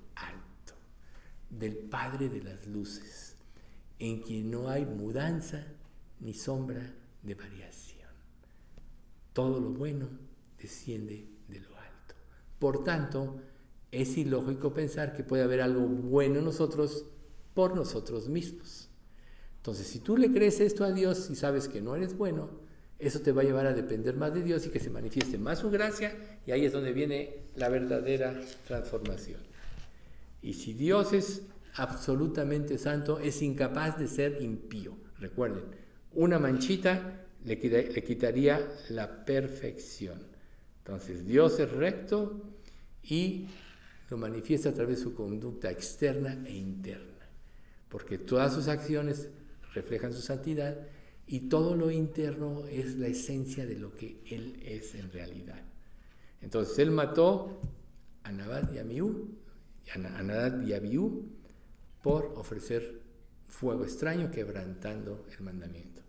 del 1.58 1.76
Padre 1.76 2.28
de 2.28 2.42
las 2.42 2.66
luces, 2.66 3.36
en 3.98 4.20
quien 4.20 4.50
no 4.50 4.68
hay 4.68 4.84
mudanza 4.84 5.66
ni 6.20 6.34
sombra 6.34 6.94
de 7.22 7.34
variación. 7.34 7.96
todo 9.32 9.60
lo 9.60 9.70
bueno 9.70 10.08
desciende 10.58 11.28
de 11.48 11.60
lo 11.60 11.68
alto. 11.76 12.14
Por 12.58 12.84
tanto, 12.84 13.38
es 13.92 14.16
ilógico 14.16 14.72
pensar 14.72 15.14
que 15.14 15.24
puede 15.24 15.42
haber 15.42 15.60
algo 15.60 15.86
bueno 15.86 16.38
en 16.38 16.44
nosotros 16.46 17.04
por 17.52 17.76
nosotros 17.76 18.28
mismos. 18.28 18.88
Entonces, 19.58 19.86
si 19.88 19.98
tú 19.98 20.16
le 20.16 20.32
crees 20.32 20.60
esto 20.60 20.84
a 20.84 20.92
Dios 20.92 21.28
y 21.28 21.36
sabes 21.36 21.68
que 21.68 21.80
no 21.80 21.96
eres 21.96 22.16
bueno, 22.16 22.50
eso 22.98 23.20
te 23.20 23.32
va 23.32 23.42
a 23.42 23.44
llevar 23.44 23.66
a 23.66 23.74
depender 23.74 24.16
más 24.16 24.32
de 24.32 24.42
Dios 24.42 24.66
y 24.66 24.70
que 24.70 24.80
se 24.80 24.90
manifieste 24.90 25.36
más 25.38 25.58
su 25.58 25.70
gracia 25.70 26.40
y 26.46 26.52
ahí 26.52 26.64
es 26.64 26.72
donde 26.72 26.92
viene 26.92 27.48
la 27.56 27.68
verdadera 27.68 28.40
transformación. 28.66 29.40
Y 30.46 30.52
si 30.52 30.74
Dios 30.74 31.12
es 31.12 31.42
absolutamente 31.74 32.78
santo, 32.78 33.18
es 33.18 33.42
incapaz 33.42 33.98
de 33.98 34.06
ser 34.06 34.40
impío. 34.40 34.96
Recuerden, 35.18 35.64
una 36.12 36.38
manchita 36.38 37.26
le, 37.44 37.58
quitaría 37.58 38.64
la 38.90 39.24
perfección. 39.24 40.20
Entonces 40.78 41.26
Dios 41.26 41.58
es 41.58 41.72
recto 41.72 42.44
y 43.02 43.48
lo 44.08 44.18
manifiesta 44.18 44.68
a 44.68 44.72
través 44.72 44.98
de 44.98 45.02
su 45.02 45.14
conducta 45.16 45.68
externa 45.68 46.40
e 46.46 46.54
interna, 46.54 47.28
porque 47.88 48.16
todas 48.16 48.54
sus 48.54 48.68
acciones 48.68 49.30
reflejan 49.74 50.12
su 50.12 50.22
santidad 50.22 50.78
y 51.26 51.48
todo 51.48 51.74
lo 51.74 51.90
interno 51.90 52.68
es 52.68 52.94
la 52.98 53.08
esencia 53.08 53.66
de 53.66 53.80
lo 53.80 53.92
que 53.96 54.22
Él 54.26 54.60
es 54.64 54.94
en 54.94 55.10
realidad. 55.10 55.60
Entonces 56.40 56.78
Él 56.78 56.92
mató 56.92 57.60
a 58.22 58.30
Nabad 58.30 58.72
y 58.72 58.78
a 58.78 58.84
Miú, 58.84 59.44
y 59.86 60.72
a 60.72 60.76
Abiú 60.76 61.30
por 62.02 62.32
ofrecer 62.36 63.02
fuego 63.48 63.84
extraño 63.84 64.30
quebrantando 64.30 65.26
el 65.36 65.44
mandamiento. 65.44 66.02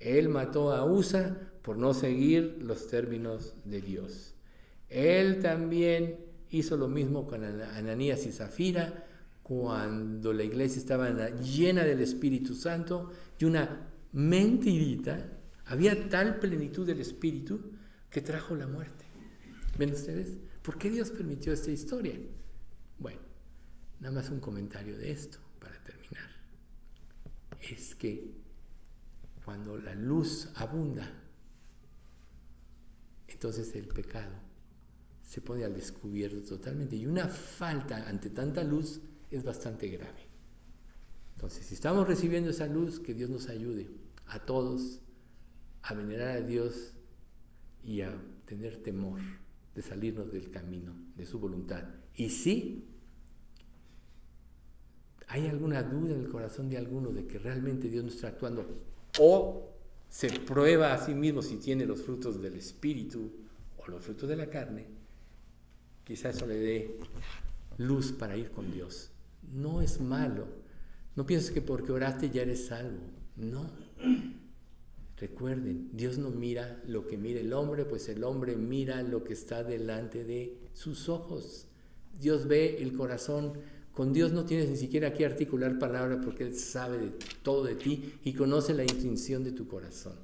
Él 0.00 0.28
mató 0.28 0.72
a 0.72 0.84
Usa 0.84 1.52
por 1.62 1.76
no 1.76 1.92
seguir 1.92 2.58
los 2.60 2.86
términos 2.88 3.54
de 3.64 3.80
Dios. 3.80 4.34
Él 4.88 5.40
también 5.40 6.18
hizo 6.50 6.76
lo 6.76 6.88
mismo 6.88 7.26
con 7.26 7.44
Ananías 7.44 8.24
y 8.26 8.32
Zafira 8.32 9.04
cuando 9.42 10.32
la 10.32 10.44
iglesia 10.44 10.78
estaba 10.78 11.30
llena 11.30 11.84
del 11.84 12.00
Espíritu 12.00 12.54
Santo 12.54 13.10
y 13.38 13.44
una 13.44 13.88
mentirita, 14.12 15.38
había 15.66 16.08
tal 16.08 16.38
plenitud 16.38 16.86
del 16.86 17.00
Espíritu 17.00 17.72
que 18.10 18.20
trajo 18.20 18.54
la 18.54 18.66
muerte. 18.66 19.04
¿Ven 19.78 19.92
ustedes? 19.92 20.36
¿Por 20.62 20.76
qué 20.76 20.90
Dios 20.90 21.10
permitió 21.10 21.52
esta 21.52 21.70
historia? 21.70 22.14
Nada 24.00 24.14
más 24.14 24.30
un 24.30 24.40
comentario 24.40 24.96
de 24.96 25.10
esto 25.10 25.38
para 25.60 25.82
terminar. 25.82 26.30
Es 27.60 27.94
que 27.94 28.32
cuando 29.44 29.76
la 29.78 29.94
luz 29.94 30.50
abunda, 30.54 31.10
entonces 33.26 33.74
el 33.74 33.88
pecado 33.88 34.32
se 35.22 35.40
pone 35.40 35.64
al 35.64 35.74
descubierto 35.74 36.40
totalmente. 36.42 36.96
Y 36.96 37.06
una 37.06 37.28
falta 37.28 38.08
ante 38.08 38.30
tanta 38.30 38.64
luz 38.64 39.00
es 39.30 39.44
bastante 39.44 39.88
grave. 39.88 40.26
Entonces, 41.34 41.66
si 41.66 41.74
estamos 41.74 42.08
recibiendo 42.08 42.50
esa 42.50 42.66
luz, 42.66 42.98
que 42.98 43.14
Dios 43.14 43.30
nos 43.30 43.48
ayude 43.48 43.88
a 44.26 44.40
todos 44.40 45.00
a 45.82 45.94
venerar 45.94 46.36
a 46.36 46.40
Dios 46.40 46.94
y 47.84 48.00
a 48.00 48.12
tener 48.44 48.82
temor 48.82 49.20
de 49.74 49.82
salirnos 49.82 50.32
del 50.32 50.50
camino 50.50 50.94
de 51.14 51.24
su 51.24 51.38
voluntad. 51.38 51.84
Y 52.14 52.30
si 52.30 52.87
hay 55.28 55.46
alguna 55.46 55.82
duda 55.82 56.14
en 56.14 56.20
el 56.20 56.28
corazón 56.28 56.68
de 56.68 56.78
alguno 56.78 57.10
de 57.10 57.26
que 57.26 57.38
realmente 57.38 57.88
Dios 57.88 58.04
no 58.04 58.10
está 58.10 58.28
actuando 58.28 58.66
o 59.18 59.68
se 60.08 60.30
prueba 60.40 60.94
a 60.94 61.04
sí 61.04 61.14
mismo 61.14 61.42
si 61.42 61.56
tiene 61.56 61.84
los 61.84 62.02
frutos 62.02 62.40
del 62.40 62.54
Espíritu 62.54 63.30
o 63.76 63.90
los 63.90 64.02
frutos 64.02 64.28
de 64.28 64.36
la 64.36 64.48
carne, 64.48 64.86
quizás 66.04 66.36
eso 66.36 66.46
le 66.46 66.56
dé 66.56 66.98
luz 67.76 68.12
para 68.12 68.36
ir 68.36 68.50
con 68.50 68.72
Dios. 68.72 69.10
No 69.52 69.82
es 69.82 70.00
malo. 70.00 70.46
No 71.14 71.26
pienses 71.26 71.50
que 71.50 71.60
porque 71.60 71.92
oraste 71.92 72.30
ya 72.30 72.42
eres 72.42 72.66
salvo. 72.66 72.98
No. 73.36 73.70
Recuerden, 75.16 75.90
Dios 75.92 76.16
no 76.16 76.30
mira 76.30 76.80
lo 76.86 77.06
que 77.06 77.16
mira 77.16 77.40
el 77.40 77.52
hombre, 77.52 77.84
pues 77.84 78.08
el 78.08 78.22
hombre 78.24 78.56
mira 78.56 79.02
lo 79.02 79.24
que 79.24 79.32
está 79.32 79.64
delante 79.64 80.24
de 80.24 80.58
sus 80.74 81.08
ojos. 81.08 81.66
Dios 82.18 82.46
ve 82.46 82.80
el 82.80 82.94
corazón. 82.94 83.54
Con 83.98 84.12
Dios 84.12 84.30
no 84.30 84.44
tienes 84.44 84.70
ni 84.70 84.76
siquiera 84.76 85.12
que 85.12 85.26
articular 85.26 85.76
palabras 85.76 86.20
porque 86.24 86.44
Él 86.44 86.54
sabe 86.54 87.14
todo 87.42 87.64
de 87.64 87.74
ti 87.74 88.14
y 88.22 88.32
conoce 88.32 88.72
la 88.72 88.84
intención 88.84 89.42
de 89.42 89.50
tu 89.50 89.66
corazón. 89.66 90.14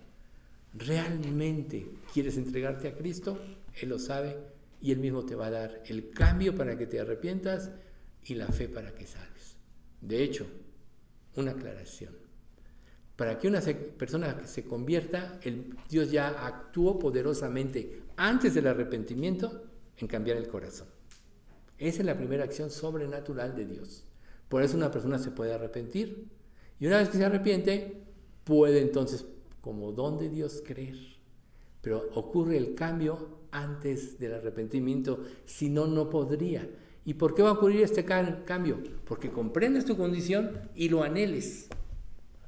¿Realmente 0.74 1.88
quieres 2.12 2.36
entregarte 2.36 2.86
a 2.86 2.94
Cristo? 2.94 3.36
Él 3.74 3.88
lo 3.88 3.98
sabe 3.98 4.38
y 4.80 4.92
Él 4.92 5.00
mismo 5.00 5.26
te 5.26 5.34
va 5.34 5.46
a 5.46 5.50
dar 5.50 5.82
el 5.86 6.10
cambio 6.10 6.54
para 6.54 6.78
que 6.78 6.86
te 6.86 7.00
arrepientas 7.00 7.72
y 8.22 8.36
la 8.36 8.46
fe 8.46 8.68
para 8.68 8.94
que 8.94 9.08
salves. 9.08 9.56
De 10.00 10.22
hecho, 10.22 10.46
una 11.34 11.50
aclaración. 11.50 12.14
Para 13.16 13.40
que 13.40 13.48
una 13.48 13.60
persona 13.98 14.46
se 14.46 14.62
convierta, 14.62 15.40
el, 15.42 15.74
Dios 15.90 16.12
ya 16.12 16.46
actuó 16.46 16.96
poderosamente 16.96 18.02
antes 18.14 18.54
del 18.54 18.68
arrepentimiento 18.68 19.64
en 19.96 20.06
cambiar 20.06 20.36
el 20.36 20.46
corazón. 20.46 20.93
Esa 21.84 22.00
es 22.00 22.06
la 22.06 22.16
primera 22.16 22.44
acción 22.44 22.70
sobrenatural 22.70 23.54
de 23.54 23.66
Dios. 23.66 24.04
Por 24.48 24.62
eso 24.62 24.76
una 24.76 24.90
persona 24.90 25.18
se 25.18 25.30
puede 25.30 25.52
arrepentir. 25.52 26.28
Y 26.80 26.86
una 26.86 26.98
vez 26.98 27.08
que 27.10 27.18
se 27.18 27.24
arrepiente, 27.24 28.04
puede 28.44 28.80
entonces, 28.80 29.26
como 29.60 29.92
don 29.92 30.18
de 30.18 30.28
Dios, 30.30 30.62
creer. 30.64 30.96
Pero 31.82 32.08
ocurre 32.14 32.56
el 32.56 32.74
cambio 32.74 33.38
antes 33.50 34.18
del 34.18 34.34
arrepentimiento, 34.34 35.24
si 35.44 35.68
no, 35.68 35.86
no 35.86 36.08
podría. 36.08 36.68
¿Y 37.04 37.14
por 37.14 37.34
qué 37.34 37.42
va 37.42 37.50
a 37.50 37.54
ocurrir 37.54 37.82
este 37.82 38.04
cambio? 38.04 38.82
Porque 39.04 39.30
comprendes 39.30 39.84
tu 39.84 39.96
condición 39.96 40.70
y 40.74 40.88
lo 40.88 41.02
anheles 41.02 41.68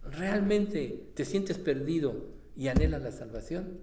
realmente 0.02 1.10
te 1.14 1.24
sientes 1.24 1.58
perdido 1.58 2.28
y 2.56 2.68
anhelas 2.68 3.02
la 3.02 3.12
salvación, 3.12 3.80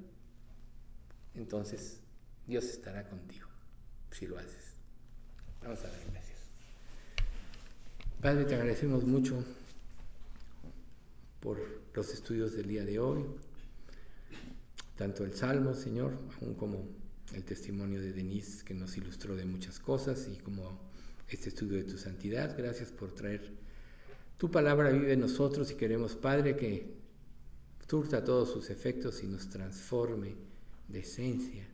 entonces 1.35 1.99
Dios 2.47 2.65
estará 2.65 3.07
contigo 3.07 3.47
si 4.11 4.25
lo 4.25 4.37
haces. 4.37 4.62
Vamos 5.63 5.79
a 5.79 5.87
dar 5.87 5.99
gracias. 6.11 6.39
Padre, 8.21 8.43
te 8.45 8.55
agradecemos 8.55 9.05
mucho 9.05 9.43
por 11.39 11.57
los 11.93 12.13
estudios 12.13 12.53
del 12.53 12.67
día 12.67 12.83
de 12.83 12.99
hoy, 12.99 13.23
tanto 14.97 15.23
el 15.23 15.33
Salmo, 15.33 15.73
Señor, 15.73 16.17
aún 16.41 16.55
como 16.55 16.85
el 17.33 17.43
testimonio 17.45 18.01
de 18.01 18.11
Denise 18.11 18.65
que 18.65 18.73
nos 18.73 18.97
ilustró 18.97 19.35
de 19.35 19.45
muchas 19.45 19.79
cosas 19.79 20.27
y 20.27 20.37
como 20.37 20.79
este 21.29 21.49
estudio 21.49 21.77
de 21.77 21.85
tu 21.85 21.97
santidad. 21.97 22.57
Gracias 22.57 22.91
por 22.91 23.13
traer 23.13 23.53
tu 24.37 24.51
palabra 24.51 24.89
vive 24.89 25.13
en 25.13 25.21
nosotros 25.21 25.71
y 25.71 25.75
queremos, 25.75 26.15
Padre, 26.15 26.57
que 26.57 26.93
surta 27.87 28.23
todos 28.23 28.51
sus 28.51 28.69
efectos 28.69 29.23
y 29.23 29.27
nos 29.27 29.47
transforme 29.47 30.35
de 30.89 30.99
esencia 30.99 31.65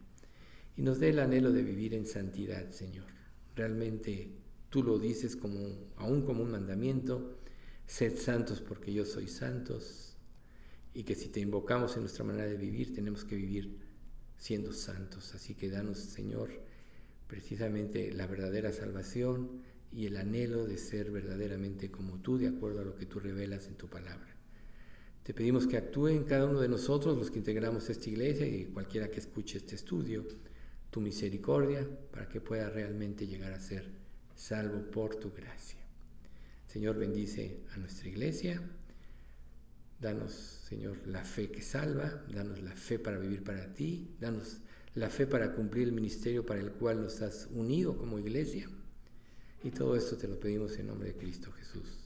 y 0.78 0.84
nos 0.84 1.00
dé 1.00 1.10
el 1.10 1.20
anhelo 1.20 1.52
de 1.52 1.64
vivir 1.64 1.96
en 1.96 2.06
santidad, 2.06 2.70
Señor. 2.72 3.19
Realmente 3.60 4.32
tú 4.70 4.84
lo 4.84 4.98
dices 4.98 5.36
como 5.36 5.92
aún 5.98 6.22
como 6.22 6.44
un 6.44 6.52
mandamiento, 6.52 7.42
sed 7.86 8.18
santos 8.18 8.62
porque 8.62 8.94
yo 8.94 9.04
soy 9.04 9.28
santos 9.28 10.16
y 10.94 11.04
que 11.04 11.14
si 11.14 11.28
te 11.28 11.42
invocamos 11.42 11.96
en 11.96 12.04
nuestra 12.04 12.24
manera 12.24 12.46
de 12.46 12.56
vivir, 12.56 12.96
tenemos 12.96 13.26
que 13.26 13.36
vivir 13.36 13.82
siendo 14.38 14.72
santos. 14.72 15.36
Así 15.36 15.56
que 15.56 15.70
danos, 15.70 15.98
Señor, 15.98 16.52
precisamente 17.28 18.14
la 18.14 18.28
verdadera 18.28 18.72
salvación 18.72 19.62
y 19.92 20.06
el 20.06 20.16
anhelo 20.16 20.66
de 20.66 20.78
ser 20.78 21.12
verdaderamente 21.12 21.92
como 21.92 22.22
tú, 22.22 22.38
de 22.38 22.48
acuerdo 22.48 22.80
a 22.80 22.86
lo 22.86 22.96
que 22.96 23.08
tú 23.08 23.20
revelas 23.20 23.68
en 23.68 23.76
tu 23.76 23.90
palabra. 23.90 24.38
Te 25.24 25.34
pedimos 25.34 25.68
que 25.68 25.76
actúe 25.76 26.08
en 26.08 26.24
cada 26.24 26.46
uno 26.46 26.62
de 26.62 26.70
nosotros, 26.70 27.18
los 27.18 27.30
que 27.30 27.40
integramos 27.40 27.90
esta 27.90 28.10
iglesia 28.10 28.48
y 28.48 28.68
cualquiera 28.68 29.12
que 29.12 29.20
escuche 29.20 29.58
este 29.58 29.76
estudio, 29.76 30.26
tu 30.90 31.02
misericordia 31.02 31.88
para 32.12 32.28
que 32.28 32.42
pueda 32.42 32.70
realmente 32.70 33.28
llegar 33.28 33.54
a 33.54 33.60
ser 33.60 33.90
salvo 34.36 34.90
por 34.90 35.16
tu 35.16 35.32
gracia. 35.32 35.80
Señor, 36.68 36.98
bendice 36.98 37.62
a 37.74 37.78
nuestra 37.78 38.08
iglesia. 38.08 38.62
Danos, 40.00 40.32
Señor, 40.68 40.98
la 41.08 41.26
fe 41.26 41.52
que 41.52 41.62
salva, 41.62 42.24
danos 42.32 42.62
la 42.62 42.76
fe 42.76 43.00
para 43.00 43.18
vivir 43.18 43.44
para 43.44 43.74
ti, 43.74 44.16
danos 44.20 44.60
la 44.96 45.10
fe 45.10 45.28
para 45.28 45.54
cumplir 45.54 45.88
el 45.88 45.94
ministerio 45.94 46.46
para 46.46 46.62
el 46.62 46.72
cual 46.72 47.02
nos 47.02 47.22
has 47.22 47.48
unido 47.52 47.98
como 47.98 48.18
iglesia. 48.18 48.70
Y 49.64 49.72
todo 49.72 49.96
esto 49.96 50.16
te 50.16 50.28
lo 50.28 50.40
pedimos 50.40 50.78
en 50.78 50.88
nombre 50.88 51.10
de 51.10 51.18
Cristo 51.18 51.52
Jesús. 51.52 51.99